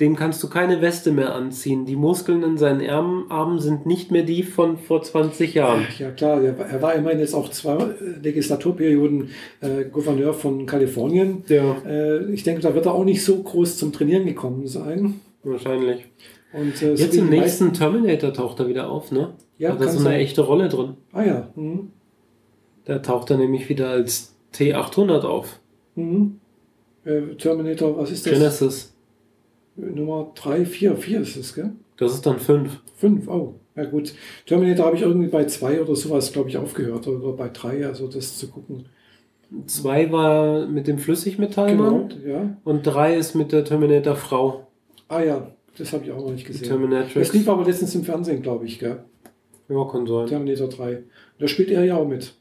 Dem 0.00 0.14
kannst 0.14 0.42
du 0.42 0.48
keine 0.48 0.80
Weste 0.80 1.10
mehr 1.10 1.34
anziehen. 1.34 1.84
Die 1.84 1.96
Muskeln 1.96 2.42
in 2.44 2.56
seinen 2.56 2.88
Armen, 2.88 3.30
Armen 3.30 3.58
sind 3.60 3.84
nicht 3.86 4.10
mehr 4.12 4.22
die 4.22 4.42
von 4.44 4.78
vor 4.78 5.02
20 5.02 5.54
Jahren. 5.54 5.86
Ja 5.98 6.10
klar, 6.12 6.40
er 6.42 6.58
war- 6.82 6.92
er 6.92 6.98
immerhin 6.98 7.18
jetzt 7.18 7.34
auch 7.34 7.48
zwei 7.50 7.78
Legislaturperioden 8.22 9.30
äh, 9.60 9.84
Gouverneur 9.90 10.34
von 10.34 10.66
Kalifornien. 10.66 11.42
Ja, 11.48 11.76
Äh, 11.84 12.32
ich 12.32 12.44
denke, 12.44 12.60
da 12.62 12.74
wird 12.74 12.86
er 12.86 12.94
auch 12.94 13.04
nicht 13.04 13.24
so 13.24 13.42
groß 13.42 13.76
zum 13.76 13.92
Trainieren 13.92 14.24
gekommen 14.26 14.66
sein. 14.68 15.20
Wahrscheinlich. 15.42 16.06
Und, 16.52 16.80
äh, 16.82 16.94
Jetzt 16.94 17.14
im 17.14 17.30
die 17.30 17.38
nächsten 17.38 17.72
Terminator 17.72 18.32
taucht 18.32 18.58
er 18.60 18.68
wieder 18.68 18.90
auf, 18.90 19.12
ne? 19.12 19.34
Ja, 19.58 19.70
Hat 19.70 19.80
er 19.80 19.86
kann 19.86 19.92
so 19.94 20.00
eine 20.00 20.10
sein. 20.10 20.20
echte 20.20 20.40
Rolle 20.42 20.68
drin. 20.68 20.94
Ah 21.12 21.22
ja. 21.22 21.50
Mhm. 21.56 21.90
Da 22.84 23.00
taucht 23.00 23.30
er 23.30 23.36
nämlich 23.36 23.68
wieder 23.68 23.90
als 23.90 24.34
T800 24.54 25.22
auf. 25.24 25.60
Mhm. 25.94 26.40
Äh, 27.04 27.34
Terminator, 27.36 27.96
was 27.98 28.10
ist 28.10 28.26
das? 28.26 28.32
Genesis. 28.32 28.94
Nummer 29.76 30.32
3, 30.34 30.64
4, 30.64 30.96
4 30.96 31.20
ist 31.20 31.36
es, 31.36 31.54
gell? 31.54 31.72
Das 31.98 32.12
ist 32.14 32.24
dann 32.26 32.38
5. 32.38 32.80
5, 32.96 33.28
oh. 33.28 33.54
Ja 33.76 33.84
gut. 33.84 34.14
Terminator 34.46 34.86
habe 34.86 34.96
ich 34.96 35.02
irgendwie 35.02 35.28
bei 35.28 35.44
2 35.44 35.82
oder 35.82 35.94
sowas, 35.94 36.32
glaube 36.32 36.48
ich, 36.48 36.56
aufgehört. 36.56 37.06
Oder 37.06 37.32
bei 37.32 37.48
3, 37.48 37.86
also 37.86 38.08
das 38.08 38.38
zu 38.38 38.48
gucken. 38.48 38.86
2 39.66 40.10
war 40.12 40.66
mit 40.66 40.86
dem 40.86 40.98
Flüssigmetallmann 40.98 42.08
Genau, 42.08 42.26
ja. 42.28 42.56
und 42.64 42.82
3 42.82 43.16
ist 43.16 43.34
mit 43.34 43.52
der 43.52 43.64
Terminator-Frau. 43.64 44.66
Ah 45.08 45.22
ja, 45.22 45.50
das 45.76 45.92
habe 45.92 46.04
ich 46.04 46.12
auch 46.12 46.22
noch 46.24 46.32
nicht 46.32 46.46
gesehen. 46.46 46.68
Terminatrix. 46.68 47.14
Das 47.14 47.32
lief 47.32 47.48
aber 47.48 47.64
letztens 47.64 47.94
im 47.94 48.04
Fernsehen, 48.04 48.42
glaube 48.42 48.66
ich, 48.66 48.78
gell? 48.78 49.04
Ja, 49.68 49.84
kann 49.84 50.06
sein. 50.06 50.26
Terminator 50.26 50.68
3. 50.68 51.02
Da 51.38 51.48
spielt 51.48 51.70
er 51.70 51.84
ja 51.84 51.96
auch 51.96 52.08
mit. 52.08 52.34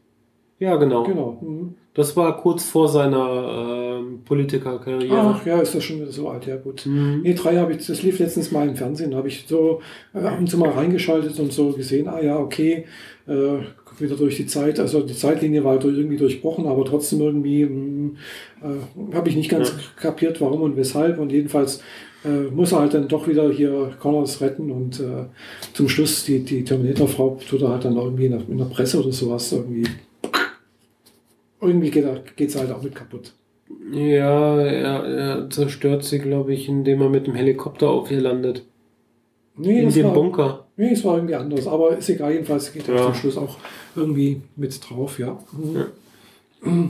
Ja, 0.59 0.75
genau. 0.77 1.03
Genau. 1.03 1.37
Mhm. 1.41 1.75
Das 1.93 2.15
war 2.15 2.37
kurz 2.41 2.63
vor 2.63 2.87
seiner 2.87 3.97
ähm, 3.99 4.21
Politikerkarriere. 4.23 5.17
Ach 5.17 5.45
ja, 5.45 5.59
ist 5.61 5.73
das 5.73 5.83
schon 5.83 6.05
so 6.11 6.29
alt, 6.29 6.45
ja 6.45 6.55
gut. 6.57 6.85
Mhm. 6.85 7.21
Nee, 7.23 7.33
3 7.33 7.57
habe 7.57 7.73
ich, 7.73 7.87
das 7.87 8.03
lief 8.03 8.19
letztens 8.19 8.51
mal 8.51 8.67
im 8.67 8.75
Fernsehen, 8.75 9.15
habe 9.15 9.27
ich 9.27 9.45
so 9.47 9.81
äh, 10.13 10.19
ab 10.19 10.39
und 10.39 10.47
zu 10.49 10.57
mal 10.57 10.69
reingeschaltet 10.69 11.39
und 11.39 11.51
so 11.51 11.71
gesehen, 11.71 12.07
ah 12.07 12.21
ja, 12.21 12.37
okay, 12.39 12.85
äh, 13.27 13.31
wieder 13.99 14.15
durch 14.15 14.35
die 14.37 14.45
Zeit, 14.45 14.79
also 14.79 15.01
die 15.01 15.15
Zeitlinie 15.15 15.63
war 15.63 15.79
durch, 15.79 15.97
irgendwie 15.97 16.17
durchbrochen, 16.17 16.67
aber 16.67 16.85
trotzdem 16.85 17.19
irgendwie 17.21 17.65
mm, 17.65 18.17
äh, 18.61 19.15
habe 19.15 19.29
ich 19.29 19.35
nicht 19.35 19.49
ganz 19.49 19.69
Ja. 19.69 19.75
kapiert, 19.99 20.39
warum 20.39 20.61
und 20.61 20.77
weshalb 20.77 21.17
und 21.19 21.31
jedenfalls 21.31 21.81
äh, 22.25 22.49
muss 22.51 22.71
er 22.71 22.79
halt 22.79 22.93
dann 22.93 23.07
doch 23.07 23.27
wieder 23.27 23.51
hier 23.51 23.93
Connors 23.99 24.41
retten 24.41 24.71
und 24.71 24.99
äh, 24.99 25.25
zum 25.73 25.87
Schluss 25.89 26.25
die, 26.25 26.39
die 26.43 26.63
Terminator-Frau 26.63 27.39
tut 27.47 27.61
er 27.61 27.69
halt 27.69 27.85
dann 27.85 27.95
irgendwie 27.95 28.25
in 28.25 28.31
der, 28.31 28.41
in 28.49 28.57
der 28.57 28.65
Presse 28.65 28.99
oder 28.99 29.11
sowas 29.11 29.51
irgendwie 29.51 29.87
irgendwie 31.59 31.89
geht 31.89 32.05
es 32.39 32.55
halt 32.55 32.71
auch 32.71 32.81
mit 32.83 32.93
kaputt. 32.95 33.33
Ja, 33.91 34.61
er, 34.61 35.03
er 35.05 35.49
zerstört 35.49 36.03
sie, 36.03 36.19
glaube 36.19 36.53
ich, 36.53 36.69
indem 36.69 37.01
er 37.01 37.09
mit 37.09 37.27
dem 37.27 37.35
Helikopter 37.35 37.89
auf 37.89 38.11
ihr 38.11 38.21
landet. 38.21 38.63
Nee, 39.55 39.81
in 39.81 39.89
dem 39.91 40.05
war, 40.05 40.13
Bunker. 40.13 40.65
Nee, 40.77 40.91
es 40.91 41.03
war 41.03 41.15
irgendwie 41.15 41.35
anders. 41.35 41.65
Aber 41.67 41.97
ist 41.97 42.09
egal, 42.09 42.33
jedenfalls 42.33 42.71
geht 42.71 42.87
er 42.87 42.95
Ja. 42.95 43.03
zum 43.05 43.15
Schluss 43.15 43.37
auch 43.37 43.57
irgendwie 43.95 44.41
mit 44.55 44.79
drauf, 44.87 45.17
ja. 45.19 45.39
Mhm. 45.51 45.75
Ja, 46.63 46.89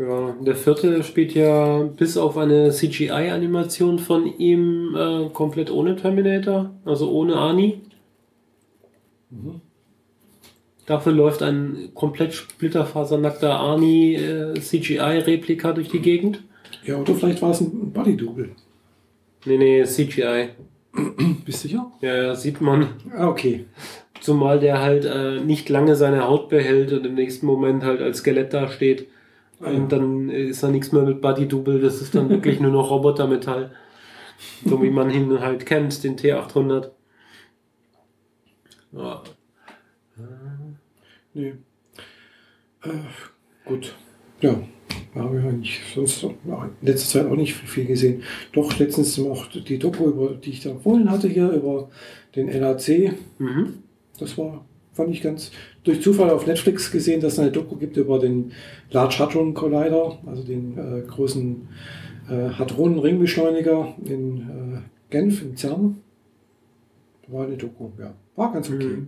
der 0.00 0.56
vierte 0.56 1.02
spielt 1.02 1.34
ja 1.34 1.82
bis 1.82 2.16
auf 2.16 2.38
eine 2.38 2.70
CGI-Animation 2.70 3.98
von 3.98 4.26
ihm 4.38 4.96
äh, 4.96 5.28
komplett 5.30 5.70
ohne 5.70 5.96
Terminator, 5.96 6.70
also 6.84 7.10
ohne 7.10 7.36
Arnie. 7.36 7.82
Mhm. 9.30 9.60
Dafür 10.86 11.12
läuft 11.12 11.42
ein 11.42 11.90
komplett 11.94 12.32
splitterfasernackter 12.32 13.54
Arnie 13.54 14.14
äh, 14.14 14.54
CGI-Replika 14.54 15.72
durch 15.72 15.88
die 15.88 16.00
Gegend. 16.00 16.42
Ja, 16.84 16.96
oder 16.96 17.14
vielleicht 17.14 17.42
war 17.42 17.50
es 17.50 17.60
ein 17.60 17.92
Body-Double. 17.92 18.50
Nee, 19.44 19.58
nee, 19.58 19.84
CGI. 19.84 20.48
Bist 21.44 21.64
du 21.64 21.68
sicher? 21.68 21.92
Ja, 22.00 22.16
ja, 22.16 22.34
sieht 22.34 22.60
man. 22.60 22.88
Ah, 23.14 23.28
okay. 23.28 23.66
Zumal 24.20 24.60
der 24.60 24.80
halt 24.80 25.04
äh, 25.04 25.40
nicht 25.40 25.68
lange 25.68 25.94
seine 25.94 26.26
Haut 26.26 26.48
behält 26.48 26.92
und 26.92 27.06
im 27.06 27.14
nächsten 27.14 27.46
Moment 27.46 27.84
halt 27.84 28.00
als 28.00 28.18
Skelett 28.18 28.52
dasteht. 28.52 29.02
Ja. 29.02 29.06
Und 29.60 29.92
dann 29.92 30.30
ist 30.30 30.62
da 30.62 30.68
nichts 30.68 30.90
mehr 30.90 31.02
mit 31.02 31.20
Buddy 31.20 31.46
Double, 31.46 31.80
das 31.80 32.00
ist 32.00 32.14
dann 32.14 32.30
wirklich 32.30 32.60
nur 32.60 32.72
noch 32.72 32.90
Robotermetall. 32.90 33.72
So 34.64 34.82
wie 34.82 34.90
man 34.90 35.10
ihn 35.10 35.38
halt 35.40 35.66
kennt, 35.66 36.02
den 36.02 36.16
T800. 36.16 36.90
Ja. 38.92 39.22
Nee. 41.34 41.54
Äh, 42.82 42.88
gut. 43.66 43.94
Ja. 44.40 44.56
Da 45.14 45.20
habe 45.20 45.38
ich 45.38 45.44
eigentlich 45.44 45.80
sonst 45.94 46.22
in 46.22 46.32
letzter 46.82 47.20
Zeit 47.20 47.30
auch 47.30 47.36
nicht 47.36 47.54
viel 47.54 47.84
gesehen. 47.84 48.22
Doch 48.52 48.78
letztens 48.78 49.18
noch 49.18 49.48
die 49.48 49.78
Doku, 49.78 50.08
über, 50.08 50.34
die 50.34 50.50
ich 50.50 50.60
da 50.60 50.70
empfohlen 50.70 51.10
hatte 51.10 51.28
hier, 51.28 51.50
über 51.50 51.90
den 52.34 52.46
NAC. 52.46 53.12
Mhm. 53.38 53.82
Das 54.18 54.38
war, 54.38 54.64
fand 54.92 55.10
ich 55.10 55.22
ganz 55.22 55.50
durch 55.84 56.02
Zufall 56.02 56.30
auf 56.30 56.46
Netflix 56.46 56.90
gesehen, 56.90 57.20
dass 57.20 57.34
es 57.34 57.38
eine 57.38 57.50
Doku 57.50 57.76
gibt 57.76 57.96
über 57.96 58.18
den 58.18 58.52
Large 58.90 59.18
Hadron 59.18 59.54
Collider, 59.54 60.18
also 60.26 60.42
den 60.42 60.76
äh, 60.76 61.02
großen 61.06 61.68
äh, 62.28 62.50
Hadronen-Ringbeschleuniger 62.50 63.94
in 64.04 64.36
äh, 64.38 64.78
Genf, 65.10 65.42
im 65.42 65.56
CERN. 65.56 65.96
War 67.28 67.46
eine 67.46 67.56
Doku, 67.56 67.88
ja. 67.98 68.12
War 68.36 68.52
ganz 68.52 68.68
okay. 68.68 68.84
Mhm. 68.84 69.06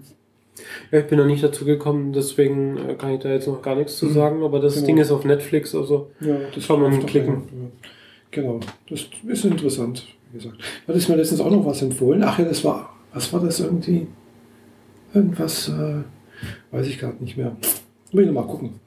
Ja, 0.90 0.99
ich 1.01 1.07
bin 1.07 1.19
noch 1.19 1.27
nicht 1.27 1.43
dazu 1.43 1.65
gekommen, 1.65 2.12
deswegen 2.12 2.77
äh, 2.77 2.94
kann 2.94 3.12
ich 3.15 3.20
da 3.20 3.31
jetzt 3.31 3.49
noch 3.49 3.62
gar 3.62 3.74
nichts 3.74 3.97
zu 3.97 4.07
Mhm. 4.07 4.12
sagen, 4.12 4.43
aber 4.43 4.61
das 4.61 4.74
Genau. 4.74 4.86
Ding 4.86 4.99
ist 4.99 5.11
auf 5.11 5.24
Netflix, 5.24 5.74
also 5.74 6.11
Ja, 6.20 6.36
das 6.55 6.66
Kann 6.66 6.81
man 6.81 7.05
klicken. 7.07 7.35
ein, 7.35 7.39
ja. 7.40 7.89
Genau, 8.31 8.61
das 8.89 9.09
ist 9.27 9.44
interessant, 9.44 10.07
wie 10.31 10.39
gesagt. 10.39 10.57
Da 10.86 10.93
ist 10.94 11.09
mir 11.09 11.16
letztens 11.16 11.40
auch 11.40 11.51
noch 11.51 11.65
was 11.66 11.82
empfohlen. 11.82 12.23
Ach 12.23 12.39
ja, 12.39 12.44
das 12.47 12.65
war, 12.65 12.94
was 13.12 13.31
war 13.32 13.40
das 13.40 13.61
irgendwie? 13.61 14.07
Irgendwas, 15.15 15.69
äh, 15.69 16.03
weiß 16.73 16.86
ich 16.89 16.99
gerade 16.99 17.23
nicht 17.23 17.36
mehr. 17.36 17.57
Will 18.12 18.24
ich 18.24 18.31
noch 18.32 18.43
mal 18.44 18.49
gucken. 18.51 18.81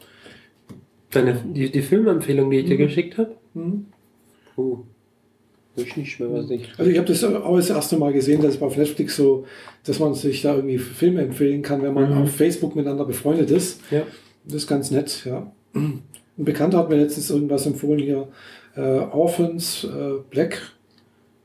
deine, 1.12 1.34
die, 1.46 1.72
die 1.72 1.82
Filmempfehlung, 1.82 2.52
die 2.52 2.58
ich 2.58 2.66
dir 2.66 2.74
Mhm. 2.76 2.80
geschickt 2.80 3.18
habe. 3.18 3.36
Mhm. 3.54 3.86
Oh. 4.58 4.80
Ich 5.78 5.96
nicht 5.98 6.20
mehr, 6.20 6.32
was 6.32 6.50
ich. 6.50 6.70
Also 6.78 6.92
ich 6.92 6.98
habe 6.98 7.08
das 7.08 7.24
auch 7.24 7.56
das 7.56 7.70
erste 7.70 7.98
Mal 7.98 8.12
gesehen, 8.14 8.42
dass 8.42 8.62
auf 8.62 8.76
Netflix 8.78 9.16
so, 9.16 9.46
dass 9.86 10.00
man 10.00 10.14
sich 10.14 10.42
da 10.42 10.56
irgendwie 10.56 10.78
Filme 10.78 11.22
empfehlen 11.22 11.62
kann, 11.62 11.82
wenn 11.84 11.94
man 11.94 12.12
Mhm. 12.14 12.22
auf 12.24 12.32
Facebook 12.36 12.76
miteinander 12.76 13.06
befreundet 13.06 13.50
ist. 13.52 13.80
Ja. 13.92 14.04
Das 14.46 14.56
ist 14.56 14.68
ganz 14.68 14.92
nett, 14.92 15.24
ja. 15.26 15.52
Ein 15.74 16.02
Bekannter 16.38 16.78
hat 16.80 16.90
mir 16.90 16.98
letztens 16.98 17.30
irgendwas 17.30 17.66
empfohlen 17.66 18.00
hier, 18.00 18.28
äh, 18.76 18.82
Orphans, 18.82 19.86
äh, 19.86 20.20
Black, 20.30 20.62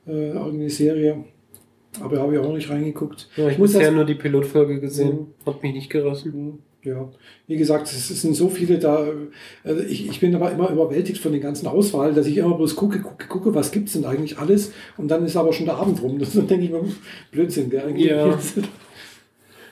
äh, 0.06 0.30
irgendeine 0.30 0.70
Serie. 0.70 1.24
Aber 2.02 2.16
da 2.16 2.22
habe 2.22 2.34
ich 2.34 2.38
auch 2.38 2.52
nicht 2.52 2.70
reingeguckt. 2.70 3.28
Ja, 3.36 3.46
ich 3.48 3.54
Ich 3.54 3.58
muss 3.58 3.72
bisher 3.72 3.90
nur 3.90 4.04
die 4.04 4.14
Pilotfolge 4.14 4.80
gesehen. 4.80 5.08
Mhm. 5.44 5.46
Hat 5.46 5.62
mich 5.62 5.74
nicht 5.74 5.90
gerissen. 5.90 6.32
Mhm, 6.34 6.58
Ja, 6.84 7.08
wie 7.48 7.56
gesagt, 7.56 7.88
es 7.88 8.08
sind 8.22 8.34
so 8.36 8.48
viele 8.48 8.78
da. 8.78 9.06
Also 9.64 9.82
ich, 9.82 10.08
ich 10.08 10.20
bin 10.20 10.34
aber 10.34 10.52
immer 10.52 10.70
überwältigt 10.70 11.18
von 11.20 11.32
den 11.32 11.40
ganzen 11.42 11.66
Auswahl, 11.66 12.14
dass 12.14 12.26
ich 12.26 12.36
immer 12.36 12.56
bloß 12.56 12.76
gucke, 12.76 13.00
gucke, 13.00 13.26
gucke, 13.26 13.54
was 13.54 13.72
gibt 13.72 13.88
es 13.88 13.94
denn 13.94 14.04
eigentlich 14.04 14.38
alles? 14.38 14.72
Und 14.96 15.08
dann 15.10 15.24
ist 15.26 15.36
aber 15.36 15.52
schon 15.52 15.66
der 15.66 15.76
Abend 15.76 16.00
rum. 16.02 16.18
Das 16.20 16.32
denke 16.32 16.64
ich 16.64 16.70
mir, 16.70 16.84
Blödsinn, 17.32 17.70
gell? 17.70 17.80
Eigentlich 17.82 18.06
Ja. 18.06 18.38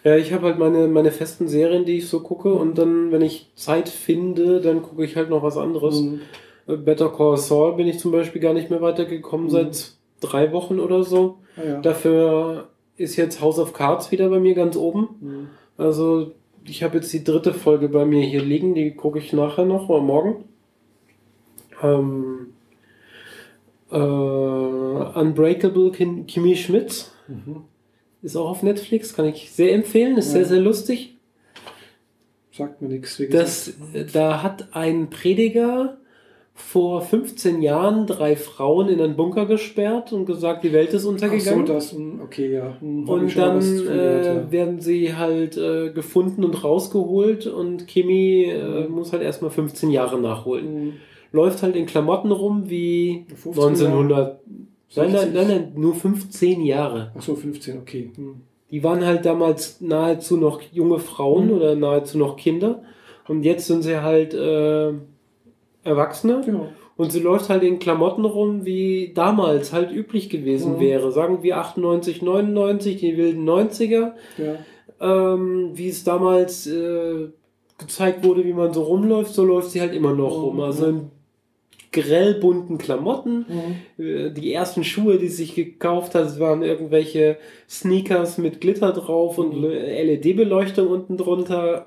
Ja, 0.05 0.17
ich 0.17 0.33
habe 0.33 0.47
halt 0.47 0.59
meine, 0.59 0.87
meine 0.89 1.11
festen 1.11 1.49
Serien, 1.49 1.85
die 1.85 1.99
ich 1.99 2.09
so 2.09 2.21
gucke 2.21 2.53
und 2.55 2.79
dann, 2.79 3.11
wenn 3.11 3.21
ich 3.23 3.51
Zeit 3.57 3.89
finde, 3.89 4.61
dann 4.61 4.83
gucke 4.83 5.05
ich 5.05 5.17
halt 5.17 5.29
noch 5.29 5.43
was 5.43 5.57
anderes. 5.57 6.01
Mhm. 6.01 6.21
Äh, 6.69 6.77
Better 6.77 7.11
Call 7.11 7.37
Saul 7.37 7.77
bin 7.77 7.89
ich 7.89 7.99
zum 7.99 8.13
Beispiel 8.13 8.41
gar 8.41 8.55
nicht 8.55 8.71
mehr 8.71 8.81
weitergekommen 8.81 9.47
Mhm. 9.47 9.51
seit 9.51 9.93
drei 10.21 10.53
Wochen 10.53 10.79
oder 10.81 11.03
so. 11.05 11.39
Ah, 11.57 11.63
ja. 11.65 11.81
Dafür 11.81 12.69
ist 12.97 13.17
jetzt 13.17 13.41
House 13.41 13.59
of 13.59 13.73
Cards 13.73 14.11
wieder 14.11 14.29
bei 14.29 14.41
mir 14.41 14.55
ganz 14.55 14.77
oben. 14.77 15.09
Mhm. 15.21 15.49
Also 15.77 16.33
ich 16.65 16.83
habe 16.83 16.97
jetzt 16.99 17.13
die 17.13 17.23
dritte 17.25 17.55
Folge 17.55 17.89
bei 17.89 18.05
mir 18.05 18.23
hier 18.25 18.43
liegen, 18.43 18.75
die 18.75 18.91
gucke 18.93 19.19
ich 19.19 19.33
nachher 19.33 19.65
noch 19.65 19.89
oder 19.89 20.03
morgen. 20.03 20.45
Ähm, 21.83 22.49
äh, 23.91 23.97
Unbreakable 23.97 25.91
Kim, 25.93 26.27
Kimi 26.27 26.57
Schmidt 26.57 27.11
Mhm. 27.29 27.63
ist 28.23 28.37
auch 28.37 28.49
auf 28.51 28.63
Netflix, 28.63 29.15
kann 29.15 29.27
ich 29.27 29.53
sehr 29.53 29.73
empfehlen, 29.75 30.17
ist 30.17 30.27
Ja. 30.29 30.33
sehr, 30.33 30.45
sehr 30.47 30.61
lustig. 30.61 31.15
Sagt 32.53 32.83
mir 32.83 32.89
nichts. 32.89 33.19
wie 33.21 33.29
Das, 33.29 33.67
gesagt. 33.93 34.15
da 34.17 34.43
hat 34.43 34.69
ein 34.73 35.11
Prediger 35.11 35.99
vor 36.61 37.01
15 37.03 37.63
Jahren 37.63 38.07
drei 38.07 38.35
Frauen 38.37 38.89
in 38.89 39.01
einen 39.01 39.17
Bunker 39.17 39.47
gesperrt 39.47 40.13
und 40.13 40.27
gesagt, 40.27 40.65
die 40.65 40.73
Welt 40.73 40.89
ist 40.91 40.97
Ach 40.97 41.05
so, 41.05 41.09
untergegangen. 41.11 41.67
das, 41.67 41.97
okay, 42.23 42.53
ja. 42.53 42.77
Hm, 42.81 43.05
hab 43.07 43.15
und 43.15 43.37
dann 43.39 43.61
gehört, 43.61 44.27
äh, 44.27 44.35
ja. 44.35 44.53
werden 44.53 44.81
sie 44.81 45.15
halt 45.15 45.57
äh, 45.57 45.91
gefunden 45.91 46.45
und 46.45 46.63
rausgeholt 46.65 47.47
und 47.47 47.87
Kimi 47.87 48.45
äh, 48.45 48.87
Mhm. 48.89 48.93
muss 48.95 49.13
halt 49.13 49.23
erstmal 49.23 49.51
15 49.51 49.91
Jahre 49.91 50.21
nachholen. 50.21 50.67
Hm, 50.67 50.93
Läuft 51.31 51.63
halt 51.63 51.77
in 51.77 51.87
Klamotten 51.87 52.33
rum 52.33 52.65
wie 52.69 53.25
15 53.35 53.53
1900. 53.53 54.41
Nein, 54.47 54.67
nein, 54.97 55.11
60. 55.13 55.35
nein, 55.35 55.47
nein, 55.49 55.73
nur 55.77 55.95
15 55.95 56.63
Jahre. 56.63 57.13
Ach 57.17 57.23
so, 57.23 57.35
15, 57.37 57.79
okay. 57.79 58.11
Hm. 58.17 58.41
Die 58.71 58.83
waren 58.83 59.05
halt 59.07 59.25
damals 59.27 59.81
nahezu 59.81 60.37
noch 60.37 60.61
junge 60.73 60.99
Frauen 60.99 61.47
Mhm. 61.47 61.53
oder 61.53 61.75
nahezu 61.77 62.19
noch 62.19 62.37
Kinder. 62.37 62.83
Und 63.29 63.43
jetzt 63.45 63.67
sind 63.67 63.83
sie 63.83 64.01
halt 64.03 64.35
äh, 64.35 64.93
Erwachsene. 65.85 66.43
Ja. 66.47 66.69
Und 66.97 67.13
sie 67.13 67.21
läuft 67.21 67.49
halt 67.49 67.63
in 67.63 67.79
Klamotten 67.79 68.25
rum, 68.25 68.65
wie 68.65 69.13
damals 69.15 69.73
halt 69.73 69.93
üblich 69.93 70.29
gewesen 70.31 70.77
Mhm. 70.77 70.81
wäre. 70.81 71.13
Sagen 71.13 71.43
wir 71.43 71.59
98, 71.59 72.23
99, 72.23 72.97
die 72.97 73.17
wilden 73.17 73.45
90er. 73.45 74.15
ja. 74.37 74.57
Ähm, 75.01 75.71
wie 75.75 75.89
es 75.89 76.03
damals 76.03 76.67
äh, 76.67 77.29
gezeigt 77.79 78.25
wurde, 78.25 78.45
wie 78.45 78.53
man 78.53 78.73
so 78.73 78.83
rumläuft, 78.83 79.33
so 79.33 79.45
läuft 79.45 79.71
sie 79.71 79.81
halt 79.81 79.95
immer 79.95 80.13
noch 80.13 80.37
Mhm. 80.37 80.43
rum. 80.45 80.61
Also 80.61 80.87
in 80.87 81.01
grell 81.93 82.35
bunten 82.35 82.79
Klamotten. 82.79 83.47
Mhm. 83.97 84.05
Äh, 84.05 84.31
Die 84.31 84.53
ersten 84.53 84.83
Schuhe, 84.83 85.19
die 85.19 85.29
sie 85.29 85.45
sich 85.45 85.55
gekauft 85.55 86.17
hat, 86.17 86.41
waren 86.41 86.63
irgendwelche 86.65 87.37
Sneakers 87.69 88.39
mit 88.39 88.61
Glitter 88.61 88.93
drauf 88.93 89.39
und 89.39 89.55
Mhm. 89.57 89.63
LED-Beleuchtung 89.71 90.89
unten 90.89 91.17
drunter. 91.17 91.87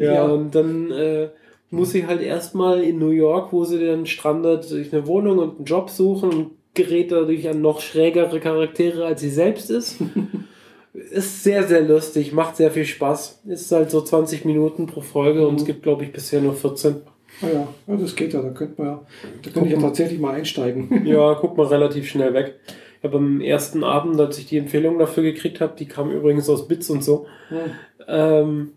ja, 0.00 0.12
Ja. 0.14 0.24
und 0.24 0.54
dann 0.56 0.90
äh, 0.90 1.28
muss 1.70 1.90
sie 1.90 2.06
halt 2.06 2.22
erstmal 2.22 2.82
in 2.82 2.98
New 2.98 3.10
York, 3.10 3.52
wo 3.52 3.64
sie 3.64 3.84
dann 3.84 4.06
strandet, 4.06 4.64
sich 4.64 4.92
eine 4.92 5.06
Wohnung 5.06 5.38
und 5.38 5.56
einen 5.56 5.64
Job 5.64 5.90
suchen 5.90 6.30
und 6.30 6.50
gerät 6.74 7.12
dadurch 7.12 7.48
an 7.48 7.60
noch 7.60 7.80
schrägere 7.80 8.40
Charaktere, 8.40 9.04
als 9.04 9.20
sie 9.20 9.30
selbst 9.30 9.70
ist. 9.70 9.96
ist 10.94 11.44
sehr, 11.44 11.64
sehr 11.64 11.82
lustig, 11.82 12.32
macht 12.32 12.56
sehr 12.56 12.70
viel 12.70 12.84
Spaß. 12.84 13.42
Ist 13.46 13.70
halt 13.72 13.90
so 13.90 14.00
20 14.00 14.44
Minuten 14.44 14.86
pro 14.86 15.00
Folge 15.00 15.46
und 15.46 15.56
es 15.56 15.62
Mhm. 15.62 15.66
gibt, 15.66 15.82
glaube 15.82 16.04
ich, 16.04 16.12
bisher 16.12 16.40
nur 16.40 16.54
14. 16.54 16.96
Ah 17.42 17.46
ja, 17.52 17.68
ja, 17.86 17.96
das 17.96 18.16
geht 18.16 18.32
ja. 18.32 18.42
Da 18.42 18.50
könnte 18.50 18.74
man 18.82 18.86
ja, 18.92 19.00
da 19.42 19.50
könnte 19.50 19.68
ich 19.68 19.74
ja 19.74 19.80
tatsächlich 19.80 20.18
mal 20.18 20.34
einsteigen. 20.34 21.02
Ja, 21.06 21.34
guckt 21.34 21.56
man 21.56 21.66
relativ 21.66 22.08
schnell 22.08 22.32
weg. 22.34 22.54
Ich 22.98 23.04
habe 23.04 23.18
am 23.18 23.40
ersten 23.40 23.84
Abend, 23.84 24.18
als 24.20 24.38
ich 24.38 24.46
die 24.46 24.56
Empfehlung 24.58 24.98
dafür 24.98 25.22
gekriegt 25.22 25.60
habe, 25.60 25.74
die 25.78 25.86
kam 25.86 26.10
übrigens 26.10 26.48
aus 26.48 26.66
Bits 26.66 26.90
und 26.90 27.04
so, 27.04 27.26
ähm, 28.08 28.70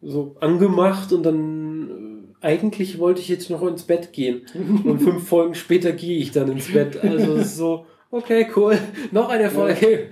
so 0.00 0.34
angemacht 0.40 1.12
und 1.12 1.24
dann 1.24 2.05
eigentlich 2.40 2.98
wollte 2.98 3.20
ich 3.20 3.28
jetzt 3.28 3.50
noch 3.50 3.62
ins 3.66 3.82
Bett 3.84 4.12
gehen. 4.12 4.42
Und 4.84 5.00
fünf 5.00 5.24
Folgen 5.28 5.54
später 5.54 5.92
gehe 5.92 6.18
ich 6.18 6.30
dann 6.32 6.50
ins 6.50 6.72
Bett. 6.72 7.02
Also 7.02 7.34
es 7.34 7.46
ist 7.48 7.56
so, 7.56 7.86
okay, 8.10 8.46
cool, 8.56 8.78
noch 9.12 9.28
eine 9.28 9.50
Folge. 9.50 10.08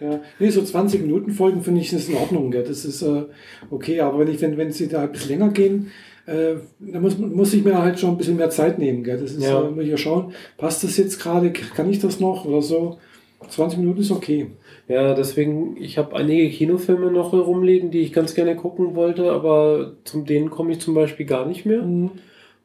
Ja, 0.00 0.18
nee, 0.38 0.48
so 0.48 0.62
20 0.62 1.02
Minuten 1.02 1.30
Folgen 1.32 1.62
finde 1.62 1.82
ich 1.82 1.92
ist 1.92 2.08
in 2.08 2.16
Ordnung. 2.16 2.50
Gell? 2.50 2.64
Das 2.64 2.84
ist 2.86 3.02
äh, 3.02 3.24
okay, 3.70 4.00
aber 4.00 4.20
wenn 4.20 4.28
ich, 4.28 4.40
wenn, 4.40 4.56
wenn 4.56 4.72
sie 4.72 4.88
da 4.88 5.02
ein 5.02 5.12
bisschen 5.12 5.30
länger 5.30 5.50
gehen, 5.50 5.90
äh, 6.24 6.54
dann 6.78 7.02
muss, 7.02 7.18
muss 7.18 7.52
ich 7.52 7.62
mir 7.62 7.76
halt 7.82 8.00
schon 8.00 8.12
ein 8.12 8.16
bisschen 8.16 8.36
mehr 8.36 8.48
Zeit 8.48 8.78
nehmen. 8.78 9.04
Gell? 9.04 9.18
Das 9.18 9.32
ist, 9.32 9.42
Ja. 9.42 9.62
äh, 9.62 9.70
muss 9.70 9.84
ich 9.84 9.90
ja 9.90 9.98
schauen, 9.98 10.32
passt 10.56 10.82
das 10.84 10.96
jetzt 10.96 11.20
gerade, 11.20 11.50
kann 11.52 11.90
ich 11.90 11.98
das 11.98 12.18
noch 12.18 12.46
oder 12.46 12.62
so? 12.62 12.98
20 13.46 13.78
Minuten 13.78 14.00
ist 14.00 14.10
okay. 14.10 14.50
Ja, 14.90 15.14
deswegen, 15.14 15.76
ich 15.80 15.98
habe 15.98 16.16
einige 16.16 16.50
Kinofilme 16.50 17.10
noch 17.12 17.32
rumliegen, 17.32 17.90
die 17.92 18.00
ich 18.00 18.12
ganz 18.12 18.34
gerne 18.34 18.56
gucken 18.56 18.96
wollte, 18.96 19.30
aber 19.30 19.92
zu 20.04 20.22
denen 20.22 20.50
komme 20.50 20.72
ich 20.72 20.80
zum 20.80 20.94
Beispiel 20.94 21.26
gar 21.26 21.46
nicht 21.46 21.64
mehr, 21.64 21.82
Mhm. 21.82 22.10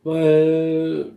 weil 0.04 1.08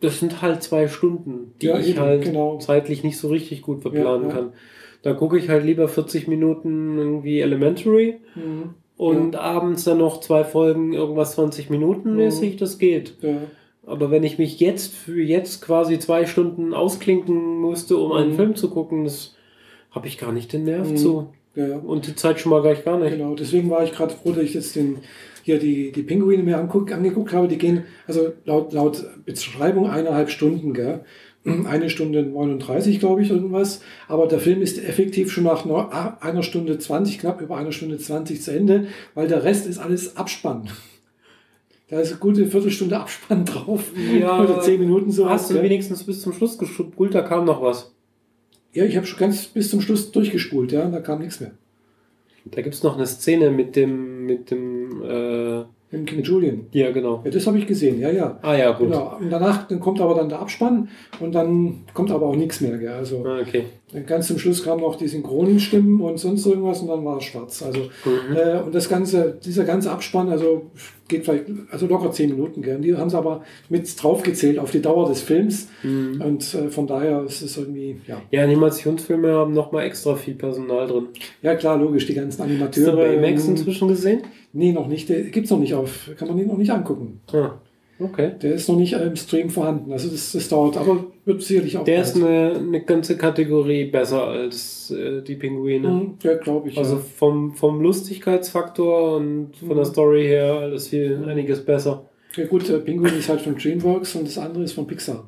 das 0.00 0.20
sind 0.20 0.40
halt 0.42 0.62
zwei 0.62 0.88
Stunden, 0.88 1.52
die 1.60 1.66
Ja, 1.66 1.78
ich 1.78 1.90
eben, 1.90 2.00
halt 2.00 2.22
genau. 2.24 2.58
zeitlich 2.58 3.02
nicht 3.04 3.18
so 3.18 3.28
richtig 3.28 3.62
gut 3.62 3.82
verplanen 3.82 4.22
Ja, 4.22 4.28
ja. 4.28 4.34
kann. 4.34 4.52
Da 5.02 5.12
gucke 5.12 5.38
ich 5.38 5.48
halt 5.48 5.64
lieber 5.64 5.88
40 5.88 6.26
Minuten 6.26 6.98
irgendwie 6.98 7.40
Elementary 7.40 8.16
Mhm. 8.34 8.70
und 8.96 9.36
abends 9.36 9.84
dann 9.84 9.98
noch 9.98 10.20
zwei 10.20 10.42
Folgen, 10.44 10.92
irgendwas 10.94 11.32
20 11.32 11.70
Minuten 11.70 12.10
Mhm. 12.12 12.16
mäßig, 12.16 12.56
das 12.56 12.78
geht. 12.78 13.14
Aber 13.86 14.10
wenn 14.10 14.24
ich 14.24 14.38
mich 14.38 14.58
jetzt 14.58 14.94
für 14.94 15.22
jetzt 15.22 15.62
quasi 15.62 15.98
zwei 15.98 16.26
Stunden 16.26 16.74
ausklinken 16.74 17.60
musste, 17.60 17.96
um 17.98 18.12
einen 18.12 18.30
Mhm. 18.32 18.36
Film 18.36 18.54
zu 18.56 18.68
gucken, 18.70 19.04
das 19.04 19.35
habe 19.96 20.06
ich 20.06 20.18
gar 20.18 20.30
nicht 20.32 20.52
den 20.52 20.62
Nerv 20.64 20.90
Mhm. 20.90 20.96
zu. 20.96 21.26
Ja, 21.56 21.66
ja. 21.66 21.76
Und 21.78 22.06
die 22.06 22.14
Zeit 22.14 22.38
schon 22.38 22.50
mal 22.50 22.62
gleich 22.62 22.84
gar 22.84 22.98
nicht. 23.00 23.12
Genau, 23.16 23.34
deswegen 23.34 23.68
war 23.70 23.82
ich 23.82 23.90
gerade 23.92 24.14
froh, 24.14 24.30
dass 24.32 24.44
ich 24.44 24.54
jetzt 24.54 24.76
den, 24.76 24.98
hier 25.42 25.58
die, 25.58 25.90
die 25.90 26.02
Pinguine 26.02 26.42
mir 26.44 26.58
anguck, 26.58 26.92
angeguckt 26.92 27.32
habe. 27.32 27.48
Die 27.48 27.58
gehen, 27.58 27.84
also 28.06 28.32
laut, 28.44 28.72
laut 28.72 29.04
Beschreibung 29.24 29.88
eineinhalb 29.90 30.30
Stunden, 30.30 30.74
gell? 30.74 31.00
Eine 31.66 31.88
Stunde 31.90 32.22
39, 32.24 32.98
glaube 33.00 33.22
ich, 33.22 33.30
irgendwas. 33.30 33.80
Aber 34.08 34.26
der 34.26 34.38
Film 34.40 34.60
ist 34.62 34.78
effektiv 34.84 35.32
schon 35.32 35.44
nach 35.44 35.64
einer 36.20 36.42
Stunde 36.42 36.78
20, 36.78 37.20
knapp 37.20 37.40
über 37.40 37.56
einer 37.56 37.72
Stunde 37.72 37.96
20 37.98 38.42
zu 38.42 38.50
Ende, 38.54 38.88
weil 39.14 39.28
der 39.28 39.44
Rest 39.44 39.66
ist 39.66 39.78
alles 39.78 40.16
Abspann. 40.16 40.68
Da 41.88 42.00
ist 42.00 42.10
eine 42.10 42.18
gute 42.18 42.46
Viertelstunde 42.46 42.98
Abspann 42.98 43.44
drauf. 43.44 43.92
Ja, 44.20 44.40
Oder 44.42 44.60
zehn 44.60 44.80
Minuten 44.80 45.10
so. 45.12 45.30
Hast 45.30 45.50
du 45.50 45.62
wenigstens 45.62 46.02
bis 46.04 46.20
zum 46.20 46.32
Schluss 46.32 46.58
gespult, 46.58 47.14
da 47.14 47.22
kam 47.22 47.44
noch 47.44 47.62
was. 47.62 47.94
Ja, 48.72 48.84
ich 48.84 48.96
habe 48.96 49.06
schon 49.06 49.18
ganz 49.18 49.46
bis 49.46 49.70
zum 49.70 49.80
Schluss 49.80 50.12
durchgespult, 50.12 50.72
ja, 50.72 50.84
da 50.88 51.00
kam 51.00 51.20
nichts 51.20 51.40
mehr. 51.40 51.52
Da 52.46 52.62
gibt 52.62 52.74
es 52.74 52.82
noch 52.82 52.96
eine 52.96 53.06
Szene 53.06 53.50
mit 53.50 53.74
dem, 53.74 54.24
mit 54.26 54.50
dem, 54.50 55.02
äh, 55.02 55.64
Mit 55.90 56.06
King 56.06 56.22
Julian. 56.22 56.66
ja 56.72 56.90
genau. 56.92 57.22
Ja, 57.24 57.30
das 57.30 57.46
habe 57.46 57.58
ich 57.58 57.66
gesehen, 57.66 57.98
ja, 57.98 58.10
ja. 58.10 58.38
Ah 58.42 58.54
ja, 58.54 58.70
gut. 58.72 58.88
Genau. 58.88 59.16
Und 59.18 59.30
danach 59.30 59.66
dann 59.66 59.80
kommt 59.80 60.00
aber 60.00 60.14
dann 60.14 60.28
der 60.28 60.40
Abspann 60.40 60.88
und 61.20 61.34
dann 61.34 61.84
kommt 61.94 62.10
aber 62.10 62.26
auch 62.26 62.36
nichts 62.36 62.60
mehr. 62.60 62.76
Gell? 62.78 62.88
Also 62.90 63.24
Ah, 63.24 63.40
Okay. 63.40 63.64
Ganz 64.04 64.26
zum 64.26 64.38
Schluss 64.38 64.62
kamen 64.64 64.80
noch 64.82 64.96
die 64.96 65.08
Synchronstimmen 65.08 66.00
und 66.00 66.18
sonst 66.18 66.44
irgendwas 66.46 66.80
und 66.80 66.88
dann 66.88 67.04
war 67.04 67.18
es 67.18 67.24
schwarz. 67.24 67.62
Also 67.62 67.80
Mhm. 68.04 68.36
äh, 68.36 68.58
und 68.60 68.74
das 68.74 68.88
ganze, 68.88 69.38
dieser 69.44 69.64
ganze 69.64 69.90
Abspann, 69.90 70.28
also 70.28 70.70
geht 71.08 71.24
vielleicht, 71.24 71.44
also 71.70 71.86
locker 71.86 72.10
zehn 72.10 72.30
Minuten. 72.30 72.64
Und 72.68 72.82
die 72.82 72.96
haben 72.96 73.06
es 73.08 73.14
aber 73.14 73.42
mit 73.68 74.02
draufgezählt 74.02 74.58
auf 74.58 74.72
die 74.72 74.82
Dauer 74.82 75.08
des 75.08 75.20
Films 75.22 75.68
Mhm. 75.84 76.20
und 76.20 76.54
äh, 76.54 76.68
von 76.68 76.86
daher 76.86 77.22
ist 77.22 77.42
es 77.42 77.56
irgendwie, 77.56 78.00
ja, 78.06 78.20
Ja, 78.30 78.42
Animationsfilme 78.42 79.32
haben 79.32 79.54
nochmal 79.54 79.86
extra 79.86 80.14
viel 80.16 80.34
Personal 80.34 80.86
drin. 80.88 81.06
ja 81.42 81.54
klar, 81.54 81.78
logisch, 81.78 82.06
die 82.06 82.14
ganzen 82.14 82.40
Hast 82.42 82.48
du 82.50 82.52
Animateure. 82.54 82.96
Baymax 82.96 83.44
ähm, 83.44 83.50
inzwischen 83.52 83.88
gesehen? 83.88 84.22
Nee, 84.52 84.72
noch 84.72 84.88
nicht. 84.88 85.08
Der 85.08 85.22
gibt's 85.22 85.50
noch 85.50 85.58
nicht 85.60 85.74
auf, 85.74 86.10
kann 86.18 86.28
man 86.28 86.36
den 86.38 86.48
noch 86.48 86.56
nicht 86.56 86.70
angucken. 86.70 87.20
Ah, 87.32 87.52
okay. 87.98 88.32
Der 88.42 88.54
ist 88.54 88.68
noch 88.68 88.76
nicht 88.76 88.92
äh, 88.94 89.06
im 89.06 89.16
Stream 89.16 89.50
vorhanden. 89.50 89.92
Also 89.92 90.08
das, 90.10 90.32
das 90.32 90.48
dauert, 90.48 90.76
aber 90.76 91.06
wird 91.24 91.42
sicherlich 91.42 91.76
auch. 91.78 91.84
Der 91.84 91.96
bald. 91.96 92.06
ist 92.06 92.16
eine, 92.16 92.52
eine 92.56 92.80
ganze 92.84 93.16
Kategorie 93.16 93.86
besser 93.86 94.24
als 94.28 94.90
äh, 94.90 95.22
die 95.22 95.34
Pinguine. 95.36 95.88
Mhm, 95.88 96.14
Ja, 96.22 96.34
glaube 96.36 96.68
ich. 96.68 96.78
Also 96.78 96.96
ja. 96.96 97.00
vom, 97.16 97.54
vom 97.54 97.80
Lustigkeitsfaktor 97.80 99.16
und 99.16 99.56
von 99.56 99.68
der 99.70 99.78
Mhm. 99.78 99.84
Story 99.84 100.24
her 100.24 100.52
alles 100.54 100.88
viel 100.88 101.24
einiges 101.26 101.64
besser. 101.64 102.04
Ja 102.36 102.46
gut, 102.46 102.68
äh, 102.68 102.78
Penguin 102.80 103.14
ist 103.14 103.28
halt 103.28 103.40
von 103.40 103.56
DreamWorks 103.56 104.14
und 104.16 104.26
das 104.26 104.36
andere 104.38 104.64
ist 104.64 104.72
von 104.72 104.86
Pixar. 104.86 105.26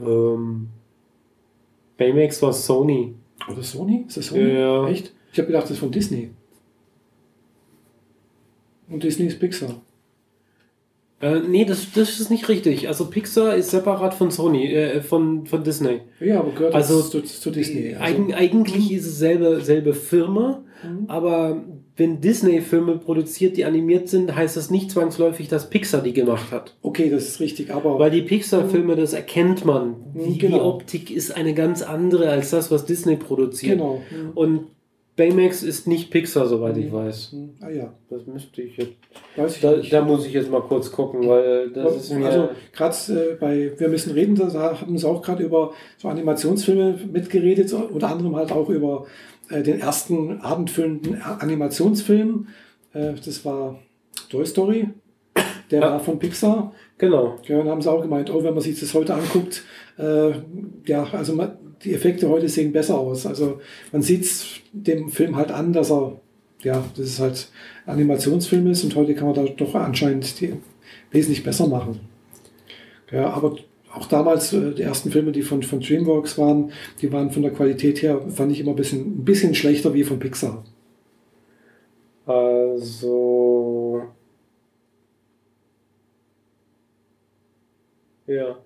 Ähm, 0.00 0.68
Baymax 1.96 2.42
war 2.42 2.52
Sony. 2.52 3.14
Oder 3.50 3.62
Sony? 3.62 4.04
Ist 4.06 4.16
das 4.16 4.26
Sony? 4.26 4.52
Ja. 4.54 4.88
Echt? 4.88 5.12
Ich 5.32 5.38
habe 5.38 5.46
gedacht, 5.48 5.64
das 5.64 5.72
ist 5.72 5.78
von 5.78 5.90
Disney. 5.90 6.30
Und 8.88 9.02
Disney 9.02 9.26
ist 9.26 9.40
Pixar. 9.40 9.80
Äh, 11.20 11.40
nee, 11.48 11.64
das, 11.64 11.86
das 11.94 12.20
ist 12.20 12.30
nicht 12.30 12.48
richtig. 12.48 12.88
Also 12.88 13.06
Pixar 13.06 13.54
ist 13.54 13.70
separat 13.70 14.14
von 14.14 14.30
Sony, 14.30 14.66
äh, 14.72 15.00
von, 15.00 15.46
von 15.46 15.62
Disney. 15.64 16.00
Ja, 16.20 16.40
aber 16.40 16.52
gehört 16.52 16.74
Also, 16.74 17.00
zu, 17.02 17.22
zu 17.22 17.50
Disney. 17.50 17.94
Also, 17.94 18.22
Eig 18.24 18.34
eigentlich 18.36 18.92
ist 18.92 19.06
es 19.06 19.18
selbe, 19.18 19.60
selbe 19.60 19.94
Firma, 19.94 20.60
Mhm. 20.84 21.04
aber 21.08 21.64
wenn 21.96 22.20
Disney 22.20 22.60
Filme 22.60 22.98
produziert, 22.98 23.56
die 23.56 23.64
animiert 23.64 24.08
sind, 24.10 24.34
heißt 24.36 24.54
das 24.56 24.70
nicht 24.70 24.90
zwangsläufig, 24.90 25.48
dass 25.48 25.70
Pixar 25.70 26.02
die 26.02 26.12
gemacht 26.12 26.50
hat. 26.50 26.76
okay, 26.82 27.08
das 27.08 27.26
ist 27.26 27.40
richtig, 27.40 27.72
aber 27.72 27.98
Weil 27.98 28.10
die 28.10 28.20
Pixar-Filme, 28.20 28.94
das 28.94 29.14
erkennt 29.14 29.64
man. 29.64 29.94
Die, 30.14 30.32
die 30.32 30.38
Genau. 30.38 30.68
Optik 30.68 31.10
ist 31.10 31.34
eine 31.34 31.54
ganz 31.54 31.80
andere 31.80 32.28
als 32.28 32.50
das, 32.50 32.70
was 32.70 32.84
Disney 32.84 33.16
produziert. 33.16 33.78
genau. 33.78 34.02
Mhm. 34.10 34.30
Und 34.34 34.60
Baymax 35.16 35.62
ist 35.62 35.86
nicht 35.86 36.10
Pixar, 36.10 36.46
soweit 36.46 36.76
ich 36.76 36.92
weiß. 36.92 37.36
Ah 37.60 37.70
ja, 37.70 37.92
Das 38.10 38.26
müsste 38.26 38.62
ich 38.62 38.76
jetzt. 38.76 38.92
weiß 39.36 39.54
ich 39.56 39.60
Da, 39.62 39.76
da 39.76 40.02
muss 40.04 40.26
ich 40.26 40.32
jetzt 40.32 40.50
mal 40.50 40.62
kurz 40.62 40.90
gucken, 40.90 41.28
weil 41.28 41.70
das 41.70 41.96
ist 41.96 42.12
mir. 42.12 42.26
also 42.26 42.48
gerade 42.72 42.96
äh, 43.12 43.34
bei 43.38 43.72
Wir 43.78 43.88
müssen 43.88 44.12
reden, 44.12 44.34
da 44.34 44.80
haben 44.80 44.98
sie 44.98 45.08
auch 45.08 45.22
gerade 45.22 45.44
über 45.44 45.72
so 45.98 46.08
Animationsfilme 46.08 46.98
mitgeredet, 47.12 47.72
unter 47.72 48.08
anderem 48.10 48.34
halt 48.34 48.50
auch 48.50 48.68
über 48.68 49.06
äh, 49.50 49.62
den 49.62 49.78
ersten 49.80 50.40
abendfüllenden 50.40 51.22
Animationsfilm. 51.22 52.48
Äh, 52.92 53.12
das 53.24 53.44
war 53.44 53.78
Toy 54.30 54.44
Story. 54.44 54.88
Der 55.70 55.80
Ja. 55.80 55.90
war 55.92 56.00
von 56.00 56.18
Pixar. 56.18 56.72
genau. 56.98 57.36
Ja, 57.46 57.58
dann 57.58 57.68
haben 57.68 57.82
sie 57.82 57.90
auch 57.90 58.02
gemeint, 58.02 58.30
oh, 58.32 58.42
wenn 58.42 58.54
man 58.54 58.62
sich 58.62 58.78
das 58.78 58.92
heute 58.94 59.14
anguckt, 59.14 59.62
äh, 59.98 60.32
ja, 60.86 61.04
also 61.12 61.34
man, 61.34 61.52
die 61.84 61.94
Effekte 61.94 62.28
heute 62.28 62.48
sehen 62.48 62.72
besser 62.72 62.98
aus. 62.98 63.26
Also 63.26 63.60
man 63.92 64.02
sieht 64.02 64.26
dem 64.72 65.08
Film 65.08 65.36
halt 65.36 65.50
an, 65.50 65.72
dass 65.72 65.90
er, 65.90 66.20
ja, 66.62 66.84
das 66.96 67.06
ist 67.06 67.20
halt 67.20 67.48
Animationsfilm 67.86 68.66
ist 68.68 68.84
und 68.84 68.96
heute 68.96 69.14
kann 69.14 69.26
man 69.26 69.34
da 69.34 69.44
doch 69.44 69.74
anscheinend 69.74 70.40
die 70.40 70.54
wesentlich 71.10 71.44
besser 71.44 71.66
machen. 71.66 72.00
Ja, 73.10 73.30
aber 73.30 73.56
auch 73.92 74.06
damals, 74.06 74.52
äh, 74.52 74.72
die 74.74 74.82
ersten 74.82 75.10
Filme, 75.10 75.32
die 75.32 75.42
von, 75.42 75.62
von 75.62 75.80
DreamWorks 75.80 76.36
waren, 76.38 76.72
die 77.00 77.12
waren 77.12 77.30
von 77.30 77.42
der 77.42 77.52
Qualität 77.52 78.02
her, 78.02 78.20
fand 78.28 78.50
ich 78.52 78.60
immer 78.60 78.72
ein 78.72 78.76
bisschen, 78.76 79.20
ein 79.20 79.24
bisschen 79.24 79.54
schlechter 79.54 79.94
wie 79.94 80.04
von 80.04 80.18
Pixar. 80.18 80.64
Also. 82.26 84.02
Ja. 88.26 88.63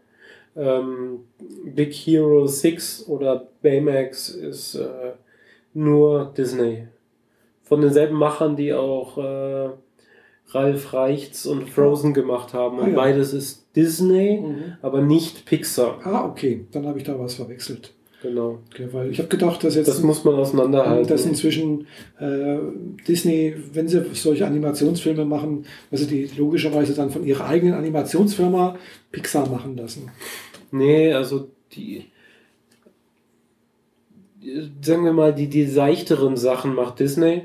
Ähm, 0.58 1.20
Big 1.64 1.92
Hero 1.94 2.46
6 2.46 3.06
oder 3.08 3.46
Baymax 3.62 4.28
ist 4.30 4.74
äh, 4.74 5.12
nur 5.74 6.32
Disney. 6.36 6.88
Von 7.62 7.80
denselben 7.82 8.16
Machern, 8.16 8.56
die 8.56 8.72
auch 8.72 9.18
äh, 9.18 9.68
Ralf 10.50 10.92
Reichts 10.94 11.46
und 11.46 11.68
Frozen 11.68 12.14
gemacht 12.14 12.54
haben. 12.54 12.78
Und 12.78 12.86
Ah, 12.86 12.88
ja. 12.88 12.96
beides 12.96 13.32
ist 13.34 13.66
Disney, 13.76 14.40
Mhm. 14.42 14.62
aber 14.82 15.02
nicht 15.02 15.44
Pixar. 15.44 16.00
Ah, 16.04 16.24
okay, 16.26 16.64
dann 16.72 16.86
habe 16.86 16.98
ich 16.98 17.04
da 17.04 17.18
was 17.18 17.34
verwechselt. 17.34 17.92
Genau. 18.20 18.58
Okay, 18.72 18.88
weil 18.90 19.12
ich 19.12 19.18
habe 19.20 19.28
gedacht, 19.28 19.62
dass 19.62 19.76
jetzt 19.76 19.86
Das 19.86 20.02
muss 20.02 20.24
man 20.24 20.34
auseinanderhalten. 20.34 21.06
dass 21.06 21.24
inzwischen 21.24 21.86
äh, 22.18 22.56
Disney, 23.06 23.54
wenn 23.74 23.86
sie 23.86 24.02
solche 24.14 24.44
Animationsfilme 24.44 25.24
machen, 25.24 25.64
dass 25.92 26.00
sie 26.00 26.06
die 26.08 26.30
logischerweise 26.36 26.94
dann 26.94 27.10
von 27.10 27.24
ihrer 27.24 27.44
eigenen 27.46 27.74
Animationsfirma 27.74 28.74
Pixar 29.12 29.48
machen 29.48 29.76
lassen. 29.76 30.10
Nee, 30.70 31.12
also 31.12 31.48
die, 31.72 32.06
sagen 34.80 35.04
wir 35.04 35.12
mal, 35.12 35.34
die, 35.34 35.48
die 35.48 35.64
seichteren 35.66 36.36
Sachen 36.36 36.74
macht 36.74 37.00
Disney 37.00 37.42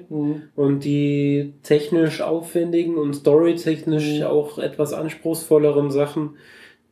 und 0.56 0.84
die 0.84 1.54
technisch 1.64 2.22
aufwendigen 2.22 2.96
und 2.98 3.16
storytechnisch 3.16 4.20
Mhm. 4.20 4.24
auch 4.26 4.60
etwas 4.60 4.94
anspruchsvolleren 4.94 5.90
Sachen, 5.92 6.32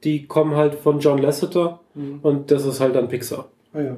die 0.03 0.26
kommen 0.26 0.56
halt 0.56 0.76
von 0.76 0.99
John 0.99 1.20
Lasseter 1.20 1.80
Mhm. 1.94 2.20
und 2.24 2.49
das 2.52 2.66
ist 2.66 2.80
halt 2.80 2.95
dann 2.95 3.10
Pixar. 3.10 3.49
Ah 3.74 3.82
ja. 3.82 3.98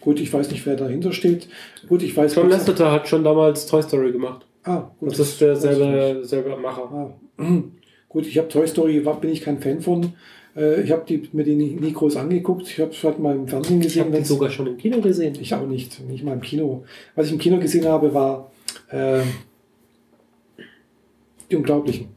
Gut, 0.00 0.18
ich 0.20 0.32
weiß 0.32 0.50
nicht, 0.50 0.64
wer 0.66 0.74
dahinter 0.76 1.12
steht. 1.12 1.48
Gut, 1.88 2.02
ich 2.02 2.16
weiß. 2.16 2.34
John 2.34 2.46
Pixar- 2.46 2.50
Lasseter 2.50 2.90
hat 2.92 3.06
schon 3.08 3.22
damals 3.22 3.66
Toy 3.66 3.82
Story 3.82 4.12
gemacht. 4.12 4.46
Ah, 4.64 4.90
gut. 4.98 5.10
Und 5.10 5.18
das 5.18 5.28
ist 5.28 5.40
der 5.40 5.50
weiß 5.52 5.64
ich 5.64 5.70
nicht. 5.70 5.78
selbe, 5.78 6.24
selbe 6.24 6.56
Macher. 6.56 7.14
Ah. 7.38 7.42
Gut, 8.08 8.26
ich 8.26 8.38
habe 8.38 8.48
Toy 8.48 8.66
Story, 8.66 9.00
bin 9.20 9.30
ich 9.30 9.42
kein 9.42 9.60
Fan 9.60 9.80
von. 9.82 10.14
Äh, 10.56 10.82
ich 10.82 10.90
habe 10.90 11.04
die, 11.08 11.28
mir 11.32 11.44
die 11.44 11.54
nie, 11.54 11.70
nie 11.74 11.92
groß 11.92 12.16
angeguckt. 12.16 12.62
Ich 12.68 12.80
habe 12.80 12.90
es 12.90 13.02
halt 13.04 13.18
mal 13.18 13.34
im 13.36 13.46
Fernsehen 13.46 13.78
Ich 13.80 13.86
gesehen. 13.88 14.00
habe 14.02 14.10
den 14.12 14.16
wenn's- 14.18 14.28
sogar 14.28 14.50
schon 14.50 14.66
im 14.66 14.76
Kino 14.78 15.00
gesehen. 15.00 15.36
Ich 15.40 15.54
auch 15.54 15.66
nicht, 15.66 16.00
nicht 16.08 16.24
mal 16.24 16.32
im 16.32 16.40
Kino. 16.40 16.84
Was 17.14 17.26
ich 17.26 17.32
im 17.32 17.38
Kino 17.38 17.58
gesehen 17.58 17.84
habe, 17.86 18.12
war 18.14 18.50
äh, 18.90 19.20
die 21.50 21.56
Unglaublichen. 21.56 22.08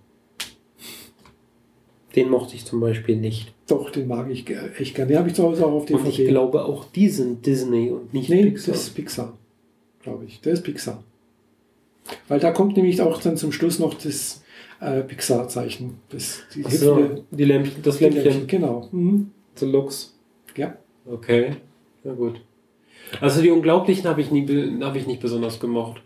Den 2.16 2.30
mochte 2.30 2.56
ich 2.56 2.66
zum 2.66 2.80
Beispiel 2.80 3.16
nicht. 3.18 3.54
Doch, 3.68 3.92
den 3.92 4.08
mag 4.08 4.30
ich 4.32 4.50
echt 4.80 4.96
gerne. 4.96 5.10
Den 5.10 5.18
habe 5.20 5.30
ich 5.30 5.36
zu 5.36 5.44
Hause 5.44 5.66
auch 5.66 5.74
auf 5.74 5.90
Und 5.92 6.08
ich 6.08 6.18
glaube, 6.26 6.66
auch 6.66 6.86
die 6.86 7.08
sind 7.08 7.46
Disney 7.46 7.92
und 7.92 8.14
nicht 8.14 8.30
nee, 8.30 8.46
Pixar. 8.46 8.74
das 8.74 8.84
ist 8.84 8.96
Pixar, 8.96 9.38
glaube 10.02 10.26
ich. 10.26 10.42
Der 10.42 10.54
ist 10.54 10.64
Pixar. 10.64 11.04
Weil 12.28 12.40
da 12.40 12.50
kommt 12.52 12.76
nämlich 12.76 13.00
auch 13.02 13.22
dann 13.22 13.38
zum 13.38 13.52
Schluss 13.52 13.78
noch 13.78 13.94
das 13.94 14.42
äh, 14.80 15.02
Pixar-Zeichen. 15.02 16.00
Das, 16.10 16.44
die 16.54 16.64
so, 16.64 17.26
die 17.32 17.46
Lämpchen, 17.46 17.82
das 17.84 17.98
die 17.98 18.06
Lämpchen, 18.06 18.48
Genau. 18.48 18.88
Mhm. 18.92 19.32
The 19.56 19.66
Looks. 19.66 20.18
Ja, 20.56 20.76
Okay, 21.12 21.56
na 22.04 22.14
gut. 22.14 22.42
Also 23.20 23.42
die 23.42 23.50
Unglaublichen 23.50 24.08
habe 24.08 24.22
ich, 24.22 24.30
nie, 24.30 24.46
hab 24.82 24.96
ich 24.96 25.08
nicht 25.08 25.22
besonders 25.22 25.60
gemocht. 25.60 26.02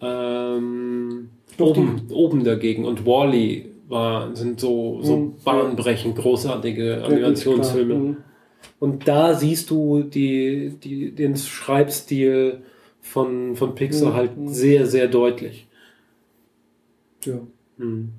Ähm, 0.00 1.30
oben, 1.58 2.02
oben 2.10 2.44
dagegen. 2.44 2.84
Und 2.84 3.06
Wally 3.06 3.70
war, 3.88 4.36
sind 4.36 4.60
so, 4.60 5.00
so 5.02 5.16
mhm, 5.16 5.34
bahnbrechend 5.42 6.16
großartige 6.16 7.02
Animationsfilme. 7.04 7.94
Mhm. 7.94 8.16
Und 8.78 9.08
da 9.08 9.34
siehst 9.34 9.70
du 9.70 10.02
die, 10.02 10.74
die, 10.82 11.12
den 11.12 11.36
Schreibstil 11.36 12.62
von, 13.00 13.56
von 13.56 13.74
Pixar 13.74 14.10
mhm. 14.10 14.14
halt 14.14 14.30
sehr, 14.44 14.86
sehr 14.86 15.08
deutlich. 15.08 15.66
Ja. 17.24 17.40
Mhm. 17.78 18.10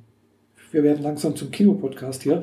Wir 0.72 0.84
werden 0.84 1.03
langsam 1.03 1.36
zum 1.36 1.49
Kinopodcast 1.49 2.23
hier. 2.23 2.41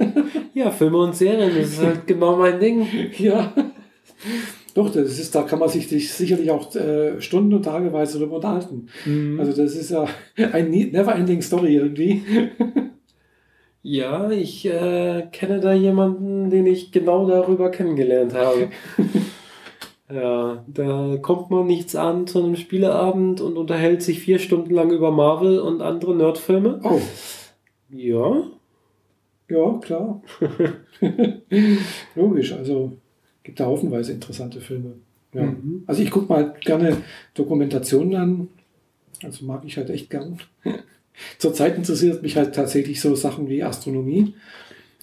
ja, 0.54 0.70
Filme 0.70 0.98
und 0.98 1.16
Serien, 1.16 1.50
das 1.56 1.70
ist 1.70 1.82
halt 1.82 2.06
genau 2.06 2.36
mein 2.36 2.60
Ding. 2.60 2.86
Ja. 3.18 3.52
Doch, 4.74 4.90
das 4.92 5.18
ist, 5.18 5.34
da 5.34 5.42
kann 5.42 5.58
man 5.58 5.68
sich 5.68 5.88
sicherlich 6.12 6.50
auch 6.50 6.74
äh, 6.76 7.20
Stunden 7.20 7.54
und 7.54 7.64
Tageweise 7.64 8.18
darüber 8.18 8.36
unterhalten. 8.36 8.88
Mhm. 9.04 9.40
Also 9.40 9.52
das 9.52 9.74
ist 9.74 9.90
ja 9.90 10.06
ein 10.52 10.70
never-ending 10.70 11.42
Story 11.42 11.76
irgendwie. 11.76 12.22
Ja, 13.86 14.30
ich 14.30 14.64
äh, 14.64 15.26
kenne 15.30 15.60
da 15.60 15.74
jemanden, 15.74 16.48
den 16.48 16.64
ich 16.64 16.90
genau 16.90 17.28
darüber 17.28 17.70
kennengelernt 17.70 18.32
habe. 18.32 18.70
ja, 20.12 20.64
da 20.66 21.16
kommt 21.22 21.50
man 21.50 21.66
nichts 21.66 21.96
an 21.96 22.26
zu 22.26 22.42
einem 22.42 22.56
Spieleabend 22.56 23.40
und 23.40 23.56
unterhält 23.56 24.02
sich 24.02 24.20
vier 24.20 24.38
Stunden 24.38 24.74
lang 24.74 24.90
über 24.90 25.10
Marvel 25.10 25.58
und 25.58 25.80
andere 25.80 26.14
Nerdfilme. 26.14 26.80
Oh. 26.84 27.00
Ja. 27.90 28.42
Ja, 29.48 29.78
klar. 29.78 30.22
Logisch, 32.14 32.52
also 32.52 32.92
gibt 33.42 33.60
da 33.60 33.66
haufenweise 33.66 34.12
interessante 34.12 34.60
Filme. 34.60 34.94
Ja. 35.32 35.42
Mhm. 35.42 35.84
Also 35.86 36.02
ich 36.02 36.10
gucke 36.10 36.32
mal 36.32 36.54
gerne 36.60 36.98
Dokumentationen 37.34 38.14
an. 38.16 38.48
Also 39.22 39.44
mag 39.44 39.64
ich 39.64 39.76
halt 39.76 39.90
echt 39.90 40.10
gern. 40.10 40.38
Zurzeit 41.38 41.76
interessiert 41.76 42.22
mich 42.22 42.36
halt 42.36 42.54
tatsächlich 42.54 43.00
so 43.00 43.14
Sachen 43.14 43.48
wie 43.48 43.62
Astronomie. 43.62 44.34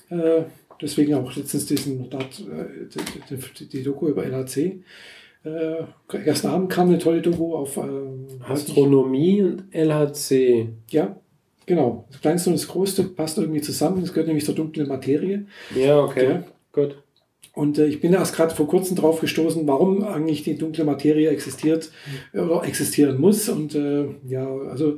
Äh, 0.09 0.43
deswegen 0.81 1.13
auch 1.13 1.35
letztens 1.35 1.65
diesen 1.65 2.11
äh, 2.11 2.17
die, 3.29 3.67
die, 3.67 3.83
Doku 3.83 4.07
über 4.07 4.25
LHC. 4.25 4.83
Äh, 5.43 5.83
gestern 6.23 6.51
Abend 6.51 6.69
kam 6.71 6.89
eine 6.89 6.99
tolle 6.99 7.21
Doku 7.21 7.55
auf 7.55 7.77
ähm, 7.77 8.27
Astronomie 8.47 9.41
und 9.41 9.63
LHC. 9.73 10.69
Ja, 10.89 11.15
genau. 11.65 12.05
Das 12.11 12.21
Kleinste 12.21 12.49
und 12.49 12.59
das 12.59 12.67
Größte 12.67 13.03
passt 13.03 13.37
irgendwie 13.37 13.61
zusammen. 13.61 14.03
Es 14.03 14.13
gehört 14.13 14.27
nämlich 14.27 14.45
zur 14.45 14.55
dunklen 14.55 14.87
Materie. 14.87 15.45
Ja, 15.75 15.99
okay. 15.99 16.25
Ja. 16.25 16.43
Gut. 16.71 16.95
Und 17.53 17.77
äh, 17.77 17.85
ich 17.85 17.99
bin 17.99 18.13
erst 18.13 18.35
gerade 18.35 18.55
vor 18.55 18.67
kurzem 18.67 18.95
drauf 18.95 19.19
gestoßen, 19.19 19.67
warum 19.67 20.03
eigentlich 20.03 20.43
die 20.43 20.57
dunkle 20.57 20.85
Materie 20.85 21.29
existiert 21.29 21.91
mhm. 22.33 22.39
oder 22.39 22.63
existieren 22.63 23.19
muss. 23.19 23.49
Und 23.49 23.75
äh, 23.75 24.05
ja, 24.27 24.47
also 24.47 24.97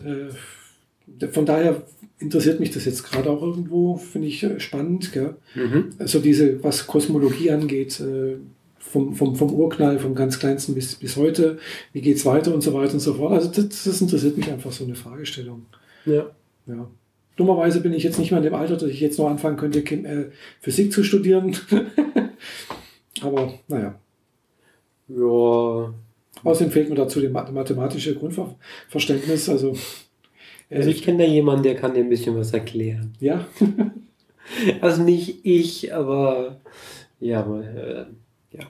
äh, 0.00 1.26
von 1.26 1.46
daher 1.46 1.82
interessiert 2.18 2.60
mich 2.60 2.70
das 2.70 2.84
jetzt 2.84 3.04
gerade 3.04 3.30
auch 3.30 3.42
irgendwo, 3.42 3.96
finde 3.96 4.28
ich 4.28 4.42
äh, 4.42 4.60
spannend. 4.60 5.12
Gell? 5.12 5.36
Mhm. 5.54 5.90
Also 5.98 6.18
diese, 6.18 6.62
was 6.62 6.86
Kosmologie 6.86 7.50
angeht, 7.50 8.00
äh, 8.00 8.36
vom, 8.78 9.14
vom, 9.14 9.36
vom 9.36 9.52
Urknall, 9.52 9.98
vom 9.98 10.14
ganz 10.14 10.38
kleinsten 10.38 10.74
bis, 10.74 10.94
bis 10.94 11.16
heute, 11.16 11.58
wie 11.92 12.00
geht 12.00 12.16
es 12.16 12.24
weiter 12.24 12.54
und 12.54 12.62
so 12.62 12.72
weiter 12.74 12.94
und 12.94 13.00
so 13.00 13.14
fort. 13.14 13.32
Also 13.32 13.48
das, 13.48 13.84
das 13.84 14.00
interessiert 14.00 14.36
mich 14.36 14.50
einfach 14.50 14.72
so 14.72 14.84
eine 14.84 14.94
Fragestellung. 14.94 15.66
Ja. 16.06 16.30
Ja. 16.66 16.88
Dummerweise 17.36 17.80
bin 17.80 17.92
ich 17.92 18.02
jetzt 18.02 18.18
nicht 18.18 18.30
mehr 18.30 18.38
in 18.38 18.44
dem 18.44 18.54
Alter, 18.54 18.76
dass 18.76 18.90
ich 18.90 19.00
jetzt 19.00 19.18
noch 19.18 19.28
anfangen 19.28 19.56
könnte, 19.56 19.78
äh, 19.80 20.30
Physik 20.60 20.92
zu 20.92 21.04
studieren. 21.04 21.56
Aber 23.22 23.54
naja. 23.68 23.98
Ja. 25.08 25.94
Außerdem 26.44 26.72
fehlt 26.72 26.88
mir 26.88 26.94
dazu 26.94 27.20
das 27.20 27.30
mathematische 27.30 28.14
Grundverständnis. 28.14 29.48
Also, 29.48 29.76
also 30.70 30.90
ich 30.90 31.02
kenne 31.02 31.24
da 31.24 31.24
jemanden, 31.24 31.62
der 31.62 31.76
kann 31.76 31.94
dir 31.94 32.00
ein 32.00 32.08
bisschen 32.08 32.36
was 32.36 32.52
erklären. 32.52 33.14
Ja. 33.20 33.46
also 34.80 35.02
nicht 35.02 35.44
ich, 35.44 35.94
aber 35.94 36.60
ja, 37.20 37.40
äh, 37.60 38.04
ja. 38.52 38.66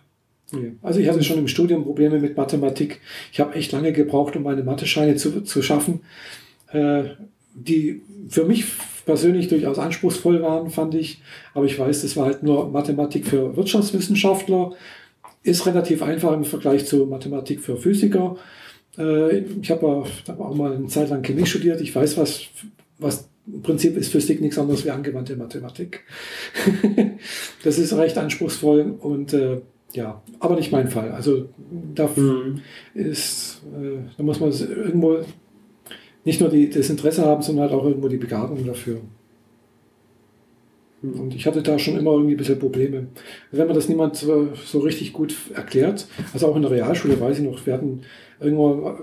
Also 0.83 1.01
ich 1.01 1.09
hatte 1.09 1.25
schon 1.25 1.39
im 1.39 1.49
Studium 1.49 1.85
Probleme 1.85 2.19
mit 2.19 2.37
Mathematik. 2.37 3.01
Ich 3.33 3.41
habe 3.41 3.55
echt 3.55 3.73
lange 3.73 3.93
gebraucht, 3.93 4.37
um 4.37 4.45
meine 4.45 4.63
Mathe-Scheine 4.63 5.17
zu, 5.17 5.43
zu 5.43 5.63
schaffen, 5.63 6.01
äh, 6.73 7.05
die 7.55 8.03
für 8.29 8.45
mich 8.45 8.65
persönlich 9.05 9.49
durchaus 9.49 9.79
anspruchsvoll 9.79 10.43
waren, 10.43 10.71
fand 10.71 10.95
ich. 10.95 11.21
Aber 11.55 11.65
ich 11.65 11.79
weiß, 11.79 12.03
das 12.03 12.17
war 12.17 12.27
halt 12.27 12.43
nur 12.43 12.71
Mathematik 12.71 13.27
für 13.27 13.57
Wirtschaftswissenschaftler 13.57 14.73
ist 15.43 15.67
relativ 15.67 16.03
einfach 16.03 16.33
im 16.33 16.45
Vergleich 16.45 16.87
zu 16.87 17.07
Mathematik 17.07 17.61
für 17.61 17.77
Physiker. 17.77 18.37
Äh, 18.99 19.39
ich 19.39 19.71
habe 19.71 19.87
auch 19.87 20.55
mal 20.55 20.75
eine 20.75 20.87
Zeit 20.87 21.11
lang 21.11 21.23
Chemie 21.23 21.47
studiert. 21.47 21.81
Ich 21.81 21.95
weiß, 21.95 22.17
was, 22.17 22.49
was 22.99 23.29
im 23.47 23.63
Prinzip 23.63 23.97
ist 23.97 24.13
Physik 24.13 24.41
nichts 24.41 24.59
anderes 24.59 24.85
wie 24.85 24.91
angewandte 24.91 25.37
Mathematik. 25.37 26.05
das 27.65 27.79
ist 27.79 27.97
recht 27.97 28.19
anspruchsvoll 28.19 28.95
und 29.01 29.33
äh, 29.33 29.61
ja, 29.93 30.23
aber 30.39 30.57
nicht 30.57 30.71
mein 30.73 30.89
Fall. 30.89 31.13
Also 31.13 31.49
da 31.95 32.09
mhm. 32.15 32.61
ist, 32.95 33.63
äh, 33.75 34.01
da 34.17 34.23
muss 34.23 34.41
man 34.41 34.51
irgendwo 34.53 35.21
nicht 36.25 36.41
nur 36.41 36.51
die, 36.51 36.69
das 36.69 36.91
Interesse 36.91 37.25
haben, 37.25 37.43
sondern 37.43 37.71
halt 37.71 37.81
auch 37.81 37.87
irgendwo 37.87 38.09
die 38.09 38.19
Begabung 38.19 38.67
dafür. 38.67 39.01
Und 41.01 41.35
ich 41.35 41.47
hatte 41.47 41.63
da 41.63 41.79
schon 41.79 41.97
immer 41.97 42.11
irgendwie 42.11 42.35
ein 42.35 42.39
bisschen 42.39 42.59
Probleme. 42.59 43.07
Wenn 43.53 43.69
mir 43.69 43.73
das 43.73 43.89
niemand 43.89 44.17
so, 44.17 44.49
so 44.67 44.81
richtig 44.81 45.13
gut 45.13 45.35
erklärt, 45.55 46.09
also 46.33 46.49
auch 46.49 46.57
in 46.57 46.63
der 46.63 46.73
Realschule 46.73 47.21
weiß 47.21 47.39
ich 47.39 47.45
noch, 47.45 47.65
wir 47.65 47.73
hatten 47.73 48.03
irgendwo, 48.41 48.97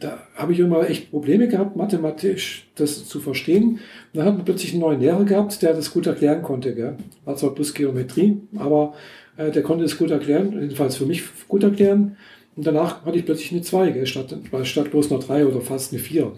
da 0.00 0.18
habe 0.34 0.52
ich 0.52 0.58
immer 0.58 0.88
echt 0.88 1.10
Probleme 1.10 1.48
gehabt, 1.48 1.76
mathematisch 1.76 2.68
das 2.74 3.06
zu 3.06 3.20
verstehen. 3.20 3.64
Und 3.64 3.80
dann 4.12 4.26
haben 4.26 4.36
wir 4.36 4.44
plötzlich 4.44 4.72
einen 4.72 4.82
neuen 4.82 5.00
Lehrer 5.00 5.24
gehabt, 5.24 5.62
der 5.62 5.74
das 5.74 5.92
gut 5.92 6.06
erklären 6.06 6.42
konnte. 6.42 6.74
Gell? 6.74 6.96
War 7.24 7.36
zwar 7.36 7.54
bloß 7.54 7.74
Geometrie, 7.74 8.38
aber 8.56 8.94
äh, 9.36 9.50
der 9.50 9.62
konnte 9.62 9.84
es 9.84 9.98
gut 9.98 10.10
erklären, 10.10 10.52
jedenfalls 10.60 10.96
für 10.96 11.06
mich 11.06 11.22
gut 11.48 11.62
erklären. 11.62 12.16
Und 12.56 12.66
danach 12.66 13.04
hatte 13.04 13.18
ich 13.18 13.24
plötzlich 13.24 13.52
eine 13.52 13.62
2, 13.62 13.90
gell? 13.90 14.06
Statt, 14.06 14.34
statt 14.64 14.90
bloß 14.90 15.10
eine 15.10 15.20
3 15.20 15.46
oder 15.46 15.60
fast 15.60 15.92
eine 15.92 16.00
4. 16.00 16.32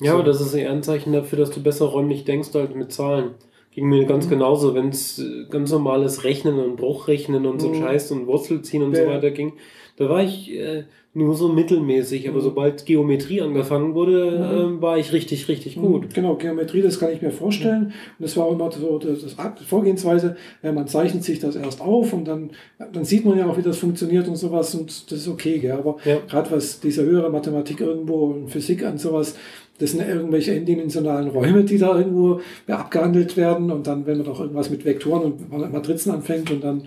Ja, 0.00 0.10
so. 0.10 0.18
aber 0.18 0.24
das 0.24 0.40
ist 0.40 0.54
eher 0.54 0.70
ein 0.70 0.82
Zeichen 0.82 1.12
dafür, 1.12 1.38
dass 1.38 1.50
du 1.50 1.62
besser 1.62 1.86
räumlich 1.86 2.24
denkst 2.24 2.54
als 2.54 2.74
mit 2.74 2.92
Zahlen. 2.92 3.30
Ging 3.70 3.88
mir 3.88 4.04
ganz 4.06 4.26
mhm. 4.26 4.30
genauso, 4.30 4.74
wenn 4.74 4.88
es 4.88 5.18
äh, 5.18 5.46
ganz 5.50 5.70
normales 5.70 6.24
Rechnen 6.24 6.58
und 6.58 6.76
Bruchrechnen 6.76 7.46
und 7.46 7.60
so 7.60 7.68
mhm. 7.68 7.80
Scheiß 7.80 8.10
und 8.10 8.26
Wurzelziehen 8.26 8.82
und 8.82 8.94
ja. 8.94 9.04
so 9.04 9.10
weiter 9.10 9.30
ging. 9.30 9.54
Da 9.96 10.08
war 10.08 10.22
ich 10.22 10.52
äh, 10.52 10.84
nur 11.14 11.34
so 11.34 11.48
mittelmäßig, 11.48 12.28
aber 12.28 12.38
mhm. 12.38 12.44
sobald 12.44 12.84
Geometrie 12.84 13.40
angefangen 13.40 13.94
wurde, 13.94 14.66
mhm. 14.66 14.78
äh, 14.78 14.82
war 14.82 14.98
ich 14.98 15.14
richtig, 15.14 15.48
richtig 15.48 15.76
gut. 15.76 16.04
Mhm. 16.04 16.08
Genau, 16.12 16.34
Geometrie, 16.34 16.82
das 16.82 17.00
kann 17.00 17.10
ich 17.10 17.22
mir 17.22 17.30
vorstellen. 17.30 17.86
Und 17.86 17.92
das 18.18 18.36
war 18.36 18.44
auch 18.44 18.52
immer 18.52 18.70
so 18.70 18.98
das, 18.98 19.22
das 19.22 19.34
Vorgehensweise, 19.66 20.36
ja, 20.62 20.72
man 20.72 20.86
zeichnet 20.86 21.24
sich 21.24 21.38
das 21.38 21.56
erst 21.56 21.80
auf 21.80 22.12
und 22.12 22.28
dann, 22.28 22.50
dann 22.92 23.06
sieht 23.06 23.24
man 23.24 23.38
ja 23.38 23.46
auch, 23.46 23.56
wie 23.56 23.62
das 23.62 23.78
funktioniert 23.78 24.28
und 24.28 24.36
sowas 24.36 24.74
und 24.74 25.10
das 25.10 25.20
ist 25.20 25.28
okay, 25.28 25.58
gell? 25.58 25.72
aber 25.72 25.96
ja. 26.04 26.18
gerade 26.28 26.50
was 26.50 26.80
diese 26.80 27.02
höhere 27.02 27.30
Mathematik 27.30 27.80
irgendwo 27.80 28.26
und 28.26 28.50
Physik 28.50 28.84
an 28.84 28.98
sowas, 28.98 29.36
das 29.78 29.92
sind 29.92 30.06
irgendwelche 30.06 30.54
n-dimensionalen 30.54 31.28
Räume, 31.28 31.64
die 31.64 31.78
da 31.78 31.98
irgendwo 31.98 32.40
abgehandelt 32.66 33.36
werden. 33.36 33.70
Und 33.70 33.86
dann, 33.86 34.06
wenn 34.06 34.18
man 34.18 34.26
doch 34.26 34.40
irgendwas 34.40 34.70
mit 34.70 34.84
Vektoren 34.84 35.32
und 35.32 35.72
Matrizen 35.72 36.12
anfängt 36.12 36.50
und 36.50 36.64
dann, 36.64 36.84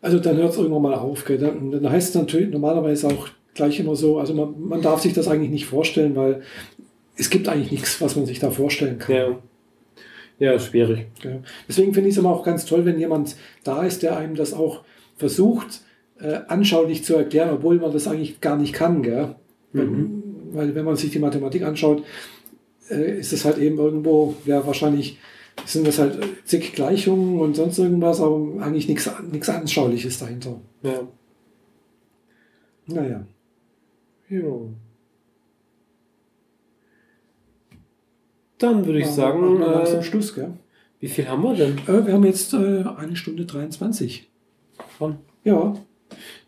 also 0.00 0.18
dann 0.18 0.36
hört 0.36 0.52
es 0.52 0.58
irgendwann 0.58 0.82
mal 0.82 0.94
auf. 0.94 1.24
Gell? 1.24 1.38
Dann, 1.38 1.70
dann 1.70 1.90
heißt 1.90 2.10
es 2.10 2.14
natürlich 2.14 2.50
normalerweise 2.50 3.08
auch 3.08 3.28
gleich 3.54 3.80
immer 3.80 3.96
so, 3.96 4.18
also 4.18 4.34
man, 4.34 4.54
man 4.58 4.82
darf 4.82 5.00
sich 5.00 5.12
das 5.12 5.28
eigentlich 5.28 5.50
nicht 5.50 5.66
vorstellen, 5.66 6.16
weil 6.16 6.42
es 7.16 7.30
gibt 7.30 7.48
eigentlich 7.48 7.70
nichts, 7.70 8.00
was 8.00 8.16
man 8.16 8.26
sich 8.26 8.38
da 8.38 8.50
vorstellen 8.50 8.98
kann. 8.98 9.14
Ja. 9.14 9.38
Ja, 10.38 10.58
schwierig. 10.58 11.06
Ja. 11.22 11.32
Deswegen 11.68 11.92
finde 11.92 12.08
ich 12.08 12.14
es 12.14 12.18
immer 12.18 12.30
auch 12.30 12.42
ganz 12.42 12.64
toll, 12.64 12.86
wenn 12.86 12.98
jemand 12.98 13.36
da 13.62 13.84
ist, 13.84 14.02
der 14.02 14.16
einem 14.16 14.36
das 14.36 14.54
auch 14.54 14.84
versucht, 15.16 15.82
äh, 16.18 16.38
anschaulich 16.48 17.04
zu 17.04 17.14
erklären, 17.14 17.50
obwohl 17.50 17.76
man 17.76 17.92
das 17.92 18.08
eigentlich 18.08 18.40
gar 18.40 18.56
nicht 18.56 18.72
kann. 18.72 19.02
Gell? 19.02 19.34
Mhm 19.74 20.30
weil 20.52 20.74
wenn 20.74 20.84
man 20.84 20.96
sich 20.96 21.10
die 21.10 21.18
Mathematik 21.18 21.62
anschaut, 21.62 22.04
äh, 22.90 23.18
ist 23.18 23.32
es 23.32 23.44
halt 23.44 23.58
eben 23.58 23.78
irgendwo, 23.78 24.34
ja 24.44 24.66
wahrscheinlich 24.66 25.18
sind 25.66 25.86
das 25.86 25.98
halt 25.98 26.18
zig 26.44 26.72
Gleichungen 26.72 27.38
und 27.40 27.54
sonst 27.54 27.78
irgendwas, 27.78 28.20
aber 28.20 28.62
eigentlich 28.62 28.88
nichts, 28.88 29.08
Anschauliches 29.48 30.18
dahinter. 30.18 30.60
Ja. 30.82 31.06
Naja. 32.86 33.24
Jo. 34.28 34.70
Dann 38.58 38.84
würde 38.84 39.00
ich 39.00 39.06
sagen. 39.06 39.62
Äh, 39.62 39.84
zum 39.84 40.02
Schluss, 40.02 40.34
gell? 40.34 40.52
Wie 41.00 41.08
viel 41.08 41.28
haben 41.28 41.42
wir 41.42 41.54
denn? 41.54 41.78
Äh, 41.86 42.06
wir 42.06 42.12
haben 42.12 42.24
jetzt 42.24 42.52
äh, 42.52 42.84
eine 42.96 43.16
Stunde 43.16 43.46
23. 43.46 44.28
Von? 44.98 45.18
Ja. 45.44 45.74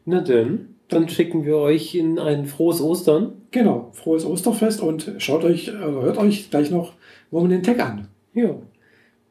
Na 0.05 0.20
denn. 0.20 0.68
Dann 0.89 1.09
schicken 1.09 1.47
wir 1.47 1.56
euch 1.56 1.94
in 1.94 2.18
ein 2.18 2.44
frohes 2.44 2.82
Ostern. 2.82 3.32
Genau, 3.51 3.89
frohes 3.93 4.26
Osterfest 4.26 4.82
und 4.82 5.14
schaut 5.18 5.43
euch, 5.43 5.68
äh, 5.68 5.72
hört 5.72 6.18
euch 6.18 6.51
gleich 6.51 6.70
noch 6.70 6.93
Woman 7.30 7.51
in 7.51 7.62
Tech 7.62 7.82
an. 7.82 8.09
Jo. 8.34 8.62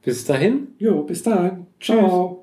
Bis 0.03 0.25
dahin. 0.25 0.75
Jo, 0.79 1.03
bis 1.03 1.23
dann. 1.23 1.67
Ciao. 1.79 2.29
Tschüss. 2.29 2.40